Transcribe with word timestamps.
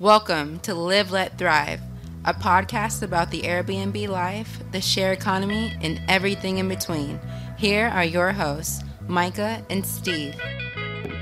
Welcome 0.00 0.58
to 0.60 0.74
Live 0.74 1.12
Let 1.12 1.38
Thrive, 1.38 1.80
a 2.24 2.34
podcast 2.34 3.04
about 3.04 3.30
the 3.30 3.42
Airbnb 3.42 4.08
life, 4.08 4.58
the 4.72 4.80
share 4.80 5.12
economy, 5.12 5.72
and 5.82 6.02
everything 6.08 6.58
in 6.58 6.68
between. 6.68 7.20
Here 7.56 7.86
are 7.86 8.04
your 8.04 8.32
hosts, 8.32 8.82
Micah 9.06 9.64
and 9.70 9.86
Steve. 9.86 10.34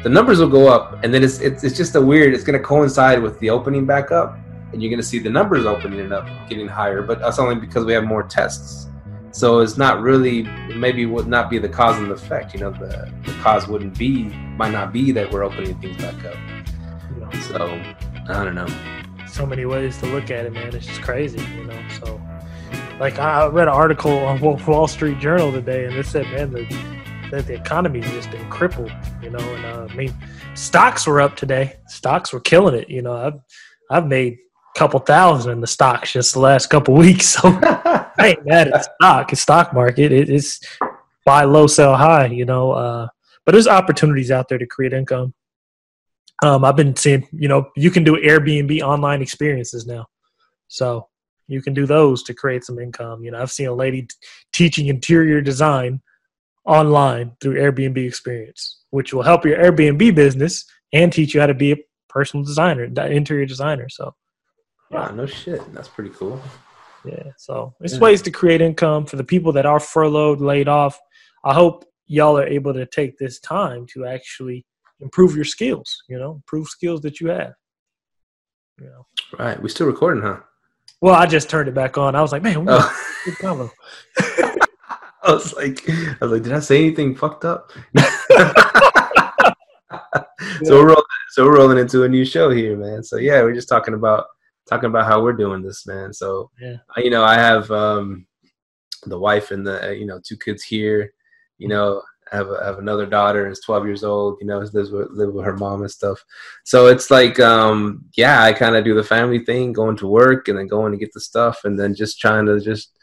The 0.03 0.09
numbers 0.09 0.39
will 0.39 0.49
go 0.49 0.69
up, 0.69 1.05
and 1.05 1.13
then 1.13 1.23
it's 1.23 1.39
it's, 1.41 1.63
it's 1.65 1.77
just 1.77 1.95
a 1.97 2.01
weird. 2.01 2.33
It's 2.33 2.45
going 2.45 2.59
to 2.59 2.65
coincide 2.65 3.21
with 3.21 3.39
the 3.41 3.51
opening 3.51 3.85
back 3.85 4.11
up, 4.11 4.39
and 4.73 4.83
you're 4.83 4.89
going 4.89 5.03
to 5.03 5.07
see 5.07 5.19
the 5.19 5.29
numbers 5.29 5.67
opening 5.67 6.11
up, 6.11 6.27
getting 6.49 6.67
higher. 6.67 7.03
But 7.03 7.19
that's 7.19 7.39
only 7.39 7.57
because 7.57 7.85
we 7.85 7.93
have 7.93 8.05
more 8.05 8.23
tests. 8.23 8.87
So 9.33 9.61
it's 9.61 9.77
not 9.77 10.01
really 10.01 10.45
maybe 10.75 11.05
would 11.05 11.29
not 11.29 11.51
be 11.51 11.59
the 11.59 11.69
cause 11.69 11.99
and 11.99 12.11
effect. 12.11 12.55
You 12.55 12.61
know, 12.61 12.71
the, 12.71 13.13
the 13.27 13.33
cause 13.43 13.69
wouldn't 13.69 13.99
be 13.99 14.31
might 14.57 14.73
not 14.73 14.95
be 14.95 15.13
that 15.13 15.31
we're 15.31 15.43
opening 15.43 15.79
things 15.79 15.99
back 15.99 16.25
up. 16.25 16.39
So 17.51 17.83
I 18.33 18.45
don't 18.45 18.55
know. 18.55 18.67
So 19.29 19.47
many 19.47 19.65
ways 19.65 19.99
to 19.99 20.07
look 20.07 20.31
at 20.31 20.47
it, 20.47 20.53
man. 20.53 20.75
It's 20.75 20.87
just 20.87 21.03
crazy, 21.03 21.41
you 21.57 21.65
know. 21.65 21.89
So, 22.03 22.21
like, 22.99 23.19
I 23.19 23.47
read 23.47 23.69
an 23.69 23.75
article 23.75 24.13
on 24.13 24.41
Wall 24.41 24.87
Street 24.87 25.19
Journal 25.19 25.53
today, 25.53 25.87
and 25.87 25.95
it 25.95 26.07
said, 26.07 26.25
man, 26.27 26.51
the 26.51 26.65
that 27.33 27.47
the 27.47 27.55
economy's 27.55 28.05
just 28.11 28.31
been 28.31 28.49
crippled, 28.51 28.93
you 29.23 29.31
know. 29.31 29.39
And 29.39 29.65
uh, 29.65 29.87
I 29.91 29.95
mean, 29.95 30.15
stocks 30.55 31.07
were 31.07 31.21
up 31.21 31.35
today. 31.35 31.77
Stocks 31.89 32.33
were 32.33 32.41
killing 32.41 32.75
it, 32.75 32.89
you 32.91 33.03
know. 33.03 33.15
I've 33.15 33.41
I've 33.91 34.07
made 34.07 34.35
a 34.35 34.79
couple 34.79 35.01
thousand 35.01 35.53
in 35.53 35.61
the 35.61 35.67
stocks 35.67 36.13
just 36.13 36.35
the 36.35 36.41
last 36.41 36.69
couple 36.69 36.95
weeks, 37.07 37.29
so 37.29 37.41
I 37.63 38.11
ain't 38.19 38.47
mad 38.47 38.69
at 38.69 38.85
stock. 38.85 39.33
It's 39.33 39.41
stock 39.41 39.73
market. 39.73 40.13
It, 40.13 40.29
it's 40.29 40.61
buy 41.25 41.45
low, 41.45 41.67
sell 41.67 41.97
high, 41.97 42.27
you 42.27 42.45
know. 42.45 42.73
Uh, 42.73 43.09
but 43.45 43.53
there's 43.53 43.67
opportunities 43.67 44.31
out 44.31 44.49
there 44.49 44.59
to 44.59 44.67
create 44.67 44.93
income. 44.93 45.35
Um, 46.43 46.65
I've 46.65 46.77
been 46.77 46.97
seeing, 46.97 47.27
you 47.33 47.49
know, 47.49 47.71
you 47.77 47.91
can 47.91 48.05
do 48.05 48.17
Airbnb 48.17 48.83
online 48.83 49.23
experiences 49.23 49.87
now. 49.87 50.07
So 50.69 51.09
you 51.47 51.63
can 51.63 51.73
do 51.73 51.87
those 51.87 52.23
to 52.25 52.35
create 52.35 52.65
some 52.65 52.79
income. 52.79 53.23
You 53.23 53.31
know, 53.31 53.41
I've 53.41 53.51
seen 53.51 53.69
a 53.69 53.75
lady 53.75 54.03
t- 54.03 54.15
teaching 54.53 54.89
interior 54.89 55.41
design 55.41 56.01
online 56.65 57.33
through 57.41 57.55
Airbnb 57.55 57.97
experience, 58.05 58.83
which 58.91 59.13
will 59.15 59.23
help 59.23 59.45
your 59.45 59.59
Airbnb 59.59 60.15
business 60.15 60.65
and 60.93 61.13
teach 61.13 61.35
you 61.35 61.41
how 61.41 61.47
to 61.47 61.55
be 61.55 61.73
a 61.73 61.77
personal 62.09 62.45
designer, 62.45 62.85
interior 62.85 63.47
designer. 63.47 63.89
So, 63.89 64.15
yeah. 64.91 65.09
Wow, 65.09 65.15
no 65.15 65.27
shit. 65.27 65.73
That's 65.73 65.89
pretty 65.89 66.11
cool. 66.11 66.41
Yeah. 67.05 67.31
So 67.37 67.75
it's 67.81 67.95
yeah. 67.95 68.01
ways 68.01 68.23
to 68.23 68.31
create 68.31 68.61
income 68.61 69.07
for 69.07 69.17
the 69.17 69.25
people 69.25 69.53
that 69.53 69.67
are 69.67 69.81
furloughed, 69.81 70.41
laid 70.41 70.69
off. 70.69 70.99
I 71.45 71.55
hope 71.55 71.85
y'all 72.07 72.39
are 72.39 72.47
able 72.47 72.75
to 72.75 72.87
take 72.87 73.19
this 73.19 73.41
time 73.41 73.87
to 73.95 74.07
actually 74.07 74.65
improve 75.03 75.37
your 75.37 75.45
skills, 75.45 76.03
you 76.09 76.19
know, 76.19 76.33
improve 76.33 76.69
skills 76.69 77.01
that 77.03 77.21
you 77.21 77.29
have. 77.29 77.53
You 78.81 78.87
know. 78.87 79.07
Right. 79.39 79.61
We 79.61 79.69
still 79.69 79.87
recording, 79.87 80.23
huh? 80.23 80.41
Well, 81.01 81.15
I 81.15 81.27
just 81.27 81.51
turned 81.51 81.69
it 81.69 81.75
back 81.75 81.99
on. 81.99 82.15
I 82.15 82.23
was 82.23 82.33
like, 82.33 82.43
man, 82.43 82.65
oh. 82.69 83.05
good 83.25 83.39
combo. 83.39 83.71
I 85.25 85.33
was 85.33 85.55
like, 85.55 85.89
I 85.89 86.17
was 86.21 86.33
like, 86.33 86.43
did 86.43 86.53
I 86.53 86.61
say 86.61 86.79
anything 86.79 87.15
fucked 87.15 87.45
up? 87.45 87.71
so 90.65 90.79
we're 90.79 90.87
rolling, 90.87 91.05
so 91.31 91.45
we're 91.45 91.57
rolling 91.57 91.79
into 91.79 92.05
a 92.05 92.09
new 92.09 92.25
show 92.25 92.51
here, 92.51 92.77
man. 92.77 93.03
So 93.03 93.17
yeah, 93.17 93.43
we're 93.43 93.55
just 93.55 93.69
talking 93.69 93.95
about 93.95 94.27
talking 94.69 94.91
about 94.91 95.07
how 95.07 95.23
we're 95.23 95.33
doing 95.33 95.63
this, 95.63 95.87
man. 95.87 96.13
So 96.13 96.51
yeah, 96.61 96.77
you 96.97 97.11
know, 97.11 97.25
I 97.25 97.35
have 97.35 97.71
um 97.71 98.27
the 99.07 99.19
wife 99.19 99.51
and 99.51 99.67
the 99.67 99.97
you 99.99 100.07
know 100.07 100.21
two 100.25 100.37
kids 100.37 100.63
here. 100.63 101.13
You 101.59 101.69
know, 101.69 102.03
I 102.31 102.37
have, 102.37 102.51
I 102.51 102.67
have 102.67 102.79
another 102.79 103.07
daughter 103.07 103.49
is 103.49 103.61
12 103.61 103.87
years 103.87 104.05
old, 104.05 104.39
you 104.41 104.47
know, 104.47 104.59
lives 104.59 104.91
with, 104.91 105.09
live 105.11 105.33
with 105.33 105.45
her 105.45 105.57
mom 105.57 105.83
and 105.83 105.91
stuff. 105.91 106.23
So 106.65 106.87
it's 106.87 107.11
like, 107.11 107.41
um, 107.41 108.05
yeah, 108.17 108.43
I 108.43 108.53
kind 108.53 108.77
of 108.77 108.85
do 108.85 108.95
the 108.95 109.03
family 109.03 109.45
thing, 109.45 109.73
going 109.73 109.97
to 109.99 110.07
work 110.07 110.49
and 110.49 110.59
then 110.59 110.67
going 110.67 110.93
to 110.93 110.99
get 110.99 111.13
the 111.13 111.21
stuff 111.21 111.61
and 111.65 111.79
then 111.79 111.95
just 111.95 112.21
trying 112.21 112.47
to 112.47 112.61
just, 112.61 112.97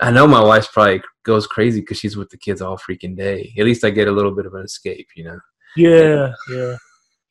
I 0.00 0.10
know 0.10 0.26
my 0.26 0.42
wife 0.42 0.70
probably 0.72 1.02
goes 1.22 1.46
crazy 1.46 1.80
because 1.80 1.98
she's 1.98 2.16
with 2.16 2.30
the 2.30 2.38
kids 2.38 2.62
all 2.62 2.78
freaking 2.78 3.16
day. 3.16 3.52
At 3.58 3.64
least 3.64 3.84
I 3.84 3.90
get 3.90 4.08
a 4.08 4.12
little 4.12 4.32
bit 4.32 4.46
of 4.46 4.54
an 4.54 4.64
escape, 4.64 5.08
you 5.16 5.24
know? 5.24 5.40
Yeah, 5.76 6.32
yeah. 6.50 6.76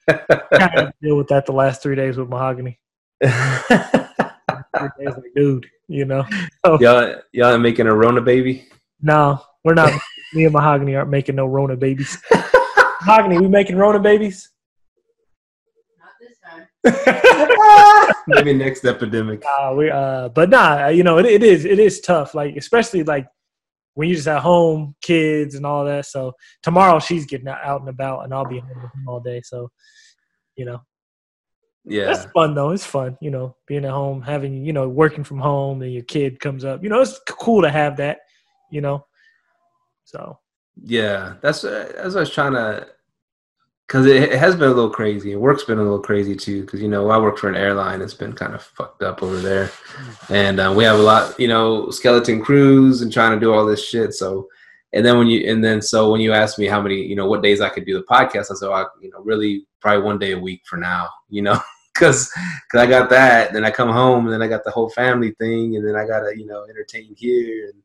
I 0.51 0.91
deal 1.01 1.17
with 1.17 1.27
that 1.29 1.45
the 1.45 1.53
last 1.53 1.81
three 1.81 1.95
days 1.95 2.17
with 2.17 2.29
mahogany. 2.29 2.79
like, 3.21 4.91
dude, 5.35 5.67
you 5.87 6.05
know. 6.05 6.25
So, 6.65 6.79
y'all, 6.81 7.15
y'all 7.31 7.59
making 7.59 7.85
a 7.85 7.93
Rona 7.93 8.21
baby? 8.21 8.67
No, 8.99 9.39
we're 9.63 9.75
not. 9.75 9.93
Me 10.33 10.45
and 10.45 10.53
Mahogany 10.53 10.95
aren't 10.95 11.09
making 11.09 11.35
no 11.35 11.45
Rona 11.45 11.75
babies. 11.75 12.21
Mahogany, 13.05 13.39
we 13.39 13.47
making 13.47 13.77
Rona 13.77 13.99
babies? 13.99 14.49
Not 15.99 16.11
this 16.19 16.37
time. 16.43 18.13
Maybe 18.27 18.53
next 18.53 18.85
epidemic. 18.85 19.43
Uh, 19.45 19.73
we, 19.75 19.89
uh, 19.89 20.29
but 20.29 20.49
nah, 20.49 20.87
you 20.87 21.03
know, 21.03 21.17
it, 21.19 21.25
it 21.25 21.43
is 21.43 21.65
it 21.65 21.79
is 21.79 22.01
tough. 22.01 22.33
Like 22.33 22.55
especially 22.55 23.03
like 23.03 23.27
when 23.93 24.09
you 24.09 24.15
just 24.15 24.27
at 24.27 24.41
home, 24.41 24.95
kids 25.01 25.55
and 25.55 25.65
all 25.65 25.85
that. 25.85 26.05
So 26.05 26.33
tomorrow 26.61 26.99
she's 26.99 27.25
getting 27.25 27.47
out 27.47 27.79
and 27.79 27.89
about, 27.89 28.23
and 28.23 28.33
I'll 28.33 28.45
be 28.45 28.59
home 28.59 28.69
with 28.69 28.93
him 28.93 29.07
all 29.07 29.19
day. 29.19 29.41
So 29.43 29.69
you 30.55 30.65
know, 30.65 30.81
yeah, 31.85 32.11
it's 32.11 32.25
fun 32.31 32.55
though. 32.55 32.71
It's 32.71 32.85
fun, 32.85 33.17
you 33.21 33.31
know, 33.31 33.55
being 33.67 33.85
at 33.85 33.91
home, 33.91 34.21
having 34.21 34.65
you 34.65 34.73
know, 34.73 34.89
working 34.89 35.23
from 35.23 35.39
home, 35.39 35.81
and 35.81 35.93
your 35.93 36.03
kid 36.03 36.39
comes 36.39 36.65
up. 36.65 36.83
You 36.83 36.89
know, 36.89 37.01
it's 37.01 37.19
cool 37.29 37.61
to 37.61 37.69
have 37.69 37.97
that. 37.97 38.19
You 38.71 38.81
know, 38.81 39.05
so 40.05 40.39
yeah, 40.83 41.35
that's 41.41 41.63
as 41.63 42.15
I 42.15 42.21
was 42.21 42.29
trying 42.29 42.53
to, 42.53 42.87
because 43.87 44.05
it, 44.05 44.23
it, 44.23 44.39
has 44.39 44.55
been 44.55 44.69
a 44.69 44.73
little 44.73 44.89
crazy. 44.89 45.35
Work's 45.35 45.63
been 45.63 45.77
a 45.77 45.83
little 45.83 45.99
crazy 45.99 46.35
too. 46.35 46.61
Because 46.61 46.81
you 46.81 46.87
know 46.87 47.09
I 47.09 47.17
work 47.17 47.37
for 47.37 47.49
an 47.49 47.55
airline. 47.55 48.01
It's 48.01 48.13
been 48.13 48.33
kind 48.33 48.53
of 48.53 48.61
fucked 48.61 49.01
up 49.01 49.23
over 49.23 49.37
there, 49.37 49.71
and 50.29 50.59
um, 50.59 50.75
we 50.75 50.83
have 50.83 50.99
a 50.99 51.03
lot, 51.03 51.39
you 51.39 51.47
know, 51.47 51.89
skeleton 51.89 52.43
crews 52.43 53.01
and 53.01 53.11
trying 53.11 53.31
to 53.31 53.39
do 53.39 53.53
all 53.53 53.65
this 53.65 53.85
shit. 53.85 54.13
So, 54.13 54.47
and 54.93 55.05
then 55.05 55.17
when 55.17 55.27
you 55.27 55.49
and 55.49 55.63
then 55.63 55.81
so 55.81 56.11
when 56.11 56.21
you 56.21 56.33
ask 56.33 56.59
me 56.59 56.67
how 56.67 56.81
many, 56.81 57.01
you 57.01 57.15
know, 57.15 57.27
what 57.27 57.43
days 57.43 57.61
I 57.61 57.69
could 57.69 57.85
do 57.85 57.93
the 57.93 58.05
podcast, 58.05 58.51
I 58.51 58.55
said, 58.55 58.69
I, 58.69 58.85
you 59.01 59.09
know, 59.11 59.21
really 59.21 59.65
probably 59.79 60.03
one 60.03 60.19
day 60.19 60.33
a 60.33 60.39
week 60.39 60.61
for 60.65 60.77
now. 60.77 61.09
You 61.29 61.41
know. 61.41 61.59
Cause, 61.95 62.29
cause 62.69 62.81
I 62.81 62.87
got 62.87 63.09
that, 63.11 63.53
then 63.53 63.63
I 63.63 63.71
come 63.71 63.89
home, 63.89 64.25
and 64.25 64.33
then 64.33 64.41
I 64.41 64.47
got 64.47 64.65
the 64.65 64.71
whole 64.71 64.89
family 64.89 65.31
thing, 65.39 65.77
and 65.77 65.87
then 65.87 65.95
I 65.95 66.05
gotta, 66.05 66.37
you 66.37 66.45
know, 66.45 66.65
entertain 66.65 67.15
here, 67.15 67.67
and 67.67 67.81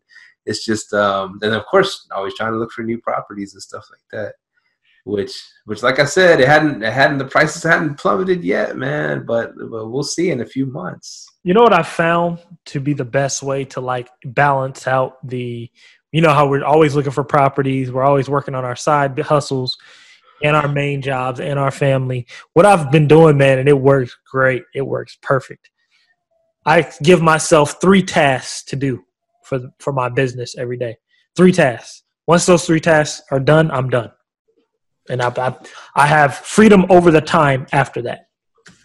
it's 0.51 0.65
just 0.65 0.93
um 0.93 1.39
and 1.43 1.55
of 1.55 1.65
course 1.67 2.09
always 2.11 2.35
trying 2.35 2.53
to 2.53 2.59
look 2.59 2.73
for 2.73 2.83
new 2.83 2.99
properties 2.99 3.55
and 3.55 3.63
stuff 3.63 3.87
like 3.91 4.01
that 4.11 4.35
which 5.05 5.33
which 5.65 5.83
like 5.83 5.99
i 5.99 6.05
said 6.05 6.41
it 6.41 6.49
hadn't 6.49 6.83
it 6.83 6.93
hadn't 6.93 7.19
the 7.19 7.25
prices 7.25 7.63
hadn't 7.63 7.99
plummeted 7.99 8.45
yet 8.45 8.77
man 8.77 9.25
but, 9.25 9.53
but 9.71 9.89
we'll 9.89 10.03
see 10.03 10.31
in 10.31 10.43
a 10.43 10.47
few 10.47 10.67
months. 10.67 11.27
You 11.45 11.55
know 11.55 11.63
what 11.63 11.73
i 11.73 11.83
found 11.83 12.41
to 12.67 12.81
be 12.81 12.93
the 12.93 13.05
best 13.05 13.43
way 13.43 13.65
to 13.67 13.81
like 13.81 14.11
balance 14.25 14.87
out 14.87 15.27
the 15.27 15.71
you 16.13 16.21
know 16.21 16.35
how 16.35 16.49
we're 16.49 16.65
always 16.65 16.95
looking 16.95 17.13
for 17.13 17.25
properties 17.25 17.91
we're 17.91 18.03
always 18.03 18.29
working 18.29 18.55
on 18.55 18.65
our 18.65 18.77
side 18.77 19.19
hustles 19.21 19.79
and 20.43 20.57
our 20.57 20.69
main 20.69 21.03
jobs 21.03 21.39
and 21.39 21.59
our 21.59 21.71
family. 21.71 22.27
What 22.55 22.67
i've 22.67 22.91
been 22.91 23.07
doing 23.07 23.39
man 23.39 23.59
and 23.59 23.69
it 23.69 23.79
works 23.79 24.17
great 24.31 24.65
it 24.75 24.83
works 24.83 25.17
perfect. 25.23 25.71
I 26.67 26.91
give 27.03 27.23
myself 27.23 27.81
three 27.81 28.03
tasks 28.03 28.65
to 28.65 28.77
do 28.77 29.05
for 29.51 29.61
for 29.81 29.93
my 29.93 30.09
business 30.09 30.57
every 30.57 30.79
day. 30.79 30.97
Three 31.37 31.53
tasks. 31.53 32.05
Once 32.27 32.47
those 32.47 32.65
three 32.65 32.81
tasks 32.81 33.21
are 33.33 33.41
done, 33.41 33.71
I'm 33.73 33.91
done, 33.91 34.11
and 35.11 35.21
I 35.21 35.29
I, 35.37 35.55
I 35.97 36.07
have 36.07 36.37
freedom 36.37 36.87
over 36.89 37.11
the 37.11 37.21
time 37.21 37.67
after 37.73 38.01
that. 38.03 38.29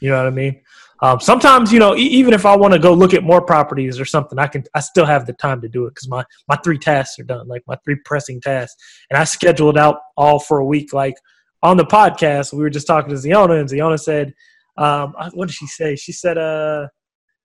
You 0.01 0.09
know 0.09 0.17
what 0.17 0.27
I 0.27 0.31
mean? 0.31 0.61
Um, 1.01 1.19
sometimes, 1.19 1.71
you 1.71 1.79
know, 1.79 1.95
e- 1.95 2.01
even 2.01 2.33
if 2.33 2.45
I 2.45 2.55
want 2.55 2.73
to 2.73 2.79
go 2.79 2.93
look 2.93 3.13
at 3.13 3.23
more 3.23 3.41
properties 3.41 3.99
or 3.99 4.05
something, 4.05 4.39
I 4.39 4.47
can. 4.47 4.63
I 4.73 4.79
still 4.79 5.05
have 5.05 5.25
the 5.27 5.33
time 5.33 5.61
to 5.61 5.69
do 5.69 5.85
it 5.85 5.91
because 5.91 6.09
my 6.09 6.25
my 6.47 6.57
three 6.63 6.79
tasks 6.79 7.19
are 7.19 7.23
done, 7.23 7.47
like 7.47 7.63
my 7.67 7.77
three 7.85 7.97
pressing 8.05 8.41
tasks, 8.41 8.81
and 9.09 9.17
I 9.17 9.23
scheduled 9.25 9.77
out 9.77 9.97
all 10.17 10.39
for 10.39 10.57
a 10.57 10.65
week. 10.65 10.91
Like 10.91 11.15
on 11.61 11.77
the 11.77 11.85
podcast, 11.85 12.53
we 12.53 12.63
were 12.63 12.71
just 12.71 12.87
talking 12.87 13.11
to 13.11 13.17
Zeona, 13.17 13.55
and 13.55 13.69
Zeona 13.69 13.97
said, 13.97 14.33
um, 14.77 15.13
"What 15.33 15.47
did 15.47 15.55
she 15.55 15.67
say?" 15.67 15.95
She 15.95 16.11
said, 16.11 16.37
"Uh." 16.37 16.87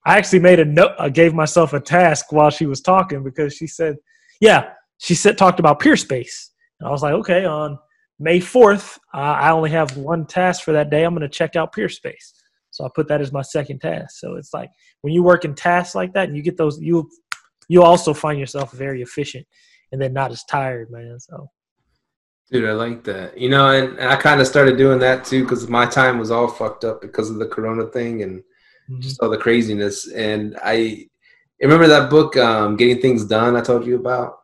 I 0.04 0.16
actually 0.16 0.38
made 0.38 0.60
a 0.60 0.64
note. 0.64 0.92
I 0.98 1.08
gave 1.10 1.34
myself 1.34 1.72
a 1.72 1.80
task 1.80 2.32
while 2.32 2.50
she 2.50 2.66
was 2.66 2.80
talking 2.80 3.22
because 3.22 3.54
she 3.54 3.66
said, 3.66 3.96
"Yeah." 4.40 4.70
She 4.98 5.14
said 5.14 5.38
talked 5.38 5.60
about 5.60 5.80
Peerspace, 5.80 6.50
and 6.78 6.88
I 6.88 6.90
was 6.90 7.02
like, 7.02 7.14
"Okay." 7.14 7.44
On 7.44 7.78
May 8.18 8.40
fourth, 8.40 8.98
uh, 9.14 9.18
I 9.18 9.50
only 9.50 9.70
have 9.70 9.96
one 9.96 10.26
task 10.26 10.62
for 10.62 10.72
that 10.72 10.90
day. 10.90 11.04
I'm 11.04 11.14
going 11.14 11.22
to 11.22 11.28
check 11.28 11.56
out 11.56 11.74
Peerspace, 11.74 12.32
so 12.70 12.84
I 12.84 12.88
put 12.94 13.08
that 13.08 13.20
as 13.20 13.32
my 13.32 13.42
second 13.42 13.80
task. 13.80 14.18
So 14.18 14.36
it's 14.36 14.52
like 14.54 14.70
when 15.02 15.12
you 15.12 15.22
work 15.22 15.44
in 15.44 15.54
tasks 15.54 15.94
like 15.94 16.12
that, 16.14 16.28
and 16.28 16.36
you 16.36 16.42
get 16.42 16.56
those, 16.56 16.80
you 16.80 17.10
you 17.68 17.82
also 17.82 18.14
find 18.14 18.38
yourself 18.38 18.72
very 18.72 19.02
efficient, 19.02 19.46
and 19.92 20.00
then 20.00 20.12
not 20.12 20.32
as 20.32 20.44
tired, 20.44 20.90
man. 20.90 21.18
So. 21.20 21.50
Dude, 22.50 22.68
I 22.68 22.72
like 22.72 23.04
that. 23.04 23.38
You 23.38 23.48
know, 23.48 23.70
and 23.70 24.00
I 24.00 24.16
kind 24.16 24.40
of 24.40 24.46
started 24.46 24.76
doing 24.76 24.98
that 24.98 25.24
too 25.24 25.44
because 25.44 25.68
my 25.68 25.86
time 25.86 26.18
was 26.18 26.32
all 26.32 26.48
fucked 26.48 26.84
up 26.84 27.00
because 27.00 27.30
of 27.30 27.38
the 27.38 27.46
Corona 27.46 27.86
thing, 27.86 28.22
and 28.22 28.42
mm-hmm. 28.90 29.00
just 29.00 29.20
all 29.20 29.30
the 29.30 29.38
craziness. 29.38 30.10
And 30.10 30.58
I 30.62 31.06
remember 31.60 31.86
that 31.86 32.10
book, 32.10 32.36
um, 32.36 32.76
Getting 32.76 33.00
Things 33.00 33.24
Done, 33.24 33.56
I 33.56 33.60
told 33.60 33.86
you 33.86 33.96
about. 33.96 34.38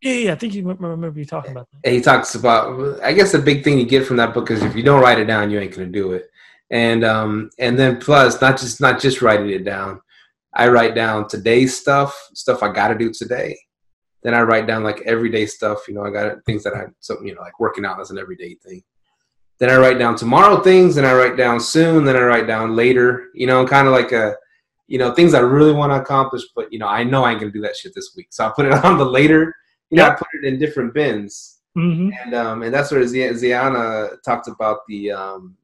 Yeah, 0.00 0.14
yeah, 0.14 0.32
I 0.32 0.34
think 0.34 0.54
you 0.54 0.66
remember 0.66 1.18
you 1.18 1.24
talking 1.24 1.52
about 1.52 1.68
that. 1.70 1.78
And 1.84 1.94
he 1.94 2.00
talks 2.00 2.34
about, 2.34 3.00
I 3.02 3.12
guess 3.12 3.32
the 3.32 3.38
big 3.38 3.64
thing 3.64 3.78
you 3.78 3.86
get 3.86 4.06
from 4.06 4.18
that 4.18 4.34
book 4.34 4.50
is 4.50 4.62
if 4.62 4.76
you 4.76 4.82
don't 4.82 5.00
write 5.00 5.18
it 5.18 5.24
down, 5.24 5.50
you 5.50 5.58
ain't 5.58 5.74
gonna 5.74 5.86
do 5.86 6.12
it. 6.12 6.30
and 6.70 7.04
um, 7.04 7.50
and 7.58 7.78
then 7.78 7.98
plus 7.98 8.40
not 8.40 8.58
just 8.58 8.80
not 8.80 9.00
just 9.00 9.22
writing 9.22 9.50
it 9.50 9.64
down. 9.64 10.00
I 10.54 10.68
write 10.68 10.94
down 10.94 11.28
today's 11.28 11.76
stuff, 11.78 12.16
stuff 12.34 12.62
I 12.62 12.72
got 12.72 12.88
to 12.88 12.94
do 12.94 13.12
today. 13.12 13.58
Then 14.22 14.34
I 14.34 14.42
write 14.42 14.66
down 14.66 14.84
like 14.84 15.02
everyday 15.02 15.46
stuff. 15.46 15.86
You 15.88 15.94
know, 15.94 16.04
I 16.04 16.10
got 16.10 16.44
things 16.46 16.62
that 16.64 16.74
I, 16.74 16.84
so 17.00 17.22
you 17.22 17.34
know 17.34 17.40
like 17.40 17.58
working 17.60 17.84
out 17.84 18.00
as 18.00 18.10
an 18.10 18.18
everyday 18.18 18.54
thing. 18.56 18.82
Then 19.58 19.70
I 19.70 19.76
write 19.76 19.98
down 19.98 20.16
tomorrow 20.16 20.60
things. 20.60 20.96
Then 20.96 21.04
I 21.04 21.14
write 21.14 21.36
down 21.36 21.60
soon. 21.60 22.04
Then 22.04 22.16
I 22.16 22.22
write 22.22 22.46
down 22.46 22.74
later. 22.74 23.28
You 23.34 23.46
know, 23.46 23.66
kind 23.66 23.86
of 23.86 23.92
like 23.92 24.12
a 24.12 24.34
you 24.86 24.98
know 24.98 25.14
things 25.14 25.34
I 25.34 25.40
really 25.40 25.72
want 25.72 25.92
to 25.92 26.00
accomplish, 26.00 26.42
but 26.54 26.72
you 26.72 26.78
know 26.78 26.88
I 26.88 27.04
know 27.04 27.24
I 27.24 27.30
ain't 27.30 27.40
gonna 27.40 27.52
do 27.52 27.62
that 27.62 27.76
shit 27.76 27.94
this 27.94 28.14
week. 28.16 28.28
So 28.30 28.46
I 28.46 28.52
put 28.54 28.66
it 28.66 28.72
on 28.84 28.98
the 28.98 29.04
later. 29.04 29.54
You 29.90 29.98
know, 29.98 30.08
I 30.08 30.14
put 30.14 30.28
it 30.34 30.44
in 30.44 30.58
different 30.58 30.94
bins. 30.94 31.54
Mm-hmm. 31.76 32.10
And 32.24 32.34
um, 32.34 32.62
and 32.62 32.72
that's 32.72 32.90
where 32.90 33.06
Zeona 33.06 34.10
talked 34.24 34.48
about 34.48 34.80
the 34.88 35.10
um, 35.10 35.56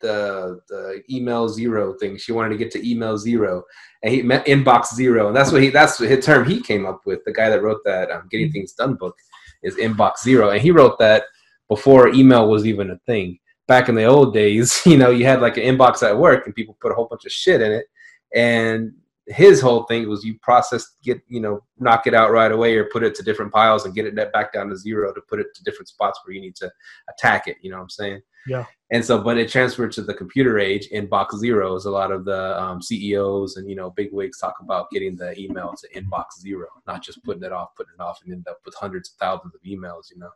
the 0.00 0.60
the 0.68 1.02
email 1.10 1.48
zero 1.48 1.94
thing. 1.94 2.16
She 2.16 2.32
wanted 2.32 2.50
to 2.50 2.56
get 2.56 2.70
to 2.72 2.88
email 2.90 3.18
zero, 3.18 3.62
and 4.02 4.12
he 4.12 4.22
met 4.22 4.46
inbox 4.46 4.94
zero, 4.94 5.28
and 5.28 5.36
that's 5.36 5.52
what 5.52 5.62
he 5.62 5.68
that's 5.68 5.98
the 5.98 6.20
term 6.20 6.48
he 6.48 6.60
came 6.60 6.86
up 6.86 7.02
with. 7.04 7.24
The 7.24 7.32
guy 7.32 7.50
that 7.50 7.62
wrote 7.62 7.80
that 7.84 8.10
um, 8.10 8.28
Getting 8.30 8.52
Things 8.52 8.72
Done 8.72 8.94
book 8.94 9.16
is 9.62 9.76
inbox 9.76 10.22
zero, 10.22 10.50
and 10.50 10.60
he 10.60 10.70
wrote 10.70 10.98
that 10.98 11.24
before 11.68 12.08
email 12.08 12.48
was 12.48 12.66
even 12.66 12.90
a 12.90 12.98
thing. 13.06 13.38
Back 13.66 13.88
in 13.88 13.94
the 13.94 14.04
old 14.04 14.34
days, 14.34 14.80
you 14.86 14.96
know, 14.96 15.10
you 15.10 15.24
had 15.24 15.40
like 15.40 15.56
an 15.56 15.64
inbox 15.64 16.02
at 16.02 16.16
work, 16.16 16.46
and 16.46 16.54
people 16.54 16.76
put 16.80 16.92
a 16.92 16.94
whole 16.94 17.06
bunch 17.06 17.24
of 17.24 17.32
shit 17.32 17.60
in 17.60 17.72
it, 17.72 17.86
and 18.34 18.92
his 19.26 19.60
whole 19.60 19.84
thing 19.84 20.08
was 20.08 20.24
you 20.24 20.38
process 20.42 20.96
get 21.02 21.20
you 21.28 21.40
know 21.40 21.60
knock 21.78 22.06
it 22.06 22.14
out 22.14 22.30
right 22.30 22.52
away 22.52 22.76
or 22.76 22.84
put 22.84 23.02
it 23.02 23.14
to 23.14 23.22
different 23.22 23.52
piles 23.52 23.84
and 23.84 23.94
get 23.94 24.06
it 24.06 24.32
back 24.32 24.52
down 24.52 24.68
to 24.68 24.76
zero 24.76 25.12
to 25.14 25.20
put 25.28 25.40
it 25.40 25.46
to 25.54 25.64
different 25.64 25.88
spots 25.88 26.20
where 26.24 26.34
you 26.34 26.40
need 26.40 26.54
to 26.54 26.70
attack 27.08 27.48
it 27.48 27.56
you 27.62 27.70
know 27.70 27.76
what 27.76 27.82
i'm 27.82 27.90
saying? 27.90 28.20
Yeah. 28.46 28.66
And 28.90 29.02
so 29.02 29.22
but 29.22 29.38
it 29.38 29.48
transferred 29.48 29.92
to 29.92 30.02
the 30.02 30.12
computer 30.12 30.58
age 30.58 30.90
inbox 30.90 31.38
zeros 31.38 31.86
a 31.86 31.90
lot 31.90 32.12
of 32.12 32.26
the 32.26 32.60
um, 32.60 32.82
ceos 32.82 33.56
and 33.56 33.68
you 33.68 33.74
know 33.74 33.90
big 33.90 34.12
wigs 34.12 34.38
talk 34.38 34.56
about 34.60 34.90
getting 34.90 35.16
the 35.16 35.38
email 35.40 35.74
to 35.78 36.00
inbox 36.00 36.38
zero 36.40 36.66
not 36.86 37.02
just 37.02 37.24
putting 37.24 37.42
it 37.42 37.52
off 37.52 37.70
putting 37.76 37.94
it 37.98 38.02
off 38.02 38.20
and 38.22 38.34
end 38.34 38.46
up 38.46 38.58
with 38.66 38.74
hundreds 38.74 39.10
of 39.10 39.16
thousands 39.16 39.54
of 39.54 39.62
emails 39.62 40.10
you 40.12 40.18
know? 40.18 40.30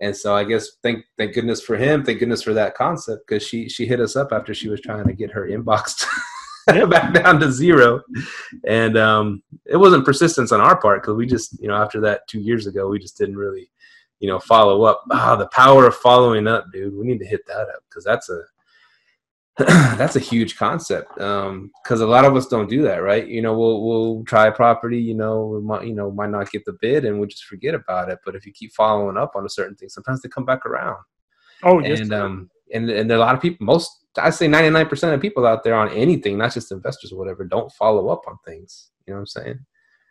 And 0.00 0.16
so 0.16 0.36
i 0.36 0.44
guess 0.44 0.68
thank 0.82 1.04
thank 1.18 1.34
goodness 1.34 1.60
for 1.60 1.76
him 1.76 2.04
thank 2.04 2.20
goodness 2.20 2.42
for 2.42 2.54
that 2.54 2.76
concept 2.76 3.26
because 3.26 3.42
she 3.42 3.68
she 3.68 3.84
hit 3.84 4.00
us 4.00 4.14
up 4.14 4.32
after 4.32 4.54
she 4.54 4.68
was 4.68 4.80
trying 4.80 5.08
to 5.08 5.12
get 5.12 5.32
her 5.32 5.48
inbox 5.48 6.06
back 6.90 7.14
down 7.14 7.40
to 7.40 7.50
zero. 7.50 8.02
And 8.66 8.96
um, 8.96 9.42
it 9.66 9.76
wasn't 9.76 10.04
persistence 10.04 10.52
on 10.52 10.60
our 10.60 10.80
part 10.80 11.02
because 11.02 11.16
we 11.16 11.26
just, 11.26 11.60
you 11.60 11.68
know, 11.68 11.74
after 11.74 12.00
that 12.02 12.26
two 12.28 12.40
years 12.40 12.66
ago, 12.66 12.88
we 12.88 12.98
just 12.98 13.16
didn't 13.16 13.36
really, 13.36 13.70
you 14.20 14.28
know, 14.28 14.38
follow 14.38 14.82
up. 14.84 15.02
Ah, 15.10 15.36
the 15.36 15.48
power 15.48 15.86
of 15.86 15.96
following 15.96 16.46
up, 16.46 16.66
dude. 16.72 16.94
We 16.94 17.06
need 17.06 17.20
to 17.20 17.26
hit 17.26 17.46
that 17.46 17.68
up 17.68 17.82
because 17.88 18.04
that's 18.04 18.28
a 18.28 18.42
that's 19.96 20.16
a 20.16 20.20
huge 20.20 20.56
concept. 20.56 21.14
Because 21.14 21.50
um, 21.50 21.70
a 21.90 22.06
lot 22.06 22.24
of 22.24 22.36
us 22.36 22.46
don't 22.46 22.68
do 22.68 22.82
that, 22.82 23.02
right? 23.02 23.26
You 23.26 23.42
know, 23.42 23.58
we'll 23.58 23.84
we'll 23.84 24.24
try 24.24 24.46
a 24.46 24.52
property. 24.52 24.98
You 24.98 25.14
know, 25.14 25.46
we 25.46 25.60
might 25.60 25.86
you 25.86 25.94
know 25.94 26.10
might 26.10 26.30
not 26.30 26.50
get 26.50 26.64
the 26.64 26.76
bid, 26.80 27.04
and 27.04 27.18
we'll 27.18 27.28
just 27.28 27.44
forget 27.44 27.74
about 27.74 28.10
it. 28.10 28.18
But 28.24 28.36
if 28.36 28.46
you 28.46 28.52
keep 28.52 28.72
following 28.72 29.16
up 29.16 29.32
on 29.34 29.44
a 29.44 29.50
certain 29.50 29.74
thing, 29.74 29.88
sometimes 29.88 30.22
they 30.22 30.28
come 30.28 30.44
back 30.44 30.64
around. 30.66 30.98
Oh, 31.64 31.80
yes. 31.80 32.00
And 32.00 32.12
um, 32.12 32.50
and 32.72 32.88
and 32.88 33.10
a 33.10 33.18
lot 33.18 33.34
of 33.34 33.40
people, 33.40 33.66
most 33.66 34.04
I 34.18 34.30
say 34.30 34.46
99% 34.46 35.14
of 35.14 35.20
people 35.20 35.46
out 35.46 35.64
there 35.64 35.74
on 35.74 35.90
anything, 35.90 36.38
not 36.38 36.52
just 36.52 36.72
investors 36.72 37.12
or 37.12 37.18
whatever, 37.18 37.44
don't 37.44 37.72
follow 37.72 38.08
up 38.08 38.22
on 38.26 38.36
things. 38.44 38.90
You 39.06 39.12
know 39.12 39.18
what 39.18 39.20
I'm 39.20 39.26
saying? 39.26 39.58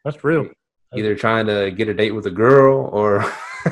That's 0.03 0.23
real. 0.23 0.49
Either 0.95 1.15
trying 1.15 1.47
to 1.47 1.71
get 1.71 1.89
a 1.89 1.93
date 1.93 2.11
with 2.11 2.25
a 2.27 2.31
girl 2.31 2.89
or 2.93 3.25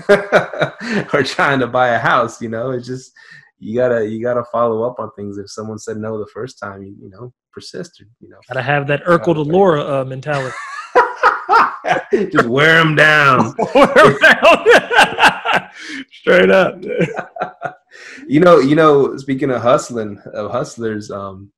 or 1.13 1.23
trying 1.23 1.59
to 1.59 1.67
buy 1.67 1.89
a 1.89 1.99
house, 1.99 2.41
you 2.41 2.49
know, 2.49 2.71
it's 2.71 2.85
just 2.85 3.13
you 3.57 3.75
gotta 3.75 4.05
you 4.05 4.21
gotta 4.21 4.43
follow 4.51 4.83
up 4.83 4.99
on 4.99 5.09
things. 5.15 5.37
If 5.37 5.49
someone 5.49 5.79
said 5.79 5.97
no 5.97 6.19
the 6.19 6.27
first 6.27 6.59
time, 6.59 6.83
you, 6.83 6.95
you 7.01 7.09
know, 7.09 7.33
persist. 7.53 8.01
Or, 8.01 8.05
you 8.19 8.29
know, 8.29 8.37
gotta 8.47 8.61
have 8.61 8.87
that 8.87 9.03
Urkel 9.05 9.33
to 9.35 9.41
Laura 9.41 10.01
uh, 10.01 10.05
mentality. 10.05 10.53
just 12.31 12.47
wear 12.47 12.83
them 12.83 12.95
down. 12.95 13.55
wear 13.75 13.87
them 13.87 14.17
down. 14.21 15.34
Straight 16.11 16.49
up 16.49 16.81
you 18.27 18.39
know, 18.39 18.59
you 18.59 18.75
know. 18.75 19.17
Speaking 19.17 19.51
of 19.51 19.61
hustling, 19.61 20.19
of 20.33 20.51
hustlers, 20.51 21.11
um, 21.11 21.51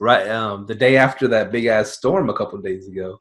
right, 0.00 0.28
um, 0.28 0.66
the 0.66 0.74
day 0.74 0.96
after 0.96 1.28
that 1.28 1.52
big 1.52 1.66
ass 1.66 1.90
storm 1.90 2.30
a 2.30 2.34
couple 2.34 2.58
days 2.58 2.88
ago, 2.88 3.20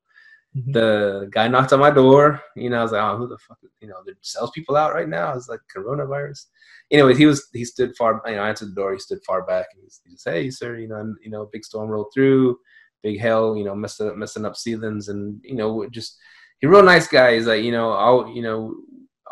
mm-hmm. 0.56 0.72
the 0.72 1.30
guy 1.32 1.48
knocked 1.48 1.74
on 1.74 1.80
my 1.80 1.92
door. 1.92 2.42
You 2.56 2.70
know, 2.70 2.80
I 2.80 2.84
was 2.84 2.92
like, 2.92 3.02
oh, 3.02 3.18
who 3.18 3.28
the 3.28 3.38
fuck? 3.38 3.58
You 3.82 3.88
know, 3.88 3.98
there's 4.06 4.18
salespeople 4.22 4.76
out 4.76 4.94
right 4.94 5.10
now. 5.10 5.34
It's 5.34 5.50
like 5.50 5.62
coronavirus. 5.76 6.46
Anyways, 6.92 7.18
he 7.18 7.26
was 7.26 7.48
he 7.54 7.66
stood 7.66 7.96
far. 7.98 8.22
You 8.26 8.36
know, 8.36 8.44
I 8.44 8.50
answered 8.50 8.72
the 8.72 8.76
door. 8.76 8.94
He 8.94 9.00
stood 9.00 9.20
far 9.26 9.44
back, 9.46 9.68
and 9.74 9.84
he, 9.84 10.18
said, 10.18 10.34
"Hey, 10.34 10.50
sir, 10.50 10.78
you 10.78 10.88
know, 10.88 11.16
you 11.24 11.30
know, 11.30 11.50
big 11.52 11.66
storm 11.66 11.90
rolled 11.90 12.12
through, 12.14 12.58
big 13.04 13.20
hail, 13.20 13.58
you 13.58 13.64
know, 13.64 13.76
messing 13.76 14.10
up, 14.10 14.16
messing 14.16 14.46
up 14.46 14.56
ceilings, 14.56 15.10
and 15.10 15.40
you 15.44 15.56
know, 15.56 15.88
just." 15.90 16.18
He 16.60 16.66
real 16.66 16.82
nice 16.82 17.08
guy. 17.08 17.36
He's 17.36 17.46
like, 17.46 17.64
you 17.64 17.72
know, 17.72 17.92
I'll, 17.92 18.30
you 18.30 18.42
know, 18.42 18.78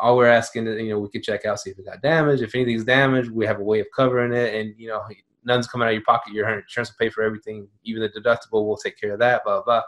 all 0.00 0.16
we're 0.16 0.26
asking 0.26 0.66
is, 0.66 0.80
you 0.80 0.90
know, 0.90 0.98
we 0.98 1.08
can 1.08 1.22
check 1.22 1.44
out, 1.44 1.60
see 1.60 1.70
if 1.70 1.78
it 1.78 1.84
got 1.84 2.02
damaged. 2.02 2.42
If 2.42 2.54
anything's 2.54 2.84
damaged, 2.84 3.30
we 3.30 3.46
have 3.46 3.60
a 3.60 3.64
way 3.64 3.80
of 3.80 3.86
covering 3.94 4.32
it. 4.32 4.54
And, 4.54 4.74
you 4.78 4.88
know, 4.88 5.02
none's 5.44 5.66
coming 5.66 5.86
out 5.86 5.90
of 5.90 5.94
your 5.94 6.04
pocket. 6.04 6.32
Your 6.32 6.48
insurance 6.48 6.90
will 6.90 7.04
pay 7.04 7.10
for 7.10 7.22
everything. 7.22 7.68
Even 7.84 8.02
the 8.02 8.08
deductible 8.08 8.66
we'll 8.66 8.76
take 8.76 8.98
care 9.00 9.12
of 9.12 9.20
that, 9.20 9.44
blah, 9.44 9.62
blah. 9.62 9.82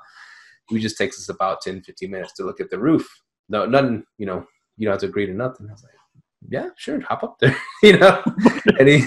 We 0.71 0.81
just 0.81 0.99
takes 0.99 1.19
us 1.19 1.29
about 1.29 1.63
10, 1.63 1.83
15 1.83 2.11
minutes 2.11 2.33
to 2.35 2.45
look 2.45 2.61
at 2.61 2.71
the 2.71 2.79
roof. 2.79 3.09
No, 3.49 3.67
nothing, 3.67 4.05
you 4.19 4.27
know, 4.27 4.47
you 4.77 4.87
don't 4.87 4.93
have 4.93 5.01
to 5.01 5.07
agree 5.07 5.27
to 5.27 5.33
nothing. 5.33 5.67
I 5.69 5.73
was 5.73 5.83
like, 5.83 5.93
yeah, 6.49 6.69
sure, 6.77 7.01
hop 7.01 7.25
up 7.25 7.39
there, 7.39 7.57
you 7.83 7.99
know? 7.99 8.23
and 8.79 8.89
he, 8.89 9.05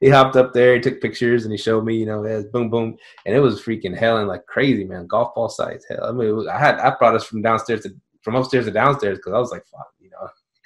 he 0.00 0.08
hopped 0.08 0.36
up 0.36 0.52
there, 0.52 0.74
he 0.74 0.80
took 0.80 1.00
pictures, 1.00 1.44
and 1.44 1.52
he 1.52 1.58
showed 1.58 1.84
me, 1.84 1.96
you 1.96 2.06
know, 2.06 2.24
it 2.24 2.34
was 2.34 2.44
boom, 2.46 2.70
boom, 2.70 2.96
and 3.26 3.34
it 3.34 3.40
was 3.40 3.60
freaking 3.60 3.96
hell 3.96 4.18
and 4.18 4.28
like 4.28 4.46
crazy, 4.46 4.84
man. 4.84 5.06
Golf 5.06 5.34
ball 5.34 5.48
size 5.48 5.84
hell. 5.88 6.04
I 6.04 6.12
mean, 6.12 6.34
was, 6.34 6.46
I 6.46 6.58
had 6.58 6.78
I 6.78 6.94
brought 6.96 7.16
us 7.16 7.24
from 7.24 7.42
downstairs 7.42 7.82
to 7.82 7.90
from 8.22 8.36
upstairs 8.36 8.66
to 8.66 8.70
downstairs 8.70 9.18
because 9.18 9.32
I 9.32 9.38
was 9.38 9.50
like, 9.50 9.66
fuck, 9.66 9.88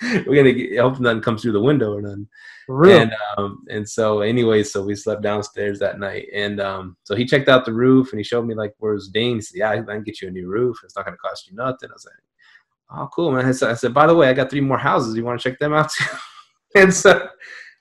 we're 0.27 0.37
gonna 0.37 0.53
get, 0.53 0.79
hope 0.79 0.99
nothing 0.99 1.23
comes 1.23 1.43
through 1.43 1.53
the 1.53 1.61
window 1.61 1.95
or 1.95 2.03
nothing. 2.03 2.29
And 3.03 3.15
um, 3.37 3.65
and 3.71 3.89
so 3.89 4.21
anyway, 4.21 4.63
so 4.63 4.83
we 4.83 4.95
slept 4.95 5.23
downstairs 5.23 5.79
that 5.81 5.99
night, 5.99 6.27
and 6.35 6.61
um, 6.61 6.97
so 7.05 7.15
he 7.15 7.25
checked 7.25 7.49
out 7.49 7.65
the 7.65 7.73
roof 7.73 8.11
and 8.11 8.19
he 8.19 8.25
showed 8.25 8.47
me 8.47 8.55
like 8.55 8.75
where's 8.79 9.09
Dane. 9.09 9.37
He 9.37 9.41
said, 9.43 9.59
"Yeah, 9.59 9.71
I 9.71 9.77
can 9.83 10.03
get 10.03 10.21
you 10.21 10.29
a 10.29 10.31
new 10.33 10.49
roof. 10.49 10.79
It's 10.85 10.97
not 10.97 11.05
gonna 11.05 11.17
cost 11.17 11.49
you 11.49 11.57
nothing." 11.57 11.91
I 11.91 11.93
was 11.93 12.07
like, 12.07 12.99
"Oh, 12.99 13.09
cool, 13.13 13.33
man." 13.33 13.47
I 13.47 13.53
said, 13.53 13.71
I 13.71 13.75
said 13.75 13.95
"By 13.95 14.07
the 14.07 14.15
way, 14.15 14.29
I 14.29 14.33
got 14.33 14.51
three 14.51 14.61
more 14.61 14.79
houses. 14.79 15.17
You 15.17 15.25
want 15.25 15.41
to 15.41 15.51
check 15.51 15.59
them 15.59 15.75
out 15.75 15.91
too?" 15.91 16.05
and 16.77 16.93
so 16.93 17.29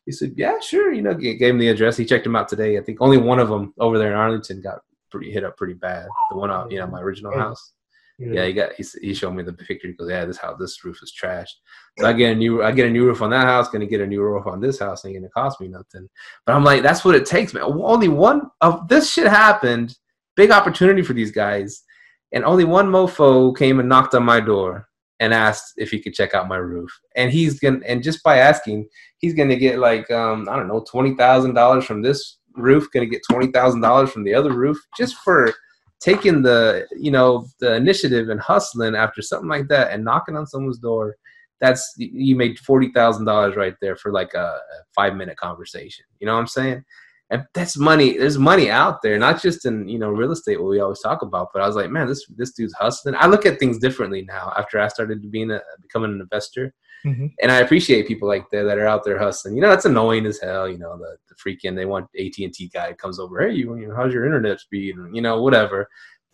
he 0.06 0.12
said, 0.12 0.34
"Yeah, 0.36 0.60
sure." 0.60 0.92
You 0.92 1.02
know, 1.02 1.14
gave 1.14 1.42
him 1.42 1.60
the 1.60 1.70
address. 1.70 1.98
He 1.98 2.06
checked 2.06 2.24
them 2.24 2.36
out 2.36 2.50
today. 2.50 2.78
I 2.78 2.82
think 2.82 3.00
only 3.02 3.18
one 3.18 3.40
of 3.40 3.50
them 3.50 3.74
over 3.80 3.98
there 3.98 4.12
in 4.12 4.18
Arlington 4.18 4.62
got 4.62 4.80
pretty 5.12 5.32
hit 5.32 5.44
up 5.44 5.58
pretty 5.58 5.74
bad. 5.74 6.08
The 6.32 6.38
one 6.38 6.52
out, 6.52 6.72
you 6.72 6.80
know, 6.80 6.88
my 6.88 7.02
original 7.02 7.38
house. 7.38 7.74
Yeah, 8.22 8.46
he 8.46 8.54
got 8.54 8.74
he, 8.74 8.86
he 9.02 9.14
showed 9.14 9.32
me 9.32 9.44
the 9.44 9.54
picture. 9.54 9.88
He 9.88 9.94
goes, 9.94 10.10
"Yeah, 10.10 10.26
this 10.26 10.38
house, 10.38 10.58
this 10.60 10.84
roof 10.84 11.00
is 11.02 11.14
trashed." 11.20 11.56
So 11.98 12.06
I 12.06 12.14
get 12.14 12.34
a 12.34 12.36
new 12.36 12.62
I 12.62 12.72
get 12.72 12.88
a 12.88 12.92
new 12.92 13.06
roof 13.06 13.22
on 13.22 13.32
that 13.32 13.48
house. 13.48 13.70
Going 13.70 13.82
to 13.82 13.88
get 13.88 14.02
a 14.02 14.08
new 14.08 14.22
roof 14.22 14.46
on 14.46 14.62
this 14.62 14.80
house. 14.80 15.04
Ain't 15.06 15.16
going 15.16 15.24
to 15.24 15.30
cost 15.30 15.60
me 15.60 15.68
nothing. 15.68 16.08
But 16.46 16.56
I'm 16.56 16.64
like, 16.64 16.84
that's 16.84 17.04
what 17.04 17.16
it 17.16 17.26
takes, 17.26 17.54
man. 17.54 17.64
Only 17.64 18.10
one 18.10 18.44
of 18.62 18.88
this 18.88 19.12
shit 19.12 19.28
happened. 19.28 19.98
Big 20.36 20.52
opportunity 20.52 21.02
for 21.02 21.14
these 21.14 21.32
guys, 21.32 21.84
and 22.32 22.46
only 22.46 22.64
one 22.64 22.90
mofo 22.90 23.58
came 23.58 23.80
and 23.80 23.90
knocked 23.90 24.14
on 24.14 24.24
my 24.24 24.40
door 24.40 24.88
and 25.20 25.34
asked 25.34 25.74
if 25.78 25.92
he 25.92 26.00
could 26.00 26.14
check 26.14 26.34
out 26.34 26.48
my 26.48 26.58
roof. 26.58 26.92
And 27.16 27.32
he's 27.32 27.60
gonna 27.60 27.80
and 27.88 28.04
just 28.04 28.24
by 28.24 28.38
asking, 28.38 28.88
he's 29.18 29.34
gonna 29.34 29.56
get 29.56 29.80
like 29.80 30.10
um 30.12 30.48
I 30.50 30.56
don't 30.56 30.68
know 30.68 30.84
twenty 30.88 31.16
thousand 31.16 31.54
dollars 31.54 31.86
from 31.86 32.02
this 32.02 32.38
roof. 32.56 32.88
Gonna 32.94 33.06
get 33.06 33.22
twenty 33.30 33.52
thousand 33.52 33.82
dollars 33.82 34.12
from 34.12 34.24
the 34.24 34.34
other 34.34 34.52
roof 34.52 34.78
just 34.98 35.16
for 35.18 35.54
taking 36.02 36.42
the 36.42 36.88
you 36.92 37.12
know 37.12 37.48
the 37.60 37.76
initiative 37.76 38.30
and 38.30 38.42
hustling 38.42 38.96
after 38.96 39.22
something 39.22 39.50
like 39.50 39.68
that 39.70 39.92
and 39.92 40.04
knocking 40.04 40.36
on 40.36 40.48
someone's 40.48 40.80
door 40.80 41.16
that's 41.62 41.94
you 41.98 42.36
made 42.36 42.60
forty 42.60 42.92
thousand 42.92 43.26
dollars 43.26 43.56
right 43.56 43.76
there 43.82 43.96
for 43.96 44.12
like 44.12 44.34
a, 44.34 44.60
five 44.96 45.16
minute 45.16 45.38
conversation. 45.38 46.04
You 46.20 46.26
know 46.26 46.34
what 46.34 46.40
I'm 46.40 46.48
saying? 46.48 46.84
And 47.30 47.46
that's 47.54 47.78
money. 47.78 48.18
There's 48.18 48.38
money 48.38 48.70
out 48.70 49.02
there, 49.02 49.18
not 49.18 49.42
just 49.42 49.66
in 49.66 49.88
you 49.88 50.00
know 50.00 50.10
real 50.10 50.32
estate, 50.32 50.60
what 50.60 50.70
we 50.70 50.82
always 50.82 51.00
talk 51.00 51.22
about. 51.22 51.50
But 51.54 51.62
I 51.62 51.68
was 51.68 51.76
like, 51.76 51.92
man, 51.92 52.08
this 52.08 52.26
this 52.36 52.52
dude's 52.52 52.74
hustling. 52.74 53.16
I 53.16 53.28
look 53.28 53.46
at 53.46 53.60
things 53.60 53.78
differently 53.78 54.24
now 54.24 54.52
after 54.58 54.80
I 54.80 54.88
started 54.90 55.32
being 55.32 55.52
a 55.52 55.62
becoming 55.82 56.12
an 56.12 56.20
investor. 56.20 56.74
Mm-hmm. 57.06 57.28
And 57.42 57.52
I 57.52 57.60
appreciate 57.60 58.08
people 58.08 58.28
like 58.28 58.50
that 58.52 58.64
that 58.64 58.78
are 58.78 58.88
out 58.88 59.04
there 59.04 59.18
hustling. 59.18 59.56
You 59.56 59.62
know, 59.62 59.70
that's 59.70 59.86
annoying 59.86 60.26
as 60.26 60.40
hell. 60.40 60.70
You 60.70 60.78
know, 60.78 60.98
the, 60.98 61.18
the 61.30 61.36
freaking 61.36 61.76
they 61.76 61.86
want 61.86 62.08
AT 62.20 62.38
and 62.40 62.54
T 62.54 62.68
guy 62.68 62.94
comes 62.94 63.20
over. 63.20 63.42
Hey, 63.42 63.54
you, 63.54 63.76
you 63.76 63.88
know, 63.88 63.96
how's 63.96 64.14
your 64.14 64.26
internet 64.26 64.60
speed? 64.60 64.96
And, 64.98 65.16
you 65.16 65.22
know, 65.22 65.42
whatever. 65.42 65.88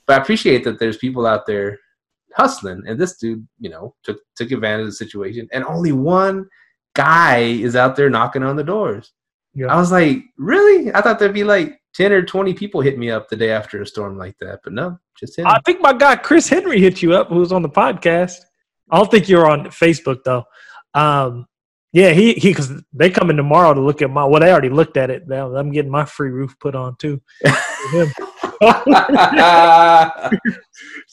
But 0.05 0.19
I 0.19 0.21
appreciate 0.21 0.63
that 0.63 0.79
there's 0.79 0.97
people 0.97 1.25
out 1.25 1.45
there 1.45 1.77
hustling, 2.33 2.83
and 2.87 2.99
this 2.99 3.17
dude, 3.17 3.45
you 3.59 3.69
know, 3.69 3.95
took 4.03 4.19
took 4.35 4.51
advantage 4.51 4.81
of 4.81 4.87
the 4.87 4.93
situation. 4.93 5.49
And 5.51 5.63
only 5.65 5.91
one 5.91 6.47
guy 6.95 7.39
is 7.39 7.75
out 7.75 7.95
there 7.95 8.09
knocking 8.09 8.43
on 8.43 8.55
the 8.55 8.63
doors. 8.63 9.11
Yeah. 9.53 9.67
I 9.67 9.77
was 9.77 9.91
like, 9.91 10.23
really? 10.37 10.93
I 10.93 11.01
thought 11.01 11.19
there'd 11.19 11.33
be 11.33 11.43
like 11.43 11.79
ten 11.93 12.11
or 12.11 12.21
twenty 12.21 12.53
people 12.53 12.79
hit 12.79 12.97
me 12.97 13.11
up 13.11 13.27
the 13.27 13.35
day 13.35 13.51
after 13.51 13.81
a 13.81 13.85
storm 13.85 14.17
like 14.17 14.37
that, 14.39 14.59
but 14.63 14.73
no, 14.73 14.97
just 15.19 15.37
him. 15.37 15.47
I 15.47 15.59
think 15.65 15.81
my 15.81 15.93
guy 15.93 16.15
Chris 16.15 16.47
Henry 16.47 16.79
hit 16.79 17.01
you 17.01 17.13
up, 17.13 17.29
who 17.29 17.35
was 17.35 17.51
on 17.51 17.61
the 17.61 17.69
podcast. 17.69 18.37
I 18.89 18.97
don't 18.97 19.11
think 19.11 19.27
you're 19.29 19.49
on 19.49 19.65
Facebook 19.67 20.23
though. 20.23 20.43
Um, 20.93 21.45
Yeah, 21.93 22.11
he 22.11 22.33
he 22.33 22.49
because 22.49 22.71
they 22.93 23.09
coming 23.09 23.37
tomorrow 23.37 23.73
to 23.73 23.81
look 23.81 24.01
at 24.01 24.09
my. 24.11 24.25
Well, 24.25 24.41
they 24.41 24.51
already 24.51 24.69
looked 24.69 24.97
at 24.97 25.09
it. 25.09 25.27
Now 25.27 25.55
I'm 25.55 25.71
getting 25.71 25.91
my 25.91 26.05
free 26.05 26.29
roof 26.29 26.55
put 26.59 26.75
on 26.75 26.95
too. 26.97 27.21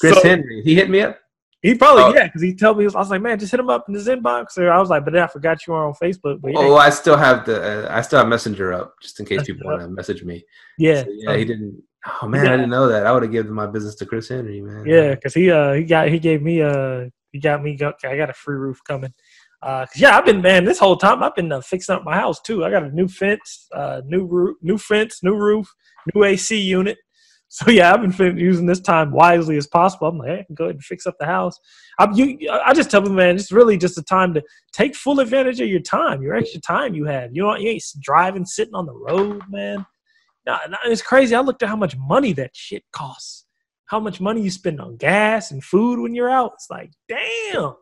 Chris 0.01 0.15
So- 0.15 0.23
Henry, 0.23 0.63
he 0.63 0.75
hit 0.75 0.91
me 0.91 1.01
up. 1.01 1.19
He 1.63 1.75
probably 1.75 2.03
Oh. 2.03 2.15
yeah, 2.15 2.27
because 2.27 2.43
he 2.43 2.55
told 2.55 2.77
me 2.77 2.85
I 2.85 2.89
was 2.89 3.09
like, 3.09 3.23
man, 3.23 3.39
just 3.39 3.51
hit 3.51 3.59
him 3.59 3.71
up 3.71 3.87
in 3.89 3.95
his 3.95 4.07
inbox. 4.07 4.59
Or 4.59 4.71
I 4.71 4.79
was 4.79 4.91
like, 4.91 5.03
but 5.03 5.15
then 5.15 5.23
I 5.23 5.27
forgot 5.29 5.67
you 5.67 5.73
were 5.73 5.87
on 5.87 5.95
Facebook. 5.95 6.43
But 6.43 6.53
yeah, 6.53 6.59
Oh, 6.59 6.75
I 6.77 6.91
still 6.91 7.17
have 7.17 7.47
the 7.47 7.89
uh, 7.89 7.97
I 7.97 8.03
still 8.03 8.19
have 8.19 8.29
Messenger 8.29 8.75
up 8.75 8.95
just 9.01 9.19
in 9.19 9.25
case 9.25 9.45
people 9.45 9.71
want 9.71 9.81
to 9.81 9.89
message 9.89 10.23
me. 10.25 10.45
yeah, 10.77 11.05
So, 11.05 11.09
yeah, 11.11 11.37
he 11.37 11.45
didn't. 11.47 11.83
Oh 12.21 12.29
man, 12.29 12.47
I 12.49 12.51
didn't 12.57 12.69
know 12.69 12.87
that. 12.89 13.07
I 13.07 13.13
would 13.13 13.23
have 13.23 13.33
given 13.33 13.53
my 13.55 13.67
business 13.67 13.95
to 13.97 14.05
Chris 14.05 14.29
Henry, 14.29 14.61
man. 14.61 14.85
Yeah, 14.85 15.15
because 15.15 15.33
he 15.33 15.51
uh 15.51 15.73
he 15.73 15.85
got 15.85 16.09
he 16.09 16.19
gave 16.19 16.43
me 16.43 16.61
uh 16.61 17.07
he 17.35 17.41
got 17.41 17.65
me 17.65 17.77
go, 17.77 17.93
I 18.05 18.17
got 18.17 18.31
a 18.31 18.33
free 18.33 18.55
roof 18.55 18.79
coming. 18.87 19.13
Uh, 19.61 19.87
yeah, 19.97 20.17
I've 20.17 20.25
been 20.25 20.41
man 20.41 20.65
this 20.65 20.79
whole 20.79 20.97
time 20.97 21.21
I've 21.23 21.35
been 21.35 21.51
uh, 21.51 21.61
fixing 21.61 21.97
up 21.97 22.05
my 22.05 22.15
house 22.15 22.41
too. 22.41 22.65
I 22.65 22.71
got 22.71 22.85
a 22.85 22.91
new 22.91 23.09
fence, 23.09 23.67
uh, 23.75 24.03
new 24.07 24.25
roof, 24.25 24.57
new 24.63 24.79
fence, 24.79 25.21
new 25.25 25.35
roof, 25.35 25.67
new 26.15 26.25
AC 26.25 26.57
unit. 26.59 26.97
So 27.49 27.71
yeah, 27.71 27.95
I've 27.95 28.19
been 28.19 28.37
using 28.37 28.67
this 28.67 28.81
time 28.81 29.13
wisely 29.13 29.57
as 29.57 29.69
possible. 29.69 30.09
I'm 30.09 30.19
like, 30.19 30.29
hey, 30.29 30.47
go 30.55 30.65
ahead 30.65 30.75
and 30.75 30.85
fix 30.85 31.07
up 31.07 31.15
the 31.21 31.27
house. 31.27 31.57
I'm, 32.01 32.13
you, 32.15 32.51
I 32.51 32.75
just 32.75 32.91
tell 32.91 33.01
them, 33.01 33.15
man, 33.15 33.37
it's 33.37 33.53
really 33.53 33.79
just 33.79 33.97
a 33.97 34.03
time 34.03 34.35
to 34.35 34.43
take 34.73 34.97
full 34.97 35.21
advantage 35.21 35.61
of 35.61 35.69
your 35.69 35.79
time, 35.79 36.21
your 36.21 36.35
extra 36.35 36.61
time 36.61 36.95
you 36.95 37.05
have. 37.05 37.31
You 37.33 37.43
know, 37.43 37.55
you 37.55 37.69
ain't 37.69 37.85
driving, 38.01 38.45
sitting 38.45 38.75
on 38.75 38.87
the 38.87 38.95
road, 38.95 39.43
man. 39.49 39.87
It's 40.87 41.01
crazy. 41.01 41.37
I 41.37 41.43
looked 41.43 41.63
at 41.63 41.69
how 41.69 41.77
much 41.77 41.97
money 41.97 42.33
that 42.33 42.51
shit 42.57 42.83
costs 42.91 43.44
how 43.95 44.01
much 44.01 44.21
money 44.21 44.41
you 44.43 44.51
spend 44.51 44.81
on 44.81 44.97
gas 44.97 45.53
and 45.53 45.63
food 45.63 46.01
when 46.01 46.17
you're 46.17 46.29
out. 46.29 46.51
It's 46.55 46.67
like, 46.69 46.91
damn, 47.09 47.75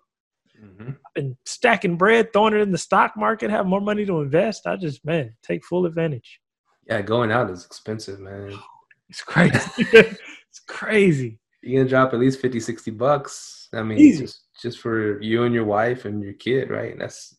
Mhm. 0.63 0.91
I've 1.07 1.15
been 1.15 1.37
stacking 1.47 1.97
bread, 1.97 2.33
throwing 2.35 2.53
it 2.53 2.61
in 2.61 2.71
the 2.71 2.77
stock 2.79 3.17
market, 3.17 3.51
have 3.51 3.65
more 3.67 3.81
money 3.81 4.05
to 4.05 4.21
invest. 4.21 4.67
I 4.67 4.77
just, 4.77 5.03
man, 5.07 5.35
take 5.43 5.65
full 5.65 5.87
advantage. 5.87 6.39
Yeah, 6.87 7.01
going 7.01 7.33
out 7.33 7.49
is 7.51 7.65
expensive, 7.65 8.21
man. 8.21 8.53
It's 9.09 9.23
crazy. 9.23 9.59
it's 9.93 10.61
crazy. 10.69 11.39
You're 11.63 11.81
gonna 11.83 11.89
drop 11.91 12.13
at 12.13 12.21
least 12.21 12.41
50, 12.41 12.61
60 12.61 12.91
bucks. 12.93 13.69
I 13.73 13.83
mean, 13.83 13.99
Easy. 13.99 14.25
just 14.25 14.45
just 14.61 14.79
for 14.81 15.21
you 15.23 15.45
and 15.45 15.55
your 15.55 15.65
wife 15.65 16.05
and 16.05 16.23
your 16.23 16.33
kid, 16.35 16.71
right? 16.71 16.99
That's 16.99 17.35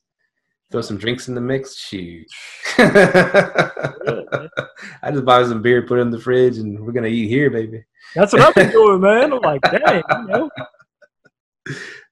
throw 0.74 0.82
some 0.82 0.98
drinks 0.98 1.28
in 1.28 1.36
the 1.36 1.42
mix. 1.42 1.78
Shoot. 1.78 2.26
man. 2.80 2.92
I 5.04 5.12
just 5.12 5.24
buy 5.24 5.44
some 5.44 5.62
beer, 5.62 5.84
put 5.84 6.00
it 6.00 6.02
in 6.02 6.10
the 6.10 6.20
fridge, 6.20 6.58
and 6.58 6.84
we're 6.84 6.92
gonna 6.92 7.08
eat 7.08 7.28
here, 7.28 7.52
baby. 7.52 7.84
That's 8.16 8.34
what 8.34 8.42
I've 8.42 8.56
been 8.56 8.72
doing, 8.72 9.00
man. 9.00 9.34
I'm 9.34 9.40
like, 9.40 9.62
dang, 9.62 10.04
you 10.10 10.28
know. 10.28 10.50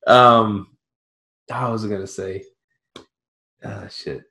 Um, 0.08 0.76
I 1.52 1.70
was 1.70 1.86
gonna 1.86 2.08
say, 2.08 2.44
ah, 3.64 3.88
shit. 3.88 4.24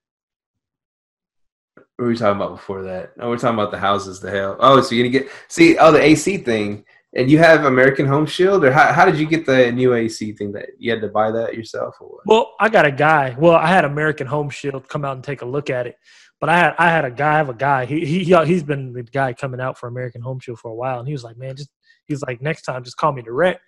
What 1.74 1.86
were 1.98 2.08
we 2.08 2.16
talking 2.16 2.40
about 2.40 2.56
before 2.56 2.82
that? 2.84 3.12
Oh, 3.20 3.28
we're 3.28 3.38
talking 3.38 3.54
about 3.54 3.70
the 3.70 3.78
houses. 3.78 4.18
The 4.18 4.32
hell. 4.32 4.56
Oh, 4.58 4.80
so 4.80 4.96
you're 4.96 5.06
gonna 5.06 5.24
get 5.24 5.30
see? 5.46 5.78
Oh, 5.78 5.92
the 5.92 6.02
AC 6.02 6.38
thing. 6.38 6.84
And 7.14 7.28
you 7.28 7.38
have 7.38 7.64
American 7.64 8.06
Home 8.06 8.24
Shield, 8.24 8.64
or 8.64 8.70
how, 8.70 8.92
how 8.92 9.04
did 9.04 9.18
you 9.18 9.26
get 9.26 9.44
the 9.44 9.72
new 9.72 9.94
AC 9.94 10.32
thing? 10.34 10.52
That 10.52 10.66
you 10.78 10.92
had 10.92 11.00
to 11.00 11.08
buy 11.08 11.32
that 11.32 11.54
yourself? 11.56 11.96
Well, 12.24 12.54
I 12.60 12.68
got 12.68 12.86
a 12.86 12.92
guy. 12.92 13.34
Well, 13.38 13.56
I 13.56 13.66
had 13.66 13.84
American 13.84 14.28
Home 14.28 14.48
Shield 14.48 14.88
come 14.88 15.04
out 15.04 15.16
and 15.16 15.24
take 15.24 15.42
a 15.42 15.46
look 15.46 15.70
at 15.70 15.88
it. 15.88 15.96
But 16.40 16.50
I 16.50 16.58
had 16.58 16.74
I 16.78 16.88
had 16.88 17.04
a 17.04 17.10
guy. 17.10 17.34
I 17.34 17.36
have 17.38 17.48
a 17.48 17.54
guy. 17.54 17.84
He 17.84 18.04
he 18.06 18.24
he- 18.24 18.44
he's 18.46 18.62
been 18.62 18.92
the 18.92 19.02
guy 19.02 19.32
coming 19.32 19.60
out 19.60 19.76
for 19.76 19.88
American 19.88 20.22
Home 20.22 20.38
Shield 20.38 20.60
for 20.60 20.70
a 20.70 20.74
while, 20.74 21.00
and 21.00 21.08
he 21.08 21.12
was 21.12 21.24
like, 21.24 21.36
man, 21.36 21.56
just 21.56 21.70
he's 22.06 22.22
like, 22.22 22.40
next 22.40 22.62
time, 22.62 22.84
just 22.84 22.96
call 22.96 23.12
me 23.12 23.22
direct. 23.22 23.60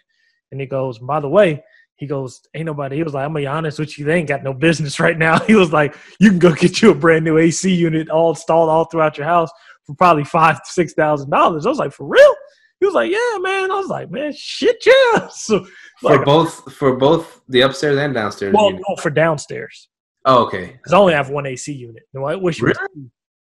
And 0.52 0.60
he 0.60 0.66
goes, 0.66 0.98
by 0.98 1.18
the 1.20 1.28
way, 1.28 1.62
he 1.96 2.06
goes, 2.06 2.40
ain't 2.54 2.66
nobody. 2.66 2.96
He 2.96 3.02
was 3.02 3.12
like, 3.14 3.24
I'm 3.24 3.30
gonna 3.30 3.40
be 3.42 3.46
honest 3.46 3.78
with 3.78 3.98
you, 3.98 4.04
they 4.04 4.14
ain't 4.16 4.28
got 4.28 4.42
no 4.44 4.52
business 4.54 5.00
right 5.00 5.18
now. 5.18 5.38
He 5.46 5.54
was 5.56 5.72
like, 5.72 5.96
you 6.20 6.30
can 6.30 6.38
go 6.38 6.54
get 6.54 6.80
you 6.80 6.90
a 6.90 6.94
brand 6.94 7.24
new 7.24 7.38
AC 7.38 7.72
unit 7.74 8.08
all 8.08 8.30
installed 8.30 8.68
all 8.70 8.84
throughout 8.84 9.18
your 9.18 9.26
house 9.26 9.50
for 9.84 9.94
probably 9.96 10.24
five 10.24 10.60
six 10.64 10.94
thousand 10.94 11.30
dollars. 11.30 11.66
I 11.66 11.70
was 11.70 11.78
like, 11.78 11.92
for 11.92 12.06
real? 12.06 12.34
He 12.82 12.86
was 12.86 12.94
like, 12.96 13.12
yeah, 13.12 13.38
man. 13.38 13.70
I 13.70 13.76
was 13.76 13.86
like, 13.86 14.10
man, 14.10 14.32
shit, 14.36 14.84
yeah. 14.84 15.28
So 15.32 15.64
for 16.00 16.16
like, 16.16 16.24
both 16.24 16.72
for 16.72 16.96
both 16.96 17.40
the 17.48 17.60
upstairs 17.60 17.96
and 17.96 18.12
downstairs. 18.12 18.52
well, 18.52 18.72
no, 18.72 18.96
for 19.00 19.08
downstairs. 19.08 19.88
Oh, 20.24 20.42
okay. 20.46 20.72
Because 20.72 20.92
I 20.92 20.96
only 20.96 21.12
have 21.14 21.30
one 21.30 21.46
AC 21.46 21.72
unit. 21.72 22.02
No, 22.12 22.24
I 22.24 22.34
wish. 22.34 22.60
it 22.60 22.64
was 22.64 22.76
Really? 22.76 23.10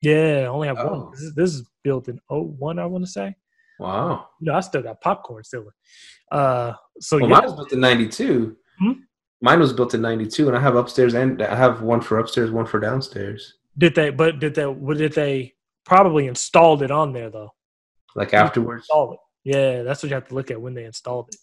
Yeah, 0.03 0.43
I 0.43 0.47
only 0.49 0.69
have 0.69 0.77
Oh. 0.79 0.89
one. 1.05 1.11
This 1.13 1.21
is, 1.23 1.35
this 1.35 1.55
is 1.55 1.67
built 1.83 2.09
in 2.09 2.21
01, 2.29 2.79
I 2.79 2.85
want 2.85 3.03
to 3.07 3.11
say. 3.11 3.35
Wow. 3.79 4.29
You 4.41 4.53
know, 4.53 4.59
I 4.59 4.61
still 4.61 4.83
got 4.83 5.01
popcorn 5.01 5.43
still. 5.43 5.71
Uh, 6.31 6.75
so 7.01 7.17
Well, 7.17 7.31
yeah, 7.31 7.35
mine 7.37 7.45
was 7.45 7.55
built 7.55 7.73
in 7.73 7.81
'92. 7.81 8.57
Hmm? 8.79 8.93
Mine 9.41 9.61
was 9.61 9.73
built 9.73 9.95
in 9.95 10.03
'92, 10.03 10.49
and 10.49 10.57
I 10.57 10.61
have 10.61 10.77
upstairs 10.77 11.15
and 11.15 11.41
I 11.41 11.55
have 11.57 11.81
one 11.81 12.03
for 12.03 12.19
upstairs, 12.19 12.51
one 12.51 12.67
for 12.67 12.79
downstairs. 12.79 13.55
did 13.79 13.95
they? 13.95 14.11
But 14.11 14.39
did 14.39 14.55
they? 14.55 14.67
What 14.67 14.99
did 14.99 15.15
they? 15.15 15.55
Probably 15.87 16.27
installed 16.27 16.83
it 16.83 16.91
on 16.91 17.15
there 17.15 17.31
though. 17.31 17.55
Like 18.15 18.33
afterwards. 18.35 18.87
Yeah, 19.45 19.83
that's 19.83 20.03
what 20.03 20.09
you 20.11 20.15
have 20.15 20.29
to 20.29 20.35
look 20.35 20.51
at 20.51 20.61
when 20.61 20.75
they 20.75 20.85
installed 20.85 21.29
it. 21.31 21.37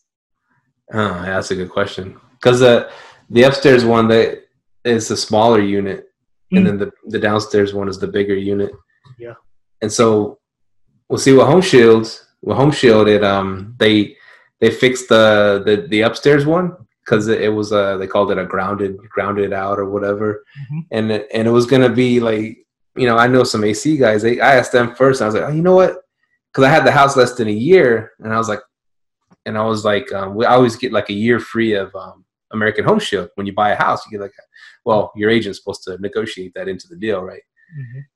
Oh, 0.93 0.99
yeah, 1.23 1.25
that's 1.35 1.51
a 1.51 1.55
good 1.55 1.69
question. 1.69 2.19
Because 2.33 2.59
the 2.59 2.89
the 3.29 3.43
upstairs 3.43 3.85
one 3.85 4.07
that 4.09 4.39
is 4.83 5.07
the 5.07 5.15
smaller 5.17 5.61
unit, 5.61 6.07
and 6.51 6.61
Mm. 6.61 6.65
then 6.67 6.77
the 6.79 6.91
the 7.07 7.19
downstairs 7.19 7.73
one 7.73 7.87
is 7.87 7.99
the 7.99 8.07
bigger 8.07 8.35
unit. 8.35 8.71
Yeah. 9.19 9.35
And 9.81 9.91
so 9.91 10.39
we'll 11.07 11.19
see 11.19 11.33
what 11.33 11.47
Home 11.47 11.61
Shield. 11.61 12.05
With 12.41 12.57
Home 12.57 12.71
Shield, 12.71 13.07
it 13.07 13.23
um 13.23 13.75
they 13.77 14.15
they 14.59 14.71
fixed 14.71 15.07
the 15.09 15.61
the 15.65 15.87
the 15.87 16.01
upstairs 16.01 16.45
one 16.45 16.75
because 17.05 17.27
it, 17.27 17.41
it 17.41 17.49
was 17.49 17.71
uh 17.71 17.97
they 17.97 18.07
called 18.07 18.31
it 18.31 18.37
a 18.39 18.45
grounded 18.45 18.97
grounded 19.09 19.53
out 19.53 19.77
or 19.79 19.87
whatever, 19.89 20.43
Mhm. 20.71 20.85
and 20.91 21.11
it, 21.11 21.27
and 21.33 21.47
it 21.47 21.51
was 21.51 21.67
gonna 21.67 21.89
be 21.89 22.19
like 22.19 22.57
you 22.95 23.05
know 23.07 23.17
I 23.17 23.27
know 23.27 23.43
some 23.43 23.63
AC 23.63 23.95
guys. 23.97 24.23
They 24.23 24.39
I 24.41 24.55
asked 24.55 24.71
them 24.71 24.95
first. 24.95 25.21
And 25.21 25.25
I 25.25 25.27
was 25.27 25.35
like, 25.35 25.49
oh, 25.49 25.55
you 25.55 25.61
know 25.61 25.75
what? 25.75 25.97
Because 26.51 26.67
I 26.67 26.69
had 26.73 26.85
the 26.85 26.91
house 26.91 27.15
less 27.15 27.33
than 27.33 27.47
a 27.47 27.51
year, 27.51 28.11
and 28.19 28.33
I 28.33 28.37
was 28.37 28.49
like, 28.49 28.59
and 29.45 29.57
I 29.57 29.63
was 29.63 29.85
like, 29.85 30.11
um, 30.11 30.35
we 30.35 30.45
always 30.45 30.75
get 30.75 30.91
like 30.91 31.09
a 31.09 31.13
year 31.13 31.39
free 31.39 31.73
of 31.73 31.95
um, 31.95 32.25
American 32.51 32.85
Home 32.85 32.99
Shield 32.99 33.29
when 33.35 33.47
you 33.47 33.53
buy 33.53 33.71
a 33.71 33.75
house. 33.75 34.05
You 34.05 34.11
get 34.11 34.23
like, 34.23 34.33
well, 34.85 35.11
your 35.15 35.29
agent's 35.29 35.59
supposed 35.59 35.83
to 35.83 35.97
negotiate 35.99 36.53
that 36.55 36.67
into 36.67 36.87
the 36.87 36.95
deal, 36.97 37.21
right? 37.21 37.41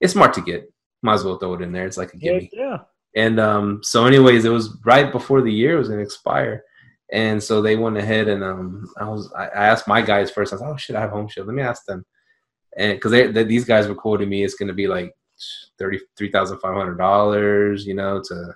It's 0.01 0.13
smart 0.13 0.33
to 0.33 0.41
get. 0.41 0.71
Might 1.01 1.13
as 1.15 1.23
well 1.23 1.37
throw 1.37 1.53
it 1.53 1.61
in 1.61 1.71
there. 1.71 1.85
It's 1.85 1.97
like 1.97 2.13
a 2.13 2.17
gimme. 2.17 2.49
yeah. 2.51 2.79
And 3.15 3.39
um, 3.39 3.79
so, 3.81 4.05
anyways, 4.05 4.43
it 4.43 4.49
was 4.49 4.77
right 4.85 5.11
before 5.11 5.41
the 5.41 5.51
year 5.51 5.77
was 5.77 5.87
gonna 5.87 6.01
expire, 6.01 6.63
and 7.11 7.41
so 7.41 7.61
they 7.61 7.77
went 7.77 7.97
ahead 7.97 8.27
and 8.27 8.43
um, 8.43 8.85
I 8.99 9.07
was 9.07 9.31
I, 9.37 9.45
I 9.45 9.65
asked 9.67 9.87
my 9.87 10.01
guys 10.01 10.31
first. 10.31 10.51
I 10.51 10.55
was 10.55 10.61
like, 10.61 10.71
oh 10.71 10.77
shit, 10.77 10.95
I 10.95 11.01
have 11.01 11.11
Home 11.11 11.27
Shield. 11.29 11.47
Let 11.47 11.55
me 11.55 11.61
ask 11.61 11.85
them, 11.85 12.05
and 12.77 12.99
because 12.99 13.11
these 13.47 13.63
guys 13.63 13.87
were 13.87 13.95
quoting 13.95 14.27
me, 14.27 14.43
it's 14.43 14.55
gonna 14.55 14.73
be 14.73 14.87
like 14.87 15.13
thirty 15.77 15.99
three 16.17 16.31
thousand 16.31 16.59
five 16.59 16.75
hundred 16.75 16.97
dollars, 16.97 17.85
you 17.85 17.93
know. 17.93 18.21
To 18.23 18.53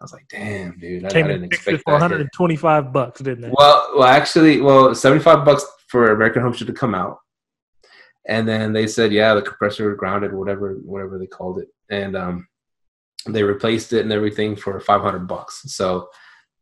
I 0.00 0.04
was 0.04 0.12
like, 0.12 0.26
damn, 0.28 0.78
dude, 0.78 1.04
I, 1.04 1.08
I 1.08 1.10
didn't 1.10 1.44
in 1.44 1.50
fixed 1.50 1.68
it 1.68 1.74
expect 1.74 1.84
for 1.84 1.92
that. 1.92 2.10
125 2.10 2.92
bucks, 2.92 3.20
didn't 3.20 3.42
they? 3.42 3.52
Well, 3.56 3.92
well, 3.96 4.08
actually, 4.08 4.60
well, 4.60 4.94
seventy-five 4.94 5.44
bucks 5.44 5.64
for 5.88 6.12
American 6.12 6.42
Home 6.42 6.52
Shield 6.52 6.68
to 6.68 6.74
come 6.74 6.94
out, 6.94 7.18
and 8.26 8.46
then 8.46 8.72
they 8.72 8.86
said, 8.86 9.12
yeah, 9.12 9.34
the 9.34 9.42
compressor 9.42 9.94
grounded, 9.94 10.32
whatever, 10.32 10.74
whatever 10.84 11.18
they 11.18 11.26
called 11.26 11.58
it, 11.60 11.68
and 11.88 12.16
um, 12.16 12.46
they 13.26 13.42
replaced 13.42 13.92
it 13.92 14.02
and 14.02 14.12
everything 14.12 14.54
for 14.54 14.78
five 14.80 15.00
hundred 15.00 15.26
bucks. 15.26 15.62
So 15.66 16.08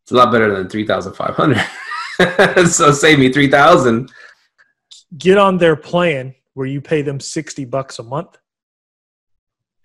it's 0.02 0.12
a 0.12 0.16
lot 0.16 0.30
better 0.30 0.54
than 0.54 0.68
three 0.68 0.86
thousand 0.86 1.14
five 1.14 1.34
hundred. 1.34 1.64
so 2.70 2.92
save 2.92 3.18
me 3.18 3.32
three 3.32 3.50
thousand. 3.50 4.12
Get 5.18 5.38
on 5.38 5.58
their 5.58 5.76
plan 5.76 6.34
where 6.54 6.66
you 6.66 6.80
pay 6.80 7.02
them 7.02 7.20
60 7.20 7.64
bucks 7.66 7.98
a 7.98 8.02
month. 8.02 8.38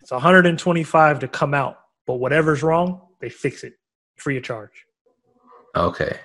It's 0.09 0.13
125 0.13 1.19
to 1.19 1.27
come 1.27 1.53
out, 1.53 1.81
but 2.07 2.15
whatever's 2.15 2.63
wrong, 2.63 2.99
they 3.19 3.29
fix 3.29 3.63
it 3.63 3.73
free 4.15 4.37
of 4.37 4.43
charge. 4.43 4.87
Okay. 5.75 6.17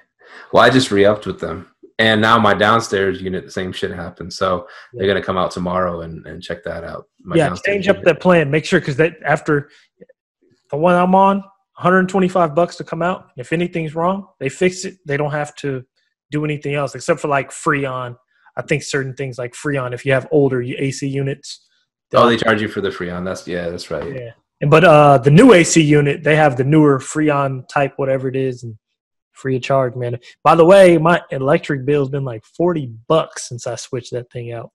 Well, 0.54 0.62
I 0.62 0.70
just 0.70 0.90
re-upped 0.90 1.26
with 1.26 1.38
them, 1.38 1.68
and 1.98 2.22
now 2.22 2.38
my 2.38 2.54
downstairs 2.54 3.20
unit, 3.20 3.44
the 3.44 3.50
same 3.50 3.72
shit 3.72 3.90
happened. 3.90 4.32
So 4.32 4.66
they're 4.94 5.06
gonna 5.06 5.22
come 5.22 5.36
out 5.36 5.50
tomorrow 5.50 6.00
and, 6.00 6.26
and 6.26 6.42
check 6.42 6.64
that 6.64 6.82
out. 6.82 7.08
My 7.24 7.36
yeah, 7.36 7.54
change 7.62 7.86
up 7.86 7.96
unit. 7.96 8.06
that 8.06 8.20
plan. 8.20 8.50
Make 8.50 8.64
sure 8.64 8.80
because 8.80 8.96
that 8.96 9.16
after 9.22 9.68
the 10.70 10.78
one 10.78 10.94
I'm 10.94 11.14
on, 11.14 11.40
125 11.76 12.54
bucks 12.54 12.76
to 12.76 12.84
come 12.84 13.02
out. 13.02 13.32
If 13.36 13.52
anything's 13.52 13.94
wrong, 13.94 14.28
they 14.40 14.48
fix 14.48 14.86
it. 14.86 14.96
They 15.04 15.18
don't 15.18 15.32
have 15.32 15.54
to 15.56 15.84
do 16.30 16.42
anything 16.46 16.74
else 16.74 16.94
except 16.94 17.20
for 17.20 17.28
like 17.28 17.50
Freon. 17.50 18.16
I 18.56 18.62
think 18.62 18.82
certain 18.82 19.12
things 19.12 19.36
like 19.36 19.52
Freon, 19.52 19.92
if 19.92 20.06
you 20.06 20.14
have 20.14 20.26
older 20.30 20.62
AC 20.62 21.06
units. 21.06 21.68
Oh, 22.12 22.28
they 22.28 22.37
charge 22.37 22.61
you 22.61 22.68
for 22.68 22.80
the 22.80 22.90
Freon. 22.90 23.25
That's 23.25 23.46
yeah, 23.46 23.70
that's 23.70 23.90
right. 23.90 24.14
yeah. 24.14 24.30
And 24.61 24.70
but 24.70 24.84
uh, 24.84 25.18
the 25.18 25.30
new 25.30 25.52
AC 25.52 25.82
unit, 25.82 26.23
they 26.23 26.37
have 26.37 26.56
the 26.56 26.64
newer 26.64 26.99
Freon 26.99 27.66
type, 27.68 27.94
whatever 27.96 28.28
it 28.28 28.37
is, 28.37 28.62
and 28.62 28.76
free 29.32 29.56
of 29.56 29.62
charge, 29.62 29.94
man. 29.96 30.18
By 30.42 30.54
the 30.54 30.64
way, 30.64 30.96
my 30.96 31.20
electric 31.30 31.84
bill's 31.84 32.08
been 32.08 32.25
like 32.25 32.44
40 32.44 32.92
bucks 33.08 33.49
since 33.49 33.66
I 33.66 33.75
switched 33.75 34.12
that 34.12 34.30
thing 34.30 34.52
out. 34.52 34.70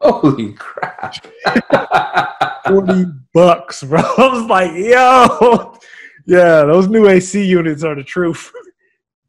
Holy 0.00 0.52
crap! 0.54 1.24
40 2.66 3.04
bucks, 3.32 3.82
bro. 3.84 4.00
I 4.18 4.28
was 4.28 4.44
like, 4.46 4.72
yo, 4.72 5.78
yeah, 6.26 6.64
those 6.64 6.88
new 6.88 7.08
AC 7.08 7.44
units 7.44 7.84
are 7.84 7.94
the 7.94 8.04
truth. 8.04 8.52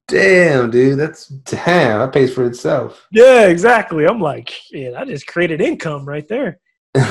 Damn, 0.07 0.69
dude, 0.69 0.99
that's 0.99 1.27
damn. 1.27 1.99
That 1.99 2.13
pays 2.13 2.33
for 2.33 2.45
itself. 2.45 3.07
Yeah, 3.11 3.47
exactly. 3.47 4.05
I'm 4.05 4.19
like, 4.19 4.53
yeah, 4.71 4.91
I 4.99 5.05
just 5.05 5.25
created 5.25 5.61
income 5.61 6.07
right 6.07 6.27
there. 6.27 6.59
so 6.95 7.01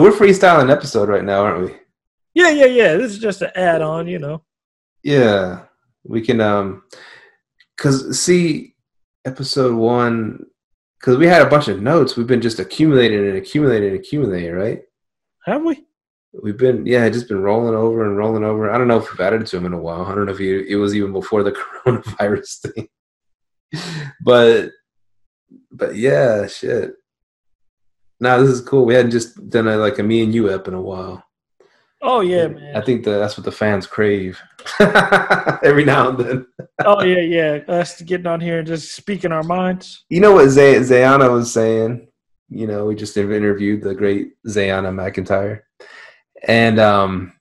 we're 0.00 0.12
freestyling 0.12 0.62
an 0.62 0.70
episode 0.70 1.08
right 1.08 1.24
now, 1.24 1.42
aren't 1.42 1.66
we? 1.66 1.76
Yeah, 2.34 2.50
yeah, 2.50 2.66
yeah. 2.66 2.96
This 2.96 3.12
is 3.12 3.18
just 3.18 3.42
an 3.42 3.50
add 3.54 3.82
on, 3.82 4.06
you 4.06 4.18
know. 4.18 4.42
Yeah. 5.02 5.64
We 6.04 6.22
can 6.22 6.40
um 6.40 6.84
cause 7.76 8.18
see 8.18 8.74
episode 9.26 9.74
one 9.74 10.46
because 10.98 11.18
we 11.18 11.26
had 11.26 11.42
a 11.42 11.50
bunch 11.50 11.68
of 11.68 11.82
notes. 11.82 12.16
We've 12.16 12.26
been 12.26 12.40
just 12.40 12.58
accumulating 12.58 13.18
and 13.18 13.36
accumulating 13.36 13.90
and 13.90 13.98
accumulating, 13.98 14.52
right? 14.52 14.82
Have 15.44 15.62
we? 15.62 15.84
We've 16.32 16.56
been 16.56 16.86
yeah, 16.86 17.08
just 17.08 17.28
been 17.28 17.42
rolling 17.42 17.74
over 17.74 18.06
and 18.06 18.16
rolling 18.16 18.44
over. 18.44 18.70
I 18.70 18.78
don't 18.78 18.88
know 18.88 18.98
if 18.98 19.10
we've 19.10 19.20
added 19.20 19.46
to 19.46 19.56
him 19.56 19.66
in 19.66 19.72
a 19.72 19.80
while. 19.80 20.04
I 20.04 20.14
don't 20.14 20.26
know 20.26 20.32
if 20.32 20.40
you, 20.40 20.64
it 20.68 20.76
was 20.76 20.94
even 20.94 21.12
before 21.12 21.42
the 21.42 21.52
coronavirus 21.84 22.72
thing. 22.72 22.88
but 24.22 24.70
but 25.72 25.96
yeah, 25.96 26.46
shit. 26.46 26.94
No, 28.20 28.40
this 28.40 28.50
is 28.50 28.60
cool. 28.60 28.84
We 28.84 28.94
hadn't 28.94 29.12
just 29.12 29.48
done 29.48 29.66
a, 29.66 29.76
like 29.76 29.98
a 29.98 30.02
me 30.02 30.22
and 30.22 30.34
you 30.34 30.52
ep 30.52 30.68
in 30.68 30.74
a 30.74 30.80
while. 30.80 31.24
Oh 32.02 32.20
yeah, 32.20 32.48
man. 32.48 32.76
I 32.76 32.80
think 32.80 33.04
that 33.04 33.18
that's 33.18 33.36
what 33.36 33.44
the 33.44 33.52
fans 33.52 33.86
crave 33.86 34.40
every 35.62 35.84
now 35.84 36.10
and 36.10 36.18
then. 36.18 36.46
oh 36.84 37.02
yeah, 37.02 37.20
yeah. 37.20 37.58
Us 37.68 38.00
getting 38.02 38.26
on 38.26 38.40
here 38.40 38.58
and 38.58 38.66
just 38.66 38.94
speaking 38.94 39.32
our 39.32 39.42
minds. 39.42 40.04
You 40.08 40.20
know 40.20 40.32
what 40.32 40.48
Zay- 40.48 40.82
Zeona 40.82 41.30
was 41.30 41.52
saying? 41.52 42.08
You 42.48 42.66
know, 42.66 42.86
we 42.86 42.94
just 42.94 43.16
interviewed 43.16 43.82
the 43.82 43.94
great 43.94 44.32
Zeona 44.48 44.90
McIntyre, 44.90 45.60
and 46.46 46.78
um, 46.78 47.32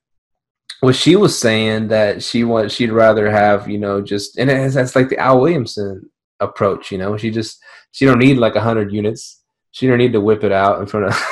what 0.82 0.96
she 0.96 1.16
was 1.16 1.38
saying 1.38 1.90
that 1.90 2.24
she 2.24 2.44
wants 2.44 2.74
she'd 2.74 2.92
rather 2.92 3.30
have 3.30 3.70
you 3.70 3.78
know 3.78 4.02
just 4.02 4.38
and 4.38 4.50
it's, 4.50 4.76
that's 4.76 4.96
like 4.96 5.10
the 5.10 5.18
Al 5.18 5.42
Williamson 5.42 6.10
approach. 6.40 6.92
You 6.92 6.98
know, 6.98 7.18
she 7.18 7.32
just 7.32 7.60
she 7.92 8.06
don't 8.06 8.20
need 8.20 8.38
like 8.38 8.56
a 8.56 8.62
hundred 8.62 8.92
units. 8.92 9.42
She 9.72 9.88
don't 9.88 9.98
need 9.98 10.14
to 10.14 10.22
whip 10.22 10.44
it 10.44 10.52
out 10.52 10.80
in 10.80 10.88
front 10.88 11.08
of. 11.08 11.14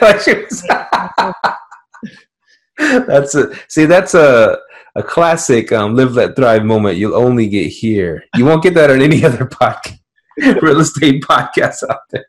was 0.00 0.64
that's 3.06 3.34
a 3.34 3.54
see 3.68 3.84
that's 3.86 4.14
a 4.14 4.58
a 4.94 5.02
classic 5.02 5.72
um, 5.72 5.94
live 5.94 6.14
let 6.14 6.34
thrive 6.36 6.64
moment 6.64 6.96
you'll 6.96 7.14
only 7.14 7.48
get 7.48 7.66
here 7.66 8.24
you 8.36 8.44
won't 8.44 8.62
get 8.62 8.74
that 8.74 8.90
on 8.90 9.02
any 9.02 9.24
other 9.26 9.44
podcast 9.44 9.98
real 10.62 10.80
estate 10.80 11.22
podcast 11.22 11.82
out 11.88 12.00
there 12.10 12.24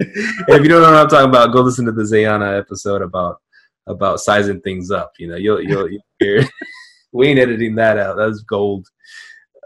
if 0.00 0.62
you 0.62 0.68
don't 0.68 0.82
know 0.82 0.92
what 0.92 1.02
i'm 1.02 1.08
talking 1.08 1.28
about 1.28 1.52
go 1.52 1.60
listen 1.60 1.84
to 1.84 1.92
the 1.92 2.06
Zeona 2.06 2.56
episode 2.56 3.02
about 3.02 3.40
about 3.86 4.20
sizing 4.20 4.60
things 4.60 4.90
up 4.90 5.12
you 5.18 5.26
know 5.28 5.36
you'll 5.36 5.60
you'll, 5.62 5.90
you'll 5.90 6.02
hear 6.18 6.44
we 7.12 7.28
ain't 7.28 7.40
editing 7.40 7.74
that 7.74 7.98
out 7.98 8.16
that's 8.16 8.40
gold 8.40 8.86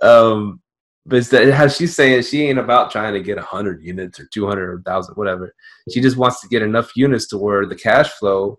um 0.02 0.60
but 1.06 1.22
how 1.52 1.68
she's 1.68 1.94
saying 1.94 2.22
she 2.22 2.46
ain't 2.46 2.58
about 2.58 2.90
trying 2.90 3.12
to 3.12 3.20
get 3.20 3.36
100 3.36 3.82
units 3.82 4.18
or 4.18 4.26
200 4.32 4.68
or 4.68 4.76
1000 4.76 5.14
whatever 5.16 5.54
she 5.92 6.00
just 6.00 6.16
wants 6.16 6.40
to 6.40 6.48
get 6.48 6.62
enough 6.62 6.92
units 6.96 7.26
to 7.28 7.36
where 7.36 7.66
the 7.66 7.76
cash 7.76 8.08
flow 8.10 8.58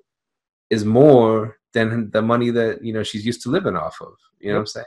is 0.70 0.86
more 0.86 1.58
than 1.74 2.10
the 2.12 2.22
money 2.22 2.50
that 2.50 2.84
you 2.84 2.94
know 2.94 3.04
she's 3.04 3.26
used 3.26 3.44
to 3.44 3.50
living 3.50 3.76
off 3.76 3.98
of. 4.02 4.14
You 4.40 4.50
know 4.50 4.56
what 4.56 4.62
I'm 4.62 4.68
saying? 4.68 4.86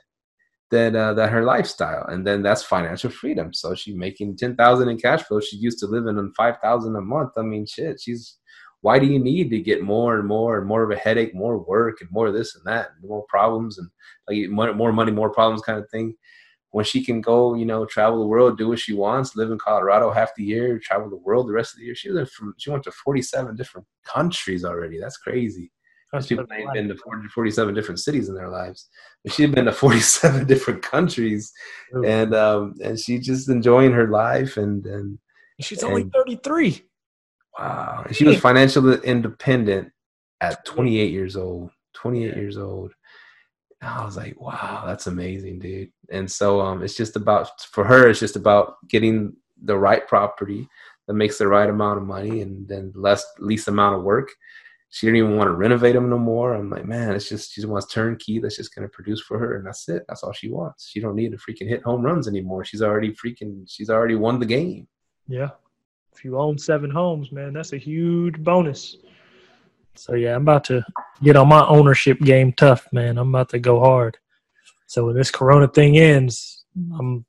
That 0.70 0.96
uh, 0.96 1.14
that 1.14 1.30
her 1.30 1.44
lifestyle, 1.44 2.06
and 2.08 2.26
then 2.26 2.42
that's 2.42 2.62
financial 2.62 3.10
freedom. 3.10 3.54
So 3.54 3.74
she's 3.74 3.94
making 3.94 4.36
ten 4.36 4.56
thousand 4.56 4.88
in 4.88 4.98
cash 4.98 5.22
flow. 5.22 5.40
She's 5.40 5.62
used 5.62 5.78
to 5.80 5.86
living 5.86 6.18
on 6.18 6.32
five 6.36 6.56
thousand 6.60 6.96
a 6.96 7.00
month. 7.00 7.32
I 7.36 7.42
mean, 7.42 7.66
shit. 7.66 8.00
She's 8.00 8.38
why 8.80 8.98
do 8.98 9.06
you 9.06 9.18
need 9.18 9.50
to 9.50 9.60
get 9.60 9.82
more 9.82 10.18
and 10.18 10.26
more 10.26 10.58
and 10.58 10.66
more 10.66 10.82
of 10.82 10.90
a 10.90 10.96
headache, 10.96 11.34
more 11.34 11.58
work, 11.58 12.00
and 12.00 12.10
more 12.10 12.28
of 12.28 12.34
this 12.34 12.54
and 12.54 12.64
that, 12.64 12.90
and 12.94 13.08
more 13.08 13.24
problems, 13.28 13.78
and 13.78 13.88
like 14.28 14.50
more, 14.50 14.72
more 14.74 14.92
money, 14.92 15.10
more 15.10 15.30
problems, 15.30 15.62
kind 15.62 15.78
of 15.78 15.90
thing. 15.90 16.14
When 16.70 16.84
she 16.84 17.04
can 17.04 17.20
go, 17.20 17.54
you 17.54 17.64
know, 17.64 17.86
travel 17.86 18.20
the 18.20 18.26
world, 18.26 18.58
do 18.58 18.68
what 18.68 18.78
she 18.78 18.92
wants, 18.92 19.34
live 19.34 19.50
in 19.50 19.58
Colorado 19.58 20.10
half 20.10 20.34
the 20.36 20.44
year, 20.44 20.78
travel 20.78 21.08
the 21.08 21.16
world 21.16 21.48
the 21.48 21.54
rest 21.54 21.72
of 21.72 21.78
the 21.78 21.86
year. 21.86 21.94
She 21.94 22.10
was 22.10 22.30
from 22.30 22.54
she 22.58 22.70
went 22.70 22.84
to 22.84 22.92
forty 22.92 23.22
seven 23.22 23.56
different 23.56 23.86
countries 24.04 24.64
already. 24.64 25.00
That's 25.00 25.16
crazy. 25.16 25.72
That's 26.12 26.26
people 26.26 26.46
ain't 26.52 26.72
been 26.72 26.88
to 26.88 26.96
40, 26.96 27.28
47 27.28 27.74
different 27.74 28.00
cities 28.00 28.30
in 28.30 28.34
their 28.34 28.48
lives. 28.48 28.88
But 29.22 29.34
she'd 29.34 29.54
been 29.54 29.66
to 29.66 29.72
47 29.72 30.46
different 30.46 30.82
countries, 30.82 31.52
Ooh. 31.94 32.04
and 32.04 32.34
um, 32.34 32.74
and 32.82 32.98
she's 32.98 33.26
just 33.26 33.50
enjoying 33.50 33.92
her 33.92 34.08
life. 34.08 34.56
And 34.56 34.86
and 34.86 35.18
she's 35.60 35.82
and, 35.82 35.90
only 35.90 36.10
33. 36.14 36.82
Wow, 37.58 38.06
she 38.12 38.24
was 38.24 38.38
financially 38.40 38.98
independent 39.04 39.90
at 40.40 40.64
28 40.64 41.10
years 41.10 41.36
old. 41.36 41.70
28 41.94 42.36
years 42.36 42.56
old. 42.56 42.92
And 43.80 43.90
I 43.90 44.04
was 44.04 44.16
like, 44.16 44.40
wow, 44.40 44.84
that's 44.86 45.06
amazing, 45.06 45.58
dude. 45.58 45.90
And 46.10 46.30
so 46.30 46.60
um, 46.60 46.82
it's 46.82 46.96
just 46.96 47.16
about 47.16 47.60
for 47.62 47.84
her. 47.84 48.08
It's 48.08 48.20
just 48.20 48.36
about 48.36 48.76
getting 48.88 49.34
the 49.62 49.76
right 49.76 50.06
property 50.06 50.68
that 51.06 51.14
makes 51.14 51.38
the 51.38 51.48
right 51.48 51.68
amount 51.68 51.98
of 51.98 52.06
money 52.06 52.42
and 52.42 52.68
then 52.68 52.92
less 52.94 53.24
least 53.40 53.68
amount 53.68 53.96
of 53.96 54.02
work 54.02 54.30
she 54.90 55.06
didn't 55.06 55.18
even 55.18 55.36
want 55.36 55.48
to 55.48 55.54
renovate 55.54 55.94
them 55.94 56.08
no 56.08 56.18
more. 56.18 56.54
I'm 56.54 56.70
like, 56.70 56.86
man, 56.86 57.14
it's 57.14 57.28
just 57.28 57.52
she 57.52 57.60
just 57.60 57.70
wants 57.70 57.92
turnkey 57.92 58.38
that's 58.38 58.56
just 58.56 58.74
gonna 58.74 58.88
produce 58.88 59.20
for 59.20 59.38
her, 59.38 59.56
and 59.56 59.66
that's 59.66 59.88
it. 59.88 60.04
That's 60.08 60.22
all 60.22 60.32
she 60.32 60.48
wants. 60.48 60.88
She 60.88 61.00
don't 61.00 61.14
need 61.14 61.32
to 61.32 61.36
freaking 61.36 61.68
hit 61.68 61.82
home 61.82 62.02
runs 62.02 62.26
anymore. 62.26 62.64
She's 62.64 62.82
already 62.82 63.10
freaking. 63.12 63.64
She's 63.68 63.90
already 63.90 64.14
won 64.14 64.38
the 64.40 64.46
game. 64.46 64.88
Yeah, 65.26 65.50
if 66.18 66.24
you 66.24 66.36
own 66.36 66.58
seven 66.58 66.90
homes, 66.90 67.30
man, 67.30 67.52
that's 67.52 67.72
a 67.72 67.78
huge 67.78 68.42
bonus. 68.42 68.96
So 69.94 70.14
yeah, 70.14 70.34
I'm 70.34 70.42
about 70.42 70.64
to 70.64 70.84
get 71.22 71.36
on 71.36 71.46
my 71.46 71.64
ownership 71.66 72.18
game 72.18 72.52
tough, 72.52 72.88
man. 72.92 73.18
I'm 73.18 73.28
about 73.28 73.50
to 73.50 73.60
go 73.60 73.78
hard. 73.78 74.18
So 74.88 75.06
when 75.06 75.14
this 75.14 75.30
Corona 75.30 75.68
thing 75.68 75.96
ends, 75.96 76.64
I'm 76.98 77.24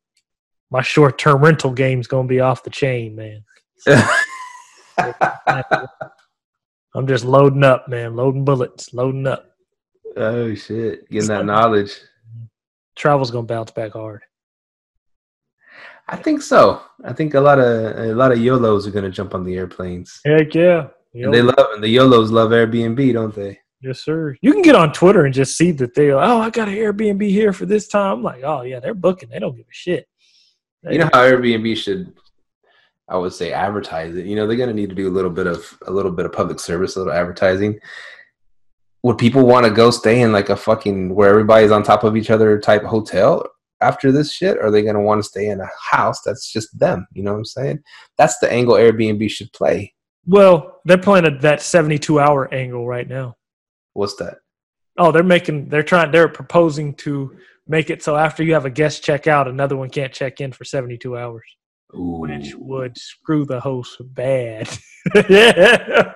my 0.71 0.81
short 0.81 1.19
term 1.19 1.43
rental 1.43 1.71
game's 1.71 2.07
gonna 2.07 2.27
be 2.27 2.39
off 2.39 2.63
the 2.63 2.71
chain, 2.71 3.15
man. 3.15 3.43
So, 3.77 4.01
I'm 6.95 7.05
just 7.05 7.25
loading 7.25 7.63
up, 7.63 7.87
man. 7.87 8.15
Loading 8.15 8.43
bullets, 8.43 8.91
loading 8.91 9.27
up. 9.27 9.51
Oh 10.17 10.55
shit! 10.55 11.07
Getting 11.09 11.29
that 11.29 11.45
knowledge. 11.45 11.95
Travel's 12.95 13.29
gonna 13.29 13.45
bounce 13.45 13.69
back 13.69 13.91
hard. 13.93 14.23
I 16.11 16.15
think 16.15 16.41
so. 16.41 16.81
I 17.03 17.13
think 17.13 17.35
a 17.35 17.39
lot 17.39 17.59
of 17.59 17.97
a 17.97 18.13
lot 18.15 18.31
of 18.31 18.39
YOLOs 18.39 18.87
are 18.87 18.91
gonna 18.91 19.11
jump 19.11 19.35
on 19.35 19.43
the 19.43 19.55
airplanes. 19.55 20.19
Heck 20.25 20.53
yeah! 20.55 20.87
And 21.13 21.33
they 21.33 21.41
love 21.41 21.67
and 21.73 21.83
the 21.83 21.87
YOLOs 21.87 22.31
love 22.31 22.49
Airbnb, 22.49 23.13
don't 23.13 23.33
they? 23.33 23.59
Yes, 23.81 24.01
sir. 24.01 24.35
You 24.41 24.51
can 24.51 24.61
get 24.61 24.75
on 24.75 24.91
Twitter 24.91 25.25
and 25.25 25.33
just 25.33 25.55
see 25.55 25.71
that 25.73 25.95
they're 25.95 26.17
Oh, 26.17 26.39
I 26.41 26.49
got 26.49 26.67
an 26.67 26.75
Airbnb 26.75 27.29
here 27.29 27.53
for 27.53 27.65
this 27.65 27.87
time. 27.87 28.17
I'm 28.17 28.23
like, 28.23 28.43
oh 28.43 28.63
yeah, 28.63 28.79
they're 28.79 28.93
booking. 28.93 29.29
They 29.29 29.39
don't 29.39 29.55
give 29.55 29.65
a 29.65 29.73
shit. 29.73 30.07
They 30.83 30.93
you 30.93 30.99
know 30.99 31.09
how 31.13 31.21
Airbnb 31.21 31.77
should 31.77 32.13
I 33.07 33.17
would 33.17 33.33
say 33.33 33.51
advertise 33.51 34.15
it. 34.15 34.25
You 34.25 34.35
know, 34.35 34.45
they're 34.45 34.57
going 34.57 34.69
to 34.69 34.75
need 34.75 34.89
to 34.89 34.95
do 34.95 35.07
a 35.07 35.11
little 35.11 35.31
bit 35.31 35.47
of 35.47 35.77
a 35.87 35.91
little 35.91 36.11
bit 36.11 36.25
of 36.25 36.33
public 36.33 36.59
service, 36.59 36.95
a 36.95 36.99
little 36.99 37.13
advertising. 37.13 37.79
Would 39.03 39.17
people 39.17 39.45
want 39.45 39.65
to 39.65 39.71
go 39.71 39.91
stay 39.91 40.21
in 40.21 40.31
like 40.31 40.49
a 40.49 40.55
fucking 40.55 41.15
where 41.15 41.29
everybody's 41.29 41.71
on 41.71 41.83
top 41.83 42.03
of 42.03 42.15
each 42.15 42.29
other 42.29 42.59
type 42.59 42.83
hotel 42.83 43.45
after 43.81 44.11
this 44.11 44.31
shit? 44.31 44.57
Or 44.57 44.67
are 44.67 44.71
they 44.71 44.81
going 44.81 44.95
to 44.95 45.01
want 45.01 45.19
to 45.19 45.27
stay 45.27 45.47
in 45.49 45.59
a 45.59 45.69
house 45.91 46.21
that's 46.21 46.51
just 46.51 46.77
them? 46.77 47.07
You 47.13 47.23
know 47.23 47.31
what 47.31 47.39
I'm 47.39 47.45
saying? 47.45 47.79
That's 48.17 48.37
the 48.39 48.51
angle 48.51 48.75
Airbnb 48.75 49.29
should 49.29 49.51
play. 49.53 49.93
Well, 50.25 50.81
they're 50.85 50.97
playing 50.97 51.25
a, 51.25 51.37
that 51.39 51.61
72 51.61 52.19
hour 52.19 52.53
angle 52.53 52.87
right 52.87 53.07
now. 53.07 53.35
What's 53.93 54.15
that? 54.17 54.37
Oh, 54.97 55.11
they're 55.11 55.23
making, 55.23 55.69
they're 55.69 55.83
trying, 55.83 56.11
they're 56.11 56.27
proposing 56.27 56.93
to 56.95 57.37
make 57.67 57.89
it 57.89 58.03
so 58.03 58.17
after 58.17 58.43
you 58.43 58.53
have 58.53 58.65
a 58.65 58.69
guest 58.69 59.03
check 59.03 59.27
out, 59.27 59.47
another 59.47 59.77
one 59.77 59.89
can't 59.89 60.11
check 60.11 60.41
in 60.41 60.51
for 60.51 60.65
72 60.65 61.17
hours. 61.17 61.45
Ooh. 61.95 62.19
which 62.19 62.53
would 62.55 62.97
screw 62.97 63.45
the 63.45 63.59
host 63.59 63.97
bad. 64.13 64.69
yeah. 65.29 66.13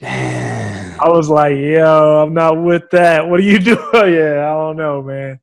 Damn. 0.00 1.00
I 1.00 1.08
was 1.08 1.28
like, 1.28 1.56
yo, 1.56 2.22
I'm 2.22 2.34
not 2.34 2.60
with 2.60 2.90
that. 2.90 3.28
What 3.28 3.38
are 3.38 3.44
you 3.44 3.58
doing? 3.60 3.78
yeah, 3.94 4.48
I 4.50 4.54
don't 4.54 4.76
know, 4.76 5.02
man. 5.02 5.38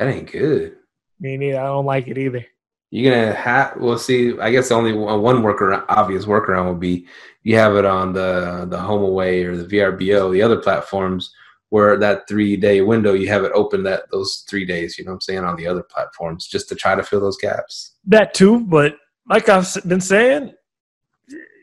That 0.00 0.08
ain't 0.08 0.32
good. 0.32 0.76
Me 1.20 1.36
neither. 1.36 1.60
I 1.60 1.66
don't 1.66 1.84
like 1.84 2.08
it 2.08 2.16
either. 2.16 2.46
You're 2.90 3.12
gonna 3.12 3.34
have. 3.34 3.76
Well, 3.76 3.98
see, 3.98 4.36
I 4.40 4.50
guess 4.50 4.70
only 4.70 4.94
one 4.94 5.42
workaround, 5.42 5.84
obvious 5.90 6.24
workaround 6.24 6.70
would 6.70 6.80
be 6.80 7.06
you 7.42 7.56
have 7.56 7.76
it 7.76 7.84
on 7.84 8.14
the 8.14 8.66
the 8.68 8.78
home 8.78 9.02
away 9.02 9.44
or 9.44 9.58
the 9.58 9.64
VRBO, 9.66 10.32
the 10.32 10.40
other 10.40 10.56
platforms 10.56 11.30
where 11.68 11.98
that 11.98 12.26
three 12.26 12.56
day 12.56 12.80
window 12.80 13.12
you 13.12 13.28
have 13.28 13.44
it 13.44 13.52
open 13.54 13.82
that 13.82 14.10
those 14.10 14.44
three 14.48 14.64
days 14.64 14.98
you 14.98 15.04
know 15.04 15.12
what 15.12 15.14
i'm 15.14 15.20
saying 15.20 15.44
on 15.44 15.54
the 15.54 15.68
other 15.68 15.84
platforms 15.84 16.48
just 16.48 16.68
to 16.68 16.74
try 16.74 16.96
to 16.96 17.02
fill 17.04 17.20
those 17.20 17.36
gaps 17.36 17.94
that 18.04 18.34
too 18.34 18.58
but 18.60 18.96
like 19.28 19.48
i've 19.48 19.72
been 19.86 20.00
saying 20.00 20.52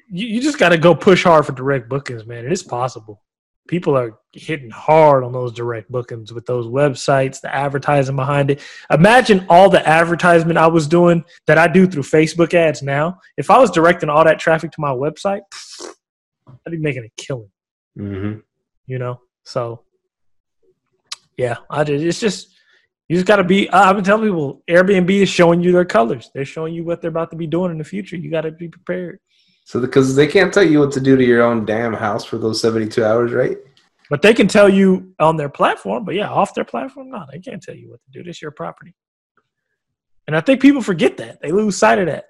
you, 0.09 0.27
you 0.27 0.41
just 0.41 0.57
got 0.57 0.69
to 0.69 0.77
go 0.77 0.95
push 0.95 1.25
hard 1.25 1.45
for 1.45 1.51
direct 1.51 1.89
bookings 1.89 2.25
man 2.25 2.45
it 2.45 2.53
is 2.53 2.63
possible 2.63 3.21
people 3.67 3.97
are 3.97 4.17
hitting 4.33 4.69
hard 4.69 5.23
on 5.23 5.31
those 5.31 5.53
direct 5.53 5.91
bookings 5.91 6.33
with 6.33 6.45
those 6.45 6.67
websites 6.67 7.41
the 7.41 7.53
advertising 7.53 8.15
behind 8.15 8.51
it 8.51 8.61
imagine 8.91 9.45
all 9.49 9.69
the 9.69 9.87
advertisement 9.87 10.57
i 10.57 10.67
was 10.67 10.87
doing 10.87 11.23
that 11.47 11.57
i 11.57 11.67
do 11.67 11.87
through 11.87 12.03
facebook 12.03 12.53
ads 12.53 12.81
now 12.81 13.17
if 13.37 13.49
i 13.49 13.57
was 13.57 13.71
directing 13.71 14.09
all 14.09 14.23
that 14.23 14.39
traffic 14.39 14.71
to 14.71 14.81
my 14.81 14.91
website 14.91 15.41
i'd 16.47 16.71
be 16.71 16.77
making 16.77 17.03
a 17.03 17.21
killing 17.21 17.49
mm-hmm. 17.97 18.39
you 18.85 18.99
know 18.99 19.19
so 19.43 19.83
Yeah, 21.37 21.57
I 21.69 21.83
did. 21.83 22.03
It's 22.03 22.19
just 22.19 22.49
you 23.07 23.15
just 23.15 23.27
got 23.27 23.37
to 23.37 23.43
be. 23.43 23.69
I've 23.69 23.95
been 23.95 24.03
telling 24.03 24.27
people, 24.27 24.63
Airbnb 24.67 25.09
is 25.09 25.29
showing 25.29 25.61
you 25.61 25.71
their 25.71 25.85
colors. 25.85 26.29
They're 26.33 26.43
showing 26.43 26.73
you 26.73 26.83
what 26.83 27.01
they're 27.01 27.09
about 27.09 27.29
to 27.31 27.37
be 27.37 27.47
doing 27.47 27.71
in 27.71 27.77
the 27.77 27.83
future. 27.83 28.17
You 28.17 28.29
got 28.29 28.41
to 28.41 28.51
be 28.51 28.67
prepared. 28.67 29.19
So 29.67 29.81
because 29.81 30.15
they 30.15 30.27
can't 30.27 30.53
tell 30.53 30.63
you 30.65 30.79
what 30.79 30.93
to 30.93 31.01
do 31.01 31.17
to 31.17 31.23
your 31.25 31.43
own 31.43 31.65
damn 31.65 31.91
house 31.91 32.23
for 32.23 32.37
those 32.37 32.61
seventy 32.61 32.87
two 32.87 33.03
hours, 33.03 33.33
right? 33.33 33.57
But 34.09 34.21
they 34.21 34.33
can 34.33 34.47
tell 34.47 34.69
you 34.69 35.13
on 35.19 35.35
their 35.35 35.49
platform. 35.49 36.05
But 36.05 36.15
yeah, 36.15 36.29
off 36.29 36.53
their 36.53 36.63
platform, 36.63 37.09
no, 37.09 37.25
they 37.29 37.39
can't 37.39 37.61
tell 37.61 37.75
you 37.75 37.89
what 37.89 37.99
to 38.05 38.11
do. 38.11 38.23
This 38.23 38.41
your 38.41 38.51
property. 38.51 38.95
And 40.25 40.37
I 40.37 40.39
think 40.39 40.61
people 40.61 40.81
forget 40.81 41.17
that. 41.17 41.41
They 41.41 41.51
lose 41.51 41.75
sight 41.75 41.99
of 41.99 42.05
that. 42.05 42.27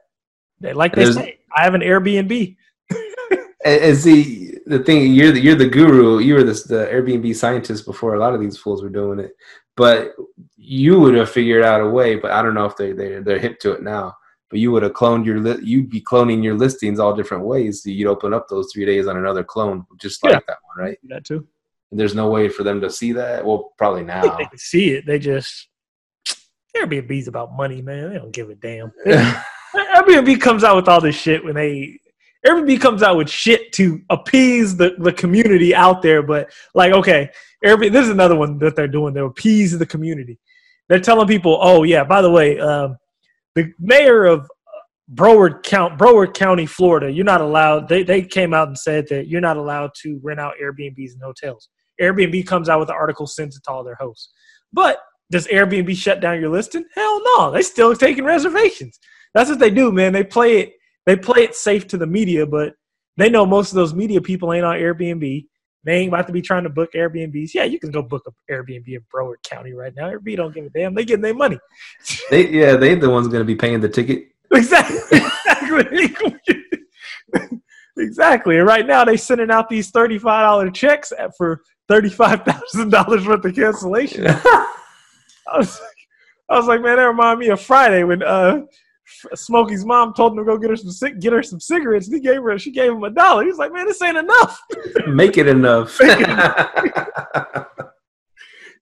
They 0.62 0.74
like 0.74 0.96
they 0.96 1.04
There's- 1.04 1.16
say, 1.16 1.38
I 1.56 1.64
have 1.64 1.76
an 1.76 1.82
Airbnb. 1.82 2.56
And, 3.66 3.82
and 3.84 3.98
see 3.98 4.54
the 4.68 4.80
thing, 4.80 5.14
you're 5.14 5.32
the 5.32 5.40
you're 5.42 5.56
the 5.56 5.68
guru. 5.68 6.20
You 6.20 6.36
were 6.36 6.44
this 6.44 6.64
the 6.64 6.88
Airbnb 6.88 7.36
scientist 7.36 7.86
before 7.86 8.16
a 8.16 8.20
lot 8.20 8.34
of 8.34 8.40
these 8.40 8.58
fools 8.58 8.82
were 8.82 8.90
doing 8.90 9.20
it. 9.20 9.32
But 9.76 10.14
you 10.56 11.00
would 11.00 11.14
have 11.16 11.30
figured 11.30 11.64
out 11.64 11.82
a 11.82 11.90
way. 11.90 12.16
But 12.16 12.32
I 12.32 12.42
don't 12.42 12.54
know 12.56 12.66
if 12.66 12.78
they 12.78 12.94
they 12.94 13.20
they're 13.20 13.40
hip 13.40 13.60
to 13.62 13.74
it 13.74 13.84
now. 13.84 14.16
But 14.50 14.60
you 14.60 14.72
would 14.72 14.84
have 14.84 14.94
cloned 14.94 15.26
your 15.26 15.40
li- 15.40 15.60
you'd 15.62 15.90
be 15.90 16.00
cloning 16.02 16.42
your 16.44 16.56
listings 16.56 17.00
all 17.00 17.14
different 17.14 17.44
ways. 17.44 17.84
So 17.84 17.90
you'd 17.90 18.08
open 18.08 18.34
up 18.34 18.48
those 18.48 18.72
three 18.72 18.86
days 18.86 19.08
on 19.08 19.18
another 19.18 19.44
clone, 19.44 19.86
just 20.00 20.24
like 20.24 20.34
Yeah. 20.34 20.40
that 20.48 20.58
one, 20.64 20.86
right? 20.86 20.98
That 21.10 21.26
too. 21.26 21.46
And 21.92 22.00
there's 22.00 22.16
no 22.16 22.30
way 22.30 22.48
for 22.50 22.64
them 22.64 22.80
to 22.82 22.90
see 22.90 23.12
that. 23.14 23.46
Well, 23.46 23.74
probably 23.78 24.04
now. 24.04 24.22
they 24.38 24.46
can 24.46 24.58
see 24.58 24.92
it. 24.92 25.06
They 25.06 25.20
just 25.20 25.68
Airbnb's 26.76 27.28
about 27.28 27.56
money, 27.56 27.82
man. 27.82 28.10
They 28.12 28.18
don't 28.20 28.32
give 28.32 28.50
a 28.50 28.56
damn. 28.56 28.92
Airbnb 29.76 30.40
comes 30.42 30.64
out 30.64 30.76
with 30.76 30.88
all 30.88 31.02
this 31.02 31.16
shit 31.16 31.44
when 31.44 31.56
they 31.56 32.00
Airbnb 32.46 32.80
comes 32.80 33.04
out 33.04 33.18
with 33.18 33.30
shit 33.30 33.74
to 33.74 34.02
appease 34.10 34.78
the, 34.78 34.96
the 35.00 35.12
community 35.12 35.74
out 35.76 36.02
there, 36.02 36.22
but 36.22 36.52
like 36.74 36.94
okay, 36.94 37.30
Airbnb 37.66 37.92
this 37.92 38.06
is 38.06 38.12
another 38.12 38.36
one 38.36 38.58
that 38.60 38.76
they're 38.76 38.88
doing. 38.88 39.14
they're 39.14 39.26
appease 39.26 39.78
the 39.78 39.86
community. 39.86 40.38
They're 40.88 41.00
telling 41.00 41.28
people, 41.28 41.58
oh 41.62 41.84
yeah, 41.84 42.04
by 42.04 42.22
the 42.22 42.32
way, 42.32 42.60
um, 42.60 42.98
the 43.58 43.74
mayor 43.80 44.26
of 44.26 44.48
Broward 45.12 45.64
County, 45.64 45.96
Broward 45.96 46.36
County, 46.36 46.68
Florida, 46.68 47.12
you're 47.12 47.26
not 47.26 47.42
allowed. 47.42 47.90
They 47.90 48.04
they 48.04 48.22
came 48.22 48.54
out 48.54 48.68
and 48.68 48.78
said 48.78 49.08
that 49.10 49.28
you're 49.28 49.42
not 49.42 49.58
allowed 49.58 49.92
to 50.04 50.20
rent 50.24 50.40
out 50.40 50.54
Airbnbs 50.62 51.14
and 51.14 51.22
hotels. 51.24 51.70
Airbnb 52.00 52.46
comes 52.46 52.70
out 52.70 52.80
with 52.80 52.90
an 52.90 52.96
article, 52.96 53.26
sends 53.26 53.58
it 53.58 53.64
to 53.64 53.72
all 53.72 53.84
their 53.84 53.98
hosts. 54.00 54.32
But 54.72 55.00
does 55.32 55.48
Airbnb 55.48 55.96
shut 55.98 56.22
down 56.22 56.40
your 56.40 56.52
listing? 56.52 56.86
Hell 56.94 57.22
no, 57.36 57.52
they 57.52 57.64
still 57.64 57.96
taking 57.96 58.26
reservations. 58.26 59.00
That's 59.34 59.50
what 59.50 59.60
they 59.60 59.72
do, 59.72 59.92
man. 59.92 60.14
They 60.14 60.24
play 60.24 60.60
it. 60.60 60.74
They 61.08 61.16
play 61.16 61.44
it 61.44 61.56
safe 61.56 61.88
to 61.88 61.98
the 61.98 62.06
media, 62.06 62.46
but 62.46 62.74
they 63.16 63.30
know 63.30 63.46
most 63.46 63.72
of 63.72 63.76
those 63.76 63.96
media 63.96 64.22
people 64.22 64.54
ain't 64.54 64.66
on 64.66 64.76
Airbnb. 64.76 65.48
They 65.88 66.00
ain't 66.00 66.10
about 66.10 66.28
to 66.28 66.34
be 66.34 66.42
trying 66.42 66.64
to 66.64 66.70
book 66.70 66.92
Airbnbs. 66.92 67.54
Yeah, 67.54 67.64
you 67.64 67.80
can 67.80 67.92
go 67.92 68.02
book 68.02 68.24
an 68.26 68.34
Airbnb 68.54 68.90
in 68.90 69.00
Broward 69.10 69.42
County 69.44 69.72
right 69.72 69.96
now. 69.96 70.10
Airbnb 70.12 70.36
don't 70.36 70.54
give 70.54 70.66
a 70.66 70.70
damn. 70.70 70.94
They 70.94 71.06
getting 71.06 71.22
their 71.22 71.34
money. 71.34 71.58
they 72.30 72.50
yeah, 72.50 72.76
they 72.76 72.96
the 72.96 73.10
ones 73.10 73.30
going 73.30 73.40
to 73.40 73.46
be 73.46 73.56
paying 73.56 73.80
the 73.80 73.88
ticket. 73.88 74.28
Exactly. 74.52 74.98
Exactly. 75.70 76.16
exactly. 77.98 78.58
And 78.58 78.68
right 78.68 78.86
now 78.86 79.04
they 79.06 79.18
sending 79.18 79.50
out 79.52 79.70
these 79.70 79.90
thirty-five 79.90 80.46
dollar 80.46 80.70
checks 80.72 81.12
at- 81.18 81.36
for 81.38 81.62
thirty-five 81.88 82.44
thousand 82.44 82.90
dollars 82.90 83.26
worth 83.26 83.46
of 83.46 83.56
cancellation. 83.56 84.26
I 84.28 85.58
was, 85.58 85.80
like, 85.80 85.98
I 86.50 86.58
was 86.58 86.68
like, 86.68 86.82
man, 86.82 86.98
that 86.98 87.04
remind 87.04 87.40
me 87.40 87.48
of 87.48 87.62
Friday 87.62 88.04
when 88.04 88.24
uh, 88.24 88.62
Smokey's 89.36 89.86
mom 89.86 90.14
told 90.14 90.34
him 90.34 90.40
to 90.40 90.44
go 90.46 90.58
get 90.58 90.70
her 90.70 90.76
some 90.76 91.20
get 91.20 91.34
her 91.34 91.44
some 91.44 91.60
cigarettes. 91.60 92.08
And 92.08 92.16
he 92.16 92.22
gave 92.22 92.42
her, 92.42 92.58
she 92.60 92.72
gave 92.72 92.92
him 92.92 93.04
a 93.04 93.10
dollar. 93.10 93.46
He's 93.46 93.58
like, 93.58 93.72
man, 93.74 93.86
this 93.86 94.02
ain't 94.02 94.18
enough. 94.18 94.60
Make 95.08 95.38
it 95.38 95.48
enough. 95.48 96.00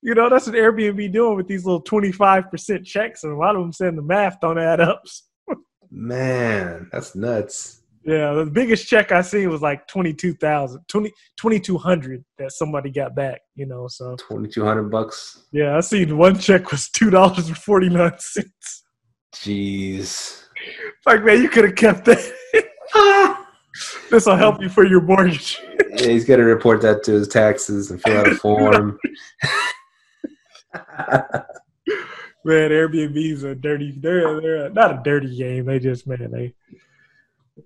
You 0.02 0.14
know, 0.14 0.30
that's 0.30 0.46
what 0.46 0.56
Airbnb 0.56 1.12
doing 1.14 1.36
with 1.36 1.48
these 1.48 1.66
little 1.66 1.82
twenty-five 1.82 2.52
percent 2.52 2.86
checks, 2.86 3.24
and 3.24 3.34
a 3.34 3.36
lot 3.38 3.56
of 3.56 3.62
them 3.64 3.74
saying 3.74 3.96
the 3.96 4.04
math 4.04 4.40
don't 4.40 4.60
add 4.60 4.80
up. 4.80 5.04
Man, 5.90 6.90
that's 6.92 7.16
nuts. 7.16 7.82
Yeah, 8.06 8.34
the 8.34 8.46
biggest 8.46 8.88
check 8.88 9.12
I 9.12 9.22
seen 9.24 9.50
was 9.50 9.64
like 9.64 9.88
22,000, 9.88 10.80
20 10.88 11.12
2200 11.40 12.24
that 12.38 12.52
somebody 12.52 12.92
got 12.92 13.16
back, 13.16 13.42
you 13.56 13.66
know. 13.66 13.88
So, 13.88 14.16
Twenty 14.20 14.48
two 14.48 14.64
hundred 14.64 14.92
bucks. 14.92 15.46
yeah, 15.52 15.76
I 15.76 15.80
seen 15.80 16.16
one 16.16 16.38
check 16.38 16.70
was 16.70 16.88
$2.49. 16.90 18.54
Jeez. 19.36 20.43
like, 21.06 21.24
man, 21.24 21.41
you 21.41 21.50
could 21.50 21.65
have 21.65 21.76
kept 21.76 22.06
that. 22.06 22.34
this 24.10 24.26
will 24.26 24.36
help 24.36 24.62
you 24.62 24.69
for 24.69 24.86
your 24.86 25.02
mortgage. 25.02 25.60
Yeah, 25.95 26.08
he's 26.08 26.26
got 26.26 26.38
to 26.38 26.43
report 26.43 26.82
that 26.82 27.04
to 27.04 27.12
his 27.13 27.28
taxes 27.28 27.91
and 27.91 28.02
fill 28.02 28.17
out 28.17 28.28
a 28.28 28.36
form. 28.41 28.98
Man, 32.43 32.69
Airbnb's 32.69 33.43
a 33.43 33.56
dirty, 33.56 33.91
they're, 33.98 34.39
they're 34.39 34.69
not 34.69 34.91
a 35.00 35.02
dirty 35.04 35.36
game. 35.36 35.65
They 35.65 35.80
just, 35.80 36.06
man, 36.06 36.30
they 36.32 36.54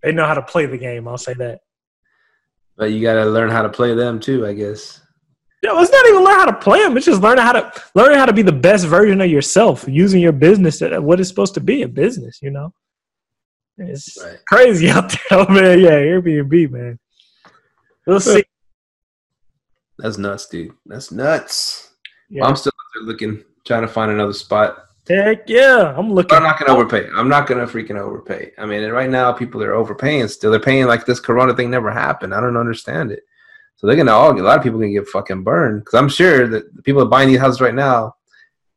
they 0.03 0.11
know 0.11 0.25
how 0.25 0.35
to 0.35 0.41
play 0.41 0.65
the 0.65 0.77
game. 0.77 1.07
I'll 1.07 1.17
say 1.17 1.33
that. 1.33 1.61
but 2.77 2.91
you 2.91 3.01
got 3.01 3.15
to 3.15 3.25
learn 3.25 3.49
how 3.49 3.63
to 3.63 3.69
play 3.69 3.93
them 3.95 4.19
too, 4.19 4.45
I 4.45 4.53
guess. 4.53 5.01
Yeah, 5.61 5.73
well, 5.73 5.81
it's 5.83 5.91
not 5.91 6.05
even 6.07 6.23
learn 6.23 6.35
how 6.39 6.45
to 6.45 6.53
play 6.53 6.81
them. 6.81 6.95
It's 6.95 7.05
just 7.05 7.21
learning 7.21 7.43
how 7.43 7.51
to 7.51 7.71
learning 7.93 8.17
how 8.17 8.25
to 8.25 8.33
be 8.33 8.41
the 8.43 8.51
best 8.51 8.85
version 8.85 9.19
of 9.19 9.29
yourself, 9.29 9.85
using 9.87 10.21
your 10.21 10.31
business 10.31 10.81
at 10.81 11.01
what 11.03 11.19
it's 11.19 11.27
supposed 11.29 11.53
to 11.55 11.59
be 11.61 11.81
a 11.81 11.87
business. 11.87 12.39
You 12.41 12.51
know, 12.51 12.73
it's 13.77 14.17
Right. 14.23 14.37
crazy 14.47 14.89
out 14.89 15.09
there, 15.09 15.19
oh, 15.31 15.47
man. 15.51 15.79
Yeah, 15.79 15.91
Airbnb, 15.91 16.71
man. 16.71 16.99
We'll 18.07 18.21
see. 18.21 18.43
That's 19.97 20.17
nuts, 20.17 20.47
dude. 20.47 20.71
That's 20.85 21.11
nuts. 21.11 21.93
Yeah. 22.29 22.45
I'm 22.45 22.55
still 22.55 22.71
out 22.71 22.85
there 22.95 23.03
looking, 23.03 23.43
trying 23.65 23.81
to 23.81 23.87
find 23.89 24.11
another 24.11 24.33
spot. 24.33 24.85
Heck 25.09 25.49
yeah, 25.49 25.93
I'm 25.97 26.13
looking. 26.13 26.37
I'm 26.37 26.43
not 26.43 26.59
gonna 26.59 26.71
overpay. 26.71 27.09
I'm 27.15 27.27
not 27.27 27.47
gonna 27.47 27.65
freaking 27.65 27.99
overpay. 27.99 28.51
I 28.59 28.65
mean, 28.65 28.83
and 28.83 28.93
right 28.93 29.09
now 29.09 29.33
people 29.33 29.61
are 29.63 29.73
overpaying 29.73 30.27
still. 30.27 30.51
They're 30.51 30.59
paying 30.59 30.85
like 30.85 31.05
this 31.05 31.19
Corona 31.19 31.53
thing 31.55 31.71
never 31.71 31.89
happened. 31.91 32.33
I 32.33 32.39
don't 32.39 32.55
understand 32.55 33.11
it. 33.11 33.23
So 33.79 33.87
they're 33.87 33.95
gonna 33.95 34.11
all 34.11 34.37
a 34.37 34.43
lot 34.43 34.57
of 34.57 34.63
people 34.63 34.77
gonna 34.77 34.91
get 34.91 35.07
fucking 35.07 35.45
burned 35.45 35.79
because 35.79 35.93
I'm 35.97 36.09
sure 36.09 36.49
that 36.49 36.75
the 36.75 36.81
people 36.81 37.05
buying 37.05 37.29
these 37.29 37.39
houses 37.39 37.61
right 37.61 37.73
now, 37.73 38.13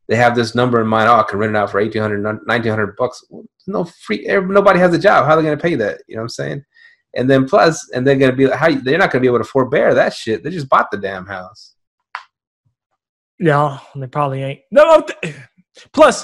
they 0.07 0.15
have 0.15 0.33
this 0.33 0.55
number 0.55 0.79
in 0.79 0.87
mind. 0.87 1.09
Oh, 1.09 1.15
I 1.17 1.23
can 1.23 1.39
rent 1.39 1.49
it 1.49 1.57
out 1.57 1.71
for 1.71 1.81
1800 1.81 2.23
1900 2.23 2.95
bucks. 2.95 3.21
No 3.67 3.83
free. 3.83 4.25
Nobody 4.25 4.79
has 4.79 4.93
a 4.93 4.99
job. 4.99 5.25
How 5.25 5.33
are 5.33 5.35
they 5.35 5.43
gonna 5.43 5.57
pay 5.57 5.75
that? 5.75 6.03
You 6.07 6.15
know 6.15 6.21
what 6.21 6.25
I'm 6.25 6.29
saying? 6.29 6.65
And 7.15 7.29
then 7.29 7.49
plus, 7.49 7.89
and 7.89 8.07
they're 8.07 8.15
gonna 8.15 8.31
be 8.31 8.47
like, 8.47 8.57
how? 8.57 8.73
They're 8.73 8.97
not 8.97 9.11
gonna 9.11 9.19
be 9.21 9.27
able 9.27 9.39
to 9.39 9.43
forbear 9.43 9.93
that 9.93 10.13
shit. 10.13 10.41
They 10.41 10.51
just 10.51 10.69
bought 10.69 10.89
the 10.89 10.97
damn 10.97 11.25
house. 11.25 11.75
Yeah, 13.39 13.79
they 13.97 14.07
probably 14.07 14.41
ain't. 14.41 14.61
No, 14.71 15.05
Plus, 15.91 16.23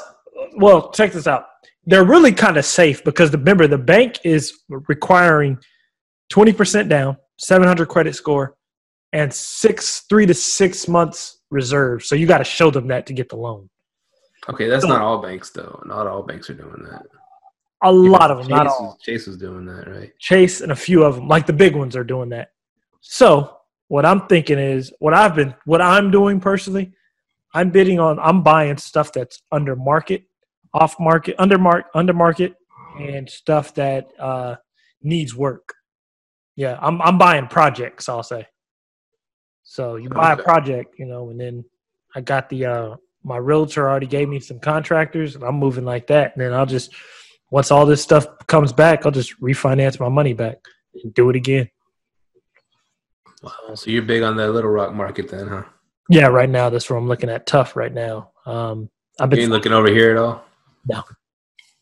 well, 0.55 0.89
check 0.91 1.11
this 1.11 1.27
out. 1.27 1.47
They're 1.85 2.05
really 2.05 2.31
kind 2.31 2.55
of 2.55 2.63
safe 2.63 3.03
because 3.03 3.33
remember 3.33 3.67
the 3.67 3.77
bank 3.77 4.19
is 4.23 4.59
requiring 4.69 5.57
twenty 6.29 6.53
percent 6.53 6.87
down, 6.87 7.17
seven 7.39 7.67
hundred 7.67 7.89
credit 7.89 8.15
score, 8.15 8.55
and 9.13 9.34
six 9.34 10.02
three 10.10 10.26
to 10.26 10.34
six 10.34 10.88
months 10.88 11.39
reserve. 11.50 12.04
So 12.04 12.15
you 12.15 12.28
got 12.28 12.39
to 12.39 12.43
show 12.43 12.69
them 12.72 12.88
that 12.88 13.06
to 13.08 13.13
get 13.13 13.30
the 13.30 13.36
loan. 13.38 13.69
Okay, 14.48 14.67
that's 14.67 14.86
not 14.86 15.02
all 15.02 15.22
banks 15.22 15.50
though. 15.52 15.82
Not 15.86 16.08
all 16.08 16.24
banks 16.24 16.50
are 16.50 16.54
doing 16.54 16.84
that. 16.89 17.06
A 17.82 17.91
lot 17.91 18.30
of 18.30 18.38
them, 18.39 18.48
Chase 18.48 18.56
not 18.56 18.65
is- 18.67 18.74
all. 18.74 18.98
Chase 19.02 19.28
was 19.28 19.38
doing 19.38 19.65
that, 19.65 19.88
right? 19.88 20.12
Chase 20.19 20.62
and 20.62 20.72
a 20.72 20.76
few 20.76 21.04
of 21.04 21.15
them, 21.15 21.28
like 21.28 21.45
the 21.45 21.54
big 21.54 21.76
ones, 21.76 21.95
are 21.95 22.04
doing 22.04 22.30
that. 22.30 22.52
So 23.02 23.58
what 23.88 24.06
I'm 24.06 24.28
thinking 24.28 24.60
is, 24.60 24.91
what 25.00 25.13
I've 25.13 25.36
been, 25.36 25.56
what 25.65 25.82
I'm 25.82 26.12
doing 26.12 26.39
personally, 26.39 26.91
I'm 27.54 27.72
bidding 27.72 28.00
on, 28.00 28.19
I'm 28.19 28.43
buying 28.43 28.78
stuff 28.78 29.13
that's 29.13 29.41
under 29.52 29.76
market, 29.76 30.24
off 30.74 31.00
market, 31.00 31.36
under 31.39 31.58
mark, 31.58 31.86
under 31.95 32.13
market, 32.13 32.56
and 33.00 33.30
stuff 33.30 33.74
that 33.76 34.10
uh, 34.19 34.56
needs 35.02 35.34
work. 35.36 35.74
Yeah, 36.56 36.78
I'm 36.82 37.02
I'm 37.02 37.17
buying 37.17 37.48
projects. 37.48 38.10
I'll 38.10 38.24
say. 38.24 38.45
So 39.69 39.97
you 39.97 40.10
buy 40.10 40.34
Okay. 40.34 40.41
a 40.41 40.43
project, 40.43 40.95
you 40.97 41.05
know, 41.05 41.29
and 41.29 41.39
then 41.39 41.63
I 42.15 42.21
got 42.21 42.49
the 42.49 42.65
uh, 42.65 42.95
my 43.23 43.38
realtor 43.38 43.88
already 43.88 44.08
gave 44.08 44.27
me 44.27 44.39
some 44.39 44.60
contractors, 44.60 45.36
and 45.36 45.43
I'm 45.43 45.58
moving 45.58 45.86
like 45.86 46.08
that. 46.08 46.34
And 46.36 46.41
then 46.43 46.53
I'll 46.53 46.65
just 46.65 46.91
once 47.51 47.69
all 47.69 47.86
this 47.86 48.01
stuff 48.01 48.25
comes 48.47 48.73
back, 48.73 49.05
I'll 49.05 49.12
just 49.12 49.39
refinance 49.39 49.99
my 49.99 50.10
money 50.10 50.34
back 50.34 50.58
and 51.03 51.13
do 51.13 51.29
it 51.29 51.36
again. 51.36 51.69
Wow. 53.43 53.75
So 53.75 53.91
you're 53.91 54.01
big 54.01 54.23
on 54.23 54.38
that 54.38 54.49
Little 54.53 54.71
Rock 54.71 54.91
market 54.95 55.29
then, 55.29 55.47
huh? 55.47 55.63
Yeah, 56.10 56.27
right 56.27 56.49
now 56.49 56.71
that's 56.71 56.89
where 56.89 56.97
I'm 56.97 57.08
looking 57.08 57.29
at. 57.29 57.45
Tough 57.45 57.75
right 57.75 57.93
now. 57.93 58.32
Um, 58.47 58.89
I've 59.19 59.27
You 59.27 59.36
been 59.36 59.39
ain't 59.41 59.51
looking 59.51 59.71
over 59.71 59.89
here 59.89 60.10
at 60.12 60.17
all. 60.17 60.45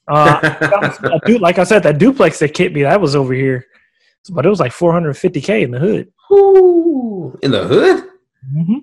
uh, 0.10 0.42
that 0.42 1.22
du- 1.26 1.38
like 1.40 1.58
I 1.58 1.64
said, 1.64 1.84
that 1.84 2.00
duplex 2.00 2.40
that 2.40 2.58
hit 2.58 2.74
me, 2.74 2.82
that 2.84 3.00
was 3.00 3.16
over 3.16 3.34
here, 3.34 3.66
but 4.30 4.46
it 4.46 4.50
was 4.50 4.60
like 4.60 4.72
450k 4.72 5.64
in 5.64 5.72
the 5.72 5.80
hood. 5.80 6.12
Ooh, 6.32 7.38
in 7.42 7.52
the 7.52 7.64
hood? 7.66 8.04
Mm-hmm. 8.54 8.78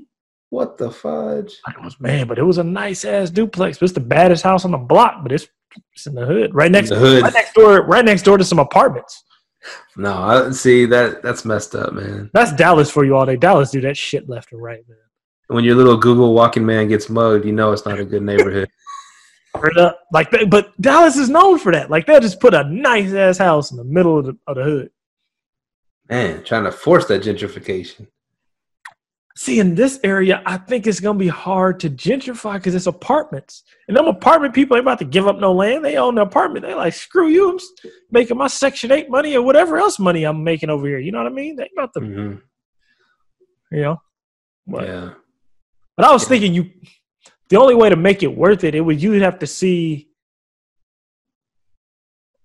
What 0.51 0.79
the 0.79 0.91
fudge? 0.91 1.57
I 1.67 1.75
was 1.85 1.99
man, 2.01 2.29
but 2.29 2.39
it 2.39 2.43
was 2.45 2.59
a 2.59 2.65
nice 2.65 3.05
ass 3.05 3.31
duplex. 3.31 3.81
It's 3.83 3.93
the 3.93 4.01
baddest 4.01 4.43
house 4.45 4.65
on 4.65 4.71
the 4.71 4.79
block, 4.79 5.23
but 5.23 5.33
it's 5.33 5.49
it's 5.93 6.07
in 6.07 6.15
the 6.15 6.25
hood, 6.25 6.55
right 6.55 6.71
next, 6.71 6.91
the 6.91 6.97
hood. 6.97 7.23
right 7.23 7.33
next 7.33 7.55
door, 7.55 7.83
right 7.85 8.05
next 8.05 8.23
door 8.23 8.39
to 8.39 8.45
some 8.45 8.61
apartments. 8.61 9.25
No, 9.97 10.13
I 10.13 10.51
see 10.51 10.87
that. 10.87 11.23
That's 11.23 11.45
messed 11.45 11.75
up, 11.75 11.93
man. 11.95 12.31
That's 12.35 12.53
Dallas 12.53 12.91
for 12.91 13.05
you 13.05 13.17
all 13.17 13.27
day. 13.27 13.37
Dallas 13.37 13.71
do 13.71 13.81
that 13.81 13.97
shit 13.97 14.29
left 14.29 14.53
and 14.53 14.63
right, 14.63 14.81
man. 14.89 14.99
when 15.49 15.65
your 15.65 15.75
little 15.75 15.97
Google 15.97 16.35
walking 16.35 16.65
man 16.65 16.87
gets 16.89 17.09
mugged, 17.09 17.45
you 17.45 17.53
know 17.53 17.73
it's 17.73 17.85
not 17.87 17.99
a 17.99 18.05
good 18.05 18.23
neighborhood. 18.23 18.69
Like, 20.13 20.31
they- 20.33 20.45
but 20.45 20.73
Dallas 20.81 21.17
is 21.17 21.29
known 21.31 21.59
for 21.61 21.71
that. 21.73 21.89
Like, 21.89 22.07
they'll 22.07 22.19
just 22.21 22.41
put 22.41 22.55
a 22.55 22.65
nice 22.65 23.13
ass 23.13 23.39
house 23.39 23.71
in 23.71 23.77
the 23.77 23.85
middle 23.85 24.19
of 24.19 24.27
the, 24.27 24.37
of 24.49 24.57
the 24.57 24.65
hood. 24.65 24.91
Man, 26.09 26.45
trying 26.45 26.64
to 26.64 26.73
force 26.73 27.07
that 27.07 27.23
gentrification. 27.23 28.07
See, 29.37 29.59
in 29.59 29.75
this 29.75 29.99
area, 30.05 30.43
I 30.47 30.59
think 30.59 30.87
it's 30.87 31.01
gonna 31.01 31.19
be 31.19 31.29
hard 31.29 31.81
to 31.81 31.90
gentrify 31.90 32.55
because 32.55 32.75
it's 32.75 32.87
apartments, 32.87 33.64
and 33.88 33.97
them 33.97 34.07
apartment 34.07 34.55
people 34.55 34.77
ain't 34.77 34.85
about 34.85 35.01
to 35.01 35.05
give 35.05 35.27
up 35.27 35.38
no 35.38 35.53
land. 35.53 35.85
They 35.85 35.97
own 35.97 36.14
the 36.14 36.23
apartment. 36.23 36.64
They 36.64 36.75
like 36.75 36.95
screw 36.95 37.29
you. 37.29 37.51
I'm 37.51 37.59
making 38.12 38.37
my 38.37 38.47
Section 38.47 38.93
Eight 38.93 39.11
money 39.11 39.35
or 39.35 39.43
whatever 39.43 39.77
else 39.77 39.99
money 39.99 40.23
I'm 40.23 40.45
making 40.45 40.71
over 40.71 40.87
here. 40.87 40.99
You 40.99 41.11
know 41.11 41.19
what 41.19 41.27
I 41.27 41.35
mean? 41.35 41.57
They 41.57 41.64
ain't 41.64 41.73
about 41.77 41.93
to, 41.95 42.01
hmm 42.01 42.35
you 43.73 43.83
know. 43.83 44.01
But, 44.69 44.87
Yeah. 44.87 45.14
but 45.97 46.07
I 46.07 46.12
was 46.12 46.23
Yeah. 46.23 46.29
thinking 46.29 46.55
you, 46.55 46.71
the 47.49 47.59
only 47.59 47.75
way 47.75 47.88
to 47.88 47.97
make 47.97 48.23
it 48.23 48.37
worth 48.37 48.62
it, 48.62 48.77
it 48.77 48.83
would 48.83 49.03
you'd 49.03 49.23
have 49.23 49.40
to 49.40 49.49
see, 49.49 50.11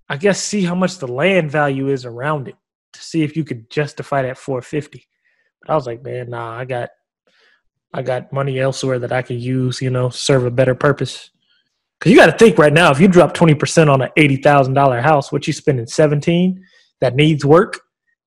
I 0.10 0.18
guess, 0.18 0.42
see 0.42 0.64
how 0.64 0.74
much 0.74 0.98
the 0.98 1.08
land 1.08 1.52
value 1.52 1.90
is 1.90 2.04
around 2.04 2.48
it 2.48 2.56
to 2.94 3.02
see 3.02 3.24
if 3.24 3.36
you 3.36 3.44
could 3.44 3.70
justify 3.70 4.22
that 4.24 4.38
450. 4.38 5.08
But 5.62 5.72
I 5.72 5.76
was 5.76 5.86
like, 5.86 6.04
man, 6.04 6.30
nah, 6.30 6.58
I 6.58 6.66
got, 6.66 6.90
I 7.94 8.02
got 8.02 8.32
money 8.32 8.60
elsewhere 8.60 9.00
that 9.00 9.12
I 9.12 9.22
could 9.22 9.42
use, 9.42 9.82
you 9.82 9.90
know, 9.90 10.10
serve 10.10 10.46
a 10.46 10.52
better 10.52 10.76
purpose. 10.76 11.32
Because 12.00 12.12
you 12.12 12.18
got 12.18 12.28
to 12.28 12.38
think 12.38 12.58
right 12.58 12.72
now, 12.72 12.92
if 12.92 13.00
you 13.00 13.08
drop 13.08 13.34
20% 13.34 13.92
on 13.92 14.02
an 14.02 14.10
$80,000 14.18 15.02
house, 15.02 15.32
what 15.32 15.48
you 15.48 15.54
spending 15.54 15.86
17 15.86 16.64
that 17.02 17.16
needs 17.16 17.44
work, 17.44 17.82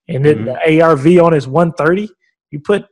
and 0.08 0.24
then 0.24 0.44
mm-hmm. 0.44 0.70
the 0.70 0.82
ARV 0.82 1.06
on 1.24 1.34
is 1.34 1.48
130, 1.48 2.10
you 2.50 2.60
put 2.60 2.86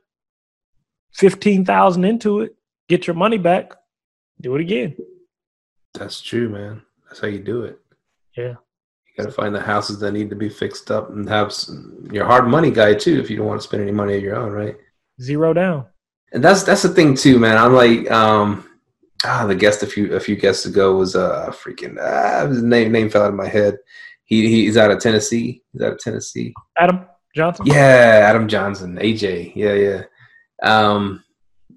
15,000 1.14 2.04
into 2.04 2.40
it, 2.40 2.54
get 2.88 3.06
your 3.06 3.16
money 3.16 3.36
back, 3.36 3.72
do 4.40 4.54
it 4.54 4.60
again. 4.60 4.96
That's 5.94 6.20
true, 6.20 6.48
man. 6.48 6.82
That's 7.06 7.20
how 7.20 7.28
you 7.28 7.40
do 7.40 7.64
it. 7.64 7.78
Yeah. 8.36 8.54
Got 9.22 9.28
to 9.28 9.34
find 9.34 9.54
the 9.54 9.60
houses 9.60 9.98
that 10.00 10.12
need 10.12 10.30
to 10.30 10.36
be 10.36 10.48
fixed 10.48 10.90
up 10.90 11.10
and 11.10 11.28
have 11.28 11.52
some, 11.52 12.08
your 12.10 12.24
hard 12.24 12.48
money 12.48 12.70
guy 12.70 12.94
too 12.94 13.20
if 13.20 13.30
you 13.30 13.36
don't 13.36 13.46
want 13.46 13.60
to 13.60 13.66
spend 13.66 13.82
any 13.82 13.92
money 13.92 14.16
of 14.16 14.22
your 14.22 14.36
own, 14.36 14.52
right? 14.52 14.76
Zero 15.20 15.52
down. 15.52 15.86
And 16.32 16.42
that's 16.42 16.62
that's 16.62 16.82
the 16.82 16.88
thing 16.88 17.14
too, 17.14 17.38
man. 17.38 17.58
I'm 17.58 17.74
like, 17.74 18.10
um, 18.10 18.68
ah, 19.24 19.46
the 19.46 19.54
guest 19.54 19.82
a 19.82 19.86
few 19.86 20.14
a 20.14 20.20
few 20.20 20.36
guests 20.36 20.64
ago 20.64 20.96
was 20.96 21.16
uh 21.16 21.50
freaking 21.50 21.96
ah, 22.00 22.46
his 22.46 22.62
name 22.62 22.92
name 22.92 23.10
fell 23.10 23.24
out 23.24 23.30
of 23.30 23.34
my 23.34 23.48
head. 23.48 23.78
He 24.24 24.48
he's 24.48 24.76
out 24.76 24.92
of 24.92 25.00
Tennessee. 25.00 25.62
He's 25.72 25.82
out 25.82 25.92
of 25.92 25.98
Tennessee. 25.98 26.54
Adam 26.78 27.04
Johnson? 27.34 27.66
Yeah, 27.66 28.26
Adam 28.28 28.48
Johnson, 28.48 28.96
AJ. 28.96 29.52
Yeah, 29.54 29.74
yeah. 29.74 30.02
Um, 30.62 31.24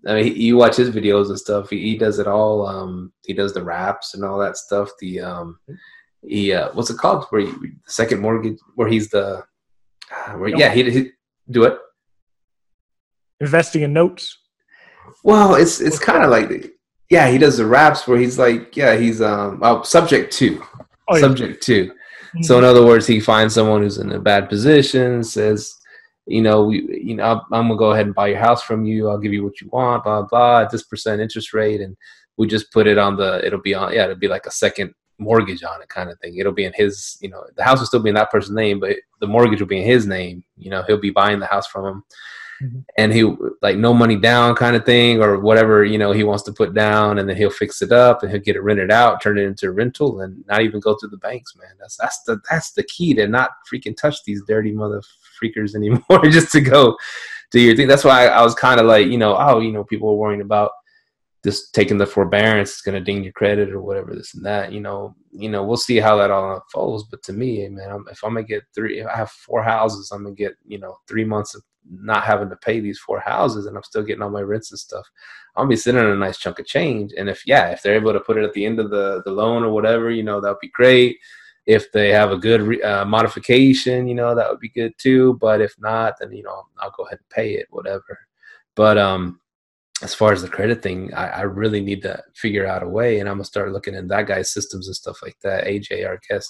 I 0.07 0.15
mean, 0.15 0.23
he, 0.25 0.43
you 0.47 0.57
watch 0.57 0.75
his 0.75 0.89
videos 0.89 1.29
and 1.29 1.39
stuff. 1.39 1.69
He, 1.69 1.79
he 1.79 1.97
does 1.97 2.19
it 2.19 2.27
all. 2.27 2.67
Um, 2.67 3.13
he 3.25 3.33
does 3.33 3.53
the 3.53 3.63
raps 3.63 4.13
and 4.13 4.23
all 4.23 4.37
that 4.39 4.57
stuff. 4.57 4.89
The 4.99 5.21
um, 5.21 5.59
he 6.27 6.53
uh, 6.53 6.69
what's 6.73 6.89
it 6.89 6.97
called? 6.97 7.25
Where 7.29 7.41
you, 7.41 7.51
the 7.59 7.91
second 7.91 8.21
mortgage, 8.21 8.57
where 8.75 8.87
he's 8.87 9.09
the, 9.09 9.43
ah, 10.11 10.35
where 10.37 10.49
yeah, 10.49 10.73
he, 10.73 10.89
he 10.89 11.11
do 11.49 11.63
it. 11.63 11.77
Investing 13.39 13.81
in 13.81 13.93
notes. 13.93 14.37
Well, 15.23 15.55
it's 15.55 15.81
it's 15.81 15.99
kind 15.99 16.23
of 16.23 16.29
like 16.29 16.73
yeah, 17.09 17.29
he 17.29 17.37
does 17.37 17.57
the 17.57 17.65
raps 17.65 18.07
where 18.07 18.17
he's 18.17 18.39
like 18.39 18.75
yeah, 18.75 18.95
he's 18.95 19.21
um 19.21 19.59
oh, 19.61 19.83
subject 19.83 20.33
to 20.33 20.61
Oh, 21.07 21.15
yeah. 21.15 21.21
subject 21.21 21.63
to. 21.63 21.91
So 22.41 22.57
in 22.57 22.63
other 22.63 22.83
words, 22.83 23.05
he 23.05 23.19
finds 23.19 23.53
someone 23.53 23.83
who's 23.83 23.99
in 23.99 24.11
a 24.11 24.19
bad 24.19 24.49
position, 24.49 25.23
says, 25.23 25.71
you 26.25 26.41
know, 26.41 26.63
we, 26.63 27.01
you 27.03 27.15
know, 27.15 27.23
I'm, 27.23 27.41
I'm 27.51 27.67
gonna 27.67 27.77
go 27.77 27.91
ahead 27.91 28.07
and 28.07 28.15
buy 28.15 28.27
your 28.27 28.39
house 28.39 28.63
from 28.63 28.85
you. 28.85 29.07
I'll 29.07 29.19
give 29.19 29.33
you 29.33 29.43
what 29.43 29.61
you 29.61 29.69
want, 29.71 30.03
blah 30.03 30.23
blah, 30.23 30.61
at 30.61 30.71
this 30.71 30.83
percent 30.83 31.21
interest 31.21 31.53
rate, 31.53 31.79
and 31.81 31.95
we 32.37 32.47
just 32.47 32.71
put 32.71 32.87
it 32.87 32.97
on 32.97 33.17
the. 33.17 33.45
It'll 33.45 33.61
be 33.61 33.75
on, 33.75 33.93
yeah, 33.93 34.05
it'll 34.05 34.15
be 34.15 34.27
like 34.27 34.47
a 34.47 34.51
second 34.51 34.95
mortgage 35.23 35.63
on 35.63 35.81
it, 35.81 35.89
kind 35.89 36.09
of 36.09 36.19
thing. 36.19 36.37
It'll 36.37 36.51
be 36.51 36.65
in 36.65 36.73
his, 36.75 37.17
you 37.21 37.29
know, 37.29 37.43
the 37.55 37.63
house 37.63 37.79
will 37.79 37.87
still 37.87 38.01
be 38.03 38.09
in 38.09 38.15
that 38.15 38.31
person's 38.31 38.55
name, 38.55 38.79
but 38.79 38.97
the 39.19 39.27
mortgage 39.27 39.59
will 39.59 39.67
be 39.67 39.79
in 39.81 39.87
his 39.87 40.05
name. 40.05 40.43
You 40.57 40.69
know, 40.71 40.83
he'll 40.85 40.97
be 40.99 41.09
buying 41.09 41.39
the 41.39 41.45
house 41.47 41.67
from 41.67 41.85
him, 41.85 42.03
Mhm. 42.61 42.83
and 42.97 43.11
he 43.11 43.23
like 43.61 43.77
no 43.77 43.93
money 43.93 44.15
down 44.15 44.55
kind 44.55 44.75
of 44.75 44.85
thing, 44.85 45.21
or 45.23 45.39
whatever 45.39 45.83
you 45.83 45.97
know 45.97 46.11
he 46.11 46.23
wants 46.23 46.43
to 46.43 46.53
put 46.53 46.73
down, 46.73 47.17
and 47.17 47.27
then 47.27 47.35
he'll 47.35 47.49
fix 47.49 47.81
it 47.81 47.91
up 47.91 48.21
and 48.21 48.31
he'll 48.31 48.39
get 48.47 48.55
it 48.55 48.61
rented 48.61 48.91
out, 48.91 49.21
turn 49.21 49.37
it 49.39 49.43
into 49.43 49.67
a 49.67 49.71
rental, 49.71 50.21
and 50.21 50.43
not 50.47 50.61
even 50.61 50.79
go 50.79 50.93
through 50.95 51.09
the 51.09 51.17
banks, 51.17 51.55
man. 51.55 51.73
That's 51.79 51.97
that's 51.97 52.21
the 52.23 52.39
that's 52.49 52.71
the 52.73 52.83
key 52.83 53.13
to 53.15 53.27
not 53.27 53.49
freaking 53.71 53.97
touch 53.97 54.23
these 54.23 54.43
dirty 54.47 54.71
mother 54.71 55.01
freakers 55.41 55.73
anymore. 55.79 56.21
just 56.29 56.51
to 56.51 56.61
go 56.61 56.95
do 57.51 57.59
your 57.59 57.75
thing. 57.75 57.87
That's 57.87 58.03
why 58.03 58.27
I, 58.27 58.39
I 58.39 58.43
was 58.43 58.55
kind 58.55 58.79
of 58.79 58.85
like, 58.85 59.07
you 59.07 59.17
know, 59.17 59.35
oh, 59.37 59.59
you 59.59 59.71
know, 59.71 59.83
people 59.83 60.09
are 60.09 60.15
worrying 60.15 60.41
about 60.41 60.71
just 61.43 61.73
taking 61.73 61.97
the 61.97 62.05
forbearance 62.05 62.75
is 62.75 62.81
going 62.81 62.95
to 62.95 63.03
ding 63.03 63.23
your 63.23 63.33
credit 63.33 63.71
or 63.71 63.81
whatever 63.81 64.15
this 64.15 64.33
and 64.33 64.45
that. 64.45 64.71
You 64.71 64.79
know, 64.79 65.15
you 65.31 65.49
know, 65.49 65.63
we'll 65.63 65.77
see 65.77 65.97
how 65.97 66.15
that 66.17 66.31
all 66.31 66.55
unfolds. 66.55 67.03
But 67.03 67.21
to 67.23 67.33
me, 67.33 67.67
man, 67.67 67.91
I'm, 67.91 68.05
if 68.09 68.23
I'm 68.23 68.33
gonna 68.33 68.45
get 68.45 68.63
three, 68.73 68.99
if 69.01 69.07
I 69.07 69.17
have 69.17 69.31
four 69.31 69.61
houses, 69.61 70.11
I'm 70.11 70.23
gonna 70.23 70.35
get 70.35 70.53
you 70.65 70.79
know 70.79 70.97
three 71.07 71.25
months 71.25 71.53
of 71.53 71.63
not 71.89 72.23
having 72.23 72.49
to 72.49 72.55
pay 72.55 72.79
these 72.79 72.99
four 72.99 73.19
houses, 73.19 73.65
and 73.65 73.75
I'm 73.75 73.83
still 73.83 74.03
getting 74.03 74.21
all 74.21 74.29
my 74.29 74.41
rents 74.41 74.71
and 74.71 74.79
stuff. 74.79 75.05
I'll 75.55 75.67
be 75.67 75.75
sitting 75.75 75.99
on 75.99 76.11
a 76.11 76.15
nice 76.15 76.37
chunk 76.37 76.59
of 76.59 76.65
change. 76.65 77.11
And 77.17 77.29
if 77.29 77.45
yeah, 77.45 77.69
if 77.69 77.81
they're 77.81 77.95
able 77.95 78.13
to 78.13 78.21
put 78.21 78.37
it 78.37 78.45
at 78.45 78.53
the 78.53 78.65
end 78.65 78.79
of 78.79 78.89
the 78.89 79.21
the 79.25 79.31
loan 79.31 79.63
or 79.63 79.71
whatever, 79.71 80.11
you 80.11 80.23
know, 80.23 80.39
that 80.39 80.49
would 80.49 80.59
be 80.61 80.69
great. 80.69 81.17
If 81.65 81.91
they 81.91 82.09
have 82.09 82.31
a 82.31 82.37
good 82.37 82.83
uh, 82.83 83.05
modification, 83.05 84.07
you 84.07 84.15
know, 84.15 84.35
that 84.35 84.49
would 84.49 84.59
be 84.59 84.69
good 84.69 84.93
too. 84.97 85.37
But 85.41 85.61
if 85.61 85.75
not, 85.79 86.15
then 86.19 86.31
you 86.31 86.43
know, 86.43 86.63
I'll 86.79 86.93
go 86.95 87.03
ahead 87.03 87.19
and 87.19 87.29
pay 87.29 87.55
it, 87.55 87.67
whatever. 87.69 88.17
But 88.75 88.97
um, 88.97 89.39
as 90.01 90.13
far 90.15 90.33
as 90.33 90.41
the 90.41 90.49
credit 90.49 90.81
thing, 90.81 91.13
I, 91.13 91.27
I 91.27 91.41
really 91.41 91.81
need 91.81 92.01
to 92.03 92.21
figure 92.35 92.65
out 92.65 92.83
a 92.83 92.87
way, 92.87 93.19
and 93.19 93.29
I'm 93.29 93.35
gonna 93.35 93.45
start 93.45 93.71
looking 93.71 93.95
at 93.95 94.07
that 94.07 94.27
guy's 94.27 94.51
systems 94.51 94.87
and 94.87 94.95
stuff 94.95 95.19
like 95.21 95.37
that. 95.43 95.65
AJ, 95.65 96.07
our 96.07 96.19
guest, 96.29 96.49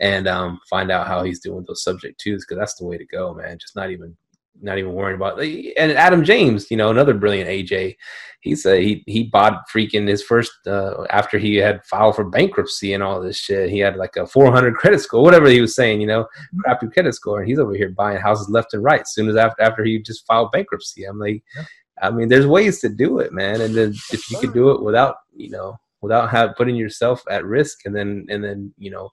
and 0.00 0.26
um, 0.26 0.60
find 0.68 0.90
out 0.90 1.06
how 1.06 1.22
he's 1.22 1.40
doing 1.40 1.64
those 1.66 1.82
subject 1.82 2.20
twos 2.20 2.44
because 2.44 2.58
that's 2.58 2.74
the 2.74 2.86
way 2.86 2.98
to 2.98 3.06
go, 3.06 3.34
man. 3.34 3.58
Just 3.58 3.76
not 3.76 3.90
even 3.90 4.16
not 4.62 4.78
even 4.78 4.92
worrying 4.92 5.16
about 5.16 5.40
and 5.40 5.92
Adam 5.92 6.24
James, 6.24 6.70
you 6.70 6.76
know, 6.76 6.90
another 6.90 7.14
brilliant 7.14 7.48
AJ. 7.48 7.96
He 8.40 8.54
said 8.54 8.82
he 8.82 9.04
he 9.06 9.24
bought 9.24 9.68
freaking 9.72 10.08
his 10.08 10.22
first 10.22 10.52
uh, 10.66 11.04
after 11.10 11.38
he 11.38 11.56
had 11.56 11.84
filed 11.84 12.16
for 12.16 12.24
bankruptcy 12.24 12.92
and 12.92 13.02
all 13.02 13.20
this 13.20 13.38
shit. 13.38 13.70
He 13.70 13.78
had 13.78 13.96
like 13.96 14.16
a 14.16 14.26
400 14.26 14.74
credit 14.76 15.00
score, 15.00 15.22
whatever 15.22 15.48
he 15.48 15.60
was 15.60 15.74
saying, 15.74 16.00
you 16.00 16.06
know, 16.06 16.26
crappy 16.60 16.88
credit 16.88 17.14
score, 17.14 17.40
and 17.40 17.48
he's 17.48 17.58
over 17.58 17.74
here 17.74 17.90
buying 17.90 18.20
houses 18.20 18.48
left 18.48 18.74
and 18.74 18.82
right. 18.82 19.02
As 19.02 19.12
soon 19.12 19.28
as 19.28 19.36
after 19.36 19.62
after 19.62 19.84
he 19.84 19.98
just 20.00 20.26
filed 20.26 20.52
bankruptcy, 20.52 21.04
I'm 21.04 21.18
like, 21.18 21.42
Yeah. 21.54 21.64
I 22.00 22.10
mean, 22.10 22.28
there's 22.28 22.46
ways 22.46 22.80
to 22.80 22.88
do 22.88 23.18
it, 23.18 23.32
man. 23.32 23.60
And 23.60 23.74
then 23.74 23.90
if 24.12 24.30
you 24.30 24.38
could 24.38 24.54
do 24.54 24.70
it 24.70 24.82
without, 24.82 25.16
you 25.34 25.50
know, 25.50 25.76
without 26.00 26.30
have 26.30 26.56
putting 26.56 26.76
yourself 26.76 27.22
at 27.30 27.44
risk, 27.44 27.84
and 27.84 27.94
then 27.94 28.26
and 28.28 28.42
then 28.42 28.74
you 28.78 28.90
know, 28.90 29.10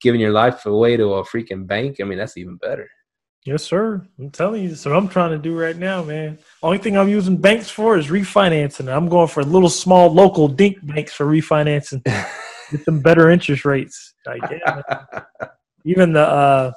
giving 0.00 0.20
your 0.20 0.32
life 0.32 0.66
away 0.66 0.96
to 0.96 1.14
a 1.14 1.24
freaking 1.24 1.66
bank, 1.66 1.96
I 2.00 2.04
mean, 2.04 2.18
that's 2.18 2.36
even 2.36 2.56
better. 2.56 2.88
Yes, 3.44 3.62
sir. 3.62 4.06
I'm 4.18 4.30
telling 4.30 4.62
you, 4.62 4.68
that's 4.68 4.84
what 4.84 4.94
I'm 4.94 5.08
trying 5.08 5.30
to 5.30 5.38
do 5.38 5.58
right 5.58 5.76
now, 5.76 6.02
man. 6.02 6.38
Only 6.62 6.78
thing 6.78 6.98
I'm 6.98 7.08
using 7.08 7.36
banks 7.36 7.70
for 7.70 7.96
is 7.96 8.08
refinancing. 8.08 8.94
I'm 8.94 9.08
going 9.08 9.28
for 9.28 9.42
little 9.42 9.70
small 9.70 10.12
local 10.12 10.48
dink 10.48 10.84
banks 10.86 11.14
for 11.14 11.24
refinancing. 11.24 12.04
Get 12.70 12.84
them 12.84 13.00
better 13.00 13.30
interest 13.30 13.64
rates. 13.64 14.14
Like, 14.26 14.42
yeah, 14.50 14.82
even 15.86 16.12
the 16.12 16.28
uh, 16.28 16.72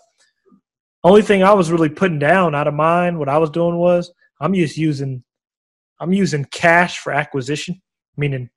only 1.03 1.21
thing 1.21 1.43
I 1.43 1.53
was 1.53 1.71
really 1.71 1.89
putting 1.89 2.19
down 2.19 2.55
out 2.55 2.67
of 2.67 2.73
mine, 2.73 3.19
what 3.19 3.27
I 3.27 3.37
was 3.37 3.49
doing 3.49 3.75
was 3.75 4.09
I'm 4.39 4.53
just 4.53 4.77
using 4.77 5.23
I'm 6.01 6.13
using 6.13 6.45
cash 6.45 6.97
for 6.97 7.13
acquisition, 7.13 7.79
meaning 8.17 8.49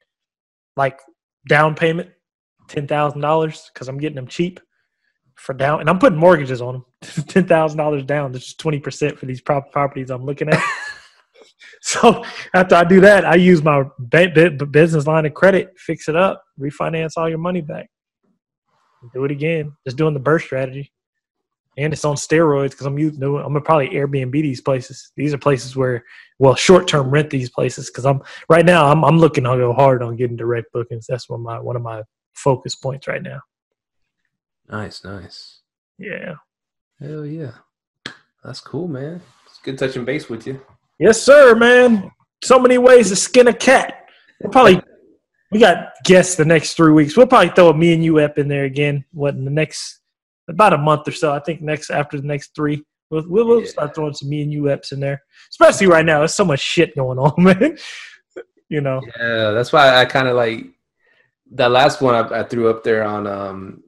like 0.76 0.98
down 1.46 1.74
payment, 1.74 2.08
ten 2.68 2.88
thousand 2.88 3.20
dollars, 3.20 3.70
because 3.72 3.86
I'm 3.86 3.98
getting 3.98 4.16
them 4.16 4.26
cheap 4.26 4.58
for 5.36 5.52
down, 5.52 5.80
and 5.80 5.90
I'm 5.90 5.98
putting 5.98 6.18
mortgages 6.18 6.62
on 6.62 6.74
them, 6.74 6.84
ten 7.28 7.46
thousand 7.46 7.76
dollars 7.76 8.02
down. 8.04 8.32
That's 8.32 8.46
just 8.46 8.58
twenty 8.58 8.80
percent 8.80 9.18
for 9.18 9.26
these 9.26 9.42
properties 9.42 10.10
I'm 10.10 10.24
looking 10.24 10.48
at. 10.48 10.64
so 11.82 12.24
after 12.54 12.76
I 12.76 12.84
do 12.84 13.00
that, 13.02 13.26
I 13.26 13.34
use 13.34 13.62
my 13.62 13.84
business 14.08 15.06
line 15.06 15.26
of 15.26 15.34
credit, 15.34 15.74
fix 15.76 16.08
it 16.08 16.16
up, 16.16 16.42
refinance 16.58 17.12
all 17.18 17.28
your 17.28 17.38
money 17.38 17.60
back, 17.60 17.90
do 19.12 19.24
it 19.26 19.30
again. 19.30 19.72
Just 19.86 19.98
doing 19.98 20.14
the 20.14 20.20
BRRRR 20.20 20.40
strategy, 20.40 20.92
and 21.76 21.92
it's 21.92 22.04
on 22.04 22.16
steroids 22.16 22.70
because 22.70 22.86
I'm 22.86 22.98
using. 22.98 23.22
I'm 23.22 23.32
gonna 23.32 23.60
probably 23.60 23.90
Airbnb 23.90 24.32
these 24.32 24.60
places. 24.60 25.12
These 25.16 25.34
are 25.34 25.38
places 25.38 25.76
where, 25.76 26.04
well, 26.38 26.54
short 26.54 26.86
term 26.86 27.10
rent 27.10 27.30
these 27.30 27.50
places 27.50 27.90
because 27.90 28.06
I'm 28.06 28.22
right 28.48 28.64
now. 28.64 28.90
I'm 28.90 29.04
I'm 29.04 29.18
looking 29.18 29.44
to 29.44 29.56
go 29.56 29.72
hard 29.72 30.02
on 30.02 30.16
getting 30.16 30.36
direct 30.36 30.72
bookings. 30.72 31.06
That's 31.08 31.28
one 31.28 31.40
of 31.40 31.44
my 31.44 31.60
one 31.60 31.76
of 31.76 31.82
my 31.82 32.02
focus 32.34 32.74
points 32.74 33.08
right 33.08 33.22
now. 33.22 33.40
Nice, 34.68 35.04
nice. 35.04 35.60
Yeah. 35.98 36.34
Hell 37.00 37.26
yeah. 37.26 37.52
That's 38.42 38.60
cool, 38.60 38.88
man. 38.88 39.20
It's 39.46 39.58
good 39.62 39.78
touching 39.78 40.04
base 40.04 40.28
with 40.28 40.46
you. 40.46 40.60
Yes, 40.98 41.22
sir, 41.22 41.54
man. 41.54 42.10
So 42.42 42.58
many 42.58 42.78
ways 42.78 43.08
to 43.08 43.16
skin 43.16 43.48
a 43.48 43.52
cat. 43.52 44.06
We'll 44.40 44.52
probably 44.52 44.82
we 45.50 45.60
got 45.60 45.92
guests 46.04 46.34
the 46.34 46.44
next 46.44 46.74
three 46.74 46.92
weeks. 46.92 47.16
We'll 47.16 47.26
probably 47.26 47.50
throw 47.50 47.70
a 47.70 47.74
me 47.74 47.94
and 47.94 48.04
you 48.04 48.18
up 48.18 48.38
in 48.38 48.48
there 48.48 48.64
again. 48.64 49.04
What 49.12 49.34
in 49.34 49.44
the 49.44 49.50
next 49.50 50.00
about 50.48 50.72
a 50.72 50.78
month 50.78 51.06
or 51.08 51.12
so? 51.12 51.32
I 51.32 51.38
think 51.40 51.60
next 51.62 51.90
after 51.90 52.20
the 52.20 52.26
next 52.26 52.54
three, 52.54 52.84
We'll, 53.10 53.24
we'll, 53.28 53.46
we'll 53.46 53.60
Yeah. 53.60 53.66
start 53.68 53.94
throwing 53.94 54.14
some 54.14 54.30
me 54.30 54.42
and 54.42 54.52
you 54.52 54.62
eps 54.62 54.90
in 54.92 54.98
there, 54.98 55.22
especially 55.50 55.86
right 55.88 56.04
now. 56.06 56.18
There's 56.20 56.34
so 56.34 56.44
much 56.44 56.60
shit 56.60 56.96
going 56.96 57.18
on, 57.18 57.32
man. 57.44 57.76
you 58.68 58.80
know, 58.80 59.00
Yeah, 59.20 59.50
that's 59.50 59.72
why 59.72 59.96
I 60.00 60.04
kind 60.06 60.26
of 60.26 60.36
like 60.36 60.64
that 61.52 61.70
last 61.70 62.00
one 62.00 62.14
I, 62.14 62.40
I 62.40 62.42
threw 62.44 62.70
up 62.70 62.82
there 62.82 63.04
on 63.04 63.26
um 63.26 63.82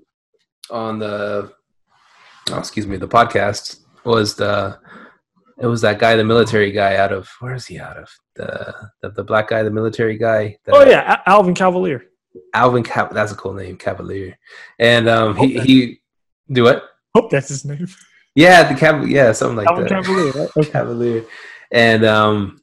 on 0.71 0.99
the 0.99 1.51
oh, 2.51 2.59
excuse 2.59 2.87
me 2.87 2.97
the 2.99 3.09
podcast 3.09 3.81
was 4.05 4.35
the 4.37 4.79
it 5.59 5.67
was 5.67 5.81
that 5.81 5.99
guy 5.99 6.15
the 6.15 6.23
military 6.25 6.71
guy 6.71 6.97
out 6.97 7.13
of 7.13 7.29
where 7.41 7.55
is 7.55 7.67
he 7.67 7.79
out 7.81 7.97
of 7.97 8.09
the 8.37 8.75
the, 9.01 9.11
the 9.11 9.25
black 9.25 9.49
guy 9.49 9.63
the 9.63 9.71
military 9.71 10.19
guy 10.19 10.57
the, 10.65 10.73
oh 10.73 10.85
yeah, 10.85 11.23
Alvin 11.27 11.55
Cavalier. 11.55 12.05
Alvin 12.53 12.83
Cav- 12.85 13.15
that's 13.15 13.33
a 13.33 13.37
cool 13.37 13.55
name 13.55 13.77
Cavalier 13.79 14.39
and 14.79 15.09
um 15.09 15.35
he 15.37 15.59
he 15.59 16.01
do 16.51 16.65
what 16.65 16.83
Hope 17.15 17.31
that's 17.31 17.49
his 17.49 17.65
name. 17.65 17.89
yeah 18.35 18.63
the 18.73 18.79
Cav- 18.79 19.09
yeah 19.11 19.33
something 19.33 19.57
like 19.65 19.77
that 19.77 19.89
Cavalier. 19.89 20.33
Right? 20.33 20.51
Okay. 20.57 20.71
Cavalier. 20.71 21.25
And 21.73 22.05
um 22.05 22.61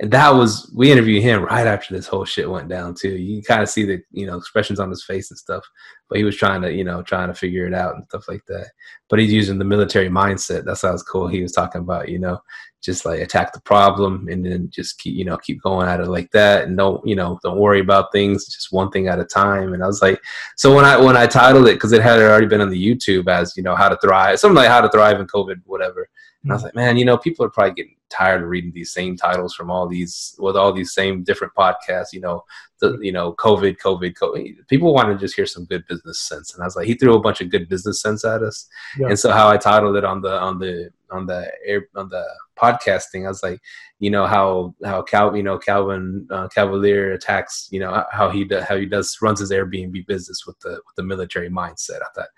and 0.00 0.10
that 0.12 0.30
was 0.30 0.72
we 0.74 0.90
interviewed 0.90 1.22
him 1.22 1.44
right 1.44 1.66
after 1.66 1.94
this 1.94 2.06
whole 2.06 2.24
shit 2.24 2.50
went 2.50 2.68
down 2.68 2.94
too. 2.94 3.10
You 3.10 3.42
kind 3.42 3.62
of 3.62 3.68
see 3.68 3.84
the 3.84 4.02
you 4.10 4.26
know 4.26 4.36
expressions 4.36 4.80
on 4.80 4.88
his 4.88 5.04
face 5.04 5.30
and 5.30 5.38
stuff. 5.38 5.62
But 6.08 6.18
he 6.18 6.24
was 6.24 6.36
trying 6.36 6.62
to, 6.62 6.72
you 6.72 6.82
know, 6.82 7.02
trying 7.02 7.28
to 7.28 7.34
figure 7.34 7.66
it 7.66 7.74
out 7.74 7.94
and 7.94 8.04
stuff 8.04 8.26
like 8.26 8.44
that. 8.48 8.70
But 9.08 9.20
he's 9.20 9.32
using 9.32 9.58
the 9.58 9.64
military 9.64 10.08
mindset. 10.08 10.64
That 10.64 10.78
sounds 10.78 11.04
cool. 11.04 11.28
He 11.28 11.42
was 11.42 11.52
talking 11.52 11.82
about, 11.82 12.08
you 12.08 12.18
know, 12.18 12.40
just 12.82 13.04
like 13.04 13.20
attack 13.20 13.52
the 13.52 13.60
problem 13.60 14.26
and 14.28 14.44
then 14.44 14.70
just 14.70 14.98
keep, 14.98 15.14
you 15.14 15.24
know, 15.24 15.36
keep 15.36 15.62
going 15.62 15.86
at 15.86 16.00
it 16.00 16.08
like 16.08 16.30
that 16.32 16.64
and 16.64 16.76
don't, 16.76 17.06
you 17.06 17.14
know, 17.14 17.38
don't 17.44 17.58
worry 17.58 17.78
about 17.78 18.10
things, 18.10 18.46
just 18.46 18.72
one 18.72 18.90
thing 18.90 19.06
at 19.06 19.20
a 19.20 19.24
time. 19.24 19.72
And 19.72 19.84
I 19.84 19.86
was 19.86 20.02
like, 20.02 20.20
so 20.56 20.74
when 20.74 20.84
I 20.84 20.96
when 20.96 21.16
I 21.16 21.26
titled 21.26 21.68
it, 21.68 21.74
because 21.74 21.92
it 21.92 22.02
had 22.02 22.18
already 22.18 22.46
been 22.46 22.62
on 22.62 22.70
the 22.70 22.84
YouTube 22.84 23.28
as, 23.28 23.56
you 23.56 23.62
know, 23.62 23.76
how 23.76 23.88
to 23.88 23.98
thrive, 23.98 24.40
something 24.40 24.56
like 24.56 24.68
how 24.68 24.80
to 24.80 24.88
thrive 24.88 25.20
in 25.20 25.26
COVID, 25.26 25.60
whatever. 25.66 26.08
And 26.42 26.52
I 26.52 26.54
was 26.54 26.62
like, 26.62 26.74
man, 26.74 26.96
you 26.96 27.04
know, 27.04 27.18
people 27.18 27.44
are 27.44 27.50
probably 27.50 27.74
getting 27.74 27.96
tired 28.08 28.42
of 28.42 28.48
reading 28.48 28.72
these 28.72 28.92
same 28.92 29.16
titles 29.16 29.54
from 29.54 29.70
all 29.70 29.86
these 29.86 30.34
with 30.38 30.56
all 30.56 30.72
these 30.72 30.92
same 30.92 31.22
different 31.22 31.52
podcasts. 31.54 32.12
You 32.12 32.20
know, 32.20 32.44
the 32.80 32.98
you 33.00 33.12
know, 33.12 33.34
COVID, 33.34 33.76
COVID, 33.78 34.14
COVID. 34.14 34.66
People 34.68 34.94
want 34.94 35.08
to 35.08 35.18
just 35.18 35.36
hear 35.36 35.46
some 35.46 35.66
good 35.66 35.86
business 35.86 36.20
sense. 36.20 36.54
And 36.54 36.62
I 36.62 36.66
was 36.66 36.76
like, 36.76 36.86
he 36.86 36.94
threw 36.94 37.14
a 37.14 37.20
bunch 37.20 37.40
of 37.40 37.50
good 37.50 37.68
business 37.68 38.00
sense 38.00 38.24
at 38.24 38.42
us. 38.42 38.66
Yeah. 38.98 39.08
And 39.08 39.18
so 39.18 39.30
how 39.30 39.48
I 39.48 39.58
titled 39.58 39.96
it 39.96 40.04
on 40.04 40.22
the 40.22 40.40
on 40.40 40.58
the 40.58 40.90
on 41.10 41.26
the 41.26 41.50
air 41.66 41.88
on 41.94 42.08
the 42.08 42.24
podcasting, 42.56 43.26
I 43.26 43.28
was 43.28 43.42
like, 43.42 43.60
you 43.98 44.10
know 44.10 44.26
how 44.26 44.74
how 44.82 45.02
Cal 45.02 45.36
you 45.36 45.42
know 45.42 45.58
Calvin 45.58 46.26
uh, 46.30 46.48
Cavalier 46.48 47.12
attacks 47.12 47.68
you 47.70 47.80
know 47.80 48.04
how 48.10 48.30
he 48.30 48.44
do, 48.44 48.60
how 48.60 48.76
he 48.76 48.86
does 48.86 49.16
runs 49.20 49.40
his 49.40 49.52
Airbnb 49.52 50.06
business 50.06 50.46
with 50.46 50.58
the 50.60 50.70
with 50.70 50.96
the 50.96 51.02
military 51.02 51.50
mindset. 51.50 52.00
I 52.00 52.06
thought 52.14 52.28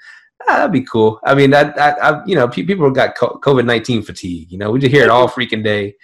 ah, 0.48 0.56
that'd 0.58 0.72
be 0.72 0.82
cool. 0.82 1.20
I 1.24 1.34
mean 1.34 1.50
that 1.50 1.74
that 1.76 2.02
I, 2.02 2.22
you 2.26 2.34
know 2.34 2.48
people 2.48 2.90
got 2.90 3.16
COVID 3.16 3.64
nineteen 3.64 4.02
fatigue. 4.02 4.50
You 4.50 4.58
know 4.58 4.70
we 4.70 4.78
just 4.78 4.92
hear 4.92 5.04
it 5.04 5.10
all 5.10 5.28
freaking 5.36 5.64
day. 5.64 5.94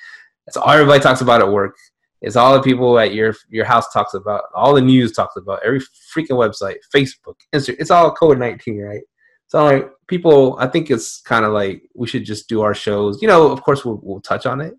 That's 0.46 0.56
all 0.56 0.70
everybody 0.70 1.02
talks 1.02 1.20
about 1.20 1.40
at 1.40 1.50
work. 1.50 1.76
It's 2.20 2.36
all 2.36 2.54
the 2.54 2.62
people 2.62 2.98
at 2.98 3.14
your 3.14 3.34
your 3.48 3.64
house 3.64 3.92
talks 3.92 4.14
about. 4.14 4.44
All 4.54 4.74
the 4.74 4.80
news 4.80 5.12
talks 5.12 5.36
about. 5.36 5.60
Every 5.64 5.80
freaking 5.80 6.30
website, 6.30 6.76
Facebook, 6.94 7.36
Instagram. 7.54 7.76
It's 7.78 7.90
all 7.90 8.14
COVID 8.14 8.38
nineteen, 8.38 8.80
right? 8.80 9.02
So 9.48 9.64
like 9.64 9.90
people, 10.08 10.56
I 10.58 10.66
think 10.66 10.90
it's 10.90 11.20
kind 11.22 11.44
of 11.44 11.52
like 11.52 11.82
we 11.94 12.06
should 12.06 12.24
just 12.24 12.48
do 12.48 12.60
our 12.60 12.74
shows. 12.74 13.22
You 13.22 13.28
know, 13.28 13.50
of 13.50 13.62
course 13.62 13.84
we'll, 13.84 13.98
we'll 14.02 14.20
touch 14.20 14.44
on 14.44 14.60
it, 14.60 14.74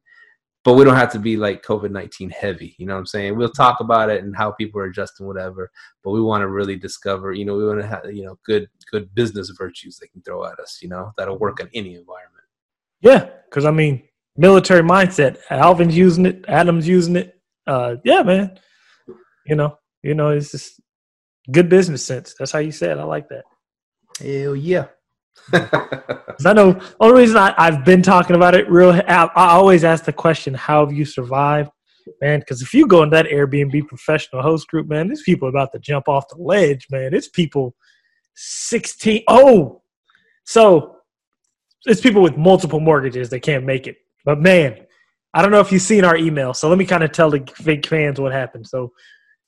but 0.66 0.74
we 0.74 0.84
don't 0.84 0.96
have 0.96 1.12
to 1.14 1.20
be 1.20 1.38
like 1.38 1.64
COVID 1.64 1.92
nineteen 1.92 2.30
heavy. 2.30 2.76
You 2.78 2.86
know 2.86 2.94
what 2.94 3.00
I'm 3.00 3.06
saying? 3.06 3.38
We'll 3.38 3.50
talk 3.50 3.80
about 3.80 4.10
it 4.10 4.24
and 4.24 4.36
how 4.36 4.52
people 4.52 4.82
are 4.82 4.86
adjusting, 4.86 5.26
whatever. 5.26 5.72
But 6.04 6.12
we 6.12 6.22
want 6.22 6.42
to 6.42 6.48
really 6.48 6.76
discover. 6.76 7.32
You 7.32 7.46
know, 7.46 7.56
we 7.56 7.66
want 7.66 7.82
to 7.82 7.88
have 7.88 8.02
you 8.12 8.26
know 8.26 8.38
good 8.46 8.68
good 8.92 9.14
business 9.16 9.50
virtues 9.58 9.98
they 9.98 10.08
can 10.08 10.22
throw 10.22 10.46
at 10.46 10.60
us. 10.60 10.80
You 10.82 10.90
know, 10.90 11.12
that'll 11.18 11.40
work 11.40 11.60
in 11.60 11.70
any 11.74 11.96
environment. 11.96 12.46
Yeah, 13.02 13.30
because 13.50 13.66
I 13.66 13.72
mean, 13.72 14.04
military 14.36 14.82
mindset. 14.82 15.38
Alvin's 15.50 15.98
using 15.98 16.26
it. 16.26 16.46
Adam's 16.48 16.88
using 16.88 17.16
it. 17.16 17.40
Uh, 17.66 17.96
yeah, 18.04 18.24
man. 18.24 18.60
You 19.46 19.56
know, 19.56 19.78
you 20.04 20.14
know, 20.14 20.30
it's 20.30 20.52
just 20.52 20.82
good 21.52 21.70
business 21.70 22.06
sense. 22.06 22.36
That's 22.38 22.52
how 22.52 22.60
you 22.60 22.72
said. 22.72 23.00
I 23.00 23.04
like 23.04 23.30
that. 23.30 23.46
Hell 24.20 24.56
yeah. 24.56 24.88
I 25.54 26.54
know 26.54 26.80
only 27.00 27.22
reason 27.22 27.38
I, 27.38 27.54
I've 27.58 27.84
been 27.84 28.02
talking 28.02 28.36
about 28.36 28.56
it 28.56 28.70
real. 28.70 28.92
I, 28.92 29.30
I 29.36 29.50
always 29.52 29.84
ask 29.84 30.06
the 30.06 30.14
question, 30.14 30.54
"How 30.54 30.86
have 30.86 30.96
you 30.96 31.06
survived?" 31.06 31.72
Man, 32.22 32.40
because 32.40 32.62
if 32.62 32.74
you 32.74 32.88
go 32.88 33.04
in 33.04 33.10
that 33.12 33.28
Airbnb 33.28 33.88
professional 33.88 34.42
host 34.42 34.68
group, 34.68 34.88
man, 34.88 35.08
these 35.08 35.24
people 35.24 35.48
about 35.50 35.72
to 35.74 35.80
jump 35.80 36.08
off 36.08 36.28
the 36.30 36.42
ledge, 36.42 36.88
man. 36.90 37.14
It's 37.14 37.28
people 37.28 37.76
sixteen. 38.36 39.24
Oh, 39.28 39.82
so 40.46 40.96
it's 41.86 42.02
people 42.02 42.22
with 42.22 42.38
multiple 42.38 42.80
mortgages 42.80 43.30
that 43.30 43.42
can't 43.42 43.66
make 43.66 43.86
it. 43.86 43.98
But 44.26 44.40
man, 44.40 44.86
I 45.34 45.42
don't 45.42 45.52
know 45.52 45.60
if 45.60 45.72
you've 45.72 45.82
seen 45.82 46.04
our 46.04 46.18
email. 46.18 46.54
So 46.54 46.68
let 46.70 46.78
me 46.78 46.86
kind 46.86 47.04
of 47.04 47.12
tell 47.12 47.30
the 47.30 47.44
fake 47.56 47.86
fans 47.86 48.20
what 48.20 48.32
happened. 48.32 48.68
So 48.68 48.92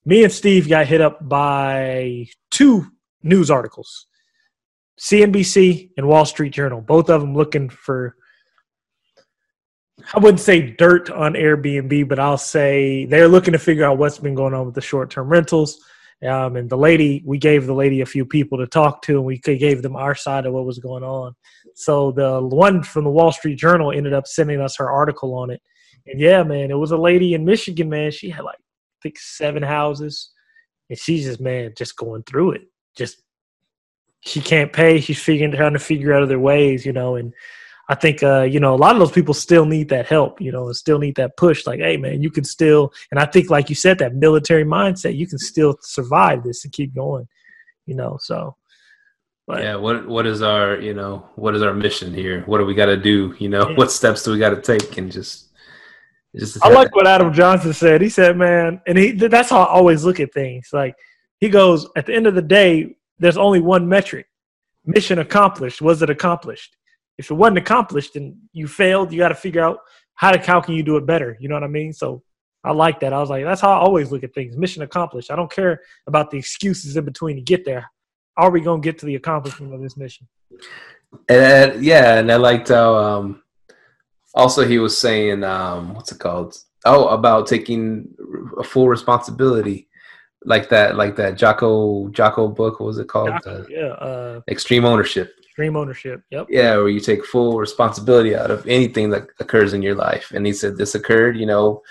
me 0.05 0.23
and 0.23 0.31
Steve 0.31 0.69
got 0.69 0.87
hit 0.87 1.01
up 1.01 1.27
by 1.27 2.27
two 2.51 2.85
news 3.23 3.49
articles. 3.49 4.07
CNBC 5.01 5.89
and 5.97 6.07
Wall 6.07 6.25
Street 6.25 6.53
Journal, 6.53 6.79
both 6.79 7.09
of 7.09 7.21
them 7.21 7.33
looking 7.33 7.69
for, 7.69 8.15
I 10.13 10.19
wouldn't 10.19 10.39
say 10.39 10.75
dirt 10.77 11.09
on 11.09 11.33
Airbnb, 11.33 12.07
but 12.07 12.19
I'll 12.19 12.37
say 12.37 13.05
they're 13.05 13.27
looking 13.27 13.53
to 13.53 13.59
figure 13.59 13.83
out 13.83 13.97
what's 13.97 14.19
been 14.19 14.35
going 14.35 14.53
on 14.53 14.67
with 14.67 14.75
the 14.75 14.81
short 14.81 15.09
term 15.09 15.27
rentals. 15.27 15.83
Um, 16.23 16.55
and 16.55 16.69
the 16.69 16.77
lady, 16.77 17.23
we 17.25 17.39
gave 17.39 17.65
the 17.65 17.73
lady 17.73 18.01
a 18.01 18.05
few 18.05 18.27
people 18.27 18.59
to 18.59 18.67
talk 18.67 19.01
to, 19.03 19.17
and 19.17 19.25
we 19.25 19.39
gave 19.39 19.81
them 19.81 19.95
our 19.95 20.13
side 20.13 20.45
of 20.45 20.53
what 20.53 20.67
was 20.67 20.77
going 20.77 21.03
on. 21.03 21.33
So 21.73 22.11
the 22.11 22.39
one 22.39 22.83
from 22.83 23.03
the 23.03 23.09
Wall 23.09 23.31
Street 23.31 23.57
Journal 23.57 23.91
ended 23.91 24.13
up 24.13 24.27
sending 24.27 24.61
us 24.61 24.77
her 24.77 24.91
article 24.91 25.33
on 25.33 25.49
it. 25.49 25.61
And 26.05 26.19
yeah, 26.19 26.43
man, 26.43 26.69
it 26.69 26.77
was 26.77 26.91
a 26.91 26.97
lady 26.97 27.33
in 27.33 27.43
Michigan, 27.43 27.89
man. 27.89 28.11
She 28.11 28.29
had 28.29 28.43
like, 28.43 28.59
I 28.59 28.97
think 29.01 29.17
seven 29.17 29.63
houses. 29.63 30.31
And 30.91 30.99
she's 30.99 31.25
just, 31.25 31.41
man, 31.41 31.73
just 31.75 31.95
going 31.95 32.21
through 32.21 32.51
it. 32.51 32.61
Just 32.95 33.23
she 34.21 34.39
can't 34.39 34.71
pay. 34.71 34.99
She's 34.99 35.21
figuring 35.21 35.51
trying 35.51 35.73
to 35.73 35.79
figure 35.79 36.13
out 36.13 36.23
other 36.23 36.39
ways, 36.39 36.85
you 36.85 36.93
know. 36.93 37.15
And 37.15 37.33
I 37.89 37.95
think 37.95 38.23
uh, 38.23 38.43
you 38.43 38.59
know 38.59 38.73
a 38.73 38.77
lot 38.77 38.95
of 38.95 38.99
those 38.99 39.11
people 39.11 39.33
still 39.33 39.65
need 39.65 39.89
that 39.89 40.07
help, 40.07 40.39
you 40.39 40.51
know, 40.51 40.67
and 40.67 40.75
still 40.75 40.99
need 40.99 41.15
that 41.15 41.37
push. 41.37 41.65
Like, 41.65 41.79
hey, 41.79 41.97
man, 41.97 42.21
you 42.21 42.31
can 42.31 42.43
still. 42.43 42.93
And 43.09 43.19
I 43.19 43.25
think, 43.25 43.49
like 43.49 43.69
you 43.69 43.75
said, 43.75 43.97
that 43.99 44.15
military 44.15 44.63
mindset, 44.63 45.17
you 45.17 45.27
can 45.27 45.39
still 45.39 45.77
survive 45.81 46.43
this 46.43 46.63
and 46.63 46.71
keep 46.71 46.95
going, 46.95 47.27
you 47.85 47.95
know. 47.95 48.17
So, 48.21 48.55
but 49.47 49.63
yeah. 49.63 49.75
What 49.75 50.07
what 50.07 50.27
is 50.27 50.41
our 50.41 50.79
you 50.79 50.93
know 50.93 51.27
what 51.35 51.55
is 51.55 51.63
our 51.63 51.73
mission 51.73 52.13
here? 52.13 52.43
What 52.45 52.59
do 52.59 52.65
we 52.65 52.75
got 52.75 52.85
to 52.85 52.97
do? 52.97 53.35
You 53.39 53.49
know, 53.49 53.69
Yeah. 53.69 53.75
what 53.77 53.91
steps 53.91 54.23
do 54.23 54.31
we 54.31 54.39
got 54.39 54.51
to 54.51 54.61
take? 54.61 54.97
And 54.97 55.11
just 55.11 55.49
just 56.35 56.63
I 56.63 56.69
like 56.69 56.95
what 56.95 57.07
Adam 57.07 57.33
Johnson 57.33 57.73
said. 57.73 58.01
He 58.01 58.07
said, 58.09 58.37
"Man," 58.37 58.81
and 58.85 58.97
he 58.97 59.11
that's 59.11 59.49
how 59.49 59.63
I 59.63 59.67
always 59.67 60.05
look 60.05 60.19
at 60.19 60.31
things. 60.31 60.69
Like 60.71 60.95
he 61.39 61.49
goes, 61.49 61.87
at 61.97 62.05
the 62.05 62.13
end 62.13 62.27
of 62.27 62.35
the 62.35 62.41
day, 62.41 62.95
there's 63.21 63.37
only 63.37 63.61
one 63.61 63.87
metric: 63.87 64.27
mission 64.85 65.19
accomplished. 65.19 65.81
Was 65.81 66.01
it 66.01 66.09
accomplished? 66.09 66.75
If 67.17 67.29
it 67.29 67.35
wasn't 67.35 67.59
accomplished, 67.59 68.15
and 68.15 68.35
you 68.51 68.67
failed. 68.67 69.11
You 69.11 69.19
got 69.19 69.29
to 69.29 69.35
figure 69.35 69.61
out 69.61 69.77
how 70.15 70.31
to 70.31 70.39
how 70.39 70.59
can 70.59 70.73
you 70.73 70.83
do 70.83 70.97
it 70.97 71.05
better. 71.05 71.37
You 71.39 71.47
know 71.47 71.55
what 71.55 71.63
I 71.63 71.67
mean? 71.67 71.93
So 71.93 72.23
I 72.63 72.71
like 72.71 72.99
that. 72.99 73.13
I 73.13 73.19
was 73.19 73.29
like, 73.29 73.43
that's 73.45 73.61
how 73.61 73.71
I 73.71 73.79
always 73.79 74.11
look 74.11 74.23
at 74.23 74.33
things: 74.33 74.57
mission 74.57 74.81
accomplished. 74.81 75.31
I 75.31 75.35
don't 75.35 75.51
care 75.51 75.81
about 76.07 76.31
the 76.31 76.37
excuses 76.37 76.97
in 76.97 77.05
between 77.05 77.37
to 77.37 77.41
get 77.41 77.63
there. 77.63 77.89
Are 78.37 78.49
we 78.49 78.61
gonna 78.61 78.81
get 78.81 78.97
to 78.99 79.05
the 79.05 79.15
accomplishment 79.15 79.73
of 79.73 79.81
this 79.81 79.95
mission? 79.95 80.27
And 81.29 81.71
uh, 81.71 81.75
yeah, 81.79 82.17
and 82.19 82.31
I 82.31 82.37
liked 82.37 82.69
how 82.69 82.95
um, 82.95 83.43
also 84.33 84.67
he 84.67 84.79
was 84.79 84.97
saying 84.97 85.43
um, 85.43 85.93
what's 85.93 86.11
it 86.11 86.19
called? 86.19 86.57
Oh, 86.85 87.09
about 87.09 87.45
taking 87.45 88.09
a 88.57 88.63
full 88.63 88.89
responsibility, 88.89 89.87
like 90.45 90.69
that, 90.69 90.95
like 90.95 91.15
that 91.17 91.37
Jocko 91.37 92.09
Jocko 92.09 92.47
book. 92.47 92.79
What 92.79 92.87
was 92.87 92.97
it 92.99 93.07
called? 93.07 93.29
Uh, 93.45 93.63
yeah, 93.69 93.93
uh, 93.93 94.41
Extreme 94.49 94.85
Ownership. 94.85 95.33
extreme 95.45 95.75
ownership. 95.75 96.23
Yep. 96.31 96.47
Yeah, 96.49 96.77
where 96.77 96.89
you 96.89 96.99
take 97.01 97.25
full 97.25 97.57
responsibility 97.57 98.35
out 98.35 98.49
of 98.51 98.65
anything 98.67 99.09
that 99.11 99.27
occurs 99.39 99.73
in 99.73 99.81
your 99.81 99.95
life. 99.95 100.31
And 100.33 100.45
he 100.45 100.53
said 100.53 100.77
this 100.77 100.95
occurred. 100.95 101.37
You 101.37 101.45
know, 101.45 101.81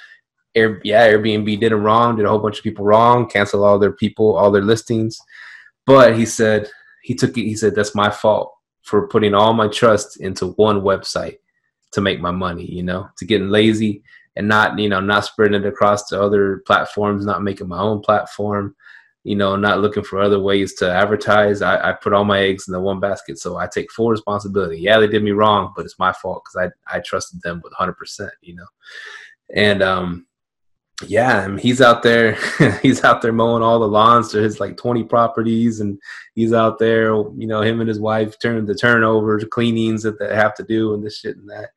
Air, 0.54 0.80
yeah, 0.82 1.08
Airbnb 1.08 1.60
did 1.60 1.72
it 1.72 1.76
wrong, 1.76 2.16
did 2.16 2.26
a 2.26 2.28
whole 2.28 2.38
bunch 2.38 2.58
of 2.58 2.64
people 2.64 2.84
wrong, 2.84 3.28
Cancel 3.28 3.62
all 3.64 3.78
their 3.78 3.92
people, 3.92 4.36
all 4.36 4.50
their 4.50 4.62
listings. 4.62 5.18
But 5.86 6.16
he 6.16 6.26
said 6.26 6.68
he 7.02 7.14
took 7.14 7.36
it. 7.36 7.42
He 7.42 7.54
said 7.54 7.74
that's 7.74 7.94
my 7.94 8.10
fault 8.10 8.52
for 8.82 9.06
putting 9.08 9.34
all 9.34 9.52
my 9.52 9.68
trust 9.68 10.20
into 10.20 10.48
one 10.56 10.80
website 10.80 11.36
to 11.92 12.00
make 12.00 12.20
my 12.20 12.30
money. 12.30 12.64
You 12.64 12.82
know, 12.82 13.08
to 13.18 13.26
getting 13.26 13.50
lazy 13.50 14.02
and 14.36 14.48
not 14.48 14.78
you 14.78 14.88
know 14.88 15.00
not 15.00 15.24
spreading 15.24 15.62
it 15.62 15.66
across 15.66 16.06
to 16.08 16.20
other 16.20 16.62
platforms, 16.66 17.24
not 17.24 17.42
making 17.42 17.68
my 17.68 17.80
own 17.80 18.00
platform. 18.00 18.74
You 19.22 19.36
know, 19.36 19.54
not 19.54 19.80
looking 19.80 20.02
for 20.02 20.18
other 20.18 20.40
ways 20.40 20.72
to 20.76 20.90
advertise. 20.90 21.60
I, 21.60 21.90
I 21.90 21.92
put 21.92 22.14
all 22.14 22.24
my 22.24 22.40
eggs 22.40 22.66
in 22.66 22.72
the 22.72 22.80
one 22.80 23.00
basket, 23.00 23.38
so 23.38 23.58
I 23.58 23.66
take 23.66 23.92
full 23.92 24.08
responsibility. 24.08 24.78
Yeah, 24.78 24.98
they 24.98 25.08
did 25.08 25.22
me 25.22 25.32
wrong, 25.32 25.74
but 25.76 25.84
it's 25.84 25.98
my 25.98 26.10
fault 26.14 26.42
because 26.44 26.70
I 26.90 26.96
I 26.96 27.00
trusted 27.00 27.42
them 27.42 27.60
with 27.62 27.72
100. 27.72 27.94
percent 27.94 28.30
You 28.40 28.56
know, 28.56 28.66
and 29.54 29.82
um, 29.82 30.26
yeah, 31.06 31.38
I 31.40 31.48
mean, 31.48 31.58
he's 31.58 31.80
out 31.80 32.02
there. 32.02 32.38
he's 32.82 33.04
out 33.04 33.22
there 33.22 33.32
mowing 33.32 33.62
all 33.62 33.78
the 33.78 33.88
lawns 33.88 34.30
to 34.32 34.38
his 34.38 34.60
like 34.60 34.76
twenty 34.76 35.04
properties, 35.04 35.80
and 35.80 35.98
he's 36.34 36.52
out 36.52 36.78
there. 36.78 37.08
You 37.12 37.46
know, 37.46 37.62
him 37.62 37.80
and 37.80 37.88
his 37.88 38.00
wife 38.00 38.38
turn 38.38 38.64
the 38.66 38.74
turnovers, 38.74 39.44
cleanings 39.50 40.02
that 40.02 40.18
they 40.18 40.34
have 40.34 40.54
to 40.54 40.62
do, 40.62 40.94
and 40.94 41.04
this 41.04 41.18
shit 41.18 41.36
and 41.36 41.48
that. 41.48 41.70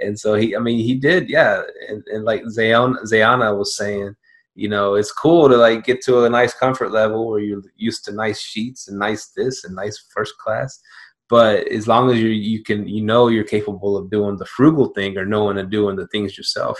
And 0.00 0.18
so 0.18 0.34
he, 0.34 0.54
I 0.54 0.58
mean, 0.58 0.78
he 0.78 0.94
did, 0.94 1.28
yeah. 1.28 1.62
And, 1.88 2.02
and 2.08 2.24
like 2.24 2.42
Zeona, 2.48 3.04
Zeona 3.06 3.54
was 3.54 3.76
saying, 3.76 4.14
you 4.54 4.68
know, 4.68 4.94
it's 4.94 5.12
cool 5.12 5.48
to 5.48 5.56
like 5.56 5.84
get 5.84 6.00
to 6.02 6.24
a 6.24 6.30
nice 6.30 6.52
comfort 6.52 6.90
level 6.90 7.28
where 7.28 7.40
you're 7.40 7.62
used 7.76 8.04
to 8.04 8.12
nice 8.12 8.40
sheets 8.40 8.88
and 8.88 8.98
nice 8.98 9.28
this 9.36 9.64
and 9.64 9.74
nice 9.74 10.04
first 10.12 10.36
class. 10.38 10.80
But 11.28 11.68
as 11.68 11.86
long 11.86 12.10
as 12.10 12.18
you 12.18 12.28
you 12.28 12.62
can 12.64 12.88
you 12.88 13.02
know 13.02 13.28
you're 13.28 13.44
capable 13.44 13.96
of 13.96 14.10
doing 14.10 14.36
the 14.36 14.46
frugal 14.46 14.86
thing 14.86 15.16
or 15.16 15.26
knowing 15.26 15.58
and 15.58 15.70
doing 15.70 15.94
the 15.96 16.08
things 16.08 16.36
yourself, 16.36 16.78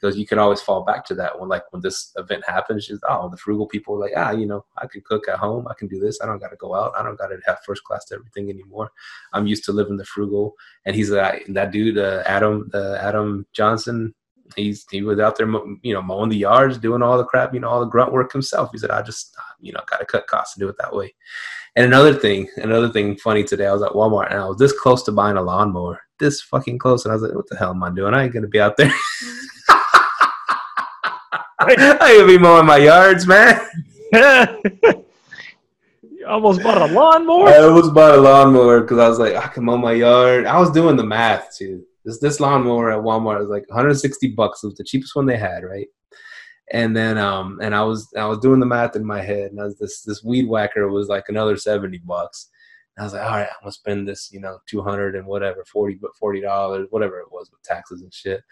because 0.00 0.16
you 0.16 0.26
can 0.26 0.38
always 0.38 0.60
fall 0.60 0.84
back 0.84 1.04
to 1.06 1.14
that 1.14 1.38
when 1.38 1.48
like 1.48 1.64
when 1.70 1.82
this 1.82 2.12
event 2.16 2.44
happens, 2.46 2.86
just 2.86 3.02
oh 3.08 3.28
the 3.28 3.36
frugal 3.36 3.66
people 3.66 3.94
are 3.94 4.00
like 4.00 4.12
ah 4.16 4.30
you 4.30 4.46
know 4.46 4.64
I 4.76 4.86
can 4.86 5.02
cook 5.02 5.28
at 5.28 5.38
home, 5.38 5.66
I 5.68 5.74
can 5.74 5.88
do 5.88 5.98
this, 5.98 6.20
I 6.22 6.26
don't 6.26 6.38
got 6.38 6.50
to 6.50 6.56
go 6.56 6.74
out, 6.74 6.92
I 6.96 7.02
don't 7.02 7.18
got 7.18 7.28
to 7.28 7.38
have 7.46 7.58
first 7.64 7.84
class 7.84 8.04
to 8.06 8.14
everything 8.14 8.50
anymore. 8.50 8.90
I'm 9.32 9.46
used 9.46 9.64
to 9.64 9.72
living 9.72 9.96
the 9.96 10.04
frugal, 10.04 10.54
and 10.84 10.94
he's 10.94 11.10
like 11.10 11.46
that 11.48 11.72
dude 11.72 11.98
uh, 11.98 12.22
Adam 12.26 12.70
uh, 12.74 12.94
Adam 12.94 13.46
Johnson 13.52 14.14
he's 14.56 14.86
he 14.90 15.02
was 15.02 15.18
out 15.18 15.36
there, 15.36 15.48
you 15.82 15.94
know, 15.94 16.02
mowing 16.02 16.30
the 16.30 16.36
yards, 16.36 16.78
doing 16.78 17.02
all 17.02 17.18
the 17.18 17.24
crap, 17.24 17.54
you 17.54 17.60
know, 17.60 17.68
all 17.68 17.80
the 17.80 17.86
grunt 17.86 18.12
work 18.12 18.32
himself. 18.32 18.70
He 18.72 18.78
said, 18.78 18.90
I 18.90 19.02
just, 19.02 19.36
you 19.60 19.72
know, 19.72 19.80
got 19.86 19.98
to 19.98 20.06
cut 20.06 20.26
costs 20.26 20.56
and 20.56 20.60
do 20.60 20.68
it 20.68 20.76
that 20.78 20.94
way. 20.94 21.14
And 21.76 21.86
another 21.86 22.14
thing, 22.14 22.48
another 22.56 22.88
thing 22.88 23.16
funny 23.16 23.44
today, 23.44 23.66
I 23.66 23.72
was 23.72 23.82
at 23.82 23.92
Walmart 23.92 24.30
and 24.30 24.40
I 24.40 24.46
was 24.46 24.58
this 24.58 24.72
close 24.72 25.02
to 25.04 25.12
buying 25.12 25.36
a 25.36 25.42
lawnmower, 25.42 26.00
this 26.18 26.40
fucking 26.42 26.78
close, 26.78 27.04
and 27.04 27.12
I 27.12 27.16
was 27.16 27.22
like, 27.22 27.34
what 27.34 27.48
the 27.48 27.56
hell 27.56 27.70
am 27.70 27.82
I 27.82 27.90
doing? 27.90 28.14
I 28.14 28.24
ain't 28.24 28.32
gonna 28.32 28.48
be 28.48 28.60
out 28.60 28.76
there. 28.76 28.92
I 32.00 32.16
gonna 32.16 32.26
be 32.26 32.38
mowing 32.38 32.66
my 32.66 32.78
yards, 32.78 33.26
man. 33.26 33.60
you 34.12 35.04
almost 36.26 36.62
bought 36.62 36.90
a 36.90 36.92
lawnmower. 36.92 37.48
I 37.48 37.58
almost 37.58 37.92
bought 37.94 38.14
a 38.14 38.20
lawnmower 38.20 38.82
because 38.82 38.98
I 38.98 39.08
was 39.08 39.18
like, 39.18 39.34
I 39.34 39.48
can 39.48 39.64
mow 39.64 39.76
my 39.76 39.92
yard. 39.92 40.46
I 40.46 40.58
was 40.58 40.70
doing 40.70 40.96
the 40.96 41.04
math 41.04 41.56
too 41.56 41.84
this 42.08 42.18
this 42.20 42.40
lawnmower 42.40 42.90
at 42.90 43.04
Walmart 43.04 43.38
was 43.38 43.50
like 43.50 43.68
160 43.68 44.28
bucks. 44.28 44.62
It 44.62 44.68
was 44.68 44.76
the 44.76 44.84
cheapest 44.84 45.14
one 45.14 45.26
they 45.26 45.36
had, 45.36 45.62
right? 45.62 45.88
And 46.72 46.96
then 46.96 47.18
um 47.18 47.58
and 47.62 47.74
I 47.74 47.82
was 47.82 48.08
I 48.16 48.24
was 48.24 48.38
doing 48.38 48.60
the 48.60 48.66
math 48.66 48.96
in 48.96 49.04
my 49.04 49.20
head, 49.20 49.50
and 49.50 49.60
I 49.60 49.64
was 49.64 49.78
this 49.78 50.02
this 50.02 50.24
weed 50.24 50.48
whacker 50.48 50.88
was 50.88 51.08
like 51.08 51.24
another 51.28 51.56
70 51.56 51.98
bucks. 51.98 52.48
And 52.96 53.02
I 53.02 53.06
was 53.06 53.12
like, 53.12 53.22
all 53.22 53.36
right, 53.36 53.42
I'm 53.46 53.62
gonna 53.62 53.72
spend 53.72 54.08
this, 54.08 54.30
you 54.32 54.40
know, 54.40 54.58
200 54.68 55.16
and 55.16 55.26
whatever, 55.26 55.64
40 55.70 55.98
but 56.00 56.16
40 56.16 56.40
dollars, 56.40 56.86
whatever 56.90 57.20
it 57.20 57.30
was 57.30 57.50
with 57.50 57.62
taxes 57.62 58.00
and 58.00 58.12
shit. 58.12 58.42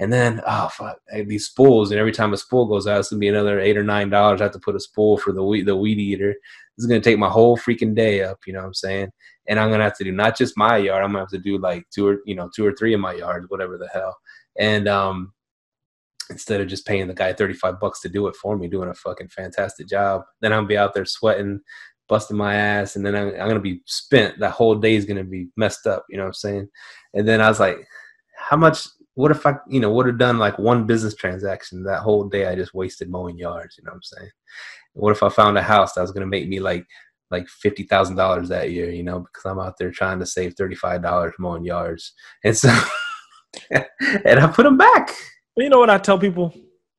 And 0.00 0.12
then, 0.12 0.42
oh 0.46 0.68
fuck, 0.72 0.98
these 1.26 1.46
spools, 1.46 1.90
and 1.90 2.00
every 2.00 2.12
time 2.12 2.32
a 2.32 2.36
spool 2.36 2.66
goes 2.66 2.86
out, 2.86 2.98
it's 2.98 3.10
gonna 3.10 3.20
be 3.20 3.28
another 3.28 3.60
eight 3.60 3.76
or 3.76 3.84
nine 3.84 4.10
dollars. 4.10 4.40
I 4.40 4.44
have 4.44 4.52
to 4.52 4.58
put 4.58 4.74
a 4.74 4.80
spool 4.80 5.18
for 5.18 5.32
the 5.32 5.42
weed, 5.42 5.66
the 5.66 5.76
weed 5.76 5.98
eater. 5.98 6.34
This 6.76 6.84
is 6.84 6.86
gonna 6.86 7.00
take 7.00 7.18
my 7.18 7.28
whole 7.28 7.56
freaking 7.56 7.94
day 7.94 8.22
up. 8.22 8.40
You 8.46 8.54
know 8.54 8.60
what 8.60 8.66
I'm 8.66 8.74
saying? 8.74 9.12
and 9.46 9.60
I'm 9.60 9.70
gonna 9.70 9.84
have 9.84 9.96
to 9.98 10.04
do 10.04 10.12
not 10.12 10.36
just 10.36 10.56
my 10.56 10.76
yard. 10.76 11.02
I'm 11.02 11.10
gonna 11.10 11.20
have 11.20 11.28
to 11.30 11.38
do 11.38 11.58
like 11.58 11.88
two 11.90 12.06
or 12.06 12.18
you 12.24 12.34
know 12.34 12.50
two 12.54 12.66
or 12.66 12.72
three 12.72 12.94
of 12.94 13.00
my 13.00 13.12
yards, 13.12 13.46
whatever 13.48 13.78
the 13.78 13.88
hell. 13.88 14.16
And 14.58 14.88
um, 14.88 15.32
instead 16.30 16.60
of 16.60 16.68
just 16.68 16.86
paying 16.86 17.06
the 17.08 17.14
guy 17.14 17.32
35 17.32 17.80
bucks 17.80 18.00
to 18.02 18.08
do 18.08 18.26
it 18.28 18.36
for 18.36 18.56
me, 18.56 18.68
doing 18.68 18.88
a 18.88 18.94
fucking 18.94 19.28
fantastic 19.28 19.88
job, 19.88 20.22
then 20.40 20.52
I'm 20.52 20.58
gonna 20.58 20.68
be 20.68 20.78
out 20.78 20.94
there 20.94 21.04
sweating, 21.04 21.60
busting 22.08 22.36
my 22.36 22.54
ass, 22.54 22.96
and 22.96 23.04
then 23.04 23.14
I'm, 23.14 23.28
I'm 23.28 23.48
gonna 23.48 23.60
be 23.60 23.82
spent. 23.86 24.38
That 24.38 24.52
whole 24.52 24.76
day 24.76 24.94
is 24.94 25.04
gonna 25.04 25.24
be 25.24 25.48
messed 25.56 25.86
up. 25.86 26.04
You 26.08 26.16
know 26.16 26.24
what 26.24 26.28
I'm 26.28 26.34
saying? 26.34 26.68
And 27.12 27.28
then 27.28 27.40
I 27.40 27.48
was 27.48 27.60
like, 27.60 27.86
how 28.36 28.56
much? 28.56 28.86
What 29.14 29.30
if 29.30 29.46
I, 29.46 29.54
you 29.68 29.80
know, 29.80 29.92
would 29.92 30.06
have 30.06 30.18
done 30.18 30.38
like 30.38 30.58
one 30.58 30.86
business 30.86 31.14
transaction 31.14 31.84
that 31.84 32.00
whole 32.00 32.28
day? 32.28 32.46
I 32.46 32.54
just 32.54 32.74
wasted 32.74 33.08
mowing 33.08 33.38
yards. 33.38 33.76
You 33.78 33.84
know 33.84 33.90
what 33.90 33.96
I'm 33.96 34.02
saying? 34.02 34.30
What 34.94 35.12
if 35.12 35.22
I 35.22 35.28
found 35.28 35.56
a 35.56 35.62
house 35.62 35.94
that 35.94 36.02
was 36.02 36.12
gonna 36.12 36.26
make 36.26 36.48
me 36.48 36.60
like 36.60 36.86
like 37.30 37.48
fifty 37.48 37.84
thousand 37.84 38.16
dollars 38.16 38.48
that 38.48 38.70
year, 38.70 38.90
you 38.90 39.02
know, 39.02 39.20
because 39.20 39.44
I'm 39.44 39.58
out 39.58 39.78
there 39.78 39.90
trying 39.90 40.18
to 40.20 40.26
save 40.26 40.54
thirty 40.54 40.74
five 40.74 41.02
dollars 41.02 41.34
mowing 41.38 41.64
yards, 41.64 42.12
and 42.44 42.56
so 42.56 42.68
and 43.70 44.40
I 44.40 44.46
put 44.48 44.64
them 44.64 44.76
back. 44.76 45.14
You 45.56 45.68
know 45.68 45.78
what 45.78 45.90
I 45.90 45.98
tell 45.98 46.18
people? 46.18 46.54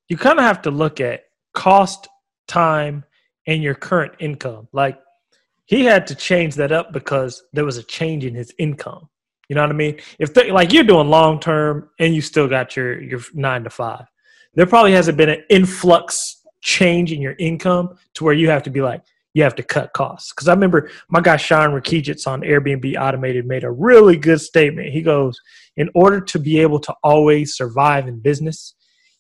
You 0.08 0.18
kind 0.18 0.40
of 0.40 0.46
have 0.46 0.62
to 0.64 0.72
look 0.72 1.02
at 1.02 1.24
cost, 1.54 2.08
time, 2.48 3.04
and 3.48 3.62
your 3.62 3.76
current 3.76 4.14
income. 4.20 4.68
Like 4.72 5.00
he 5.66 5.86
had 5.86 6.08
to 6.08 6.16
change 6.16 6.56
that 6.56 6.72
up 6.72 6.94
because 6.94 7.44
there 7.54 7.66
was 7.66 7.78
a 7.78 7.84
change 7.84 8.24
in 8.24 8.36
his 8.36 8.54
income. 8.58 9.10
You 9.50 9.56
know 9.56 9.62
what 9.62 9.72
I 9.72 9.74
mean? 9.74 10.00
If 10.20 10.34
they, 10.34 10.52
like 10.52 10.74
you're 10.74 10.84
doing 10.84 11.10
long 11.10 11.40
term 11.40 11.90
and 12.00 12.16
you 12.16 12.22
still 12.22 12.48
got 12.48 12.76
your 12.76 13.02
your 13.02 13.22
nine 13.34 13.64
to 13.64 13.70
five, 13.70 14.06
there 14.56 14.66
probably 14.66 14.94
hasn't 14.94 15.18
been 15.18 15.30
an 15.30 15.44
influx 15.50 16.42
change 16.62 17.12
in 17.12 17.22
your 17.22 17.36
income 17.38 17.98
to 18.16 18.24
where 18.24 18.34
you 18.34 18.50
have 18.50 18.64
to 18.64 18.70
be 18.70 18.82
like, 18.82 19.02
you 19.34 19.44
have 19.44 19.56
to 19.56 19.64
cut 19.64 19.94
costs. 19.94 20.32
Because 20.32 20.48
I 20.48 20.54
remember 20.54 20.90
my 21.10 21.22
guy 21.22 21.38
Sean 21.38 21.70
Rakidzich 21.72 22.26
on 22.26 22.42
Airbnb 22.42 23.00
Automated 23.00 23.46
made 23.46 23.64
a 23.64 23.72
really 23.72 24.18
good 24.18 24.42
statement. 24.42 24.90
He 24.90 25.02
goes, 25.02 25.40
in 25.78 25.90
order 25.94 26.22
to 26.22 26.40
be 26.40 26.60
able 26.60 26.80
to 26.80 26.96
always 27.04 27.56
survive 27.56 28.08
in 28.08 28.20
business, 28.20 28.74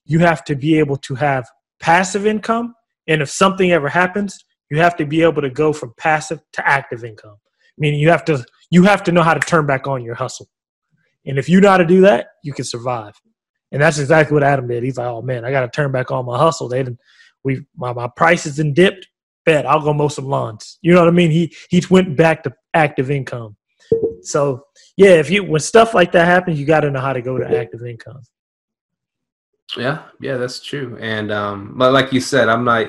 you 0.05 0.19
have 0.19 0.43
to 0.45 0.55
be 0.55 0.79
able 0.79 0.97
to 0.97 1.15
have 1.15 1.45
passive 1.79 2.25
income. 2.25 2.73
And 3.07 3.21
if 3.21 3.29
something 3.29 3.71
ever 3.71 3.89
happens, 3.89 4.43
you 4.71 4.79
have 4.79 4.95
to 4.97 5.05
be 5.05 5.21
able 5.21 5.41
to 5.41 5.49
go 5.49 5.73
from 5.73 5.93
passive 5.97 6.39
to 6.53 6.67
active 6.67 7.03
income. 7.03 7.35
Meaning 7.77 7.99
you 7.99 8.09
have 8.09 8.25
to 8.25 8.45
you 8.75 8.83
have 8.83 9.03
to 9.03 9.11
know 9.11 9.23
how 9.23 9.33
to 9.33 9.39
turn 9.39 9.65
back 9.65 9.87
on 9.87 10.03
your 10.03 10.15
hustle. 10.15 10.47
And 11.25 11.39
if 11.39 11.49
you 11.49 11.59
know 11.61 11.69
how 11.69 11.77
to 11.77 11.85
do 11.85 12.01
that, 12.01 12.27
you 12.43 12.53
can 12.53 12.65
survive. 12.65 13.15
And 13.71 13.81
that's 13.81 13.97
exactly 13.97 14.33
what 14.33 14.43
Adam 14.43 14.67
did. 14.67 14.83
He's 14.83 14.97
like, 14.97 15.07
oh 15.07 15.21
man, 15.21 15.43
I 15.45 15.51
got 15.51 15.61
to 15.61 15.69
turn 15.69 15.91
back 15.91 16.11
on 16.11 16.25
my 16.25 16.37
hustle. 16.37 16.67
They 16.67 16.83
didn't, 16.83 16.99
we 17.43 17.65
my, 17.75 17.93
my 17.93 18.09
prices 18.15 18.59
and 18.59 18.75
dipped 18.75 19.07
bet 19.45 19.65
I'll 19.65 19.81
go 19.81 19.93
mow 19.93 20.07
some 20.07 20.25
lawns. 20.25 20.79
You 20.81 20.93
know 20.93 20.99
what 21.01 21.07
I 21.07 21.11
mean? 21.11 21.31
He 21.31 21.55
he 21.69 21.81
went 21.89 22.17
back 22.17 22.43
to 22.43 22.53
active 22.73 23.09
income. 23.09 23.55
So 24.21 24.65
yeah, 24.97 25.11
if 25.11 25.29
you 25.29 25.43
when 25.43 25.61
stuff 25.61 25.93
like 25.93 26.11
that 26.13 26.25
happens, 26.25 26.59
you 26.59 26.65
got 26.65 26.81
to 26.81 26.91
know 26.91 26.99
how 26.99 27.13
to 27.13 27.21
go 27.21 27.37
to 27.37 27.57
active 27.57 27.85
income. 27.85 28.21
Yeah, 29.77 30.03
yeah, 30.19 30.37
that's 30.37 30.59
true. 30.59 30.97
And 30.99 31.31
um, 31.31 31.73
but 31.77 31.93
like 31.93 32.11
you 32.11 32.19
said, 32.19 32.49
I'm 32.49 32.65
not 32.65 32.87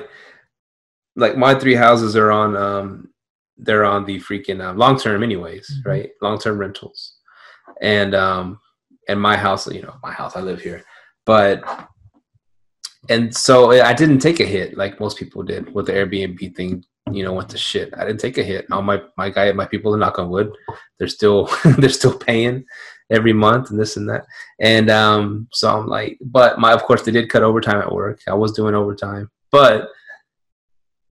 like 1.15 1.37
my 1.37 1.53
three 1.55 1.75
houses 1.75 2.15
are 2.15 2.31
on 2.31 2.57
um, 2.57 3.09
they're 3.57 3.85
on 3.85 4.05
the 4.05 4.19
freaking 4.19 4.63
uh, 4.63 4.73
long 4.73 4.99
term 4.99 5.23
anyways, 5.23 5.69
mm-hmm. 5.69 5.89
right? 5.89 6.09
Long 6.21 6.37
term 6.39 6.57
rentals, 6.57 7.15
and 7.81 8.13
um, 8.15 8.59
and 9.07 9.19
my 9.19 9.37
house, 9.37 9.71
you 9.71 9.81
know, 9.81 9.95
my 10.03 10.11
house, 10.11 10.35
I 10.35 10.41
live 10.41 10.61
here, 10.61 10.83
but 11.25 11.63
and 13.09 13.35
so 13.35 13.71
I 13.71 13.93
didn't 13.93 14.19
take 14.19 14.39
a 14.39 14.45
hit 14.45 14.77
like 14.77 14.99
most 14.99 15.17
people 15.17 15.43
did 15.43 15.73
with 15.73 15.87
the 15.87 15.93
Airbnb 15.93 16.55
thing. 16.55 16.83
You 17.11 17.23
know, 17.23 17.31
went 17.31 17.49
to 17.51 17.57
shit. 17.57 17.93
I 17.97 18.03
didn't 18.03 18.19
take 18.19 18.37
a 18.37 18.43
hit. 18.43 18.65
All 18.69 18.81
my 18.81 19.01
my 19.17 19.29
guy, 19.29 19.51
my 19.53 19.65
people, 19.65 19.95
are 19.95 19.97
knock 19.97 20.19
on 20.19 20.29
wood, 20.29 20.51
they're 20.99 21.07
still 21.07 21.49
they're 21.77 21.89
still 21.89 22.17
paying 22.17 22.65
every 23.09 23.33
month 23.33 23.69
and 23.69 23.79
this 23.79 23.95
and 23.95 24.09
that. 24.09 24.25
And 24.59 24.89
um, 24.89 25.47
so 25.53 25.73
I'm 25.73 25.87
like, 25.87 26.17
but 26.21 26.59
my 26.59 26.73
of 26.73 26.83
course 26.83 27.03
they 27.03 27.11
did 27.11 27.29
cut 27.29 27.43
overtime 27.43 27.79
at 27.79 27.91
work. 27.93 28.19
I 28.27 28.33
was 28.33 28.51
doing 28.51 28.75
overtime, 28.75 29.31
but 29.51 29.87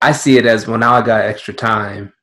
I 0.01 0.11
see 0.11 0.37
it 0.37 0.45
as 0.45 0.67
well. 0.67 0.77
Now 0.77 0.93
I 0.93 1.01
got 1.01 1.21
extra 1.21 1.53
time. 1.53 2.13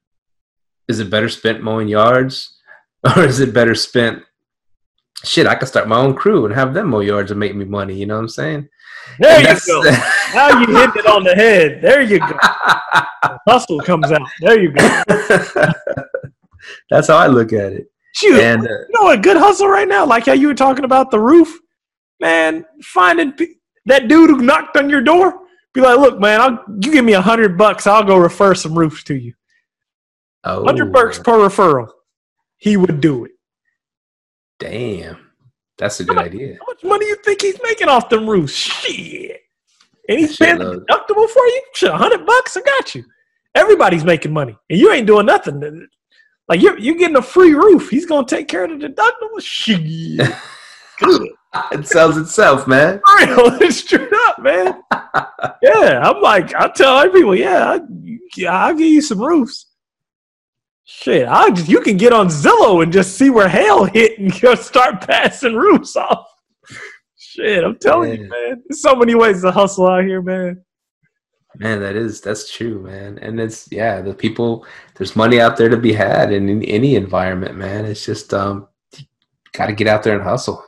Is 0.88 1.00
it 1.00 1.10
better 1.10 1.28
spent 1.28 1.62
mowing 1.62 1.88
yards, 1.88 2.58
or 3.16 3.24
is 3.24 3.40
it 3.40 3.54
better 3.54 3.74
spent? 3.74 4.22
Shit, 5.24 5.46
I 5.46 5.54
could 5.54 5.68
start 5.68 5.88
my 5.88 5.96
own 5.96 6.14
crew 6.14 6.44
and 6.44 6.54
have 6.54 6.74
them 6.74 6.88
mow 6.88 7.00
yards 7.00 7.30
and 7.30 7.40
make 7.40 7.54
me 7.54 7.64
money. 7.64 7.94
You 7.94 8.06
know 8.06 8.16
what 8.16 8.22
I'm 8.22 8.28
saying? 8.28 8.68
There 9.18 9.40
you 9.40 9.60
go. 9.66 9.82
now 10.34 10.60
you 10.60 10.66
hit 10.66 10.96
it 10.96 11.06
on 11.06 11.24
the 11.24 11.34
head. 11.34 11.80
There 11.80 12.02
you 12.02 12.18
go. 12.18 12.38
hustle 13.48 13.80
comes 13.80 14.10
out. 14.10 14.28
There 14.40 14.60
you 14.60 14.72
go. 14.72 15.02
That's 16.90 17.08
how 17.08 17.16
I 17.16 17.26
look 17.26 17.52
at 17.52 17.72
it. 17.72 17.90
Shoot, 18.14 18.40
and, 18.40 18.62
uh, 18.62 18.70
you 18.70 18.86
know 18.90 19.02
what? 19.02 19.22
Good 19.22 19.36
hustle 19.36 19.68
right 19.68 19.88
now. 19.88 20.06
Like 20.06 20.26
how 20.26 20.34
you 20.34 20.46
were 20.46 20.54
talking 20.54 20.84
about 20.84 21.10
the 21.10 21.18
roof, 21.18 21.58
man. 22.20 22.64
Finding 22.82 23.34
that 23.86 24.08
dude 24.08 24.30
who 24.30 24.42
knocked 24.42 24.76
on 24.76 24.88
your 24.88 25.00
door. 25.00 25.40
Be 25.72 25.80
like, 25.80 25.98
look, 25.98 26.20
man. 26.20 26.40
I'll 26.40 26.64
you 26.80 26.92
give 26.92 27.04
me 27.04 27.14
a 27.14 27.20
hundred 27.20 27.58
bucks. 27.58 27.86
I'll 27.86 28.04
go 28.04 28.16
refer 28.16 28.54
some 28.54 28.78
roofs 28.78 29.02
to 29.04 29.16
you. 29.16 29.34
Oh, 30.44 30.64
hundred 30.64 30.92
bucks 30.92 31.18
per 31.18 31.38
referral. 31.38 31.88
He 32.58 32.76
would 32.76 33.00
do 33.00 33.24
it. 33.24 33.32
Damn. 34.58 35.18
That's 35.78 35.98
a 36.00 36.04
good 36.04 36.16
how 36.16 36.24
idea. 36.24 36.56
How 36.60 36.66
much 36.66 36.84
money 36.84 37.06
you 37.06 37.16
think 37.16 37.42
he's 37.42 37.58
making 37.62 37.88
off 37.88 38.08
them 38.08 38.28
roofs? 38.28 38.52
Shit. 38.52 39.40
And 40.08 40.18
he's 40.18 40.36
paying 40.36 40.58
the 40.58 40.84
deductible 40.88 41.28
for 41.28 41.44
you? 41.46 41.62
Shit, 41.74 41.90
a 41.90 41.96
hundred 41.96 42.26
bucks, 42.26 42.56
I 42.56 42.60
got 42.60 42.94
you. 42.94 43.04
Everybody's 43.54 44.04
making 44.04 44.32
money. 44.32 44.56
And 44.68 44.78
you 44.78 44.92
ain't 44.92 45.06
doing 45.06 45.26
nothing. 45.26 45.88
Like 46.48 46.60
you're 46.60 46.78
you're 46.78 46.96
getting 46.96 47.16
a 47.16 47.22
free 47.22 47.54
roof. 47.54 47.88
He's 47.88 48.06
gonna 48.06 48.26
take 48.26 48.48
care 48.48 48.64
of 48.64 48.78
the 48.78 48.88
deductible. 48.88 49.40
Shit. 49.40 50.20
Good. 51.00 51.28
it 51.72 51.88
sells 51.88 52.16
itself, 52.16 52.68
man. 52.68 53.00
Real, 53.18 53.58
it's 53.60 53.78
straight 53.78 54.12
up, 54.26 54.38
man. 54.38 54.80
yeah, 55.62 56.00
I'm 56.04 56.22
like, 56.22 56.54
I 56.54 56.68
tell 56.68 57.10
people, 57.10 57.34
yeah, 57.34 57.78
I, 57.78 58.46
I'll 58.46 58.74
give 58.74 58.86
you 58.86 59.02
some 59.02 59.20
roofs. 59.20 59.66
Shit, 60.84 61.26
I 61.26 61.50
just 61.50 61.68
you 61.68 61.80
can 61.80 61.96
get 61.96 62.12
on 62.12 62.28
Zillow 62.28 62.82
and 62.82 62.92
just 62.92 63.16
see 63.16 63.30
where 63.30 63.48
hail 63.48 63.84
hit 63.84 64.18
and 64.18 64.38
go 64.40 64.54
start 64.54 65.00
passing 65.00 65.54
roofs 65.54 65.96
off. 65.96 66.26
Shit, 67.16 67.64
I'm 67.64 67.78
telling 67.78 68.20
you, 68.20 68.28
man. 68.28 68.62
There's 68.68 68.82
so 68.82 68.94
many 68.94 69.14
ways 69.14 69.42
to 69.42 69.50
hustle 69.50 69.86
out 69.86 70.04
here, 70.04 70.22
man. 70.22 70.62
Man, 71.56 71.80
that 71.80 71.96
is 71.96 72.20
that's 72.20 72.52
true, 72.52 72.82
man. 72.82 73.18
And 73.18 73.40
it's 73.40 73.68
yeah, 73.72 74.02
the 74.02 74.12
people 74.12 74.66
there's 74.96 75.16
money 75.16 75.40
out 75.40 75.56
there 75.56 75.68
to 75.68 75.76
be 75.76 75.92
had 75.92 76.32
in, 76.32 76.48
in 76.48 76.62
any 76.64 76.96
environment, 76.96 77.56
man. 77.56 77.84
It's 77.86 78.04
just 78.04 78.34
um 78.34 78.68
got 79.52 79.66
to 79.66 79.72
get 79.72 79.86
out 79.86 80.02
there 80.02 80.14
and 80.14 80.22
hustle. 80.22 80.62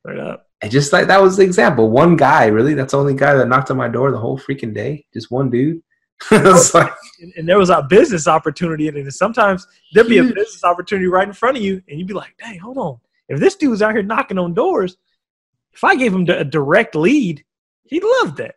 Straight 0.00 0.18
up. 0.18 0.48
And 0.62 0.72
just 0.72 0.92
like 0.92 1.06
that 1.08 1.22
was 1.22 1.36
the 1.36 1.42
example, 1.42 1.90
one 1.90 2.16
guy, 2.16 2.46
really, 2.46 2.74
that's 2.74 2.92
the 2.92 2.98
only 2.98 3.14
guy 3.14 3.34
that 3.34 3.48
knocked 3.48 3.70
on 3.70 3.76
my 3.76 3.88
door 3.88 4.10
the 4.10 4.18
whole 4.18 4.38
freaking 4.38 4.74
day. 4.74 5.04
Just 5.12 5.30
one 5.30 5.50
dude. 5.50 5.82
like, 6.30 6.92
And, 7.20 7.32
and 7.36 7.48
there 7.48 7.58
was 7.58 7.70
a 7.70 7.82
business 7.82 8.26
opportunity 8.26 8.88
in 8.88 8.96
it. 8.96 9.00
And 9.00 9.14
sometimes 9.14 9.66
there'd 9.92 10.08
be 10.08 10.18
a 10.18 10.24
business 10.24 10.64
opportunity 10.64 11.06
right 11.06 11.26
in 11.26 11.34
front 11.34 11.56
of 11.56 11.62
you, 11.62 11.82
and 11.88 11.98
you'd 11.98 12.08
be 12.08 12.14
like, 12.14 12.34
dang, 12.38 12.58
hold 12.58 12.78
on. 12.78 12.98
If 13.28 13.40
this 13.40 13.56
dude's 13.56 13.82
out 13.82 13.94
here 13.94 14.02
knocking 14.02 14.38
on 14.38 14.54
doors, 14.54 14.96
if 15.72 15.82
I 15.82 15.96
gave 15.96 16.14
him 16.14 16.28
a 16.28 16.44
direct 16.44 16.94
lead, 16.94 17.44
he'd 17.84 18.04
love 18.04 18.36
that. 18.36 18.56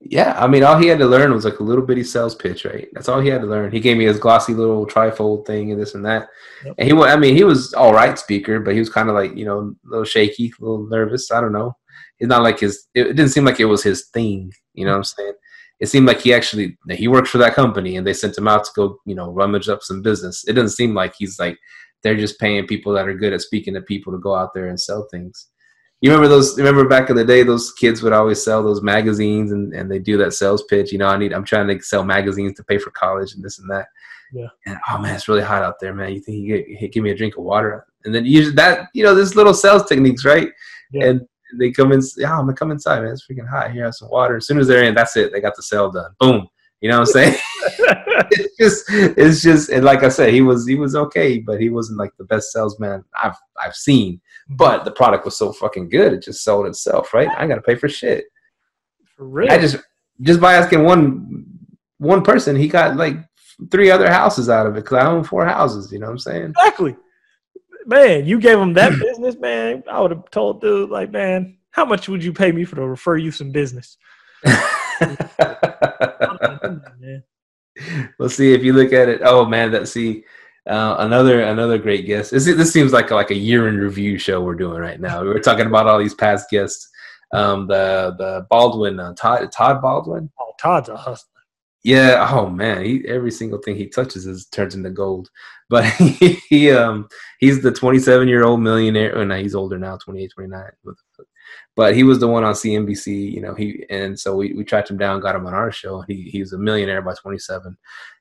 yeah, 0.00 0.34
I 0.38 0.46
mean, 0.46 0.62
all 0.62 0.78
he 0.78 0.88
had 0.88 0.98
to 0.98 1.06
learn 1.06 1.32
was 1.32 1.44
like 1.44 1.60
a 1.60 1.62
little 1.62 1.84
bitty 1.84 2.04
sales 2.04 2.34
pitch, 2.34 2.64
right? 2.64 2.88
That's 2.92 3.08
all 3.08 3.20
he 3.20 3.28
had 3.28 3.40
to 3.42 3.46
learn. 3.46 3.72
He 3.72 3.80
gave 3.80 3.96
me 3.96 4.04
his 4.04 4.18
glossy 4.18 4.54
little 4.54 4.86
trifold 4.86 5.46
thing 5.46 5.72
and 5.72 5.80
this 5.80 5.94
and 5.94 6.04
that. 6.04 6.28
Yep. 6.64 6.74
And 6.78 6.88
he, 6.88 6.94
I 6.94 7.16
mean, 7.16 7.36
he 7.36 7.44
was 7.44 7.72
all 7.74 7.92
right 7.92 8.18
speaker, 8.18 8.60
but 8.60 8.74
he 8.74 8.80
was 8.80 8.90
kind 8.90 9.08
of 9.08 9.14
like, 9.14 9.36
you 9.36 9.44
know, 9.44 9.58
a 9.60 9.88
little 9.88 10.04
shaky, 10.04 10.52
a 10.60 10.64
little 10.64 10.86
nervous. 10.88 11.30
I 11.30 11.40
don't 11.40 11.52
know. 11.52 11.76
It's 12.18 12.28
not 12.28 12.42
like 12.42 12.60
his. 12.60 12.86
It 12.94 13.04
didn't 13.04 13.28
seem 13.28 13.44
like 13.44 13.60
it 13.60 13.66
was 13.66 13.82
his 13.82 14.08
thing. 14.08 14.52
You 14.74 14.84
know 14.84 14.90
mm-hmm. 14.90 14.92
what 14.92 14.96
I'm 14.96 15.04
saying? 15.04 15.32
It 15.78 15.86
seemed 15.86 16.06
like 16.06 16.20
he 16.20 16.32
actually 16.32 16.78
he 16.90 17.08
works 17.08 17.30
for 17.30 17.38
that 17.38 17.54
company, 17.54 17.96
and 17.96 18.06
they 18.06 18.14
sent 18.14 18.38
him 18.38 18.48
out 18.48 18.64
to 18.64 18.70
go, 18.74 18.98
you 19.04 19.14
know, 19.14 19.30
rummage 19.30 19.68
up 19.68 19.82
some 19.82 20.02
business. 20.02 20.46
It 20.48 20.54
doesn't 20.54 20.76
seem 20.76 20.94
like 20.94 21.14
he's 21.18 21.38
like 21.38 21.58
they're 22.02 22.16
just 22.16 22.38
paying 22.38 22.66
people 22.66 22.92
that 22.92 23.08
are 23.08 23.14
good 23.14 23.32
at 23.32 23.40
speaking 23.40 23.74
to 23.74 23.80
people 23.82 24.12
to 24.12 24.18
go 24.18 24.34
out 24.34 24.54
there 24.54 24.68
and 24.68 24.80
sell 24.80 25.08
things. 25.10 25.48
You 26.00 26.10
remember 26.10 26.28
those? 26.28 26.56
Remember 26.58 26.86
back 26.86 27.10
in 27.10 27.16
the 27.16 27.24
day, 27.24 27.42
those 27.42 27.72
kids 27.72 28.02
would 28.02 28.12
always 28.12 28.42
sell 28.42 28.62
those 28.62 28.82
magazines, 28.82 29.50
and, 29.50 29.72
and 29.72 29.90
they 29.90 29.98
do 29.98 30.16
that 30.18 30.34
sales 30.34 30.62
pitch. 30.64 30.92
You 30.92 30.98
know, 30.98 31.08
I 31.08 31.16
need, 31.16 31.32
I'm 31.32 31.44
trying 31.44 31.68
to 31.68 31.82
sell 31.82 32.04
magazines 32.04 32.54
to 32.56 32.64
pay 32.64 32.78
for 32.78 32.90
college 32.90 33.34
and 33.34 33.42
this 33.42 33.58
and 33.58 33.70
that. 33.70 33.86
Yeah. 34.32 34.48
And 34.66 34.78
oh 34.88 34.98
man, 34.98 35.14
it's 35.14 35.28
really 35.28 35.42
hot 35.42 35.62
out 35.62 35.80
there, 35.80 35.94
man. 35.94 36.12
You 36.12 36.20
think 36.20 36.38
you 36.38 36.56
get, 36.56 36.78
hey, 36.78 36.88
give 36.88 37.02
me 37.02 37.10
a 37.10 37.16
drink 37.16 37.36
of 37.38 37.44
water, 37.44 37.86
and 38.04 38.14
then 38.14 38.26
use 38.26 38.54
that. 38.54 38.88
You 38.92 39.04
know, 39.04 39.14
there's 39.14 39.36
little 39.36 39.54
sales 39.54 39.86
techniques, 39.86 40.24
right? 40.24 40.50
Yeah. 40.92 41.06
And 41.06 41.28
they 41.58 41.70
come 41.70 41.92
in. 41.92 42.02
Yeah, 42.16 42.32
I'm 42.32 42.46
gonna 42.46 42.54
come 42.54 42.70
inside, 42.70 43.00
man. 43.00 43.12
It's 43.12 43.26
freaking 43.26 43.48
hot. 43.48 43.72
Here, 43.72 43.84
have 43.84 43.94
some 43.94 44.10
water. 44.10 44.36
As 44.36 44.46
soon 44.46 44.58
as 44.58 44.66
they're 44.66 44.84
in, 44.84 44.94
that's 44.94 45.16
it. 45.16 45.32
They 45.32 45.40
got 45.40 45.56
the 45.56 45.62
sale 45.62 45.90
done. 45.90 46.12
Boom. 46.18 46.48
You 46.80 46.90
know 46.90 47.00
what 47.00 47.08
I'm 47.08 47.12
saying? 47.12 47.36
it's 48.30 48.56
just, 48.56 48.84
it's 48.88 49.42
just, 49.42 49.70
and 49.70 49.84
like 49.84 50.02
I 50.02 50.08
said, 50.08 50.32
he 50.32 50.40
was, 50.40 50.66
he 50.66 50.74
was 50.74 50.94
okay, 50.94 51.38
but 51.38 51.60
he 51.60 51.70
wasn't 51.70 51.98
like 51.98 52.10
the 52.16 52.24
best 52.24 52.52
salesman 52.52 53.04
I've, 53.20 53.36
I've 53.62 53.74
seen. 53.74 54.20
But 54.48 54.84
the 54.84 54.90
product 54.90 55.24
was 55.24 55.36
so 55.36 55.52
fucking 55.52 55.88
good, 55.88 56.12
it 56.12 56.22
just 56.22 56.44
sold 56.44 56.66
itself, 56.66 57.12
right? 57.14 57.28
I 57.36 57.46
gotta 57.46 57.62
pay 57.62 57.74
for 57.74 57.88
shit. 57.88 58.24
For 59.16 59.26
real. 59.26 59.50
I 59.50 59.58
just, 59.58 59.76
just 60.22 60.40
by 60.40 60.54
asking 60.54 60.84
one, 60.84 61.46
one 61.98 62.22
person, 62.22 62.56
he 62.56 62.68
got 62.68 62.96
like 62.96 63.16
three 63.70 63.90
other 63.90 64.10
houses 64.10 64.48
out 64.48 64.66
of 64.66 64.76
it 64.76 64.84
because 64.84 64.98
I 64.98 65.06
own 65.06 65.24
four 65.24 65.46
houses. 65.46 65.92
You 65.92 65.98
know 65.98 66.06
what 66.06 66.12
I'm 66.12 66.18
saying? 66.18 66.50
exactly. 66.50 66.96
Man, 67.86 68.26
you 68.26 68.40
gave 68.40 68.58
him 68.58 68.74
that 68.74 68.98
business, 69.00 69.36
man. 69.36 69.82
I 69.90 70.00
would 70.00 70.10
have 70.10 70.30
told 70.30 70.60
dude, 70.60 70.90
like, 70.90 71.10
man, 71.10 71.56
how 71.70 71.84
much 71.84 72.08
would 72.08 72.22
you 72.22 72.32
pay 72.32 72.52
me 72.52 72.64
for 72.64 72.76
to 72.76 72.86
refer 72.86 73.16
you 73.16 73.30
some 73.30 73.52
business? 73.52 73.96
Well, 78.18 78.28
see 78.28 78.54
if 78.54 78.64
you 78.64 78.72
look 78.72 78.92
at 78.92 79.08
it. 79.08 79.20
Oh 79.24 79.44
man, 79.44 79.70
that 79.72 79.88
see 79.88 80.24
uh, 80.66 80.96
another 80.98 81.42
another 81.42 81.78
great 81.78 82.06
guest. 82.06 82.30
This 82.30 82.46
this 82.46 82.72
seems 82.72 82.92
like 82.92 83.10
like 83.10 83.30
a 83.30 83.36
year 83.36 83.68
in 83.68 83.76
review 83.76 84.18
show 84.18 84.40
we're 84.40 84.54
doing 84.54 84.80
right 84.80 85.00
now. 85.00 85.22
We're 85.22 85.40
talking 85.40 85.66
about 85.66 85.86
all 85.86 85.98
these 85.98 86.14
past 86.14 86.48
guests. 86.50 86.88
Um, 87.32 87.66
the 87.66 88.14
the 88.18 88.46
Baldwin 88.48 88.98
uh, 88.98 89.14
Todd 89.14 89.50
Todd 89.52 89.82
Baldwin. 89.82 90.30
Oh, 90.40 90.52
Todd's 90.58 90.88
a 90.88 90.96
hustler. 90.96 91.35
Yeah. 91.86 92.28
Oh 92.32 92.48
man, 92.50 92.84
he 92.84 93.04
every 93.06 93.30
single 93.30 93.60
thing 93.60 93.76
he 93.76 93.86
touches 93.86 94.26
is 94.26 94.46
turns 94.46 94.74
into 94.74 94.90
gold. 94.90 95.30
But 95.68 95.84
he, 95.84 96.40
he 96.48 96.70
um 96.72 97.08
he's 97.38 97.62
the 97.62 97.70
27 97.70 98.26
year 98.26 98.42
old 98.42 98.60
millionaire. 98.60 99.16
Oh, 99.16 99.24
no, 99.24 99.36
he's 99.38 99.54
older 99.54 99.78
now, 99.78 99.96
28, 99.96 100.32
29. 100.34 100.64
But 101.76 101.94
he 101.94 102.02
was 102.02 102.18
the 102.18 102.26
one 102.26 102.42
on 102.42 102.54
CNBC. 102.54 103.30
You 103.32 103.40
know 103.40 103.54
he 103.54 103.86
and 103.88 104.18
so 104.18 104.34
we 104.34 104.52
we 104.54 104.64
tracked 104.64 104.90
him 104.90 104.98
down, 104.98 105.20
got 105.20 105.36
him 105.36 105.46
on 105.46 105.54
our 105.54 105.70
show. 105.70 106.00
He 106.08 106.22
he's 106.24 106.52
a 106.52 106.58
millionaire 106.58 107.02
by 107.02 107.14
27, 107.14 107.76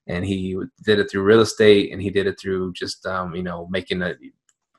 and 0.06 0.24
he 0.24 0.56
did 0.84 1.00
it 1.00 1.10
through 1.10 1.24
real 1.24 1.42
estate, 1.42 1.92
and 1.92 2.00
he 2.00 2.12
did 2.12 2.28
it 2.28 2.40
through 2.40 2.74
just 2.74 3.04
um 3.08 3.36
you 3.36 3.42
know 3.44 3.68
making 3.72 4.04
a 4.04 4.14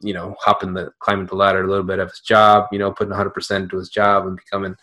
you 0.01 0.15
know 0.15 0.37
hopping 0.39 0.75
the 0.75 0.93
climbing 1.01 1.27
the 1.27 1.35
ladder 1.35 1.65
a 1.65 1.69
little 1.69 1.83
bit 1.83 1.99
of 1.99 2.11
his 2.11 2.21
job. 2.21 2.69
You 2.71 2.79
know 2.79 2.93
putting 2.93 3.11
100 3.11 3.31
percent 3.31 3.65
into 3.65 3.79
his 3.79 3.89
job 3.89 4.29
and 4.29 4.37
becoming 4.37 4.77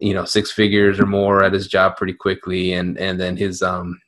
you 0.00 0.14
know 0.14 0.24
six 0.24 0.50
figures 0.50 0.98
or 0.98 1.06
more 1.06 1.44
at 1.44 1.52
his 1.52 1.66
job 1.66 1.96
pretty 1.96 2.14
quickly. 2.14 2.72
And 2.72 2.98
and 2.98 3.20
then 3.20 3.36
his 3.36 3.62
um 3.62 4.00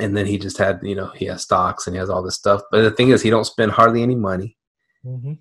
and 0.00 0.16
then 0.16 0.26
he 0.26 0.38
just 0.38 0.58
had 0.58 0.80
you 0.82 0.94
know 0.94 1.10
he 1.14 1.26
has 1.26 1.42
stocks 1.42 1.86
and 1.86 1.96
he 1.96 1.98
has 1.98 2.10
all 2.10 2.22
this 2.22 2.36
stuff. 2.36 2.62
But 2.70 2.82
the 2.82 2.90
thing 2.90 3.10
is 3.10 3.22
he 3.22 3.30
don't 3.30 3.44
spend 3.44 3.72
hardly 3.72 4.02
any 4.02 4.14
money. 4.16 4.56
Mm-hmm. 5.04 5.34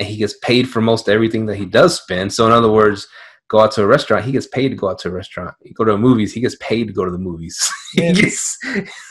and 0.00 0.08
he 0.08 0.16
gets 0.16 0.36
paid 0.38 0.68
for 0.68 0.80
most 0.80 1.08
everything 1.08 1.46
that 1.46 1.56
he 1.56 1.64
does 1.64 2.00
spend. 2.00 2.32
So 2.32 2.46
in 2.46 2.52
other 2.52 2.70
words 2.70 3.06
go 3.48 3.60
out 3.60 3.70
to 3.70 3.82
a 3.84 3.86
restaurant 3.86 4.24
he 4.24 4.32
gets 4.32 4.48
paid 4.48 4.70
to 4.70 4.74
go 4.74 4.88
out 4.88 4.98
to 5.00 5.08
a 5.08 5.12
restaurant. 5.12 5.54
You 5.62 5.72
go 5.74 5.84
to 5.84 5.92
the 5.92 5.98
movies 5.98 6.32
he 6.32 6.40
gets 6.40 6.56
paid 6.56 6.88
to 6.88 6.92
go 6.92 7.04
to 7.04 7.10
the 7.10 7.18
movies. 7.18 7.58
He 7.92 8.12
gets 8.12 8.58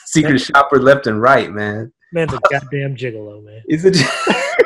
secret 0.08 0.40
shopper 0.40 0.80
left 0.82 1.08
and 1.08 1.22
right 1.22 1.50
man. 1.52 1.94
Man's 2.12 2.34
a 2.34 2.40
goddamn 2.52 2.96
gigolo, 2.96 3.44
man. 3.44 3.62
is 3.70 3.86
a 3.86 3.92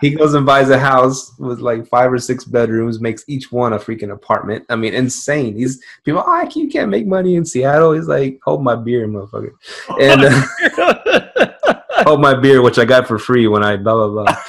he 0.00 0.10
goes 0.10 0.34
and 0.34 0.46
buys 0.46 0.70
a 0.70 0.78
house 0.78 1.36
with 1.38 1.60
like 1.60 1.86
five 1.86 2.12
or 2.12 2.18
six 2.18 2.44
bedrooms, 2.44 3.00
makes 3.00 3.24
each 3.28 3.50
one 3.52 3.72
a 3.72 3.78
freaking 3.78 4.12
apartment. 4.12 4.64
I 4.68 4.76
mean, 4.76 4.94
insane. 4.94 5.56
He's 5.56 5.82
people, 6.04 6.22
oh, 6.26 6.48
you 6.54 6.68
can't 6.68 6.90
make 6.90 7.06
money 7.06 7.36
in 7.36 7.44
Seattle. 7.44 7.92
He's 7.92 8.08
like, 8.08 8.38
hold 8.44 8.62
my 8.62 8.76
beer, 8.76 9.06
motherfucker, 9.06 9.52
and 10.00 10.24
uh, 10.24 11.72
hold 12.04 12.20
my 12.20 12.34
beer, 12.34 12.62
which 12.62 12.78
I 12.78 12.84
got 12.84 13.06
for 13.06 13.18
free 13.18 13.46
when 13.46 13.62
I 13.62 13.76
blah 13.76 13.94
blah 13.94 14.24
blah 14.24 14.34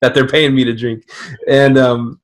that 0.00 0.14
they're 0.14 0.28
paying 0.28 0.54
me 0.54 0.64
to 0.64 0.74
drink, 0.74 1.08
and 1.48 1.78
um. 1.78 2.20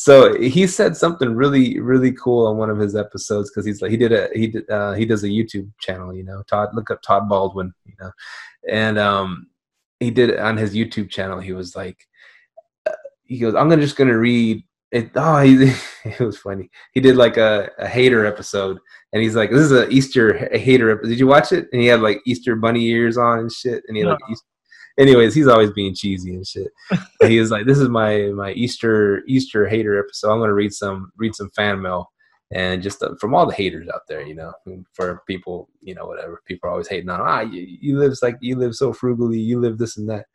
So 0.00 0.40
he 0.40 0.68
said 0.68 0.96
something 0.96 1.34
really, 1.34 1.80
really 1.80 2.12
cool 2.12 2.46
on 2.46 2.56
one 2.56 2.70
of 2.70 2.78
his 2.78 2.94
episodes 2.94 3.50
because 3.50 3.66
he's 3.66 3.82
like 3.82 3.90
he 3.90 3.96
did 3.96 4.12
a 4.12 4.28
he 4.32 4.46
did 4.46 4.70
uh, 4.70 4.92
he 4.92 5.04
does 5.04 5.24
a 5.24 5.28
YouTube 5.28 5.68
channel, 5.80 6.14
you 6.14 6.22
know. 6.22 6.44
Todd, 6.44 6.68
look 6.72 6.92
up 6.92 7.02
Todd 7.02 7.28
Baldwin, 7.28 7.74
you 7.84 7.94
know, 7.98 8.12
and 8.68 8.96
um, 8.96 9.48
he 10.00 10.10
did 10.10 10.30
it 10.30 10.38
on 10.38 10.56
his 10.56 10.74
YouTube 10.74 11.10
channel. 11.10 11.40
He 11.40 11.52
was 11.52 11.74
like, 11.74 12.06
uh, 12.86 12.92
he 13.24 13.38
goes, 13.38 13.54
I'm 13.54 13.68
gonna 13.68 13.82
just 13.82 13.96
gonna 13.96 14.16
read 14.18 14.62
it. 14.92 15.10
Oh, 15.14 15.40
he, 15.40 15.72
it 16.04 16.20
was 16.20 16.38
funny. 16.38 16.70
He 16.94 17.00
did 17.00 17.16
like 17.16 17.36
a, 17.36 17.70
a 17.78 17.86
hater 17.88 18.24
episode, 18.26 18.78
and 19.12 19.22
he's 19.22 19.36
like, 19.36 19.50
this 19.50 19.60
is 19.60 19.72
an 19.72 19.90
Easter 19.92 20.48
hater. 20.56 20.90
ep- 20.90 21.02
Did 21.02 21.18
you 21.18 21.26
watch 21.26 21.52
it? 21.52 21.68
And 21.72 21.80
he 21.80 21.88
had 21.88 22.00
like 22.00 22.20
Easter 22.26 22.56
bunny 22.56 22.86
ears 22.86 23.16
on 23.18 23.40
and 23.40 23.52
shit, 23.52 23.82
and 23.88 23.96
he 23.96 24.02
had 24.02 24.10
like 24.10 24.30
Easter. 24.30 24.46
Anyways, 24.98 25.32
he's 25.32 25.46
always 25.46 25.70
being 25.70 25.94
cheesy 25.94 26.34
and 26.34 26.44
shit. 26.46 26.68
He 27.22 27.38
was 27.38 27.52
like, 27.52 27.66
"This 27.66 27.78
is 27.78 27.88
my 27.88 28.30
my 28.34 28.52
Easter 28.52 29.22
Easter 29.28 29.68
hater 29.68 29.98
episode. 29.98 30.32
I'm 30.32 30.40
gonna 30.40 30.54
read 30.54 30.72
some 30.72 31.12
read 31.16 31.34
some 31.34 31.50
fan 31.50 31.80
mail 31.80 32.10
and 32.50 32.82
just 32.82 33.02
uh, 33.02 33.14
from 33.20 33.34
all 33.34 33.46
the 33.46 33.54
haters 33.54 33.88
out 33.92 34.02
there, 34.08 34.22
you 34.22 34.34
know, 34.34 34.52
for 34.92 35.22
people, 35.26 35.68
you 35.82 35.94
know, 35.94 36.06
whatever 36.06 36.42
people 36.46 36.68
are 36.68 36.72
always 36.72 36.88
hating 36.88 37.10
on. 37.10 37.20
Ah, 37.20 37.40
you, 37.40 37.66
you 37.80 37.98
live 37.98 38.16
like 38.22 38.36
you 38.40 38.56
live 38.56 38.74
so 38.74 38.92
frugally, 38.92 39.38
you 39.38 39.60
live 39.60 39.78
this 39.78 39.96
and 39.96 40.08
that. 40.08 40.26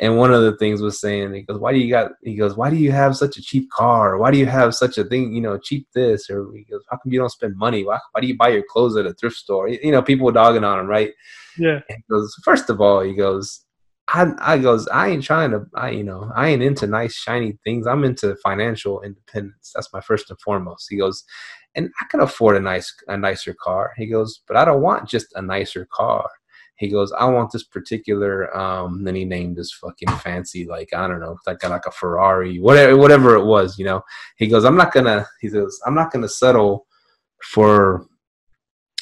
And 0.00 0.16
one 0.16 0.34
of 0.34 0.42
the 0.42 0.56
things 0.56 0.82
was 0.82 1.00
saying, 1.00 1.34
he 1.34 1.42
goes, 1.42 1.60
"Why 1.60 1.72
do 1.72 1.78
you 1.78 1.88
got?" 1.88 2.12
He 2.24 2.34
goes, 2.34 2.56
"Why 2.56 2.68
do 2.68 2.76
you 2.76 2.90
have 2.90 3.16
such 3.16 3.36
a 3.36 3.42
cheap 3.42 3.70
car? 3.70 4.18
Why 4.18 4.32
do 4.32 4.38
you 4.38 4.46
have 4.46 4.74
such 4.74 4.98
a 4.98 5.04
thing? 5.04 5.32
You 5.32 5.40
know, 5.40 5.56
cheap 5.56 5.86
this?" 5.94 6.28
Or 6.28 6.52
he 6.52 6.64
goes, 6.64 6.82
"How 6.90 6.96
come 6.96 7.12
you 7.12 7.20
don't 7.20 7.30
spend 7.30 7.56
money? 7.56 7.84
Why, 7.84 8.00
why 8.10 8.20
do 8.20 8.26
you 8.26 8.36
buy 8.36 8.48
your 8.48 8.64
clothes 8.68 8.96
at 8.96 9.06
a 9.06 9.14
thrift 9.14 9.36
store?" 9.36 9.68
You 9.68 9.92
know, 9.92 10.02
people 10.02 10.26
were 10.26 10.32
dogging 10.32 10.64
on 10.64 10.80
him, 10.80 10.86
right? 10.86 11.12
yeah. 11.58 11.80
And 11.88 11.98
he 11.98 12.04
goes, 12.10 12.34
first 12.42 12.70
of 12.70 12.80
all, 12.80 13.00
he 13.00 13.14
goes, 13.14 13.63
I, 14.08 14.32
I 14.38 14.58
goes, 14.58 14.86
I 14.88 15.08
ain't 15.08 15.24
trying 15.24 15.50
to, 15.52 15.66
I, 15.74 15.90
you 15.90 16.04
know, 16.04 16.30
I 16.34 16.48
ain't 16.48 16.62
into 16.62 16.86
nice 16.86 17.14
shiny 17.14 17.58
things. 17.64 17.86
I'm 17.86 18.04
into 18.04 18.36
financial 18.36 19.02
independence. 19.02 19.72
That's 19.74 19.92
my 19.92 20.00
first 20.00 20.30
and 20.30 20.40
foremost. 20.40 20.88
He 20.90 20.96
goes, 20.96 21.24
and 21.74 21.90
I 22.00 22.04
can 22.10 22.20
afford 22.20 22.56
a 22.56 22.60
nice, 22.60 22.94
a 23.08 23.16
nicer 23.16 23.54
car. 23.54 23.92
He 23.96 24.06
goes, 24.06 24.42
but 24.46 24.56
I 24.56 24.64
don't 24.64 24.82
want 24.82 25.08
just 25.08 25.28
a 25.34 25.42
nicer 25.42 25.88
car. 25.90 26.28
He 26.76 26.88
goes, 26.88 27.12
I 27.12 27.24
want 27.26 27.52
this 27.52 27.64
particular. 27.64 28.54
Um, 28.56 29.04
then 29.04 29.14
he 29.14 29.24
named 29.24 29.56
this 29.56 29.72
fucking 29.72 30.08
fancy, 30.18 30.66
like 30.66 30.92
I 30.92 31.06
don't 31.06 31.20
know, 31.20 31.36
like 31.46 31.62
like 31.62 31.86
a 31.86 31.92
Ferrari, 31.92 32.58
whatever, 32.58 32.96
whatever 32.96 33.36
it 33.36 33.44
was. 33.44 33.78
You 33.78 33.84
know, 33.84 34.02
he 34.36 34.48
goes, 34.48 34.64
I'm 34.64 34.76
not 34.76 34.92
gonna. 34.92 35.24
He 35.40 35.48
goes, 35.48 35.80
I'm 35.86 35.94
not 35.94 36.10
gonna 36.12 36.28
settle 36.28 36.86
for 37.42 38.06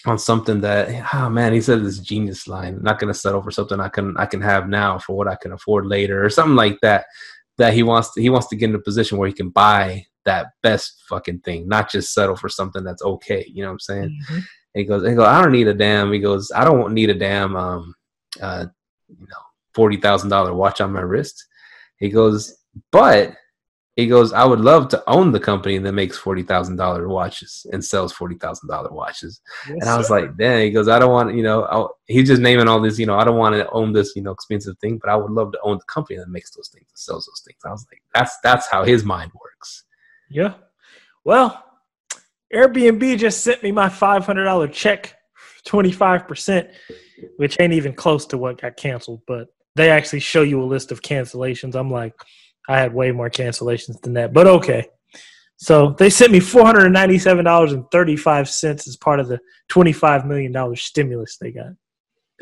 on 0.06 0.18
something 0.18 0.60
that 0.60 1.06
oh 1.14 1.28
man 1.28 1.52
he 1.52 1.60
said 1.60 1.82
this 1.84 1.98
genius 1.98 2.48
line 2.48 2.76
I'm 2.76 2.82
not 2.82 2.98
going 2.98 3.12
to 3.12 3.18
settle 3.18 3.42
for 3.42 3.50
something 3.50 3.78
i 3.80 3.88
can 3.88 4.16
i 4.16 4.26
can 4.26 4.40
have 4.40 4.68
now 4.68 4.98
for 4.98 5.16
what 5.16 5.28
i 5.28 5.36
can 5.36 5.52
afford 5.52 5.86
later 5.86 6.24
or 6.24 6.30
something 6.30 6.56
like 6.56 6.78
that 6.82 7.06
that 7.58 7.72
he 7.74 7.82
wants 7.82 8.12
to 8.14 8.20
he 8.22 8.28
wants 8.30 8.48
to 8.48 8.56
get 8.56 8.70
in 8.70 8.74
a 8.76 8.80
position 8.80 9.18
where 9.18 9.28
he 9.28 9.34
can 9.34 9.50
buy 9.50 10.04
that 10.24 10.46
best 10.62 11.02
fucking 11.08 11.38
thing 11.40 11.68
not 11.68 11.90
just 11.90 12.12
settle 12.12 12.36
for 12.36 12.48
something 12.48 12.82
that's 12.84 13.02
okay 13.02 13.44
you 13.52 13.62
know 13.62 13.68
what 13.68 13.74
i'm 13.74 13.80
saying 13.80 14.20
Mhm. 14.30 14.42
he 14.74 14.84
goes 14.84 15.06
he 15.06 15.14
goes 15.14 15.28
i 15.28 15.40
don't 15.40 15.52
need 15.52 15.68
a 15.68 15.74
damn 15.74 16.12
he 16.12 16.18
goes 16.18 16.50
i 16.54 16.64
don't 16.64 16.92
need 16.92 17.10
a 17.10 17.14
damn 17.14 17.54
um 17.56 17.94
uh 18.40 18.66
you 19.08 19.26
know 19.26 19.42
forty 19.74 19.96
thousand 19.96 20.30
dollar 20.30 20.52
watch 20.54 20.80
on 20.80 20.92
my 20.92 21.00
wrist. 21.00 21.46
He 21.96 22.08
goes, 22.08 22.56
but 22.90 23.34
he 23.96 24.06
goes, 24.06 24.32
I 24.32 24.44
would 24.44 24.60
love 24.60 24.88
to 24.88 25.02
own 25.06 25.32
the 25.32 25.40
company 25.40 25.76
that 25.76 25.92
makes 25.92 26.16
forty 26.16 26.42
thousand 26.42 26.76
dollar 26.76 27.06
watches 27.08 27.66
and 27.72 27.84
sells 27.84 28.12
forty 28.12 28.36
thousand 28.36 28.68
dollar 28.68 28.90
watches. 28.90 29.40
Yes, 29.68 29.78
and 29.80 29.90
I 29.90 29.98
was 29.98 30.08
sir. 30.08 30.20
like, 30.20 30.36
dang. 30.38 30.64
He 30.64 30.70
goes, 30.70 30.88
I 30.88 30.98
don't 30.98 31.10
want, 31.10 31.34
you 31.34 31.42
know, 31.42 31.64
I, 31.64 31.86
he's 32.06 32.28
just 32.28 32.40
naming 32.40 32.68
all 32.68 32.80
this, 32.80 32.98
you 32.98 33.04
know, 33.04 33.16
I 33.16 33.24
don't 33.24 33.36
want 33.36 33.54
to 33.54 33.70
own 33.70 33.92
this, 33.92 34.14
you 34.16 34.22
know, 34.22 34.30
expensive 34.30 34.78
thing, 34.78 34.98
but 34.98 35.10
I 35.10 35.16
would 35.16 35.30
love 35.30 35.52
to 35.52 35.60
own 35.62 35.76
the 35.76 35.84
company 35.84 36.18
that 36.18 36.28
makes 36.28 36.52
those 36.52 36.68
things 36.68 36.86
and 36.88 36.98
sells 36.98 37.26
those 37.26 37.42
things. 37.46 37.58
I 37.66 37.70
was 37.70 37.86
like, 37.92 38.02
that's 38.14 38.34
that's 38.42 38.66
how 38.70 38.82
his 38.84 39.04
mind 39.04 39.30
works. 39.34 39.84
Yeah. 40.30 40.54
Well, 41.24 41.62
Airbnb 42.54 43.18
just 43.18 43.44
sent 43.44 43.62
me 43.62 43.72
my 43.72 43.90
five 43.90 44.24
hundred 44.24 44.44
dollar 44.44 44.68
check, 44.68 45.16
twenty 45.66 45.92
five 45.92 46.26
percent, 46.26 46.70
which 47.36 47.58
ain't 47.60 47.74
even 47.74 47.92
close 47.92 48.24
to 48.26 48.38
what 48.38 48.60
got 48.60 48.78
canceled. 48.78 49.20
But 49.26 49.48
they 49.76 49.90
actually 49.90 50.20
show 50.20 50.42
you 50.42 50.62
a 50.62 50.64
list 50.64 50.92
of 50.92 51.02
cancellations. 51.02 51.74
I'm 51.74 51.90
like, 51.90 52.14
I 52.68 52.78
had 52.78 52.94
way 52.94 53.12
more 53.12 53.30
cancellations 53.30 54.00
than 54.00 54.14
that, 54.14 54.32
but 54.32 54.46
okay. 54.46 54.88
So 55.56 55.94
they 55.98 56.10
sent 56.10 56.32
me 56.32 56.40
four 56.40 56.64
hundred 56.64 56.84
and 56.84 56.92
ninety 56.92 57.18
seven 57.18 57.44
dollars 57.44 57.72
and 57.72 57.84
thirty 57.92 58.16
five 58.16 58.48
cents 58.48 58.88
as 58.88 58.96
part 58.96 59.20
of 59.20 59.28
the 59.28 59.38
twenty 59.68 59.92
five 59.92 60.26
million 60.26 60.50
dollar 60.50 60.74
stimulus 60.74 61.36
they 61.40 61.52
got, 61.52 61.72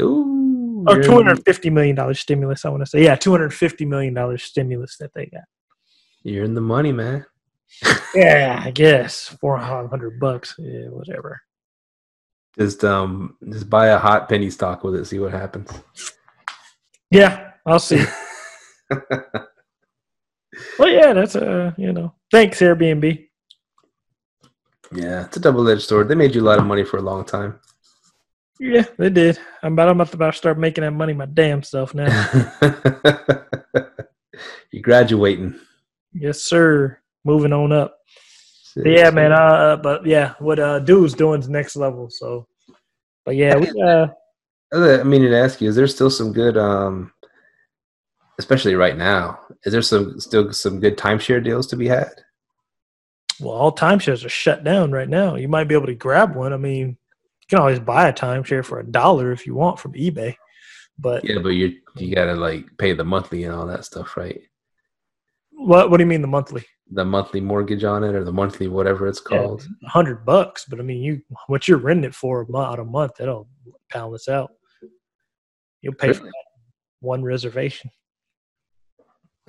Ooh, 0.00 0.84
or 0.88 1.02
two 1.02 1.12
hundred 1.12 1.44
fifty 1.44 1.68
million 1.68 1.96
dollar 1.96 2.14
stimulus. 2.14 2.64
I 2.64 2.70
want 2.70 2.82
to 2.82 2.86
say, 2.86 3.04
yeah, 3.04 3.16
two 3.16 3.30
hundred 3.30 3.52
fifty 3.52 3.84
million 3.84 4.14
dollar 4.14 4.38
stimulus 4.38 4.96
that 5.00 5.12
they 5.14 5.26
got. 5.26 5.42
You're 6.22 6.44
in 6.44 6.54
the 6.54 6.60
money, 6.60 6.92
man. 6.92 7.26
Yeah, 8.14 8.60
I 8.64 8.72
guess 8.72 9.28
four 9.40 9.58
hundred 9.58 10.18
bucks. 10.18 10.56
Yeah, 10.58 10.88
whatever. 10.88 11.40
Just 12.58 12.84
um, 12.84 13.36
just 13.50 13.70
buy 13.70 13.88
a 13.88 13.98
hot 13.98 14.28
penny 14.28 14.50
stock 14.50 14.82
with 14.82 14.96
it. 14.96 15.04
See 15.04 15.20
what 15.20 15.32
happens. 15.32 15.70
Yeah, 17.10 17.52
I'll 17.64 17.78
see. 17.78 18.04
well, 20.78 20.88
yeah, 20.88 21.12
that's 21.12 21.36
uh, 21.36 21.72
you 21.76 21.92
know, 21.92 22.14
thanks 22.30 22.60
Airbnb. 22.60 23.26
Yeah, 24.92 25.24
it's 25.26 25.36
a 25.36 25.40
double-edged 25.40 25.82
sword. 25.82 26.08
They 26.08 26.16
made 26.16 26.34
you 26.34 26.42
a 26.42 26.48
lot 26.48 26.58
of 26.58 26.66
money 26.66 26.84
for 26.84 26.96
a 26.96 27.02
long 27.02 27.24
time. 27.24 27.60
Yeah, 28.58 28.84
they 28.98 29.08
did. 29.08 29.38
I'm 29.62 29.72
about, 29.72 29.88
I'm 29.88 30.00
about 30.00 30.32
to 30.32 30.36
start 30.36 30.58
making 30.58 30.82
that 30.82 30.90
money 30.90 31.12
my 31.14 31.26
damn 31.26 31.62
self 31.62 31.94
now. 31.94 32.08
You're 34.70 34.82
graduating. 34.82 35.58
yes, 36.12 36.42
sir. 36.42 36.98
Moving 37.24 37.52
on 37.52 37.72
up. 37.72 37.96
Yeah, 38.76 39.10
man. 39.10 39.32
Uh, 39.32 39.76
but 39.76 40.04
yeah, 40.04 40.34
what 40.38 40.58
uh, 40.58 40.78
dude's 40.80 41.14
doing 41.14 41.40
is 41.40 41.48
next 41.48 41.76
level. 41.76 42.10
So, 42.10 42.46
but 43.24 43.36
yeah, 43.36 43.56
we 43.56 43.70
uh, 43.82 44.08
I 44.72 45.02
mean 45.02 45.22
to 45.22 45.38
ask 45.38 45.60
you, 45.60 45.68
is 45.68 45.76
there 45.76 45.86
still 45.86 46.10
some 46.10 46.32
good, 46.32 46.56
um, 46.56 47.12
especially 48.40 48.74
right 48.74 48.96
now? 48.96 49.38
Is 49.64 49.72
there 49.72 49.82
some 49.82 50.18
still 50.18 50.52
some 50.52 50.80
good 50.80 50.96
timeshare 50.96 51.42
deals 51.44 51.66
to 51.68 51.76
be 51.76 51.86
had? 51.86 52.10
well, 53.40 53.54
all 53.54 53.72
timeshares 53.74 54.24
are 54.24 54.28
shut 54.44 54.64
down 54.64 54.90
right 54.92 55.08
now. 55.08 55.34
You 55.36 55.48
might 55.48 55.64
be 55.68 55.74
able 55.74 55.86
to 55.86 55.94
grab 55.94 56.34
one. 56.34 56.52
I 56.52 56.58
mean, 56.58 56.88
you 56.88 57.46
can 57.48 57.58
always 57.58 57.78
buy 57.80 58.08
a 58.08 58.12
timeshare 58.12 58.64
for 58.64 58.80
a 58.80 58.86
dollar 58.86 59.32
if 59.32 59.46
you 59.46 59.54
want 59.54 59.78
from 59.78 59.92
eBay. 59.94 60.34
But 60.98 61.24
Yeah, 61.24 61.38
but 61.42 61.50
you 61.50 61.76
you 61.96 62.14
gotta 62.14 62.34
like 62.34 62.64
pay 62.78 62.92
the 62.92 63.04
monthly 63.04 63.44
and 63.44 63.54
all 63.54 63.66
that 63.66 63.84
stuff, 63.84 64.16
right? 64.16 64.40
what 65.52 65.90
what 65.90 65.98
do 65.98 66.02
you 66.04 66.08
mean 66.08 66.22
the 66.22 66.26
monthly? 66.38 66.64
The 66.92 67.04
monthly 67.04 67.40
mortgage 67.40 67.84
on 67.84 68.02
it 68.02 68.14
or 68.14 68.24
the 68.24 68.32
monthly 68.32 68.66
whatever 68.68 69.06
it's 69.06 69.20
called. 69.20 69.66
a 69.84 69.88
hundred 69.88 70.24
bucks, 70.26 70.64
but 70.68 70.80
I 70.80 70.82
mean, 70.82 71.02
you 71.02 71.22
what 71.46 71.66
you're 71.68 71.78
renting 71.78 72.04
it 72.10 72.14
for 72.14 72.42
a 72.42 72.50
month, 72.50 72.72
out 72.72 72.78
a 72.80 72.84
month, 72.84 73.12
that'll 73.18 73.46
balance 73.92 74.28
out. 74.28 74.50
You'll 75.82 75.94
pay 75.94 76.12
for 76.12 76.20
Really? 76.20 76.30
that 76.30 76.44
one 77.00 77.22
reservation. 77.22 77.90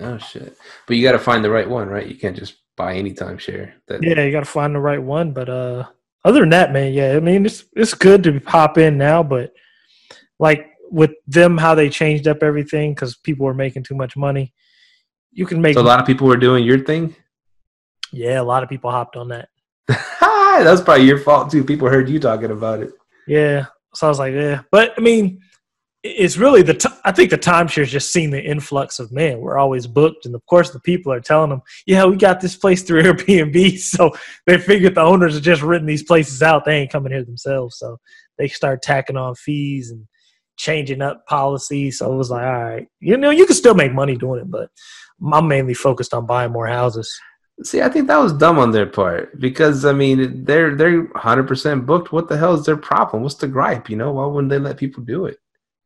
Oh 0.04 0.18
shit! 0.18 0.56
But 0.86 0.96
you 0.96 1.02
got 1.02 1.12
to 1.12 1.18
find 1.18 1.44
the 1.44 1.50
right 1.50 1.68
one, 1.68 1.88
right? 1.88 2.06
You 2.06 2.16
can't 2.16 2.36
just 2.36 2.54
buy 2.76 2.94
any 2.94 3.12
timeshare. 3.12 3.72
That 3.88 4.02
Yeah, 4.02 4.22
you 4.22 4.32
got 4.32 4.40
to 4.40 4.46
find 4.46 4.74
the 4.74 4.80
right 4.80 5.02
one. 5.02 5.32
But 5.32 5.48
uh, 5.48 5.84
other 6.24 6.40
than 6.40 6.50
that, 6.50 6.72
man, 6.72 6.92
yeah, 6.92 7.12
I 7.16 7.20
mean, 7.20 7.46
it's 7.46 7.64
it's 7.74 7.94
good 7.94 8.22
to 8.24 8.40
pop 8.40 8.78
in 8.78 8.98
now, 8.98 9.22
but 9.22 9.52
like 10.38 10.68
with 10.90 11.12
them, 11.26 11.56
how 11.58 11.74
they 11.74 11.88
changed 11.88 12.28
up 12.28 12.42
everything 12.42 12.94
because 12.94 13.16
people 13.16 13.46
were 13.46 13.54
making 13.54 13.84
too 13.84 13.94
much 13.94 14.16
money. 14.16 14.52
You 15.32 15.46
can 15.46 15.60
make 15.62 15.74
So 15.74 15.80
a 15.80 15.82
lot 15.82 16.00
of 16.00 16.06
people 16.06 16.26
were 16.26 16.36
doing 16.36 16.64
your 16.64 16.78
thing. 16.80 17.16
yeah, 18.12 18.40
a 18.40 18.44
lot 18.44 18.62
of 18.62 18.68
people 18.68 18.90
hopped 18.90 19.16
on 19.16 19.28
that. 19.28 19.48
That's 19.88 20.82
probably 20.82 21.06
your 21.06 21.18
fault 21.18 21.50
too. 21.50 21.64
People 21.64 21.88
heard 21.88 22.08
you 22.08 22.20
talking 22.20 22.50
about 22.50 22.80
it. 22.80 22.90
Yeah. 23.26 23.66
So 23.94 24.06
I 24.06 24.10
was 24.10 24.18
like, 24.18 24.34
yeah. 24.34 24.62
But 24.70 24.92
I 24.98 25.00
mean, 25.00 25.40
it's 26.02 26.36
really 26.36 26.62
the, 26.62 26.74
t- 26.74 26.88
I 27.04 27.12
think 27.12 27.30
the 27.30 27.38
timeshare's 27.38 27.90
just 27.90 28.12
seen 28.12 28.30
the 28.30 28.42
influx 28.42 28.98
of 28.98 29.12
man. 29.12 29.38
We're 29.38 29.58
always 29.58 29.86
booked. 29.86 30.26
And 30.26 30.34
of 30.34 30.44
course, 30.46 30.70
the 30.70 30.80
people 30.80 31.12
are 31.12 31.20
telling 31.20 31.50
them, 31.50 31.62
yeah, 31.86 32.04
we 32.04 32.16
got 32.16 32.40
this 32.40 32.56
place 32.56 32.82
through 32.82 33.02
Airbnb. 33.04 33.78
So 33.78 34.10
they 34.46 34.58
figured 34.58 34.96
the 34.96 35.02
owners 35.02 35.34
have 35.34 35.44
just 35.44 35.62
written 35.62 35.86
these 35.86 36.02
places 36.02 36.42
out. 36.42 36.64
They 36.64 36.78
ain't 36.78 36.92
coming 36.92 37.12
here 37.12 37.24
themselves. 37.24 37.78
So 37.78 37.98
they 38.36 38.48
start 38.48 38.82
tacking 38.82 39.16
on 39.16 39.36
fees 39.36 39.90
and 39.90 40.06
changing 40.56 41.02
up 41.02 41.24
policies. 41.26 41.98
So 41.98 42.12
it 42.12 42.16
was 42.16 42.30
like, 42.30 42.44
all 42.44 42.64
right, 42.64 42.88
you 43.00 43.16
know, 43.16 43.30
you 43.30 43.46
can 43.46 43.56
still 43.56 43.74
make 43.74 43.92
money 43.92 44.16
doing 44.16 44.40
it, 44.40 44.50
but 44.50 44.70
I'm 45.32 45.46
mainly 45.46 45.74
focused 45.74 46.14
on 46.14 46.26
buying 46.26 46.52
more 46.52 46.66
houses. 46.66 47.16
See, 47.62 47.80
I 47.80 47.88
think 47.88 48.08
that 48.08 48.18
was 48.18 48.32
dumb 48.32 48.58
on 48.58 48.72
their 48.72 48.86
part 48.86 49.38
because 49.38 49.84
I 49.84 49.92
mean 49.92 50.44
they're 50.44 50.74
they're 50.74 51.06
hundred 51.14 51.46
percent 51.46 51.86
booked. 51.86 52.10
What 52.10 52.28
the 52.28 52.36
hell 52.36 52.54
is 52.54 52.64
their 52.64 52.78
problem? 52.78 53.22
What's 53.22 53.36
the 53.36 53.46
gripe? 53.46 53.88
You 53.88 53.96
know, 53.96 54.12
why 54.12 54.26
wouldn't 54.26 54.50
they 54.50 54.58
let 54.58 54.78
people 54.78 55.04
do 55.04 55.26
it? 55.26 55.36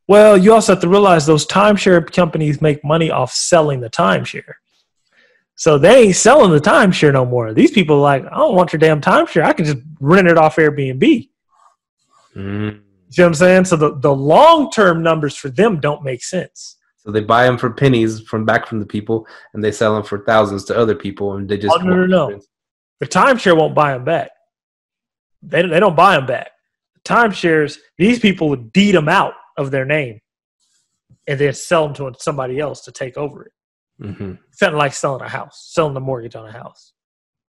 Well, 0.08 0.36
you 0.36 0.52
also 0.52 0.72
have 0.72 0.82
to 0.82 0.88
realize 0.88 1.26
those 1.26 1.46
timeshare 1.46 2.12
companies 2.12 2.62
make 2.62 2.84
money 2.84 3.10
off 3.10 3.32
selling 3.32 3.80
the 3.80 3.90
timeshare. 3.90 4.54
So 5.56 5.78
they 5.78 6.04
ain't 6.04 6.16
selling 6.16 6.52
the 6.52 6.60
timeshare 6.60 7.12
no 7.12 7.24
more. 7.24 7.52
These 7.52 7.72
people 7.72 7.96
are 7.96 8.00
like, 8.00 8.24
I 8.26 8.36
don't 8.36 8.54
want 8.54 8.72
your 8.72 8.78
damn 8.78 9.00
timeshare. 9.00 9.42
I 9.42 9.52
can 9.52 9.64
just 9.64 9.78
rent 10.00 10.28
it 10.28 10.38
off 10.38 10.56
Airbnb. 10.56 11.28
Mm. 12.36 12.74
You 12.74 12.82
see 13.10 13.22
what 13.22 13.28
I'm 13.28 13.34
saying? 13.34 13.64
So 13.64 13.76
the, 13.76 13.98
the 13.98 14.14
long 14.14 14.70
term 14.70 15.02
numbers 15.02 15.34
for 15.34 15.48
them 15.48 15.80
don't 15.80 16.04
make 16.04 16.22
sense. 16.22 16.76
So 16.98 17.10
they 17.10 17.20
buy 17.20 17.44
them 17.44 17.56
for 17.56 17.70
pennies 17.70 18.20
from 18.20 18.44
back 18.44 18.66
from 18.66 18.80
the 18.80 18.86
people, 18.86 19.26
and 19.54 19.64
they 19.64 19.72
sell 19.72 19.94
them 19.94 20.02
for 20.02 20.24
thousands 20.24 20.64
to 20.64 20.76
other 20.76 20.94
people, 20.94 21.36
and 21.36 21.48
they 21.48 21.56
just 21.56 21.74
Oh, 21.74 21.82
no, 21.82 22.04
no, 22.04 22.28
no. 22.28 22.40
The 23.00 23.06
timeshare 23.06 23.56
won't 23.56 23.74
buy 23.74 23.92
them 23.92 24.04
back. 24.04 24.30
They, 25.42 25.62
they 25.62 25.80
don't 25.80 25.96
buy 25.96 26.16
them 26.16 26.26
back. 26.26 26.50
The 26.94 27.00
timeshares, 27.00 27.78
these 27.96 28.18
people 28.18 28.48
would 28.48 28.72
deed 28.72 28.94
them 28.94 29.08
out 29.08 29.34
of 29.56 29.70
their 29.70 29.84
name 29.84 30.20
and 31.26 31.38
then 31.38 31.52
sell 31.52 31.88
them 31.88 31.94
to 31.94 32.18
somebody 32.20 32.58
else 32.58 32.82
to 32.82 32.92
take 32.92 33.16
over 33.16 33.44
it. 33.44 33.52
Mm-hmm. 34.00 34.32
Not 34.60 34.74
like 34.74 34.92
selling 34.92 35.22
a 35.22 35.28
house, 35.28 35.70
selling 35.72 35.94
the 35.94 36.00
mortgage 36.00 36.36
on 36.36 36.46
a 36.46 36.52
house. 36.52 36.92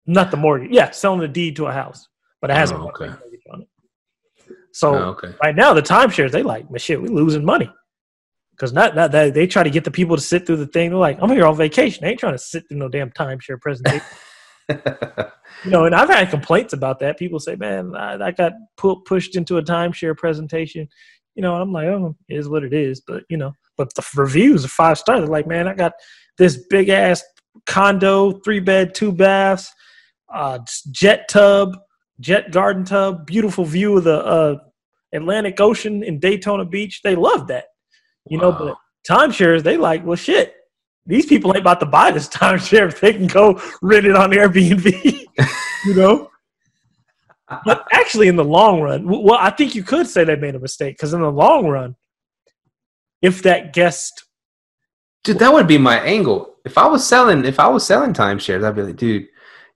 Not 0.05 0.31
the 0.31 0.37
mortgage. 0.37 0.71
Yeah, 0.71 0.91
selling 0.91 1.19
the 1.19 1.27
deed 1.27 1.55
to 1.57 1.65
a 1.65 1.71
house, 1.73 2.07
but 2.41 2.49
it 2.49 2.55
has 2.55 2.71
Oh, 2.71 2.77
a 2.77 2.87
okay. 2.87 3.07
mortgage 3.07 3.41
on 3.51 3.61
it. 3.63 3.67
So 4.71 4.95
Oh, 4.95 5.03
okay. 5.09 5.33
right 5.43 5.55
now, 5.55 5.73
the 5.73 5.81
timeshares, 5.81 6.31
they 6.31 6.43
like, 6.43 6.69
man, 6.71 6.79
shit, 6.79 7.01
we 7.01 7.09
losing 7.09 7.43
money. 7.43 7.69
Because 8.51 8.73
not, 8.73 8.95
not 8.95 9.11
that 9.11 9.33
they 9.33 9.45
try 9.45 9.61
to 9.61 9.69
get 9.69 9.83
the 9.83 9.91
people 9.91 10.15
to 10.15 10.21
sit 10.21 10.47
through 10.47 10.57
the 10.57 10.65
thing. 10.67 10.89
They're 10.89 10.97
like, 10.97 11.19
I'm 11.21 11.29
here 11.29 11.45
on 11.45 11.55
vacation. 11.55 12.03
They 12.03 12.11
ain't 12.11 12.19
trying 12.19 12.33
to 12.33 12.39
sit 12.39 12.67
through 12.67 12.77
no 12.77 12.89
damn 12.89 13.11
timeshare 13.11 13.61
presentation. 13.61 14.07
you 14.69 15.71
know, 15.71 15.85
and 15.85 15.93
I've 15.93 16.09
had 16.09 16.29
complaints 16.31 16.73
about 16.73 16.99
that. 16.99 17.19
People 17.19 17.39
say, 17.39 17.55
man, 17.55 17.95
I, 17.95 18.15
I 18.27 18.31
got 18.31 18.53
pu- 18.77 19.03
pushed 19.03 19.35
into 19.35 19.57
a 19.57 19.63
timeshare 19.63 20.17
presentation. 20.17 20.87
You 21.37 21.43
know, 21.43 21.53
I'm 21.55 21.71
like, 21.71 21.85
oh, 21.85 22.15
it 22.27 22.35
is 22.35 22.49
what 22.49 22.63
it 22.63 22.73
is. 22.73 22.99
But, 22.99 23.23
you 23.29 23.37
know, 23.37 23.53
but 23.77 23.93
the 23.93 24.03
reviews 24.15 24.65
are 24.65 24.69
five 24.69 24.97
stars. 24.97 25.19
They're 25.19 25.27
like, 25.27 25.45
man, 25.45 25.67
I 25.67 25.75
got 25.75 25.93
this 26.39 26.57
big 26.67 26.89
ass 26.89 27.23
condo, 27.67 28.39
three 28.43 28.59
bed, 28.59 28.95
two 28.95 29.11
baths, 29.11 29.71
uh, 30.33 30.57
jet 30.91 31.29
tub, 31.29 31.77
jet 32.19 32.51
garden 32.51 32.83
tub, 32.83 33.27
beautiful 33.27 33.65
view 33.65 33.97
of 33.99 34.03
the 34.03 34.25
uh, 34.25 34.55
Atlantic 35.13 35.61
Ocean 35.61 36.03
in 36.03 36.19
Daytona 36.19 36.65
Beach. 36.65 37.01
They 37.03 37.15
love 37.15 37.47
that. 37.49 37.65
You 38.27 38.39
know, 38.39 38.49
Wow. 38.49 38.57
but 38.57 38.77
timeshares, 39.07 39.61
they 39.61 39.77
like, 39.77 40.03
well, 40.03 40.15
shit. 40.17 40.55
These 41.05 41.27
people 41.27 41.51
ain't 41.51 41.61
about 41.61 41.79
to 41.81 41.85
buy 41.85 42.09
this 42.11 42.27
timeshare 42.39 42.87
if 42.87 42.99
they 42.99 43.13
can 43.13 43.27
go 43.27 43.61
rent 43.83 44.07
it 44.07 44.15
on 44.15 44.31
Airbnb. 44.31 45.25
you 45.85 45.93
know, 45.93 46.31
but 47.65 47.87
actually, 47.91 48.27
in 48.27 48.35
the 48.35 48.43
long 48.43 48.81
run, 48.81 49.07
well, 49.07 49.37
I 49.39 49.49
think 49.49 49.75
you 49.75 49.83
could 49.83 50.07
say 50.07 50.23
they 50.23 50.35
made 50.35 50.55
a 50.55 50.59
mistake 50.59 50.95
because 50.97 51.13
in 51.13 51.21
the 51.21 51.31
long 51.31 51.67
run, 51.67 51.95
if 53.21 53.41
that 53.43 53.73
guest, 53.73 54.23
Dude, 55.23 55.39
that 55.39 55.51
would 55.51 55.67
be 55.67 55.77
my 55.77 55.99
angle. 55.99 56.55
If 56.63 56.77
I 56.77 56.87
was 56.87 57.05
selling, 57.05 57.43
if 57.43 57.59
I 57.59 57.67
was 57.67 57.85
selling 57.85 58.13
timeshares, 58.13 58.63
I'd 58.63 58.75
be 58.75 58.83
like, 58.83 58.95
dude, 58.95 59.27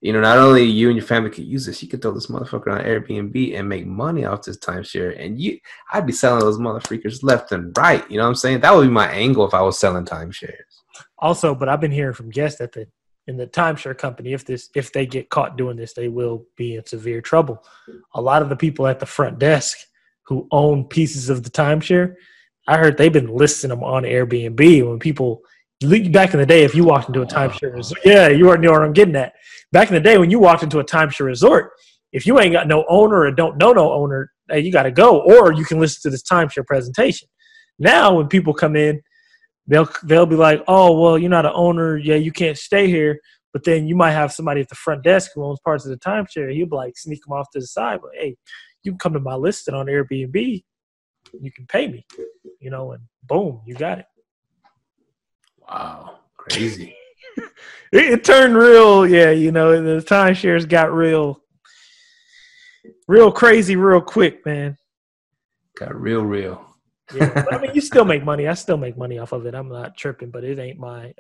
you 0.01 0.13
know, 0.13 0.21
not 0.21 0.37
only 0.37 0.63
you 0.63 0.87
and 0.87 0.97
your 0.97 1.05
family 1.05 1.29
could 1.29 1.45
use 1.45 1.65
this, 1.65 1.81
you 1.83 1.89
could 1.89 2.01
throw 2.01 2.11
this 2.11 2.27
motherfucker 2.27 2.71
on 2.71 2.83
Airbnb 2.83 3.57
and 3.57 3.69
make 3.69 3.85
money 3.85 4.25
off 4.25 4.43
this 4.43 4.57
timeshare, 4.57 5.13
and 5.23 5.39
you, 5.39 5.59
I'd 5.91 6.07
be 6.07 6.13
selling 6.13 6.39
those 6.39 6.57
motherfuckers 6.57 7.21
left 7.21 7.51
and 7.51 7.75
right. 7.77 8.09
You 8.09 8.17
know 8.17 8.23
what 8.23 8.29
I'm 8.29 8.35
saying? 8.35 8.61
That 8.61 8.73
would 8.73 8.87
be 8.87 8.93
my 8.93 9.09
angle 9.11 9.45
if 9.45 9.53
I 9.53 9.61
was 9.61 9.79
selling 9.79 10.05
timeshares. 10.05 10.53
also, 11.19 11.53
but 11.53 11.69
I've 11.69 11.81
been 11.81 11.91
hearing 11.91 12.13
from 12.13 12.29
guests 12.29 12.59
that 12.59 12.71
the 12.71 12.87
in 13.27 13.37
the 13.37 13.47
timeshare 13.47 13.97
company, 13.97 14.33
if 14.33 14.45
this 14.45 14.69
if 14.75 14.91
they 14.91 15.05
get 15.05 15.29
caught 15.29 15.57
doing 15.57 15.77
this, 15.77 15.93
they 15.93 16.07
will 16.07 16.45
be 16.57 16.75
in 16.75 16.85
severe 16.85 17.21
trouble. 17.21 17.63
A 18.15 18.21
lot 18.21 18.41
of 18.41 18.49
the 18.49 18.55
people 18.55 18.87
at 18.87 18.99
the 18.99 19.05
front 19.05 19.39
desk 19.39 19.77
who 20.23 20.47
own 20.51 20.85
pieces 20.85 21.29
of 21.29 21.43
the 21.43 21.49
timeshare, 21.49 22.15
I 22.67 22.77
heard 22.77 22.97
they've 22.97 23.11
been 23.11 23.35
listing 23.35 23.69
them 23.69 23.83
on 23.83 24.03
Airbnb 24.03 24.87
when 24.87 24.99
people 24.99 25.41
back 26.11 26.33
in 26.33 26.39
the 26.39 26.45
day, 26.45 26.63
if 26.63 26.75
you 26.75 26.83
walked 26.83 27.07
into 27.07 27.21
a 27.21 27.25
timeshare 27.25 27.73
resort, 27.73 27.99
yeah, 28.05 28.27
you 28.27 28.47
already 28.47 28.67
know 28.67 28.71
what 28.71 28.83
I'm 28.83 28.93
getting 28.93 29.15
at. 29.15 29.33
Back 29.71 29.89
in 29.89 29.95
the 29.95 29.99
day, 29.99 30.17
when 30.17 30.29
you 30.29 30.39
walked 30.39 30.63
into 30.63 30.79
a 30.79 30.83
timeshare 30.83 31.25
resort, 31.25 31.71
if 32.11 32.27
you 32.27 32.39
ain't 32.39 32.53
got 32.53 32.67
no 32.67 32.85
owner 32.87 33.21
or 33.21 33.31
don't 33.31 33.57
know 33.57 33.71
no 33.71 33.91
owner, 33.91 34.31
hey, 34.49 34.59
you 34.59 34.71
got 34.71 34.83
to 34.83 34.91
go, 34.91 35.21
or 35.21 35.53
you 35.53 35.65
can 35.65 35.79
listen 35.79 36.01
to 36.03 36.09
this 36.09 36.23
timeshare 36.23 36.65
presentation. 36.65 37.27
Now, 37.79 38.15
when 38.15 38.27
people 38.27 38.53
come 38.53 38.75
in, 38.75 39.01
they'll 39.71 39.89
they'll 40.03 40.25
be 40.25 40.35
like, 40.35 40.61
"Oh, 40.67 40.99
well, 40.99 41.17
you're 41.17 41.29
not 41.29 41.45
an 41.45 41.53
owner. 41.55 41.97
Yeah, 41.97 42.15
you 42.15 42.31
can't 42.31 42.57
stay 42.57 42.87
here." 42.87 43.19
But 43.53 43.63
then 43.63 43.87
you 43.87 43.95
might 43.95 44.11
have 44.11 44.31
somebody 44.31 44.61
at 44.61 44.69
the 44.69 44.75
front 44.75 45.03
desk 45.03 45.31
who 45.33 45.43
owns 45.43 45.59
parts 45.59 45.85
of 45.85 45.91
the 45.91 45.97
timeshare. 45.97 46.53
He'll 46.53 46.67
be 46.67 46.75
like, 46.75 46.97
sneak 46.97 47.21
them 47.23 47.33
off 47.33 47.49
to 47.51 47.59
the 47.59 47.67
side. 47.67 47.99
But 48.01 48.11
hey, 48.13 48.37
you 48.83 48.91
can 48.91 48.99
come 48.99 49.13
to 49.13 49.19
my 49.19 49.35
listing 49.35 49.75
on 49.75 49.87
Airbnb. 49.87 50.63
You 51.39 51.51
can 51.51 51.65
pay 51.67 51.87
me, 51.87 52.05
you 52.59 52.69
know, 52.69 52.93
and 52.93 53.03
boom, 53.23 53.61
you 53.65 53.75
got 53.75 53.99
it. 53.99 54.05
Wow, 55.59 56.19
crazy. 56.37 56.95
it, 57.37 57.49
it, 57.91 58.23
turned 58.23 58.55
real, 58.55 59.07
yeah. 59.07 59.31
You 59.31 59.51
know, 59.51 59.81
the 59.81 60.03
timeshares 60.03 60.67
got 60.67 60.93
real, 60.93 61.41
real 63.07 63.31
crazy, 63.31 63.75
real 63.75 64.01
quick, 64.01 64.45
man. 64.45 64.77
Got 65.77 65.95
real, 65.95 66.21
real. 66.21 66.70
Yeah, 67.13 67.33
but, 67.45 67.53
I 67.53 67.61
mean, 67.61 67.71
you 67.73 67.81
still 67.81 68.05
make 68.05 68.23
money. 68.23 68.47
I 68.47 68.53
still 68.53 68.77
make 68.77 68.97
money 68.97 69.17
off 69.19 69.31
of 69.31 69.45
it. 69.45 69.55
I'm 69.55 69.69
not 69.69 69.97
tripping, 69.97 70.29
but 70.29 70.43
it 70.43 70.59
ain't 70.59 70.79
my. 70.79 71.13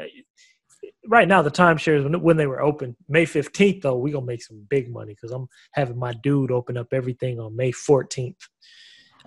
Right 1.07 1.27
now, 1.27 1.41
the 1.41 1.51
timeshares 1.51 2.03
when 2.03 2.19
when 2.21 2.37
they 2.37 2.47
were 2.47 2.61
open, 2.61 2.95
May 3.07 3.25
15th 3.25 3.81
though, 3.81 3.97
we 3.97 4.11
gonna 4.11 4.25
make 4.25 4.43
some 4.43 4.65
big 4.69 4.91
money 4.91 5.13
because 5.13 5.31
I'm 5.31 5.47
having 5.73 5.97
my 5.97 6.13
dude 6.23 6.51
open 6.51 6.77
up 6.77 6.87
everything 6.93 7.39
on 7.39 7.55
May 7.55 7.71
14th. 7.71 8.35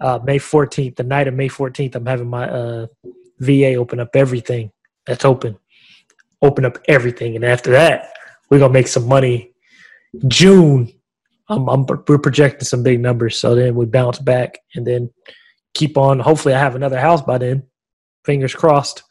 Uh, 0.01 0.19
May 0.25 0.39
14th, 0.39 0.97
the 0.97 1.05
night 1.05 1.29
of 1.29 1.35
May 1.35 1.49
14th, 1.49 1.95
I'm 1.95 2.07
having 2.07 2.29
my 2.29 2.49
uh, 2.49 2.87
VA 3.39 3.75
open 3.75 4.01
up 4.01 4.15
everything 4.15 4.73
that's 5.07 5.25
open. 5.25 5.57
Open 6.43 6.65
up 6.65 6.79
everything, 6.89 7.37
and 7.37 7.45
after 7.45 7.71
that, 7.73 8.12
we're 8.51 8.59
gonna 8.59 8.73
make 8.73 8.89
some 8.89 9.07
money. 9.07 9.53
June, 10.29 10.93
I'm, 11.49 11.69
I'm, 11.69 11.87
we're 11.87 12.19
projecting 12.19 12.65
some 12.65 12.83
big 12.83 13.01
numbers, 13.01 13.39
so 13.39 13.55
then 13.55 13.75
we 13.75 13.87
bounce 13.87 14.19
back 14.19 14.59
and 14.75 14.87
then 14.87 15.11
keep 15.75 15.99
on. 15.99 16.18
Hopefully, 16.18 16.55
I 16.55 16.59
have 16.59 16.75
another 16.75 16.99
house 16.99 17.22
by 17.22 17.39
then. 17.39 17.64
Fingers 18.25 18.55
crossed, 18.55 19.03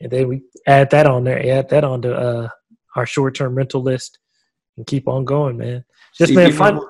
and 0.00 0.10
then 0.10 0.28
we 0.28 0.42
add 0.66 0.90
that 0.90 1.06
on 1.06 1.24
there. 1.24 1.38
Add 1.54 1.68
that 1.68 1.84
on 1.84 2.02
to 2.02 2.14
uh, 2.14 2.48
our 2.96 3.06
short-term 3.06 3.54
rental 3.54 3.82
list, 3.82 4.18
and 4.76 4.86
keep 4.86 5.06
on 5.06 5.24
going, 5.24 5.56
man. 5.56 5.84
Just 6.16 6.30
See, 6.30 6.34
man, 6.34 6.52
find. 6.52 6.80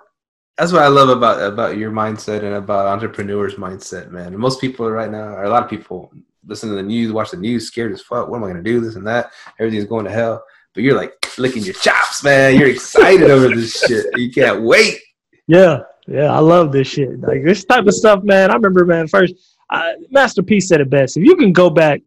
That's 0.56 0.72
what 0.72 0.82
I 0.82 0.88
love 0.88 1.08
about 1.10 1.40
about 1.40 1.76
your 1.76 1.92
mindset 1.92 2.42
and 2.42 2.54
about 2.54 2.86
entrepreneurs' 2.86 3.54
mindset, 3.54 4.10
man. 4.10 4.36
most 4.36 4.60
people 4.60 4.90
right 4.90 5.10
now, 5.10 5.34
or 5.34 5.44
a 5.44 5.50
lot 5.50 5.62
of 5.62 5.70
people, 5.70 6.12
listen 6.46 6.70
to 6.70 6.74
the 6.74 6.82
news, 6.82 7.12
watch 7.12 7.30
the 7.30 7.36
news, 7.36 7.66
scared 7.66 7.92
as 7.92 8.00
fuck. 8.00 8.28
What 8.28 8.38
am 8.38 8.44
I 8.44 8.48
gonna 8.48 8.62
do? 8.62 8.80
This 8.80 8.96
and 8.96 9.06
that. 9.06 9.32
Everything's 9.60 9.84
going 9.84 10.06
to 10.06 10.10
hell. 10.10 10.42
But 10.74 10.82
you're 10.82 10.96
like 10.96 11.12
licking 11.38 11.62
your 11.64 11.74
chops, 11.74 12.24
man. 12.24 12.56
You're 12.56 12.68
excited 12.68 13.30
over 13.30 13.54
this 13.54 13.78
shit. 13.80 14.06
You 14.16 14.30
can't 14.32 14.62
wait. 14.62 15.00
Yeah, 15.46 15.80
yeah, 16.08 16.32
I 16.32 16.38
love 16.38 16.72
this 16.72 16.88
shit. 16.88 17.20
Like 17.20 17.44
this 17.44 17.64
type 17.64 17.86
of 17.86 17.94
stuff, 17.94 18.22
man. 18.24 18.50
I 18.50 18.54
remember, 18.54 18.86
man. 18.86 19.08
First, 19.08 19.34
uh, 19.70 19.92
Master 20.10 20.42
said 20.60 20.80
it 20.80 20.88
best. 20.88 21.16
If 21.16 21.24
you 21.24 21.36
can 21.36 21.52
go 21.52 21.68
back, 21.68 22.00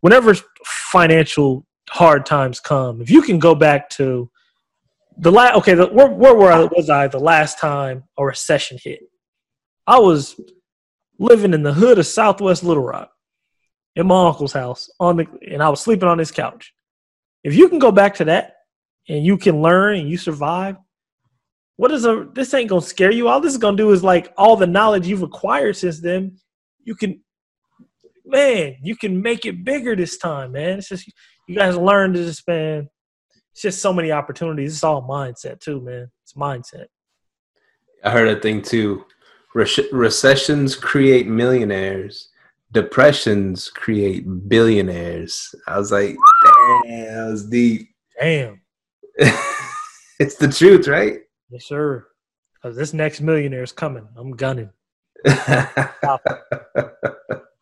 whenever 0.00 0.34
financial 0.64 1.64
hard 1.88 2.26
times 2.26 2.60
come, 2.60 3.00
if 3.00 3.10
you 3.10 3.22
can 3.22 3.38
go 3.38 3.54
back 3.54 3.88
to 3.90 4.30
the 5.16 5.32
last, 5.32 5.56
okay, 5.56 5.74
the, 5.74 5.86
where, 5.86 6.08
where 6.08 6.34
was 6.34 6.90
I 6.90 7.08
the 7.08 7.18
last 7.18 7.58
time 7.58 8.04
a 8.18 8.24
recession 8.24 8.78
hit? 8.82 9.00
I 9.86 9.98
was 9.98 10.38
living 11.18 11.54
in 11.54 11.62
the 11.62 11.72
hood 11.72 11.98
of 11.98 12.06
Southwest 12.06 12.62
Little 12.62 12.84
Rock 12.84 13.10
in 13.96 14.06
my 14.06 14.26
uncle's 14.26 14.52
house 14.52 14.90
on 15.00 15.16
the 15.16 15.26
and 15.50 15.62
I 15.62 15.70
was 15.70 15.80
sleeping 15.80 16.08
on 16.08 16.18
his 16.18 16.30
couch. 16.30 16.74
If 17.42 17.54
you 17.54 17.70
can 17.70 17.78
go 17.78 17.90
back 17.90 18.16
to 18.16 18.26
that 18.26 18.56
and 19.08 19.24
you 19.24 19.38
can 19.38 19.62
learn 19.62 19.96
and 19.96 20.10
you 20.10 20.18
survive, 20.18 20.76
what 21.78 21.90
is 21.90 22.04
a 22.04 22.28
this 22.34 22.52
ain't 22.52 22.68
gonna 22.68 22.82
scare 22.82 23.10
you. 23.10 23.28
All 23.28 23.40
this 23.40 23.52
is 23.52 23.58
gonna 23.58 23.76
do 23.76 23.92
is 23.92 24.04
like 24.04 24.32
all 24.36 24.56
the 24.56 24.66
knowledge 24.66 25.06
you've 25.06 25.22
acquired 25.22 25.76
since 25.76 26.00
then, 26.00 26.36
you 26.84 26.94
can 26.94 27.20
man, 28.26 28.76
you 28.82 28.96
can 28.96 29.22
make 29.22 29.46
it 29.46 29.64
bigger 29.64 29.96
this 29.96 30.18
time, 30.18 30.52
man. 30.52 30.78
It's 30.78 30.88
just 30.88 31.10
you 31.46 31.56
guys 31.56 31.76
learn 31.76 32.12
to 32.12 32.24
just 32.24 32.46
man, 32.46 32.88
it's 33.52 33.62
just 33.62 33.80
so 33.80 33.92
many 33.92 34.12
opportunities. 34.12 34.74
It's 34.74 34.84
all 34.84 35.02
mindset 35.02 35.60
too, 35.60 35.80
man. 35.80 36.10
It's 36.24 36.34
mindset. 36.34 36.86
I 38.04 38.10
heard 38.10 38.28
a 38.28 38.38
thing 38.38 38.60
too. 38.60 39.06
recessions 39.54 40.76
create 40.76 41.26
millionaires 41.26 42.28
depressions 42.72 43.70
create 43.70 44.24
billionaires. 44.48 45.54
I 45.66 45.78
was 45.78 45.90
like, 45.90 46.16
damn, 46.84 47.14
that 47.14 47.28
was 47.30 47.46
deep. 47.46 47.88
Damn. 48.20 48.60
it's 50.18 50.36
the 50.36 50.48
truth, 50.48 50.86
right? 50.86 51.20
Yes, 51.50 51.64
sir. 51.66 52.06
Because 52.54 52.76
this 52.76 52.92
next 52.92 53.20
millionaire 53.20 53.62
is 53.62 53.72
coming. 53.72 54.06
I'm 54.16 54.32
gunning. 54.32 54.70
the, 55.24 55.88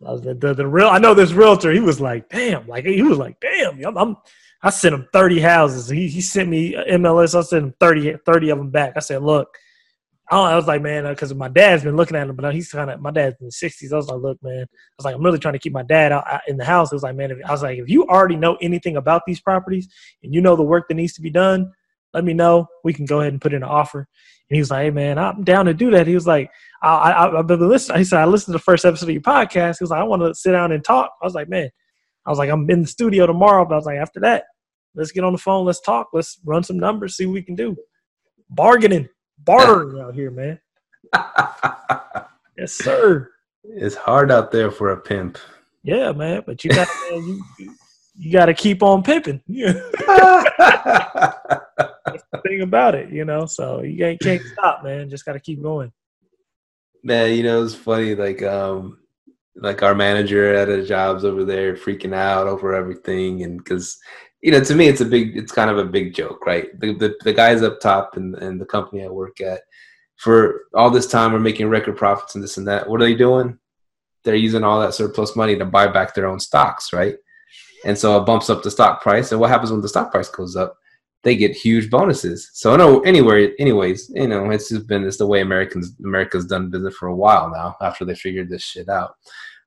the, 0.01 0.55
the, 0.55 0.67
real 0.67 0.89
I 0.89 0.99
know 0.99 1.15
this 1.15 1.33
realtor, 1.33 1.73
he 1.73 1.81
was 1.81 2.01
like, 2.01 2.29
damn, 2.29 2.67
like 2.67 2.85
he 2.85 3.03
was 3.03 3.19
like, 3.19 3.39
damn, 3.41 3.83
I'm, 3.85 3.97
I'm 3.97 4.17
I 4.63 4.71
sent 4.71 4.95
him 4.95 5.07
30 5.13 5.41
houses. 5.41 5.89
He, 5.89 6.09
he 6.09 6.21
sent 6.21 6.49
me 6.49 6.75
MLS. 6.75 7.39
I 7.39 7.43
sent 7.43 7.65
him 7.65 7.75
30, 7.79 8.17
30 8.25 8.51
of 8.51 8.59
them 8.59 8.71
back. 8.71 8.95
I 8.97 9.01
said, 9.01 9.23
look, 9.23 9.57
I, 10.31 10.57
was 10.57 10.67
like, 10.67 10.83
man, 10.83 11.05
because 11.05 11.31
uh, 11.31 11.37
my 11.37 11.49
dad's 11.49 11.85
been 11.85 11.97
looking 11.97 12.17
at 12.17 12.29
him, 12.29 12.35
but 12.35 12.53
he's 12.55 12.71
kind 12.73 12.91
of 12.91 13.01
my 13.01 13.13
dad's 13.13 13.37
in 13.41 13.47
the 13.47 13.53
sixties. 13.53 13.93
I 13.93 13.97
was 13.97 14.09
like, 14.09 14.21
look, 14.21 14.43
man, 14.43 14.63
I 14.63 14.95
was 14.99 15.05
like, 15.05 15.15
I'm 15.15 15.23
really 15.23 15.39
trying 15.39 15.55
to 15.55 15.61
keep 15.61 15.73
my 15.73 15.85
dad 15.85 16.11
out, 16.11 16.27
out 16.27 16.41
in 16.49 16.57
the 16.57 16.65
house. 16.65 16.91
It 16.91 16.97
was 16.97 17.05
like, 17.05 17.15
man, 17.15 17.41
I 17.47 17.53
was 17.53 17.63
like, 17.63 17.79
if 17.79 17.89
you 17.89 18.07
already 18.07 18.37
know 18.37 18.57
anything 18.61 18.97
about 18.97 19.23
these 19.27 19.41
properties 19.41 19.89
and 20.23 20.35
you 20.35 20.41
know 20.41 20.57
the 20.57 20.65
work 20.65 20.89
that 20.89 20.95
needs 20.95 21.13
to 21.15 21.21
be 21.21 21.31
done, 21.31 21.73
let 22.17 22.25
me 22.25 22.33
know. 22.33 22.67
We 22.83 22.95
can 22.95 23.05
go 23.05 23.21
ahead 23.21 23.35
and 23.35 23.43
put 23.43 23.53
in 23.53 23.63
an 23.63 23.69
offer. 23.69 23.99
And 23.99 24.57
he 24.57 24.59
was 24.59 24.71
like, 24.71 24.85
hey, 24.85 24.91
man, 24.91 25.19
I'm 25.19 25.45
down 25.45 25.67
to 25.67 25.75
do 25.75 25.91
that. 25.91 26.07
He 26.07 26.15
was 26.15 26.27
like, 26.27 26.51
I, 26.83 26.89
I, 26.89 27.39
I've 27.39 27.47
been 27.47 27.69
listening. 27.69 27.99
He 27.99 28.05
said, 28.05 28.21
I 28.21 28.25
listened 28.25 28.55
to 28.55 28.59
the 28.59 28.65
first 28.65 28.87
episode 28.87 29.07
of 29.07 29.13
your 29.13 29.21
podcast. 29.21 29.77
He 29.79 29.83
was 29.83 29.91
like, 29.91 30.01
I 30.01 30.05
want 30.05 30.23
to 30.23 30.35
sit 30.35 30.53
down 30.53 30.73
and 30.73 30.83
talk. 30.83 31.13
I 31.21 31.27
was 31.27 31.35
like, 31.35 31.51
man, 31.51 31.69
I 32.25 32.31
was 32.31 32.39
like, 32.39 32.49
I'm 32.49 32.69
in 32.71 32.81
the 32.81 32.89
studio 32.89 33.27
tomorrow, 33.27 33.67
but 33.67 33.75
I 33.75 33.77
was 33.77 33.85
like, 33.85 33.99
after 33.99 34.19
that, 34.21 34.45
let's 34.95 35.13
get 35.13 35.25
on 35.25 35.33
the 35.33 35.39
phone, 35.39 35.67
let's 35.67 35.81
talk, 35.81 36.09
let's 36.15 36.41
run 36.43 36.63
some 36.63 36.79
numbers, 36.79 37.19
see 37.19 37.27
what 37.27 37.35
we 37.35 37.43
can 37.43 37.55
do. 37.55 37.77
Bargaining, 38.49 39.11
bartering 39.45 40.01
out 40.01 40.15
here, 40.15 40.31
man. 40.31 40.59
yes, 42.57 42.73
sir. 42.73 43.31
It's 43.63 43.95
hard 43.95 44.33
out 44.33 44.53
there 44.53 44.71
for 44.71 44.93
a 44.93 44.97
pimp. 44.97 45.37
Yeah, 45.83 46.13
man, 46.13 46.45
but 46.47 46.65
you 46.65 46.71
got 46.71 46.89
you, 47.11 47.45
you 48.17 48.33
got 48.33 48.47
to 48.47 48.55
keep 48.55 48.83
on 48.83 49.03
pimping. 49.03 49.43
Yeah. 49.47 49.75
The 52.33 52.41
thing 52.41 52.63
about 52.63 52.95
it, 52.95 53.11
you 53.11 53.25
know. 53.25 53.47
So 53.47 53.83
you 53.83 53.99
can't, 53.99 54.21
can't 54.21 54.43
stop, 54.53 54.85
man. 54.85 55.11
Just 55.11 55.25
got 55.25 55.33
to 55.35 55.41
keep 55.41 55.63
going. 55.63 55.93
Man, 57.03 57.35
you 57.35 57.43
know 57.43 57.63
it's 57.63 57.75
funny. 57.75 58.15
Like, 58.15 58.43
um, 58.43 58.99
like 59.55 59.83
our 59.83 59.95
manager 59.95 60.55
at 60.55 60.69
a 60.69 60.85
jobs 60.85 61.25
over 61.25 61.45
there 61.45 61.75
freaking 61.75 62.15
out 62.15 62.47
over 62.47 62.75
everything, 62.75 63.43
and 63.43 63.59
because 63.59 63.99
you 64.43 64.53
know, 64.53 64.63
to 64.63 64.75
me, 64.75 64.87
it's 64.87 65.01
a 65.01 65.05
big, 65.05 65.37
it's 65.37 65.53
kind 65.53 65.71
of 65.71 65.79
a 65.79 65.85
big 65.85 66.15
joke, 66.15 66.45
right? 66.47 66.69
The 66.81 66.95
the, 66.95 67.15
the 67.23 67.33
guys 67.33 67.63
up 67.63 67.81
top 67.81 68.17
and 68.17 68.35
and 68.37 68.61
the 68.61 68.67
company 68.67 69.05
I 69.05 69.09
work 69.09 69.41
at 69.41 69.63
for 70.17 70.63
all 70.75 70.91
this 70.91 71.07
time 71.07 71.33
we're 71.33 71.39
making 71.39 71.69
record 71.69 71.97
profits 71.97 72.35
and 72.35 72.43
this 72.43 72.57
and 72.57 72.67
that. 72.69 72.89
What 72.89 73.01
are 73.01 73.05
they 73.05 73.15
doing? 73.15 73.59
They're 74.25 74.35
using 74.35 74.65
all 74.65 74.81
that 74.81 74.95
surplus 74.95 75.37
money 75.37 75.57
to 75.57 75.65
buy 75.65 75.87
back 75.87 76.15
their 76.15 76.27
own 76.27 76.41
stocks, 76.41 76.93
right? 76.93 77.17
And 77.85 77.97
so 77.97 78.21
it 78.21 78.27
bumps 78.27 78.51
up 78.51 78.63
the 78.63 78.71
stock 78.71 79.03
price. 79.03 79.31
And 79.31 79.41
what 79.41 79.51
happens 79.51 79.71
when 79.71 79.81
the 79.81 79.89
stock 79.89 80.11
price 80.11 80.29
goes 80.29 80.57
up? 80.57 80.77
They 81.23 81.37
get 81.37 81.57
huge 81.57 81.91
bonuses. 81.91 82.51
So 82.53 82.77
no, 82.77 83.01
anyway, 83.01 83.53
anyways, 83.59 84.13
you 84.15 84.29
know, 84.29 84.51
it's 84.51 84.69
just 84.69 84.87
been 84.87 85.05
it's 85.05 85.19
the 85.19 85.27
way 85.27 85.41
Americans 85.41 85.93
America's 86.05 86.47
done 86.47 86.71
business 86.71 86.95
for 86.95 87.09
a 87.09 87.17
while 87.17 87.51
now. 87.51 87.77
After 87.81 88.05
they 88.05 88.15
figured 88.15 88.49
this 88.49 88.63
shit 88.63 88.89
out, 88.89 89.17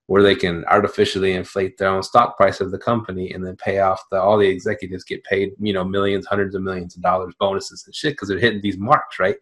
where 0.06 0.24
they 0.24 0.36
can 0.36 0.64
artificially 0.66 1.34
inflate 1.34 1.78
their 1.78 1.90
own 1.90 2.04
stock 2.04 2.38
price 2.38 2.62
of 2.62 2.72
the 2.72 2.78
company 2.78 3.32
and 3.32 3.46
then 3.46 3.58
pay 3.58 3.80
off 3.80 4.02
the 4.12 4.22
all 4.22 4.38
the 4.38 4.48
executives 4.48 5.04
get 5.04 5.24
paid, 5.26 5.52
you 5.60 5.74
know, 5.74 5.84
millions, 5.84 6.26
hundreds 6.26 6.56
of 6.56 6.62
millions 6.62 6.96
of 6.96 7.02
dollars 7.02 7.34
bonuses 7.40 7.84
and 7.86 7.94
shit 7.94 8.14
because 8.14 8.30
they're 8.30 8.40
hitting 8.40 8.62
these 8.62 8.78
marks, 8.78 9.20
right? 9.20 9.36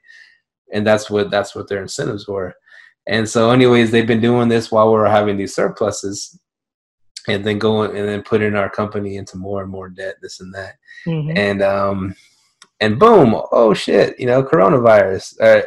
and 0.74 0.86
that's 0.86 1.10
what 1.10 1.32
that's 1.32 1.56
what 1.56 1.68
their 1.68 1.82
incentives 1.82 2.28
were. 2.28 2.56
And 3.08 3.28
so, 3.28 3.52
anyways, 3.52 3.92
they've 3.92 4.08
been 4.08 4.22
doing 4.22 4.50
this 4.50 4.72
while 4.72 4.92
we 4.92 5.00
are 5.00 5.06
having 5.06 5.38
these 5.38 5.56
surpluses, 5.56 6.38
and 7.28 7.46
then 7.46 7.60
going 7.60 7.96
and 7.96 8.08
then 8.08 8.24
putting 8.24 8.56
our 8.56 8.70
company 8.70 9.18
into 9.18 9.38
more 9.38 9.62
and 9.62 9.72
more 9.72 9.90
debt, 9.90 10.16
this 10.22 10.40
and 10.40 10.54
that, 10.54 10.76
mm-hmm. 11.06 11.38
and 11.38 11.62
um, 11.62 12.16
and 12.80 13.00
boom, 13.00 13.40
oh 13.52 13.74
shit, 13.74 14.20
you 14.20 14.26
know, 14.26 14.44
coronavirus. 14.44 15.40
Uh, 15.42 15.64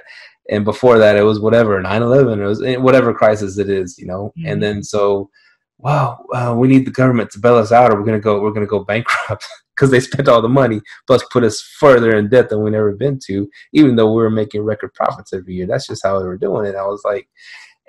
and 0.50 0.64
before 0.64 0.98
that, 0.98 1.16
it 1.16 1.22
was 1.22 1.40
whatever 1.40 1.80
9/11, 1.80 2.40
it 2.40 2.44
was 2.44 2.62
eh, 2.62 2.76
whatever 2.76 3.14
crisis 3.14 3.58
it 3.58 3.68
is, 3.68 3.98
you 3.98 4.06
know. 4.06 4.32
Mm-hmm. 4.38 4.48
And 4.48 4.62
then 4.62 4.82
so, 4.82 5.30
wow, 5.78 6.24
uh, 6.34 6.54
we 6.56 6.68
need 6.68 6.86
the 6.86 6.90
government 6.90 7.30
to 7.32 7.38
bail 7.38 7.56
us 7.56 7.72
out, 7.72 7.92
or 7.92 7.98
we're 7.98 8.06
gonna 8.06 8.20
go, 8.20 8.40
we're 8.40 8.52
gonna 8.52 8.66
go 8.66 8.84
bankrupt 8.84 9.46
because 9.76 9.90
they 9.90 10.00
spent 10.00 10.28
all 10.28 10.42
the 10.42 10.48
money, 10.48 10.80
plus 11.06 11.22
put 11.30 11.44
us 11.44 11.60
further 11.60 12.16
in 12.16 12.28
debt 12.28 12.48
than 12.48 12.62
we 12.62 12.70
never 12.70 12.92
been 12.92 13.18
to, 13.26 13.48
even 13.72 13.96
though 13.96 14.12
we 14.12 14.22
were 14.22 14.30
making 14.30 14.62
record 14.62 14.92
profits 14.94 15.32
every 15.32 15.54
year. 15.54 15.66
That's 15.66 15.86
just 15.86 16.04
how 16.04 16.18
they 16.18 16.26
were 16.26 16.38
doing 16.38 16.66
it. 16.66 16.74
I 16.74 16.84
was 16.84 17.02
like, 17.04 17.28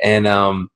and 0.01 0.27
um, 0.27 0.69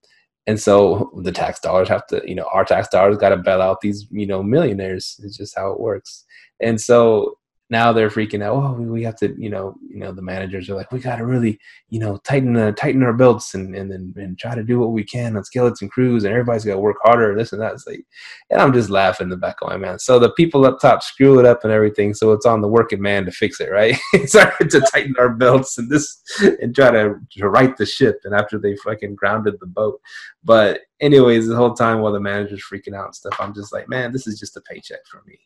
And 0.47 0.59
so 0.59 1.11
the 1.23 1.31
tax 1.31 1.59
dollars 1.59 1.89
have 1.89 2.05
to, 2.07 2.21
you 2.25 2.35
know, 2.35 2.47
our 2.53 2.63
tax 2.65 2.87
dollars 2.89 3.17
got 3.17 3.29
to 3.29 3.37
bail 3.37 3.61
out 3.61 3.81
these, 3.81 4.05
you 4.11 4.27
know, 4.27 4.43
millionaires. 4.43 5.19
It's 5.23 5.37
just 5.37 5.55
how 5.55 5.71
it 5.71 5.79
works. 5.79 6.23
And 6.61 6.79
so 6.79 7.37
now 7.69 7.91
they're 7.91 8.09
freaking 8.09 8.43
out. 8.43 8.53
Oh, 8.53 8.73
we 8.73 9.03
have 9.03 9.15
to, 9.17 9.35
you 9.41 9.49
know, 9.49 9.75
you 9.89 9.97
know, 9.97 10.11
the 10.11 10.21
managers 10.21 10.69
are 10.69 10.75
like, 10.75 10.91
we 10.91 10.99
got 10.99 11.15
to 11.15 11.25
really, 11.25 11.59
you 11.89 11.99
know, 11.99 12.17
tighten 12.17 12.55
uh, 12.55 12.73
tighten 12.73 13.01
our 13.01 13.13
belts 13.13 13.55
and 13.55 13.75
and, 13.75 13.91
then, 13.91 14.13
and 14.17 14.37
try 14.37 14.53
to 14.53 14.63
do 14.63 14.79
what 14.79 14.91
we 14.91 15.03
can 15.03 15.35
on 15.35 15.43
skeleton 15.43 15.89
crews, 15.89 16.23
and 16.23 16.31
everybody's 16.31 16.63
got 16.63 16.75
to 16.75 16.79
work 16.79 16.97
harder. 17.01 17.31
and 17.31 17.39
This 17.39 17.53
and 17.53 17.61
that. 17.61 17.73
It's 17.73 17.87
like, 17.87 18.05
and 18.51 18.61
I'm 18.61 18.71
just 18.71 18.91
laughing 18.91 19.25
in 19.25 19.29
the 19.29 19.37
back 19.37 19.57
of 19.61 19.69
my 19.69 19.77
man. 19.77 19.97
So 19.97 20.19
the 20.19 20.31
people 20.33 20.65
up 20.65 20.79
top 20.79 21.01
screw 21.01 21.39
it 21.39 21.45
up 21.45 21.63
and 21.63 21.73
everything. 21.73 22.13
So 22.13 22.33
it's 22.33 22.45
on 22.45 22.61
the 22.61 22.67
working 22.67 23.01
man 23.01 23.25
to 23.25 23.31
fix 23.31 23.59
it, 23.59 23.71
right? 23.71 23.97
it's 24.13 24.35
our, 24.35 24.55
to 24.57 24.81
tighten 24.93 25.15
our 25.17 25.29
belts 25.29 25.79
and 25.79 25.89
this 25.89 26.21
and 26.61 26.75
try 26.75 26.91
to 26.91 27.15
to 27.31 27.49
right 27.49 27.75
the 27.75 27.85
ship. 27.85 28.19
And 28.25 28.35
after 28.35 28.59
they 28.59 28.75
fucking 28.77 29.15
grounded 29.15 29.55
the 29.59 29.65
boat, 29.65 29.99
but 30.43 30.81
anyways, 30.99 31.47
the 31.47 31.55
whole 31.55 31.73
time 31.73 32.01
while 32.01 32.13
the 32.13 32.19
manager's 32.19 32.63
freaking 32.71 32.95
out 32.95 33.05
and 33.05 33.15
stuff, 33.15 33.37
I'm 33.39 33.55
just 33.55 33.73
like, 33.73 33.89
man, 33.89 34.11
this 34.11 34.27
is 34.27 34.39
just 34.39 34.55
a 34.55 34.61
paycheck 34.61 35.05
for 35.07 35.23
me. 35.25 35.39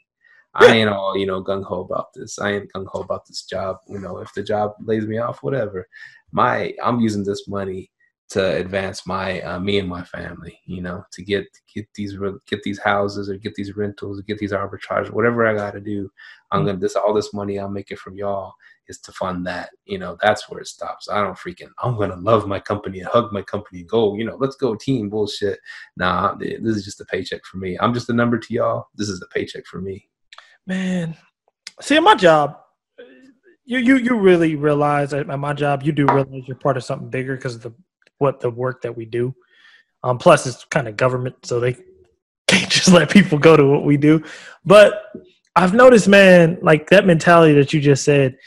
I 0.56 0.68
ain't 0.68 0.90
all 0.90 1.18
you 1.18 1.26
know 1.26 1.44
gung 1.44 1.64
ho 1.64 1.82
about 1.82 2.14
this. 2.14 2.40
I 2.40 2.54
ain't 2.54 2.74
gung 2.74 2.88
ho 2.88 3.02
about 3.02 3.26
this 3.28 3.44
job. 3.44 3.78
You 3.88 4.00
know, 4.00 4.18
if 4.20 4.34
the 4.34 4.44
job 4.44 4.74
lays 4.82 5.06
me 5.08 5.18
off, 5.18 5.44
whatever. 5.44 5.88
My 6.32 6.74
I'm 6.84 7.00
using 7.00 7.24
this 7.24 7.48
money 7.48 7.92
to 8.30 8.58
advance 8.58 9.08
my 9.08 9.42
uh, 9.42 9.60
me 9.60 9.80
and 9.80 9.90
my 9.90 10.04
family. 10.04 10.60
You 10.66 10.82
know, 10.82 11.04
to 11.14 11.24
get 11.24 11.46
get 11.74 11.88
these 11.96 12.16
get 12.48 12.64
these 12.64 12.80
houses 12.80 13.30
or 13.30 13.38
get 13.38 13.56
these 13.56 13.76
rentals, 13.76 14.22
get 14.22 14.38
these 14.40 14.52
arbitrage, 14.52 15.12
whatever 15.12 15.46
I 15.46 15.56
got 15.56 15.72
to 15.72 15.80
do. 15.80 16.12
I'm 16.52 16.66
gonna 16.66 16.78
this 16.78 16.96
all 16.96 17.14
this 17.14 17.34
money 17.34 17.58
I'm 17.58 17.74
making 17.74 17.98
from 17.98 18.18
y'all 18.18 18.54
is 18.88 19.00
to 19.02 19.12
fund 19.12 19.46
that. 19.48 19.70
You 19.86 20.00
know, 20.00 20.18
that's 20.22 20.50
where 20.50 20.60
it 20.60 20.68
stops. 20.68 21.10
I 21.10 21.22
don't 21.22 21.38
freaking. 21.38 21.70
I'm 21.82 21.98
gonna 21.98 22.16
love 22.16 22.48
my 22.48 22.60
company 22.60 23.00
and 23.00 23.08
hug 23.08 23.32
my 23.32 23.42
company 23.42 23.82
and 23.82 23.90
go. 23.90 24.16
You 24.16 24.26
know, 24.26 24.38
let's 24.40 24.56
go 24.56 24.76
team 24.76 25.10
bullshit. 25.10 25.60
Nah, 25.96 26.36
this 26.36 26.76
is 26.76 26.86
just 26.86 27.02
a 27.02 27.06
paycheck 27.06 27.46
for 27.46 27.58
me. 27.58 27.78
I'm 27.80 27.94
just 27.94 28.10
a 28.10 28.14
number 28.14 28.38
to 28.38 28.54
y'all. 28.54 28.88
This 28.96 29.10
is 29.10 29.22
a 29.22 29.28
paycheck 29.28 29.66
for 29.66 29.80
me. 29.82 30.09
Man, 30.68 31.16
see, 31.82 31.98
in 31.98 32.04
my 32.04 32.16
job, 32.16 32.58
you 33.66 33.78
you 33.78 33.98
you 33.98 34.18
really 34.18 34.56
realize 34.56 35.14
at 35.14 35.28
my 35.28 35.54
job, 35.54 35.84
you 35.84 35.92
do 35.92 36.06
realize 36.08 36.48
you're 36.48 36.58
part 36.58 36.78
of 36.78 36.84
something 36.84 37.10
bigger 37.10 37.36
because 37.36 37.56
of 37.56 37.62
the 37.62 37.74
what 38.18 38.40
the 38.40 38.50
work 38.50 38.82
that 38.82 38.96
we 38.96 39.06
do. 39.06 39.34
Um, 40.04 40.18
plus, 40.18 40.48
it's 40.48 40.66
kind 40.66 40.88
of 40.88 40.98
government, 40.98 41.36
so 41.44 41.60
they 41.60 41.74
can't 42.48 42.72
just 42.72 42.90
let 42.90 43.12
people 43.12 43.38
go 43.38 43.56
to 43.56 43.66
what 43.66 43.84
we 43.84 43.96
do. 43.98 44.24
But 44.66 45.04
I've 45.56 45.74
noticed, 45.74 46.08
man, 46.08 46.58
like 46.62 46.90
that 46.90 47.06
mentality 47.06 47.54
that 47.56 47.74
you 47.74 47.82
just 47.82 48.04
said. 48.04 48.38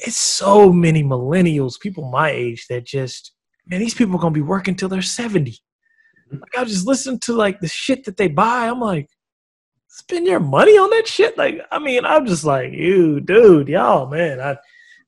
It's 0.00 0.16
so 0.16 0.72
many 0.72 1.02
millennials, 1.02 1.80
people 1.80 2.08
my 2.08 2.30
age, 2.30 2.66
that 2.68 2.86
just 2.86 3.32
man, 3.66 3.80
these 3.80 3.94
people 3.94 4.14
are 4.14 4.20
gonna 4.20 4.32
be 4.32 4.40
working 4.42 4.76
till 4.76 4.88
they're 4.88 5.02
seventy. 5.02 5.58
Mm-hmm. 6.28 6.40
Like 6.40 6.58
I 6.58 6.64
just 6.64 6.86
listen 6.86 7.18
to 7.20 7.32
like 7.32 7.60
the 7.60 7.68
shit 7.68 8.04
that 8.04 8.16
they 8.16 8.28
buy. 8.28 8.68
I'm 8.68 8.80
like, 8.80 9.08
spend 9.88 10.26
your 10.26 10.40
money 10.40 10.78
on 10.78 10.90
that 10.90 11.08
shit? 11.08 11.36
Like, 11.36 11.60
I 11.72 11.78
mean, 11.78 12.04
I'm 12.04 12.26
just 12.26 12.44
like, 12.44 12.72
you, 12.72 13.20
dude, 13.20 13.68
y'all, 13.68 14.06
man, 14.06 14.40
I, 14.40 14.56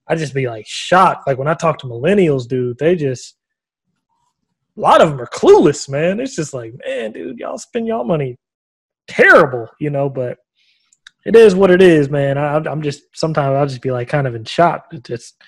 I 0.09 0.17
just 0.17 0.35
be 0.35 0.49
like 0.49 0.67
shocked. 0.67 1.27
Like 1.27 1.39
when 1.39 1.49
I 1.49 1.55
talk 1.55 1.79
to 1.79 1.87
millennials, 1.87 2.49
dude, 2.49 2.79
they 2.79 2.97
just, 2.97 3.37
a 4.77 4.81
lot 4.81 5.01
of 5.01 5.11
them 5.11 5.21
are 5.21 5.27
clueless, 5.27 5.89
man. 5.89 6.21
It's 6.21 6.35
just 6.35 6.55
like, 6.55 6.73
man, 6.85 7.13
dude, 7.13 7.39
y'all 7.39 7.59
spend 7.59 7.87
y'all 7.87 8.05
money 8.05 8.37
terrible, 9.07 9.69
you 9.79 9.91
know. 9.91 10.09
But 10.09 10.39
it 11.27 11.37
is 11.37 11.55
what 11.55 11.71
it 11.71 11.83
is, 11.83 12.09
man. 12.09 12.39
I, 12.39 12.57
I'm 12.57 12.83
just 12.83 13.03
sometimes 13.13 13.55
I'll 13.55 13.67
just 13.67 13.83
be 13.83 13.91
like 13.91 14.09
kind 14.09 14.27
of 14.27 14.35
in 14.35 14.45
shock. 14.45 14.87
It's 14.93 15.09
just 15.09 15.43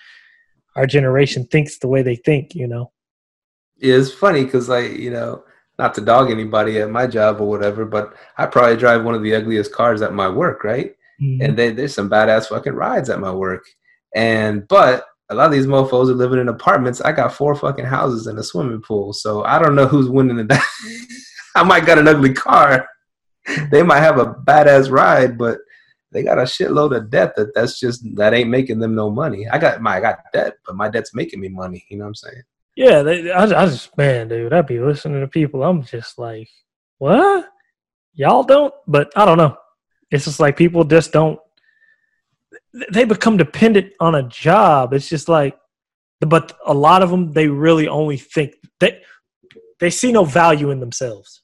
our 0.76 0.86
generation 0.86 1.46
thinks 1.46 1.78
the 1.78 1.88
way 1.88 2.02
they 2.02 2.16
think, 2.16 2.54
you 2.54 2.66
know. 2.66 2.92
Yeah, 3.78 3.94
it's 3.94 4.12
funny 4.12 4.44
because 4.44 4.68
like 4.68 4.92
you 4.92 5.10
know 5.10 5.44
not 5.78 5.94
to 5.94 6.00
dog 6.00 6.30
anybody 6.30 6.78
at 6.80 6.90
my 6.90 7.06
job 7.06 7.40
or 7.40 7.48
whatever, 7.48 7.84
but 7.84 8.14
I 8.36 8.46
probably 8.46 8.76
drive 8.76 9.04
one 9.04 9.14
of 9.14 9.22
the 9.22 9.34
ugliest 9.34 9.72
cars 9.72 10.02
at 10.02 10.12
my 10.12 10.28
work, 10.28 10.64
right? 10.64 10.94
Mm-hmm. 11.20 11.42
And 11.42 11.56
they, 11.56 11.70
there's 11.70 11.94
some 11.94 12.10
badass 12.10 12.48
fucking 12.48 12.74
rides 12.74 13.10
at 13.10 13.20
my 13.20 13.32
work. 13.32 13.64
And 14.14 14.68
but 14.68 15.06
a 15.30 15.34
lot 15.34 15.46
of 15.46 15.52
these 15.52 15.66
mofos 15.66 16.10
are 16.10 16.14
living 16.14 16.38
in 16.38 16.48
apartments. 16.48 17.00
I 17.00 17.12
got 17.12 17.32
four 17.32 17.54
fucking 17.54 17.86
houses 17.86 18.26
and 18.26 18.38
a 18.38 18.42
swimming 18.42 18.82
pool, 18.82 19.12
so 19.12 19.42
I 19.44 19.58
don't 19.58 19.74
know 19.74 19.86
who's 19.86 20.08
winning 20.08 20.36
the. 20.36 20.62
I 21.54 21.62
might 21.62 21.86
got 21.86 21.98
an 21.98 22.08
ugly 22.08 22.32
car. 22.32 22.86
They 23.70 23.82
might 23.82 24.00
have 24.00 24.18
a 24.18 24.26
badass 24.26 24.90
ride, 24.90 25.36
but 25.36 25.58
they 26.12 26.22
got 26.22 26.38
a 26.38 26.42
shitload 26.42 26.96
of 26.96 27.10
debt 27.10 27.34
that 27.36 27.54
that's 27.54 27.80
just 27.80 28.04
that 28.16 28.34
ain't 28.34 28.50
making 28.50 28.78
them 28.78 28.94
no 28.94 29.10
money. 29.10 29.48
I 29.48 29.58
got 29.58 29.80
my 29.80 29.96
I 29.96 30.00
got 30.00 30.18
debt, 30.32 30.54
but 30.66 30.76
my 30.76 30.88
debt's 30.88 31.14
making 31.14 31.40
me 31.40 31.48
money. 31.48 31.84
You 31.88 31.98
know 31.98 32.04
what 32.04 32.08
I'm 32.08 32.14
saying? 32.14 32.42
Yeah, 32.74 33.02
they, 33.02 33.30
I, 33.30 33.44
I 33.44 33.66
just 33.66 33.96
man, 33.96 34.28
dude, 34.28 34.52
I'd 34.52 34.66
be 34.66 34.80
listening 34.80 35.20
to 35.20 35.28
people. 35.28 35.62
I'm 35.62 35.82
just 35.82 36.18
like, 36.18 36.48
what? 36.98 37.48
Y'all 38.14 38.42
don't, 38.42 38.72
but 38.86 39.10
I 39.16 39.24
don't 39.24 39.38
know. 39.38 39.56
It's 40.10 40.24
just 40.24 40.40
like 40.40 40.56
people 40.56 40.84
just 40.84 41.12
don't. 41.12 41.38
They 42.92 43.04
become 43.04 43.36
dependent 43.36 43.92
on 44.00 44.14
a 44.14 44.22
job. 44.28 44.94
It's 44.94 45.08
just 45.08 45.28
like, 45.28 45.56
but 46.20 46.56
a 46.64 46.72
lot 46.72 47.02
of 47.02 47.10
them, 47.10 47.32
they 47.32 47.48
really 47.48 47.88
only 47.88 48.16
think 48.16 48.54
they 48.80 49.02
they 49.80 49.90
see 49.90 50.12
no 50.12 50.24
value 50.24 50.70
in 50.70 50.80
themselves. 50.80 51.42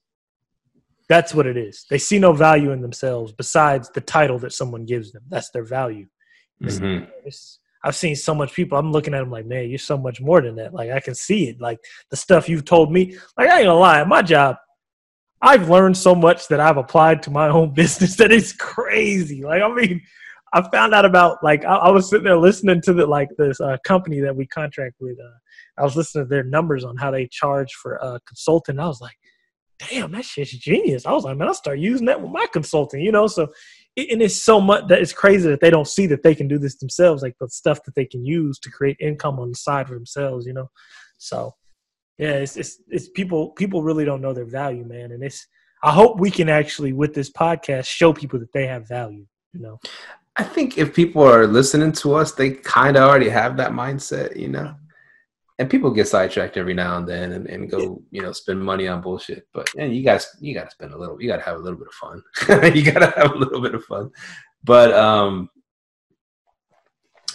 That's 1.08 1.34
what 1.34 1.46
it 1.46 1.56
is. 1.56 1.86
They 1.88 1.98
see 1.98 2.18
no 2.18 2.32
value 2.32 2.70
in 2.70 2.82
themselves 2.82 3.32
besides 3.32 3.90
the 3.90 4.00
title 4.00 4.38
that 4.40 4.52
someone 4.52 4.84
gives 4.84 5.10
them. 5.12 5.22
That's 5.28 5.50
their 5.50 5.64
value. 5.64 6.06
It's, 6.60 6.78
mm-hmm. 6.78 7.10
it's, 7.24 7.57
I've 7.84 7.96
seen 7.96 8.16
so 8.16 8.34
much 8.34 8.54
people. 8.54 8.78
I'm 8.78 8.92
looking 8.92 9.14
at 9.14 9.20
them 9.20 9.30
like, 9.30 9.46
man, 9.46 9.68
you're 9.68 9.78
so 9.78 9.96
much 9.96 10.20
more 10.20 10.40
than 10.40 10.56
that. 10.56 10.74
Like 10.74 10.90
I 10.90 11.00
can 11.00 11.14
see 11.14 11.48
it. 11.48 11.60
Like 11.60 11.78
the 12.10 12.16
stuff 12.16 12.48
you've 12.48 12.64
told 12.64 12.92
me. 12.92 13.16
Like 13.36 13.48
I 13.48 13.58
ain't 13.58 13.66
gonna 13.66 13.78
lie, 13.78 14.04
my 14.04 14.22
job, 14.22 14.56
I've 15.40 15.70
learned 15.70 15.96
so 15.96 16.14
much 16.14 16.48
that 16.48 16.60
I've 16.60 16.76
applied 16.76 17.22
to 17.24 17.30
my 17.30 17.48
own 17.48 17.74
business 17.74 18.16
that 18.16 18.32
it's 18.32 18.52
crazy. 18.52 19.42
Like 19.42 19.62
I 19.62 19.72
mean, 19.72 20.02
I 20.52 20.68
found 20.70 20.94
out 20.94 21.04
about 21.04 21.42
like 21.42 21.64
I, 21.64 21.74
I 21.74 21.90
was 21.90 22.08
sitting 22.08 22.24
there 22.24 22.38
listening 22.38 22.80
to 22.82 22.92
the 22.92 23.06
like 23.06 23.28
this 23.38 23.60
uh, 23.60 23.76
company 23.84 24.20
that 24.20 24.34
we 24.34 24.46
contract 24.46 24.96
with. 25.00 25.18
Uh, 25.18 25.38
I 25.78 25.84
was 25.84 25.96
listening 25.96 26.24
to 26.24 26.28
their 26.28 26.44
numbers 26.44 26.84
on 26.84 26.96
how 26.96 27.10
they 27.10 27.26
charge 27.26 27.72
for 27.74 27.96
a 27.96 28.04
uh, 28.04 28.18
consultant. 28.26 28.80
I 28.80 28.86
was 28.86 29.00
like, 29.00 29.16
damn, 29.78 30.10
that 30.12 30.24
shit's 30.24 30.52
genius. 30.52 31.06
I 31.06 31.12
was 31.12 31.24
like, 31.24 31.36
man, 31.36 31.48
I'll 31.48 31.54
start 31.54 31.78
using 31.78 32.06
that 32.06 32.20
with 32.20 32.32
my 32.32 32.46
consulting. 32.52 33.00
You 33.00 33.12
know, 33.12 33.26
so 33.26 33.48
and 33.98 34.22
it's 34.22 34.42
so 34.42 34.60
much 34.60 34.86
that 34.88 35.00
it's 35.00 35.12
crazy 35.12 35.48
that 35.48 35.60
they 35.60 35.70
don't 35.70 35.88
see 35.88 36.06
that 36.06 36.22
they 36.22 36.34
can 36.34 36.48
do 36.48 36.58
this 36.58 36.76
themselves, 36.76 37.22
like 37.22 37.36
the 37.40 37.48
stuff 37.48 37.82
that 37.84 37.94
they 37.94 38.04
can 38.04 38.24
use 38.24 38.58
to 38.60 38.70
create 38.70 38.96
income 39.00 39.38
on 39.38 39.50
the 39.50 39.56
side 39.56 39.88
for 39.88 39.94
themselves, 39.94 40.46
you 40.46 40.52
know. 40.52 40.70
So, 41.18 41.54
yeah, 42.18 42.34
it's 42.34 42.56
it's 42.56 42.80
it's 42.88 43.08
people 43.10 43.50
people 43.50 43.82
really 43.82 44.04
don't 44.04 44.22
know 44.22 44.32
their 44.32 44.44
value, 44.44 44.84
man, 44.84 45.12
and 45.12 45.22
it's. 45.22 45.46
I 45.82 45.92
hope 45.92 46.18
we 46.18 46.32
can 46.32 46.48
actually 46.48 46.92
with 46.92 47.14
this 47.14 47.30
podcast 47.30 47.86
show 47.86 48.12
people 48.12 48.40
that 48.40 48.52
they 48.52 48.66
have 48.66 48.88
value, 48.88 49.26
you 49.52 49.60
know. 49.60 49.78
I 50.36 50.42
think 50.42 50.76
if 50.76 50.94
people 50.94 51.22
are 51.22 51.46
listening 51.46 51.92
to 51.92 52.14
us, 52.14 52.32
they 52.32 52.50
kind 52.50 52.96
of 52.96 53.04
already 53.04 53.28
have 53.28 53.56
that 53.58 53.72
mindset, 53.72 54.36
you 54.36 54.48
know 54.48 54.74
and 55.58 55.68
people 55.68 55.90
get 55.90 56.06
sidetracked 56.06 56.56
every 56.56 56.74
now 56.74 56.96
and 56.96 57.08
then 57.08 57.32
and, 57.32 57.46
and 57.48 57.70
go 57.70 58.00
you 58.10 58.22
know 58.22 58.32
spend 58.32 58.62
money 58.62 58.86
on 58.86 59.00
bullshit 59.00 59.46
but 59.52 59.68
and 59.76 59.94
you 59.94 60.02
guys 60.02 60.28
you 60.40 60.54
gotta 60.54 60.70
spend 60.70 60.92
a 60.92 60.98
little 60.98 61.20
you 61.20 61.28
gotta 61.28 61.42
have 61.42 61.56
a 61.56 61.62
little 61.62 61.78
bit 61.78 61.88
of 61.88 61.94
fun. 61.94 62.22
You 62.74 62.90
gotta 62.90 63.12
have 63.16 63.32
a 63.32 63.38
little 63.38 63.60
bit 63.60 63.74
of 63.74 63.84
fun. 63.84 64.10
But 64.64 64.92
um 64.92 65.50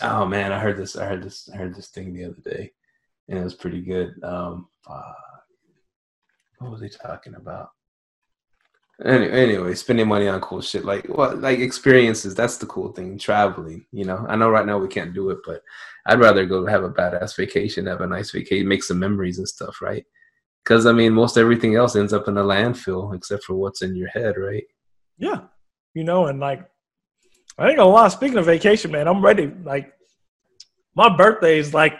oh 0.02 0.26
man 0.26 0.52
i 0.52 0.60
heard 0.60 0.78
this 0.78 0.96
i 0.96 1.06
heard 1.06 1.24
this 1.24 1.50
i 1.54 1.58
heard 1.58 1.76
this 1.76 1.90
thing 1.90 2.14
the 2.14 2.26
other 2.26 2.42
day 2.44 2.72
and 3.28 3.38
it 3.38 3.44
was 3.44 3.56
pretty 3.56 3.82
good. 3.82 4.14
Um 4.24 4.68
uh, 4.88 5.14
what 6.60 6.72
was 6.72 6.82
he 6.82 6.90
talking 6.90 7.36
about 7.36 7.70
Anyway, 9.06 9.32
anyway, 9.32 9.76
spending 9.76 10.08
money 10.08 10.30
on 10.30 10.40
cool 10.40 10.62
shit 10.62 10.86
like 10.86 11.06
what 11.10 11.42
like 11.42 11.60
experiences. 11.60 12.36
That's 12.36 12.58
the 12.58 12.66
cool 12.66 12.94
thing. 12.94 13.18
Traveling, 13.18 13.86
you 13.92 14.06
know. 14.06 14.26
I 14.30 14.38
know 14.38 14.50
right 14.50 14.66
now 14.66 14.78
we 14.78 14.88
can't 14.88 15.14
do 15.14 15.30
it, 15.30 15.40
but 15.46 15.62
I'd 16.06 16.22
rather 16.22 16.46
go 16.46 16.66
have 16.66 16.84
a 16.84 16.90
badass 16.90 17.36
vacation, 17.36 17.86
have 17.88 18.00
a 18.00 18.08
nice 18.08 18.32
vacation, 18.32 18.68
make 18.68 18.82
some 18.82 19.00
memories 19.00 19.40
and 19.40 19.48
stuff, 19.48 19.82
right? 19.82 20.06
Because 20.64 20.86
I 20.86 20.94
mean, 20.94 21.12
most 21.12 21.38
everything 21.38 21.76
else 21.76 21.98
ends 21.98 22.14
up 22.14 22.30
in 22.30 22.38
a 22.38 22.44
landfill 22.44 23.14
except 23.14 23.44
for 23.44 23.56
what's 23.56 23.82
in 23.82 23.94
your 23.94 24.08
head, 24.08 24.38
right? 24.38 24.64
Yeah, 25.18 25.42
you 25.94 26.06
know, 26.06 26.28
and 26.28 26.40
like 26.40 26.66
I 27.58 27.68
ain't 27.68 27.78
gonna 27.78 27.90
lie. 27.90 28.08
Speaking 28.08 28.38
of 28.38 28.46
vacation, 28.46 28.92
man, 28.92 29.10
I'm 29.10 29.24
ready. 29.24 29.52
Like 29.66 29.92
my 30.96 31.14
birthday 31.14 31.60
is 31.60 31.74
like 31.74 31.96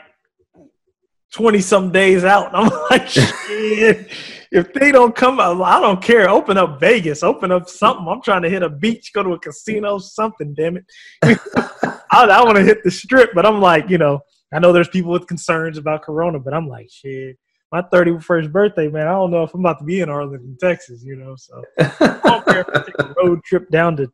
twenty 1.34 1.60
some 1.60 1.92
days 1.92 2.24
out. 2.24 2.48
And 2.48 2.56
I'm 2.56 2.82
like, 2.90 3.08
shit 3.10 4.10
if 4.54 4.72
they 4.72 4.92
don't 4.92 5.16
come 5.16 5.40
out, 5.40 5.60
I 5.62 5.82
don't 5.82 6.02
care. 6.02 6.30
Open 6.30 6.58
up 6.58 6.80
Vegas, 6.80 7.24
open 7.24 7.52
up 7.52 7.68
something. 7.68 8.08
I'm 8.08 8.22
trying 8.22 8.44
to 8.44 8.50
hit 8.50 8.62
a 8.62 8.70
beach, 8.70 9.12
go 9.12 9.24
to 9.24 9.34
a 9.34 9.40
casino, 9.40 9.98
something. 9.98 10.54
Damn 10.54 10.78
it, 10.78 10.86
I, 11.24 11.98
I 12.12 12.44
want 12.44 12.58
to 12.58 12.64
hit 12.64 12.84
the 12.84 12.92
strip, 12.92 13.32
but 13.34 13.48
I'm 13.48 13.60
like, 13.60 13.90
you 13.90 13.98
know, 13.98 14.20
I 14.54 14.60
know 14.60 14.72
there's 14.72 14.88
people 14.88 15.12
with 15.12 15.26
concerns 15.26 15.80
about 15.80 16.04
Corona, 16.04 16.40
but 16.40 16.54
I'm 16.54 16.68
like, 16.68 16.88
shit. 16.92 17.38
My 17.72 17.82
31st 17.82 18.52
birthday, 18.52 18.88
man. 18.88 19.08
I 19.08 19.14
don't 19.14 19.32
know 19.32 19.42
if 19.42 19.52
I'm 19.56 19.62
about 19.62 19.80
to 19.80 19.84
be 19.84 20.02
in 20.02 20.10
Arlington, 20.10 20.56
Texas. 20.62 21.04
You 21.04 21.16
know, 21.16 21.36
so 21.36 21.64
I 21.80 22.20
don't 22.24 22.46
care 22.46 22.62
if 22.62 22.70
I 22.70 22.84
take 22.84 23.00
a 23.00 23.14
road 23.18 23.44
trip 23.44 23.68
down 23.72 23.98
to 23.98 24.14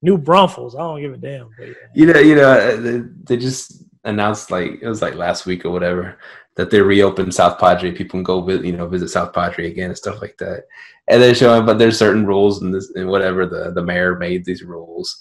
New 0.00 0.16
Braunfels. 0.16 0.76
I 0.76 0.78
don't 0.78 1.00
give 1.00 1.12
a 1.12 1.16
damn. 1.16 1.50
But, 1.58 1.66
yeah. 1.66 1.74
You 1.94 2.06
know, 2.06 2.20
you 2.20 2.34
know, 2.36 2.48
uh, 2.48 2.76
they, 2.76 2.98
they 3.24 3.36
just 3.36 3.82
announced 4.04 4.52
like 4.52 4.78
it 4.80 4.86
was 4.86 5.02
like 5.02 5.14
last 5.14 5.46
week 5.46 5.64
or 5.64 5.70
whatever 5.70 6.18
that 6.56 6.70
they 6.70 6.80
reopened 6.80 7.34
South 7.34 7.58
Padre. 7.58 7.92
People 7.92 8.18
can 8.18 8.22
go 8.22 8.40
visit, 8.40 8.64
you 8.64 8.72
know, 8.72 8.86
visit 8.86 9.08
South 9.08 9.32
Padre 9.32 9.70
again 9.70 9.90
and 9.90 9.96
stuff 9.96 10.20
like 10.20 10.36
that. 10.38 10.64
And 11.08 11.22
they're 11.22 11.34
showing, 11.34 11.66
but 11.66 11.78
there's 11.78 11.98
certain 11.98 12.26
rules 12.26 12.62
and 12.62 12.72
this 12.72 12.90
and 12.94 13.08
whatever 13.08 13.46
the 13.46 13.72
the 13.72 13.82
mayor 13.82 14.16
made 14.16 14.44
these 14.44 14.62
rules. 14.62 15.16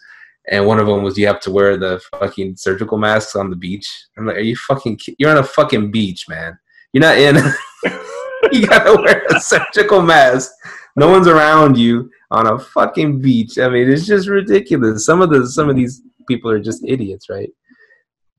And 0.49 0.67
one 0.67 0.79
of 0.79 0.87
them 0.87 1.03
was 1.03 1.17
you 1.17 1.27
have 1.27 1.39
to 1.41 1.51
wear 1.51 1.77
the 1.77 2.01
fucking 2.19 2.57
surgical 2.57 2.97
masks 2.97 3.35
on 3.35 3.49
the 3.49 3.55
beach. 3.55 3.89
I'm 4.17 4.25
like, 4.25 4.37
are 4.37 4.41
you 4.41 4.55
fucking? 4.55 4.99
You're 5.17 5.31
on 5.31 5.37
a 5.37 5.43
fucking 5.43 5.91
beach, 5.91 6.27
man. 6.27 6.57
You're 6.91 7.01
not 7.01 7.17
in. 7.17 7.35
you 8.51 8.67
gotta 8.67 9.01
wear 9.01 9.25
a 9.29 9.39
surgical 9.39 10.01
mask. 10.01 10.51
No 10.95 11.09
one's 11.09 11.27
around 11.27 11.77
you 11.77 12.11
on 12.29 12.47
a 12.47 12.59
fucking 12.59 13.21
beach. 13.21 13.57
I 13.57 13.69
mean, 13.69 13.89
it's 13.89 14.05
just 14.05 14.27
ridiculous. 14.27 15.05
Some 15.05 15.21
of 15.21 15.29
the 15.29 15.47
some 15.47 15.69
of 15.69 15.75
these 15.75 16.01
people 16.27 16.51
are 16.51 16.59
just 16.59 16.83
idiots, 16.85 17.29
right? 17.29 17.49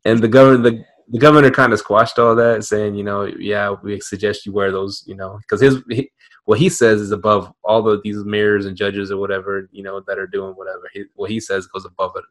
And 0.04 0.20
the 0.20 0.28
governor, 0.28 0.58
the 0.58 0.84
the 1.08 1.18
governor 1.18 1.50
kind 1.50 1.72
of 1.72 1.78
squashed 1.78 2.18
all 2.18 2.34
that, 2.34 2.64
saying, 2.64 2.94
you 2.94 3.04
know, 3.04 3.24
yeah, 3.24 3.74
we 3.82 4.00
suggest 4.00 4.46
you 4.46 4.52
wear 4.52 4.72
those, 4.72 5.04
you 5.06 5.14
know, 5.14 5.38
because 5.42 5.60
his 5.60 5.82
he, 5.90 6.10
what 6.44 6.58
he 6.58 6.68
says 6.68 7.00
is 7.00 7.10
above 7.10 7.52
all 7.62 7.82
the 7.82 8.00
these 8.02 8.24
mayors 8.24 8.66
and 8.66 8.76
judges 8.76 9.10
or 9.10 9.18
whatever, 9.18 9.68
you 9.72 9.82
know, 9.82 10.02
that 10.06 10.18
are 10.18 10.26
doing 10.26 10.54
whatever. 10.54 10.90
He, 10.92 11.04
what 11.14 11.30
he 11.30 11.40
says 11.40 11.66
goes 11.66 11.84
above 11.84 12.12
it. 12.16 12.24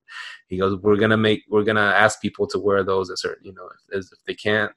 He 0.47 0.57
goes, 0.57 0.79
we're 0.81 0.97
gonna 0.97 1.17
make, 1.17 1.43
we're 1.49 1.63
gonna 1.63 1.81
ask 1.81 2.21
people 2.21 2.47
to 2.47 2.59
wear 2.59 2.83
those 2.83 3.09
at 3.09 3.19
certain, 3.19 3.45
you 3.45 3.53
know, 3.53 3.69
as 3.95 4.11
if 4.11 4.19
they 4.25 4.35
can't. 4.35 4.71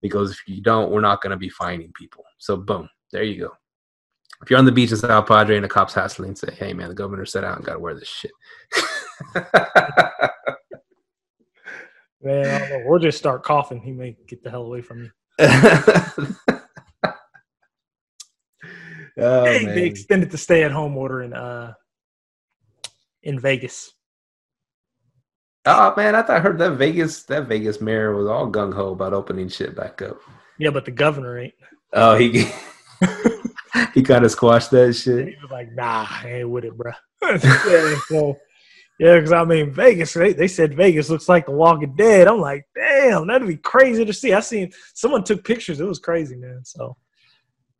Because 0.00 0.32
if 0.32 0.38
you 0.46 0.60
don't, 0.60 0.90
we're 0.90 1.00
not 1.00 1.22
gonna 1.22 1.36
be 1.36 1.48
finding 1.48 1.92
people. 1.92 2.24
So 2.38 2.56
boom, 2.56 2.88
there 3.12 3.22
you 3.22 3.40
go. 3.40 3.52
If 4.42 4.50
you're 4.50 4.58
on 4.58 4.64
the 4.64 4.72
beach 4.72 4.90
in 4.90 4.96
South 4.96 5.26
Padre 5.26 5.54
and 5.56 5.64
the 5.64 5.68
cops 5.68 5.94
hassling 5.94 6.34
say, 6.34 6.52
"Hey 6.52 6.72
man, 6.72 6.88
the 6.88 6.94
governor 6.94 7.24
said 7.24 7.44
I 7.44 7.52
don't 7.54 7.64
got 7.64 7.74
to 7.74 7.78
wear 7.78 7.94
this 7.94 8.08
shit," 8.08 8.32
Man. 12.22 12.84
We'll 12.86 12.98
just 12.98 13.18
start 13.18 13.42
coughing. 13.42 13.80
He 13.80 13.92
may 13.92 14.16
get 14.28 14.42
the 14.42 14.50
hell 14.50 14.62
away 14.62 14.80
from 14.80 15.02
me. 15.02 15.10
oh, 15.40 16.34
hey, 19.44 19.64
man. 19.64 19.74
they 19.74 19.84
extended 19.84 20.30
the 20.30 20.38
stay-at-home 20.38 20.96
order 20.96 21.22
in 21.22 21.32
uh 21.32 21.72
in 23.22 23.38
Vegas. 23.38 23.92
oh 25.66 25.94
man, 25.96 26.14
I 26.14 26.22
thought 26.22 26.36
I 26.36 26.40
heard 26.40 26.58
that 26.58 26.72
Vegas 26.72 27.22
that 27.24 27.46
Vegas 27.46 27.80
mayor 27.80 28.14
was 28.14 28.26
all 28.26 28.50
gung 28.50 28.74
ho 28.74 28.92
about 28.92 29.14
opening 29.14 29.48
shit 29.48 29.74
back 29.74 30.02
up. 30.02 30.18
Yeah, 30.58 30.70
but 30.70 30.84
the 30.84 30.90
governor 30.90 31.38
ain't. 31.38 31.54
Oh, 31.92 32.16
he 32.16 32.46
he 33.94 34.02
kind 34.02 34.24
of 34.24 34.30
squashed 34.30 34.70
that 34.72 34.94
shit. 34.94 35.28
He 35.28 35.36
was 35.42 35.50
like, 35.50 35.72
"Nah, 35.72 36.06
I 36.08 36.38
ain't 36.38 36.50
with 36.50 36.64
it, 36.64 36.76
bro." 36.76 36.92
yeah, 37.22 37.96
so, 38.08 38.36
yeah, 39.02 39.16
because 39.16 39.32
I 39.32 39.44
mean, 39.44 39.72
Vegas. 39.72 40.12
They, 40.14 40.32
they 40.32 40.48
said 40.48 40.74
Vegas 40.74 41.10
looks 41.10 41.28
like 41.28 41.46
The 41.46 41.52
Walking 41.52 41.94
Dead. 41.96 42.28
I'm 42.28 42.40
like, 42.40 42.66
damn, 42.74 43.26
that'd 43.26 43.48
be 43.48 43.56
crazy 43.56 44.04
to 44.04 44.12
see. 44.12 44.32
I 44.32 44.40
seen 44.40 44.72
someone 44.94 45.24
took 45.24 45.44
pictures. 45.44 45.80
It 45.80 45.86
was 45.86 45.98
crazy, 45.98 46.36
man. 46.36 46.60
So 46.64 46.96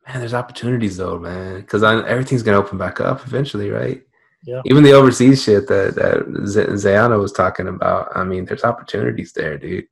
Man, 0.08 0.18
there's 0.18 0.34
opportunities 0.34 0.96
though, 0.96 1.18
man, 1.18 1.60
because 1.60 1.84
everything's 1.84 2.42
gonna 2.42 2.58
open 2.58 2.76
back 2.76 3.00
up 3.00 3.24
eventually, 3.24 3.70
right? 3.70 4.02
Yeah. 4.44 4.60
Even 4.64 4.82
the 4.82 4.92
overseas 4.92 5.44
shit 5.44 5.68
that 5.68 5.94
that 5.94 6.46
Z- 6.46 6.76
Zeona 6.76 7.16
was 7.18 7.30
talking 7.30 7.68
about. 7.68 8.08
I 8.16 8.24
mean, 8.24 8.44
there's 8.44 8.64
opportunities 8.64 9.32
there, 9.32 9.56
dude. 9.56 9.86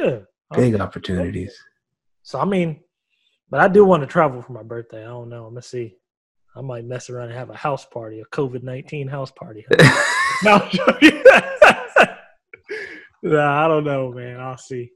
yeah, 0.00 0.18
Big 0.56 0.80
opportunities. 0.80 1.56
So 2.24 2.40
I 2.40 2.44
mean, 2.44 2.80
but 3.48 3.60
I 3.60 3.68
do 3.68 3.84
want 3.84 4.02
to 4.02 4.08
travel 4.08 4.42
for 4.42 4.52
my 4.52 4.64
birthday. 4.64 5.02
I 5.02 5.08
don't 5.08 5.28
know. 5.28 5.46
I'm 5.46 5.52
gonna 5.52 5.62
see. 5.62 5.96
I 6.58 6.60
might 6.60 6.84
mess 6.84 7.08
around 7.08 7.28
and 7.28 7.38
have 7.38 7.50
a 7.50 7.56
house 7.56 7.84
party, 7.86 8.20
a 8.20 8.24
COVID 8.26 8.64
nineteen 8.64 9.06
house 9.06 9.30
party. 9.30 9.64
no, 10.44 10.58
nah, 13.22 13.64
I 13.64 13.68
don't 13.68 13.84
know, 13.84 14.10
man. 14.12 14.40
I'll 14.40 14.58
see. 14.58 14.90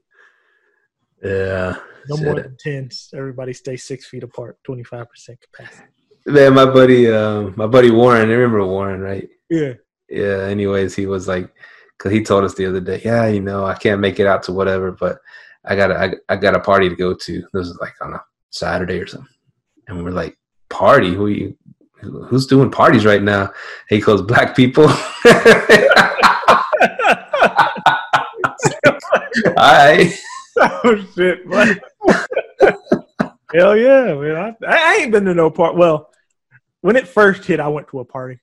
yeah. 1.23 1.77
No 2.09 2.17
more 2.17 2.35
than 2.35 2.57
ten. 2.59 2.89
Everybody 3.15 3.53
stay 3.53 3.77
six 3.77 4.07
feet 4.07 4.23
apart. 4.23 4.57
Twenty 4.65 4.83
five 4.83 5.09
percent 5.09 5.39
capacity. 5.41 5.87
Man, 6.25 6.53
my 6.53 6.65
buddy, 6.65 7.09
um, 7.09 7.53
my 7.55 7.67
buddy 7.67 7.91
Warren. 7.91 8.29
I 8.29 8.33
remember 8.33 8.65
Warren, 8.65 8.99
right? 8.99 9.29
Yeah. 9.49 9.73
Yeah. 10.09 10.43
Anyways, 10.43 10.95
he 10.95 11.05
was 11.05 11.29
like, 11.29 11.49
because 11.97 12.11
he 12.11 12.23
told 12.23 12.43
us 12.43 12.55
the 12.55 12.65
other 12.65 12.81
day, 12.81 13.01
yeah, 13.05 13.27
you 13.27 13.39
know, 13.41 13.65
I 13.65 13.75
can't 13.75 14.01
make 14.01 14.19
it 14.19 14.27
out 14.27 14.43
to 14.43 14.53
whatever, 14.53 14.91
but 14.91 15.19
I 15.63 15.77
got 15.77 15.91
a, 15.91 15.97
I, 15.97 16.13
I 16.27 16.35
got 16.35 16.55
a 16.55 16.59
party 16.59 16.89
to 16.89 16.95
go 16.95 17.13
to. 17.13 17.33
This 17.41 17.49
was 17.53 17.77
like 17.79 17.93
on 18.01 18.13
a 18.13 18.23
Saturday 18.49 18.99
or 18.99 19.07
something, 19.07 19.29
and 19.87 20.03
we're 20.03 20.11
like, 20.11 20.37
party? 20.73 21.13
Who 21.13 21.27
you? 21.27 21.55
Who's 22.01 22.47
doing 22.47 22.69
parties 22.69 23.05
right 23.05 23.23
now? 23.23 23.53
He 23.87 24.01
goes, 24.01 24.21
black 24.21 24.55
people. 24.55 24.89
Right. 29.63 30.13
oh 30.57 31.07
shit! 31.15 31.47
man. 31.47 31.79
Hell 33.53 33.77
yeah, 33.77 34.13
man! 34.13 34.55
I, 34.67 34.77
I 34.77 34.97
ain't 35.01 35.11
been 35.11 35.25
to 35.25 35.33
no 35.33 35.49
part. 35.49 35.75
Well, 35.75 36.09
when 36.81 36.95
it 36.95 37.07
first 37.07 37.45
hit, 37.45 37.59
I 37.59 37.67
went 37.67 37.87
to 37.89 37.99
a 37.99 38.05
party. 38.05 38.39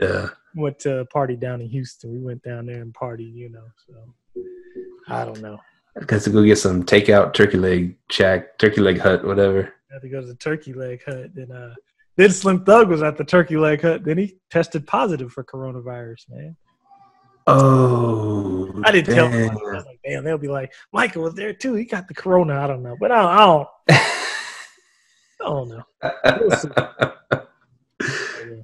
Yeah. 0.00 0.28
Went 0.54 0.78
to 0.80 1.00
a 1.00 1.04
party 1.06 1.36
down 1.36 1.60
in 1.60 1.68
Houston. 1.68 2.12
We 2.12 2.20
went 2.20 2.42
down 2.42 2.66
there 2.66 2.80
and 2.80 2.94
partied, 2.94 3.34
you 3.34 3.50
know. 3.50 3.64
So 3.86 4.42
I 5.08 5.24
don't 5.24 5.42
know. 5.42 5.58
I 6.00 6.04
got 6.04 6.22
to 6.22 6.30
go 6.30 6.44
get 6.44 6.58
some 6.58 6.84
takeout 6.84 7.34
turkey 7.34 7.58
leg 7.58 7.96
shack, 8.10 8.58
turkey 8.58 8.80
leg 8.80 8.98
hut, 8.98 9.24
whatever. 9.24 9.74
I 9.90 9.94
had 9.94 10.02
to 10.02 10.08
go 10.08 10.20
to 10.20 10.26
the 10.26 10.34
Turkey 10.34 10.72
Leg 10.72 11.02
Hut. 11.04 11.34
Then, 11.34 11.50
uh, 11.50 11.74
then 12.16 12.30
Slim 12.30 12.64
Thug 12.64 12.88
was 12.88 13.02
at 13.02 13.16
the 13.16 13.24
Turkey 13.24 13.56
Leg 13.56 13.80
Hut. 13.80 14.04
Then 14.04 14.18
he 14.18 14.36
tested 14.50 14.86
positive 14.86 15.32
for 15.32 15.44
coronavirus, 15.44 16.28
man. 16.30 16.56
Oh, 17.46 18.82
I 18.84 18.92
didn't 18.92 19.14
tell 19.14 19.30
damn. 19.30 19.50
him. 19.50 19.50
I 19.58 19.72
was 19.76 19.86
like, 19.86 20.00
damn, 20.04 20.22
they'll 20.22 20.36
be 20.36 20.48
like, 20.48 20.70
Michael 20.92 21.22
was 21.22 21.34
there 21.34 21.54
too. 21.54 21.74
He 21.74 21.84
got 21.84 22.06
the 22.06 22.12
corona. 22.12 22.60
I 22.60 22.66
don't 22.66 22.82
know, 22.82 22.96
but 23.00 23.10
I 23.10 23.22
don't. 23.22 23.30
I 23.30 23.46
don't, 23.46 23.68
I 25.40 25.44
don't 25.44 25.68
know. 25.68 25.84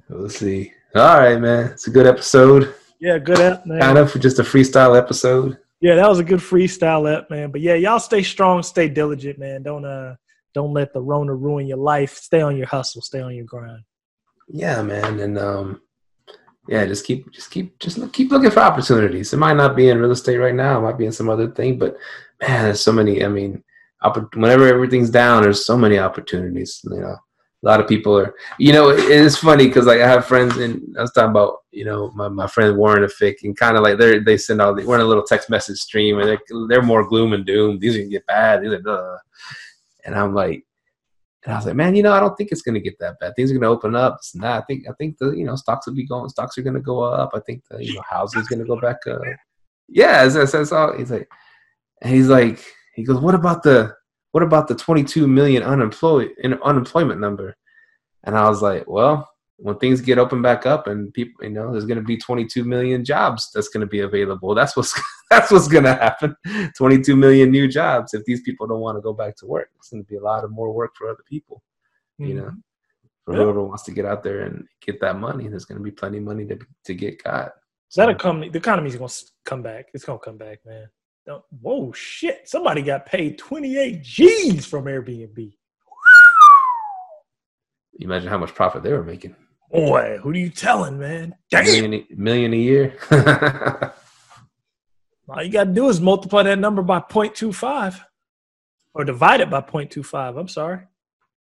We'll 0.09 0.19
we'll 0.19 0.29
see. 0.29 0.71
All 0.95 1.19
right, 1.19 1.39
man. 1.41 1.71
It's 1.71 1.87
a 1.87 1.89
good 1.89 2.05
episode. 2.05 2.75
Yeah, 2.99 3.17
good 3.17 3.39
app, 3.39 3.65
man. 3.65 3.81
Kind 3.81 3.97
of 3.97 4.19
just 4.21 4.39
a 4.39 4.43
freestyle 4.43 4.97
episode. 4.97 5.57
Yeah, 5.81 5.95
that 5.95 6.07
was 6.07 6.19
a 6.19 6.23
good 6.23 6.39
freestyle 6.39 7.11
app, 7.11 7.29
man. 7.29 7.51
But 7.51 7.61
yeah, 7.61 7.73
y'all 7.73 7.99
stay 7.99 8.21
strong, 8.23 8.61
stay 8.61 8.87
diligent, 8.87 9.39
man. 9.39 9.63
Don't 9.63 9.83
uh, 9.83 10.15
don't 10.55 10.73
let 10.73 10.93
the 10.93 11.01
Rona 11.01 11.35
ruin 11.35 11.67
your 11.67 11.77
life. 11.77 12.15
Stay 12.15 12.41
on 12.41 12.57
your 12.57 12.65
hustle. 12.65 13.01
Stay 13.01 13.21
on 13.21 13.35
your 13.35 13.45
grind. 13.45 13.83
Yeah, 14.47 14.81
man. 14.81 15.19
And 15.19 15.37
um, 15.37 15.81
yeah, 16.67 16.85
just 16.85 17.05
keep, 17.05 17.29
just 17.31 17.51
keep, 17.51 17.77
just 17.79 17.97
look, 17.97 18.13
keep 18.13 18.31
looking 18.31 18.49
for 18.51 18.61
opportunities. 18.61 19.33
It 19.33 19.37
might 19.37 19.57
not 19.57 19.75
be 19.75 19.89
in 19.89 19.99
real 19.99 20.11
estate 20.11 20.37
right 20.37 20.55
now. 20.55 20.79
It 20.79 20.81
might 20.81 20.97
be 20.97 21.05
in 21.05 21.11
some 21.11 21.29
other 21.29 21.51
thing, 21.51 21.77
but 21.77 21.97
man, 22.41 22.63
there's 22.63 22.81
so 22.81 22.91
many. 22.91 23.23
I 23.23 23.27
mean, 23.27 23.63
oppor- 24.03 24.33
whenever 24.35 24.65
everything's 24.67 25.09
down, 25.09 25.43
there's 25.43 25.65
so 25.65 25.77
many 25.77 25.99
opportunities. 25.99 26.81
You 26.85 27.01
know, 27.01 27.07
a 27.15 27.19
lot 27.61 27.79
of 27.81 27.87
people 27.87 28.17
are. 28.17 28.33
You 28.57 28.71
know, 28.73 28.89
it- 28.89 28.99
it's 29.11 29.37
funny 29.37 29.67
because 29.67 29.85
like 29.85 29.99
I 30.01 30.07
have 30.07 30.25
friends, 30.25 30.57
and 30.57 30.81
I 30.97 31.01
was 31.01 31.11
talking 31.11 31.31
about 31.31 31.57
you 31.71 31.85
know 31.85 32.11
my, 32.15 32.29
my 32.29 32.47
friend 32.47 32.77
Warren 32.77 33.03
and 33.03 33.11
Fick, 33.11 33.39
and 33.43 33.57
kind 33.57 33.75
of 33.77 33.83
like 33.83 33.97
they 33.97 34.19
they 34.19 34.37
send 34.37 34.61
out 34.61 34.75
we're 34.83 34.95
in 34.95 35.01
a 35.01 35.05
little 35.05 35.23
text 35.23 35.49
message 35.49 35.77
stream, 35.79 36.19
and 36.19 36.29
they're 36.29 36.67
they're 36.69 36.81
more 36.81 37.07
gloom 37.07 37.33
and 37.33 37.45
doom. 37.45 37.77
These 37.79 37.95
are 37.95 37.99
gonna 37.99 38.09
get 38.09 38.25
bad. 38.27 38.61
These 38.63 38.73
are. 38.85 39.21
And 40.05 40.15
I'm 40.15 40.33
like. 40.33 40.63
And 41.43 41.53
I 41.53 41.57
was 41.57 41.67
like, 41.67 41.75
man, 41.75 41.95
you 41.95 42.01
know, 42.01 42.11
I 42.11 42.19
don't 42.19 42.35
think 42.35 42.51
it's 42.51 42.63
gonna 42.63 42.79
get 42.79 42.97
that 42.97 43.19
bad. 43.19 43.35
Things 43.35 43.51
are 43.51 43.53
gonna 43.53 43.71
open 43.71 43.95
up. 43.95 44.15
It's 44.17 44.35
not. 44.35 44.63
I 44.63 44.65
think 44.65 44.89
I 44.89 44.93
think 44.93 45.19
the 45.19 45.29
you 45.29 45.45
know 45.45 45.55
stocks 45.55 45.85
will 45.85 45.93
be 45.93 46.07
going. 46.07 46.27
Stocks 46.27 46.57
are 46.57 46.63
gonna 46.63 46.79
go 46.79 47.01
up. 47.01 47.33
I 47.35 47.39
think 47.41 47.61
the 47.69 47.85
you 47.85 47.93
know 47.93 48.01
housing 48.09 48.41
is 48.41 48.47
gonna 48.47 48.65
go 48.65 48.81
back 48.81 49.05
up. 49.05 49.21
Yeah, 49.87 50.27
that's 50.27 50.71
all. 50.71 50.97
He's 50.97 51.11
like, 51.11 51.29
and 52.01 52.11
he's 52.13 52.29
like, 52.29 52.65
he 52.95 53.03
goes, 53.03 53.19
what 53.19 53.35
about 53.35 53.61
the 53.63 53.93
what 54.31 54.43
about 54.43 54.67
the 54.67 54.75
22 54.75 55.27
million 55.27 55.63
unemployed 55.63 56.31
in 56.39 56.53
unemployment 56.61 57.21
number? 57.21 57.55
And 58.23 58.37
I 58.37 58.49
was 58.49 58.61
like, 58.61 58.83
well, 58.87 59.29
when 59.57 59.77
things 59.77 60.01
get 60.01 60.17
open 60.17 60.41
back 60.41 60.65
up 60.65 60.87
and 60.87 61.13
people, 61.13 61.43
you 61.43 61.49
know, 61.49 61.71
there's 61.71 61.85
gonna 61.85 62.01
be 62.01 62.17
22 62.17 62.63
million 62.63 63.05
jobs 63.05 63.51
that's 63.53 63.69
gonna 63.69 63.85
be 63.85 64.01
available. 64.01 64.53
That's 64.53 64.75
what's 64.75 64.99
that's 65.29 65.51
what's 65.51 65.67
gonna 65.67 65.93
happen. 65.93 66.35
22 66.77 67.15
million 67.15 67.51
new 67.51 67.67
jobs 67.67 68.13
if 68.13 68.23
these 68.25 68.41
people 68.41 68.67
don't 68.67 68.81
want 68.81 68.97
to 68.97 69.01
go 69.01 69.13
back 69.13 69.35
to 69.37 69.45
work. 69.45 69.69
It's 69.77 69.89
gonna 69.89 70.03
be 70.03 70.17
a 70.17 70.21
lot 70.21 70.43
of 70.43 70.51
more 70.51 70.73
work 70.73 70.91
for 70.95 71.09
other 71.09 71.23
people. 71.27 71.61
You 72.17 72.33
know, 72.33 72.43
mm-hmm. 72.43 72.59
for 73.25 73.33
Yeah. 73.33 73.43
whoever 73.43 73.63
wants 73.63 73.83
to 73.83 73.91
get 73.91 74.05
out 74.05 74.23
there 74.23 74.41
and 74.41 74.65
get 74.81 74.99
that 75.01 75.19
money, 75.19 75.47
there's 75.47 75.65
gonna 75.65 75.81
be 75.81 75.91
plenty 75.91 76.17
of 76.17 76.23
money 76.23 76.45
to 76.47 76.59
to 76.85 76.93
get 76.93 77.23
got. 77.23 77.51
So 77.89 78.01
that 78.01 78.09
economy, 78.09 78.49
the 78.49 78.57
economy's 78.57 78.95
gonna 78.95 79.11
come 79.45 79.61
back. 79.61 79.87
It's 79.93 80.03
gonna 80.03 80.19
come 80.19 80.37
back, 80.37 80.59
man. 80.65 80.89
Don't, 81.25 81.43
whoa, 81.61 81.91
shit! 81.93 82.47
Somebody 82.47 82.81
got 82.81 83.05
paid 83.05 83.37
twenty 83.37 83.77
eight 83.77 84.03
G's 84.03 84.65
from 84.65 84.85
Airbnb. 84.85 85.53
You 87.97 88.07
imagine 88.07 88.27
how 88.27 88.37
much 88.37 88.53
profit 88.53 88.83
they 88.83 88.91
were 88.91 89.03
making. 89.03 89.35
Boy, 89.71 90.19
who 90.21 90.29
are 90.29 90.35
you 90.35 90.49
telling, 90.49 90.99
man? 90.99 91.35
Damn! 91.51 91.65
Million, 91.65 91.93
a- 91.93 92.07
million 92.15 92.53
a 92.53 92.57
year. 92.57 92.97
All 95.27 95.41
you 95.43 95.51
gotta 95.51 95.71
do 95.71 95.89
is 95.89 95.99
multiply 95.99 96.43
that 96.43 96.59
number 96.59 96.83
by 96.83 96.99
0.25 96.99 97.99
or 98.93 99.03
divide 99.03 99.41
it 99.41 99.49
by 99.49 99.61
0.25. 99.61 100.39
I'm 100.39 100.47
sorry. 100.47 100.81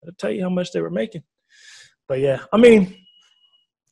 I'll 0.05 0.13
tell 0.17 0.31
you 0.31 0.43
how 0.43 0.49
much 0.49 0.71
they 0.71 0.81
were 0.81 0.91
making. 0.91 1.23
But 2.07 2.19
yeah, 2.19 2.41
I 2.53 2.57
mean, 2.57 2.95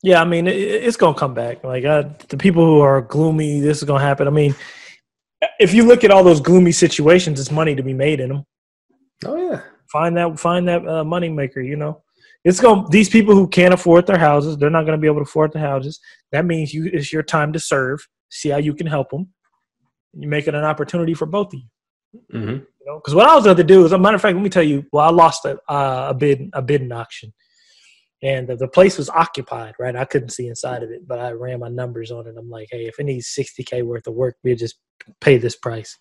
yeah, 0.02 0.20
I 0.20 0.24
mean, 0.24 0.46
it, 0.46 0.56
it's 0.56 0.96
gonna 0.96 1.18
come 1.18 1.34
back. 1.34 1.64
Like 1.64 1.84
uh, 1.84 2.04
the 2.28 2.36
people 2.36 2.64
who 2.64 2.80
are 2.80 3.00
gloomy, 3.02 3.60
this 3.60 3.78
is 3.78 3.84
gonna 3.84 4.00
happen. 4.04 4.26
I 4.28 4.30
mean, 4.30 4.54
if 5.58 5.74
you 5.74 5.84
look 5.84 6.04
at 6.04 6.10
all 6.10 6.22
those 6.24 6.40
gloomy 6.40 6.72
situations, 6.72 7.40
it's 7.40 7.50
money 7.50 7.74
to 7.74 7.82
be 7.82 7.94
made 7.94 8.20
in 8.20 8.28
them. 8.28 8.44
Oh 9.24 9.36
yeah. 9.36 9.62
Find 9.90 10.16
that 10.16 10.38
find 10.38 10.68
that 10.68 10.86
uh, 10.86 11.04
money 11.04 11.28
maker. 11.28 11.60
You 11.60 11.76
know, 11.76 12.02
it's 12.44 12.60
going 12.60 12.86
these 12.90 13.08
people 13.08 13.34
who 13.34 13.48
can't 13.48 13.74
afford 13.74 14.06
their 14.06 14.18
houses. 14.18 14.56
They're 14.56 14.70
not 14.70 14.82
going 14.82 14.96
to 14.96 15.00
be 15.00 15.06
able 15.06 15.18
to 15.18 15.28
afford 15.28 15.52
the 15.52 15.60
houses. 15.60 16.00
That 16.32 16.46
means 16.46 16.72
you 16.72 16.90
it's 16.92 17.12
your 17.12 17.22
time 17.22 17.52
to 17.52 17.60
serve. 17.60 18.06
See 18.30 18.48
how 18.48 18.58
you 18.58 18.74
can 18.74 18.86
help 18.86 19.10
them. 19.10 19.28
You 20.14 20.28
make 20.28 20.46
it 20.46 20.54
an 20.54 20.64
opportunity 20.64 21.14
for 21.14 21.26
both 21.26 21.48
of 21.48 21.60
you. 21.60 22.20
Mm-hmm. 22.34 22.50
You 22.50 22.86
know, 22.86 22.96
because 22.96 23.14
what 23.14 23.28
I 23.28 23.34
was 23.34 23.44
going 23.44 23.56
to 23.56 23.64
do 23.64 23.84
is, 23.84 23.92
a 23.92 23.98
matter 23.98 24.16
of 24.16 24.22
fact, 24.22 24.34
let 24.34 24.42
me 24.42 24.50
tell 24.50 24.62
you. 24.62 24.84
Well, 24.92 25.06
I 25.06 25.10
lost 25.10 25.44
a 25.44 25.58
uh, 25.68 26.08
a 26.10 26.14
bid 26.14 26.50
a 26.52 26.62
bidding 26.62 26.92
auction, 26.92 27.32
and 28.22 28.48
the, 28.48 28.56
the 28.56 28.68
place 28.68 28.98
was 28.98 29.10
occupied. 29.10 29.74
Right, 29.78 29.94
I 29.94 30.04
couldn't 30.04 30.30
see 30.30 30.48
inside 30.48 30.82
of 30.82 30.90
it, 30.90 31.06
but 31.06 31.18
I 31.18 31.32
ran 31.32 31.60
my 31.60 31.68
numbers 31.68 32.10
on 32.10 32.26
it. 32.26 32.34
I'm 32.38 32.50
like, 32.50 32.68
hey, 32.70 32.86
if 32.86 32.98
it 32.98 33.04
needs 33.04 33.34
60k 33.38 33.84
worth 33.84 34.06
of 34.06 34.14
work, 34.14 34.36
we'll 34.42 34.56
just 34.56 34.76
pay 35.20 35.36
this 35.36 35.56
price. 35.56 35.96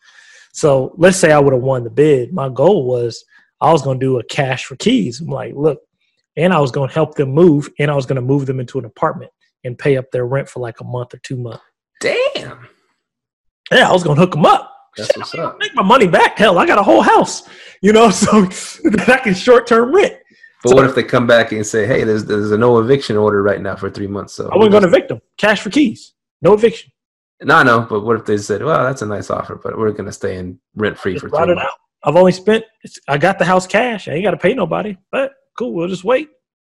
So 0.54 0.94
let's 0.98 1.18
say 1.18 1.32
I 1.32 1.40
would 1.40 1.54
have 1.54 1.62
won 1.62 1.84
the 1.84 1.90
bid. 1.90 2.34
My 2.34 2.50
goal 2.50 2.86
was 2.88 3.24
I 3.62 3.72
was 3.72 3.82
going 3.82 4.00
to 4.00 4.06
do 4.06 4.20
a 4.20 4.24
cash 4.24 4.66
for 4.66 4.76
keys. 4.76 5.20
I'm 5.20 5.28
like, 5.28 5.54
look, 5.56 5.80
and 6.40 6.54
I 6.54 6.60
was 6.60 6.72
going 6.72 6.88
to 6.88 6.94
help 6.94 7.16
them 7.16 7.32
move, 7.32 7.70
and 7.80 7.92
I 7.92 7.96
was 7.96 8.06
going 8.06 8.16
to 8.16 8.22
move 8.22 8.46
them 8.46 8.60
into 8.60 8.80
an 8.80 8.86
apartment 8.86 9.32
and 9.66 9.78
pay 9.78 9.98
up 9.98 10.10
their 10.12 10.26
rent 10.26 10.48
for 10.48 10.62
like 10.62 10.80
a 10.80 10.86
month 10.86 11.14
or 11.14 11.18
two 11.18 11.36
months. 11.36 11.64
Damn. 12.00 12.68
Yeah, 13.72 13.90
I 13.90 13.92
was 13.92 14.04
going 14.04 14.16
to 14.16 14.22
hook 14.22 14.32
them 14.32 14.46
up. 14.46 14.74
That's 14.98 15.16
what's 15.18 15.36
up. 15.36 15.58
Make 15.60 15.76
my 15.76 15.84
money 15.84 16.08
back. 16.08 16.38
Hell, 16.38 16.58
I 16.58 16.66
got 16.66 16.78
a 16.78 16.84
whole 16.84 17.02
house, 17.02 17.48
you 17.82 17.92
know, 17.92 18.10
so 18.10 18.44
that 18.44 19.10
I 19.10 19.18
can 19.18 19.34
short 19.34 19.68
term 19.68 19.94
rent. 19.94 20.16
But 20.64 20.76
what 20.76 20.86
if 20.86 20.96
they 20.96 21.04
come 21.04 21.28
back 21.28 21.52
and 21.52 21.66
say, 21.66 21.86
"Hey, 21.86 22.04
there's 22.04 22.26
there's 22.26 22.52
a 22.52 22.58
no 22.58 22.80
eviction 22.80 23.16
order 23.16 23.42
right 23.42 23.62
now 23.62 23.76
for 23.76 23.90
three 23.90 24.08
months"? 24.08 24.34
So 24.34 24.50
I 24.50 24.58
wasn't 24.58 24.72
going 24.72 24.84
to 24.84 24.90
evict 24.90 25.10
them. 25.10 25.22
Cash 25.38 25.62
for 25.62 25.70
keys, 25.70 26.14
no 26.42 26.54
eviction. 26.54 26.92
No, 27.42 27.64
no. 27.64 27.88
but 27.90 28.02
what 28.02 28.18
if 28.18 28.26
they 28.26 28.38
said, 28.38 28.64
"Well, 28.64 28.84
that's 28.84 29.02
a 29.02 29.06
nice 29.06 29.30
offer, 29.30 29.56
but 29.56 29.78
we're 29.78 29.92
going 29.92 30.08
to 30.08 30.12
stay 30.12 30.38
in 30.38 30.60
rent 30.76 30.98
free 30.98 31.18
for 31.18 31.30
ride 31.30 31.46
three 31.46 31.56
months"? 31.56 31.68
out. 31.68 31.80
I've 32.04 32.16
only 32.18 32.34
spent. 32.34 32.66
It's, 32.84 33.00
I 33.08 33.18
got 33.18 33.40
the 33.40 33.46
house 33.46 33.68
cash. 33.68 34.10
I 34.10 34.14
ain't 34.14 34.24
got 34.24 34.32
to 34.32 34.38
pay 34.38 34.54
nobody. 34.54 34.98
But 35.12 35.32
cool, 35.60 35.74
we'll 35.74 35.90
just 35.90 36.06
wait. 36.06 36.30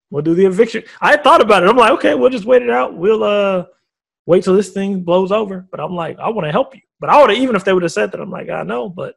We'll 0.09 0.23
do 0.23 0.33
the 0.33 0.45
eviction. 0.45 0.83
I 0.99 1.15
thought 1.15 1.41
about 1.41 1.61
it. 1.63 1.69
I'm 1.69 1.77
like, 1.77 1.91
okay, 1.91 2.15
we'll 2.15 2.31
just 2.31 2.45
wait 2.45 2.63
it 2.63 2.69
out. 2.71 2.97
We'll 2.97 3.23
uh 3.23 3.65
wait 4.25 4.43
till 4.43 4.55
this 4.55 4.71
thing 4.71 5.03
blows 5.03 5.31
over. 5.31 5.67
But 5.69 5.79
I'm 5.79 5.95
like, 5.95 6.17
I 6.17 6.29
want 6.29 6.47
to 6.47 6.51
help 6.51 6.75
you. 6.75 6.81
But 6.99 7.11
I 7.11 7.21
would 7.21 7.29
have 7.29 7.39
even 7.39 7.55
if 7.55 7.63
they 7.63 7.73
would 7.73 7.83
have 7.83 7.91
said 7.91 8.11
that, 8.11 8.19
I'm 8.19 8.31
like, 8.31 8.49
I 8.49 8.63
know. 8.63 8.89
But 8.89 9.15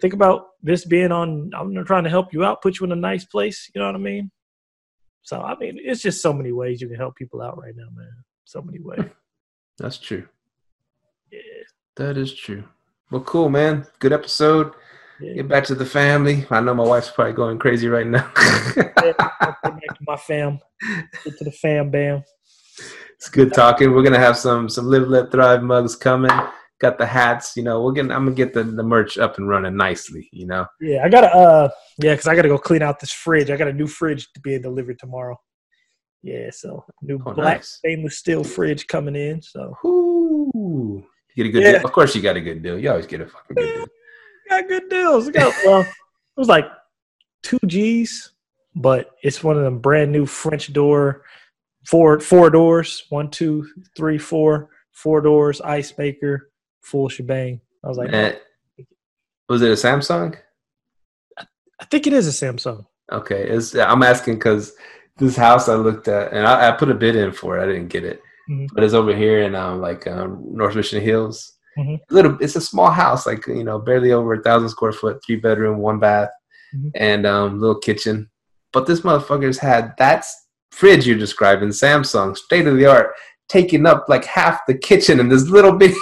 think 0.00 0.14
about 0.14 0.46
this 0.62 0.84
being 0.84 1.10
on. 1.10 1.50
I'm 1.54 1.84
trying 1.84 2.04
to 2.04 2.10
help 2.10 2.32
you 2.32 2.44
out, 2.44 2.62
put 2.62 2.78
you 2.78 2.86
in 2.86 2.92
a 2.92 2.96
nice 2.96 3.24
place. 3.24 3.68
You 3.74 3.80
know 3.80 3.86
what 3.86 3.96
I 3.96 3.98
mean? 3.98 4.30
So 5.22 5.40
I 5.40 5.56
mean, 5.58 5.78
it's 5.82 6.02
just 6.02 6.22
so 6.22 6.32
many 6.32 6.52
ways 6.52 6.80
you 6.80 6.88
can 6.88 6.96
help 6.96 7.16
people 7.16 7.42
out 7.42 7.58
right 7.58 7.74
now, 7.76 7.88
man. 7.92 8.12
So 8.44 8.62
many 8.62 8.78
ways. 8.80 9.10
That's 9.78 9.98
true. 9.98 10.28
Yeah. 11.32 11.40
That 11.96 12.16
is 12.16 12.32
true. 12.32 12.64
Well, 13.10 13.22
cool, 13.22 13.48
man. 13.48 13.86
Good 13.98 14.12
episode. 14.12 14.72
Yeah. 15.22 15.34
Get 15.34 15.48
back 15.48 15.64
to 15.64 15.74
the 15.74 15.86
family. 15.86 16.46
I 16.50 16.60
know 16.60 16.74
my 16.74 16.84
wife's 16.84 17.10
probably 17.10 17.32
going 17.34 17.58
crazy 17.58 17.88
right 17.88 18.06
now. 18.06 18.30
Get 18.74 18.94
back 19.18 19.60
to 19.62 19.78
my 20.06 20.16
fam. 20.16 20.58
Get 21.24 21.38
to 21.38 21.44
the 21.44 21.52
fam 21.52 21.90
bam. 21.90 22.22
it's 23.16 23.28
good 23.30 23.52
talking. 23.52 23.92
We're 23.92 24.02
gonna 24.02 24.18
have 24.18 24.36
some 24.36 24.68
some 24.68 24.86
live 24.86 25.08
let 25.08 25.30
thrive 25.30 25.62
mugs 25.62 25.96
coming. 25.96 26.30
Got 26.80 26.98
the 26.98 27.06
hats. 27.06 27.56
You 27.56 27.62
know, 27.62 27.82
we're 27.82 27.92
gonna 27.92 28.14
I'm 28.14 28.24
gonna 28.24 28.34
get 28.36 28.52
the, 28.54 28.64
the 28.64 28.82
merch 28.82 29.16
up 29.18 29.38
and 29.38 29.48
running 29.48 29.76
nicely. 29.76 30.28
You 30.32 30.46
know. 30.46 30.66
Yeah, 30.80 31.04
I 31.04 31.08
gotta 31.08 31.28
uh 31.28 31.68
yeah, 31.98 32.12
because 32.14 32.26
I 32.26 32.34
gotta 32.34 32.48
go 32.48 32.58
clean 32.58 32.82
out 32.82 32.98
this 33.00 33.12
fridge. 33.12 33.50
I 33.50 33.56
got 33.56 33.68
a 33.68 33.72
new 33.72 33.86
fridge 33.86 34.26
to 34.32 34.40
be 34.40 34.58
delivered 34.58 34.98
tomorrow. 34.98 35.38
Yeah, 36.22 36.50
so 36.52 36.84
new 37.02 37.20
Oh, 37.26 37.32
black 37.34 37.58
nice. 37.58 37.68
stainless 37.78 38.18
steel 38.18 38.44
fridge 38.44 38.86
coming 38.86 39.16
in. 39.16 39.42
So 39.42 39.76
Ooh. 39.84 41.04
You 41.34 41.44
get 41.44 41.48
a 41.48 41.52
good 41.52 41.62
Yeah. 41.62 41.72
deal. 41.78 41.86
Of 41.86 41.92
course, 41.92 42.14
you 42.14 42.22
got 42.22 42.36
a 42.36 42.40
good 42.40 42.62
deal. 42.62 42.78
You 42.78 42.90
always 42.90 43.06
get 43.06 43.20
a 43.20 43.26
fucking 43.26 43.56
good 43.56 43.74
deal. 43.74 43.86
Got 44.60 44.68
good 44.68 44.88
deals. 44.88 45.28
I 45.28 45.32
got 45.32 45.54
well, 45.64 45.80
it 45.82 45.86
was 46.36 46.48
like 46.48 46.66
two 47.42 47.58
G's, 47.66 48.32
but 48.74 49.10
it's 49.22 49.42
one 49.42 49.56
of 49.56 49.62
them 49.62 49.78
brand 49.78 50.12
new 50.12 50.26
French 50.26 50.72
door, 50.72 51.22
four 51.86 52.20
four 52.20 52.50
doors, 52.50 53.04
one, 53.10 53.30
two, 53.30 53.66
three, 53.96 54.18
four, 54.18 54.68
four 54.92 55.20
doors, 55.20 55.60
ice 55.60 55.96
maker, 55.98 56.50
full 56.82 57.08
shebang. 57.08 57.60
I 57.84 57.88
was 57.88 57.98
like, 57.98 58.12
Eh, 58.12 58.34
was 59.48 59.62
it 59.62 59.70
a 59.70 59.74
Samsung? 59.74 60.36
I 61.38 61.84
think 61.86 62.06
it 62.06 62.12
is 62.12 62.28
a 62.28 62.46
Samsung. 62.46 62.86
Okay, 63.10 63.48
it's, 63.48 63.74
I'm 63.74 64.02
asking 64.04 64.34
because 64.34 64.72
this 65.18 65.36
house 65.36 65.68
I 65.68 65.74
looked 65.74 66.08
at 66.08 66.32
and 66.32 66.46
I, 66.46 66.68
I 66.68 66.72
put 66.72 66.90
a 66.90 66.94
bid 66.94 67.16
in 67.16 67.32
for 67.32 67.58
it. 67.58 67.62
I 67.62 67.66
didn't 67.66 67.88
get 67.88 68.04
it, 68.04 68.22
Mhm. 68.48 68.68
but 68.72 68.84
it's 68.84 68.94
over 68.94 69.14
here 69.14 69.42
in 69.42 69.54
um, 69.54 69.80
like 69.80 70.06
um, 70.06 70.42
North 70.46 70.76
Mission 70.76 71.02
Hills. 71.02 71.58
Mhm. 71.78 71.98
Little, 72.10 72.36
it's 72.40 72.56
a 72.56 72.60
small 72.60 72.90
house, 72.90 73.26
like 73.26 73.46
you 73.46 73.64
know, 73.64 73.78
barely 73.78 74.12
over 74.12 74.34
a 74.34 74.42
thousand 74.42 74.68
square 74.68 74.92
foot, 74.92 75.22
three 75.24 75.36
bedroom, 75.36 75.78
one 75.78 75.98
bath, 75.98 76.30
Mhm. 76.74 76.90
and 76.94 77.26
um, 77.26 77.60
little 77.60 77.78
kitchen. 77.78 78.28
But 78.72 78.86
this 78.86 79.00
motherfucker's 79.02 79.58
had 79.58 79.94
that 79.98 80.24
fridge 80.70 81.06
you're 81.06 81.18
describing, 81.18 81.68
Samsung, 81.70 82.36
state 82.36 82.66
of 82.66 82.76
the 82.76 82.86
art, 82.86 83.12
taking 83.48 83.86
up 83.86 84.06
like 84.08 84.24
half 84.24 84.60
the 84.66 84.74
kitchen 84.74 85.20
in 85.20 85.28
this 85.28 85.48
little 85.48 85.72
bit. 85.72 85.94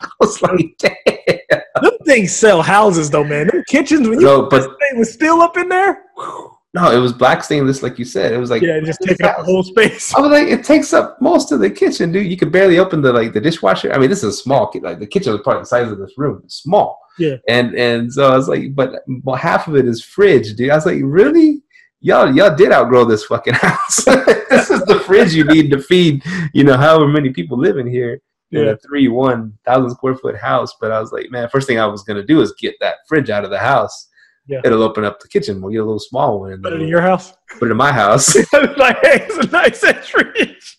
I 0.00 0.08
was 0.20 0.40
like, 0.42 0.74
damn. 0.78 1.60
Them 1.82 1.92
things 2.04 2.34
sell 2.34 2.60
houses 2.62 3.08
though, 3.10 3.24
man. 3.24 3.46
Them 3.48 3.62
kitchens 3.68 4.08
when 4.08 4.20
you 4.20 4.26
No, 4.26 4.42
but 4.48 4.68
was 4.96 5.12
still 5.12 5.40
up 5.42 5.56
in 5.56 5.68
there. 5.68 6.02
whew, 6.16 6.51
no, 6.74 6.90
it 6.90 6.98
was 6.98 7.12
black 7.12 7.44
stainless, 7.44 7.82
like 7.82 7.98
you 7.98 8.04
said. 8.04 8.32
It 8.32 8.38
was 8.38 8.48
like 8.48 8.62
Yeah, 8.62 8.76
it 8.78 8.84
just 8.84 9.00
taking 9.02 9.26
up 9.26 9.38
the 9.38 9.44
whole 9.44 9.62
space. 9.62 10.14
I 10.14 10.20
was 10.20 10.30
like, 10.30 10.48
it 10.48 10.64
takes 10.64 10.94
up 10.94 11.20
most 11.20 11.52
of 11.52 11.60
the 11.60 11.70
kitchen, 11.70 12.12
dude. 12.12 12.30
You 12.30 12.36
could 12.36 12.50
barely 12.50 12.78
open 12.78 13.02
the 13.02 13.12
like 13.12 13.34
the 13.34 13.40
dishwasher. 13.40 13.92
I 13.92 13.98
mean, 13.98 14.08
this 14.08 14.22
is 14.24 14.34
a 14.34 14.36
small 14.36 14.72
like 14.80 14.98
the 14.98 15.06
kitchen 15.06 15.32
was 15.32 15.42
probably 15.42 15.62
the 15.62 15.66
size 15.66 15.92
of 15.92 15.98
this 15.98 16.16
room, 16.16 16.40
It's 16.44 16.56
small. 16.56 16.98
Yeah. 17.18 17.36
And 17.46 17.74
and 17.74 18.10
so 18.10 18.32
I 18.32 18.36
was 18.36 18.48
like, 18.48 18.74
but 18.74 19.02
well, 19.22 19.36
half 19.36 19.68
of 19.68 19.76
it 19.76 19.86
is 19.86 20.02
fridge, 20.02 20.54
dude. 20.54 20.70
I 20.70 20.74
was 20.74 20.86
like, 20.86 21.00
really? 21.02 21.62
Y'all 22.00 22.34
y'all 22.34 22.56
did 22.56 22.72
outgrow 22.72 23.04
this 23.04 23.24
fucking 23.24 23.54
house. 23.56 24.04
this 24.04 24.70
is 24.70 24.82
the 24.84 25.02
fridge 25.06 25.34
you 25.34 25.44
need 25.44 25.70
to 25.70 25.78
feed, 25.80 26.22
you 26.54 26.64
know, 26.64 26.76
however 26.76 27.06
many 27.06 27.30
people 27.30 27.58
live 27.58 27.76
in 27.76 27.86
here 27.86 28.20
in 28.50 28.68
a 28.68 28.76
three 28.78 29.08
one 29.08 29.52
thousand 29.66 29.90
square 29.90 30.14
foot 30.14 30.36
house. 30.36 30.74
But 30.80 30.90
I 30.90 31.00
was 31.00 31.12
like, 31.12 31.30
man, 31.30 31.50
first 31.50 31.66
thing 31.66 31.78
I 31.78 31.86
was 31.86 32.02
gonna 32.02 32.24
do 32.24 32.40
is 32.40 32.54
get 32.58 32.76
that 32.80 32.96
fridge 33.06 33.28
out 33.28 33.44
of 33.44 33.50
the 33.50 33.58
house. 33.58 34.08
Yeah. 34.46 34.60
It'll 34.64 34.82
open 34.82 35.04
up 35.04 35.20
the 35.20 35.28
kitchen. 35.28 35.60
We'll 35.60 35.70
get 35.72 35.78
a 35.78 35.84
little 35.84 35.98
small 36.00 36.40
one 36.40 36.60
Put 36.62 36.72
it 36.72 36.82
in 36.82 36.88
your 36.88 37.00
house. 37.00 37.32
put 37.58 37.68
it 37.68 37.70
in 37.70 37.76
my 37.76 37.92
house. 37.92 38.34
like, 38.76 38.98
hey, 39.02 39.26
it's 39.28 39.36
a 39.38 39.46
nice 39.50 39.82
ass 39.84 40.08
fridge. 40.08 40.78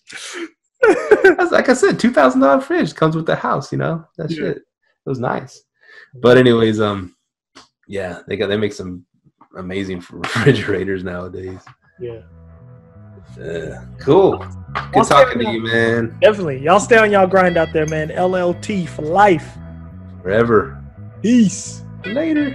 Like 1.50 1.68
I 1.70 1.72
said, 1.74 1.98
two 1.98 2.12
thousand 2.12 2.40
dollar 2.42 2.60
fridge 2.60 2.94
comes 2.94 3.16
with 3.16 3.24
the 3.26 3.36
house. 3.36 3.72
You 3.72 3.78
know 3.78 4.04
that 4.18 4.30
Yeah. 4.30 4.36
shit. 4.36 4.56
It 4.58 5.08
was 5.08 5.18
nice. 5.18 5.62
But 6.14 6.36
anyways, 6.36 6.80
um, 6.80 7.14
yeah, 7.88 8.20
they 8.28 8.36
got 8.36 8.48
they 8.48 8.56
make 8.58 8.72
some 8.74 9.06
amazing 9.56 10.02
refrigerators 10.10 11.02
nowadays. 11.04 11.60
yeah, 11.98 12.20
Yeah, 13.38 13.84
cool. 14.00 14.38
Good 14.92 15.06
talking 15.06 15.38
to 15.38 15.50
you, 15.52 15.62
man. 15.62 16.18
definitely. 16.20 16.58
Y'all 16.62 16.80
stay 16.80 16.98
on 16.98 17.10
y'all 17.10 17.26
grind 17.26 17.56
out 17.56 17.72
there, 17.72 17.86
man. 17.86 18.08
LLT 18.10 18.86
for 18.88 19.02
life. 19.02 19.56
Forever. 20.22 20.82
Peace. 21.22 21.82
Later. 22.04 22.54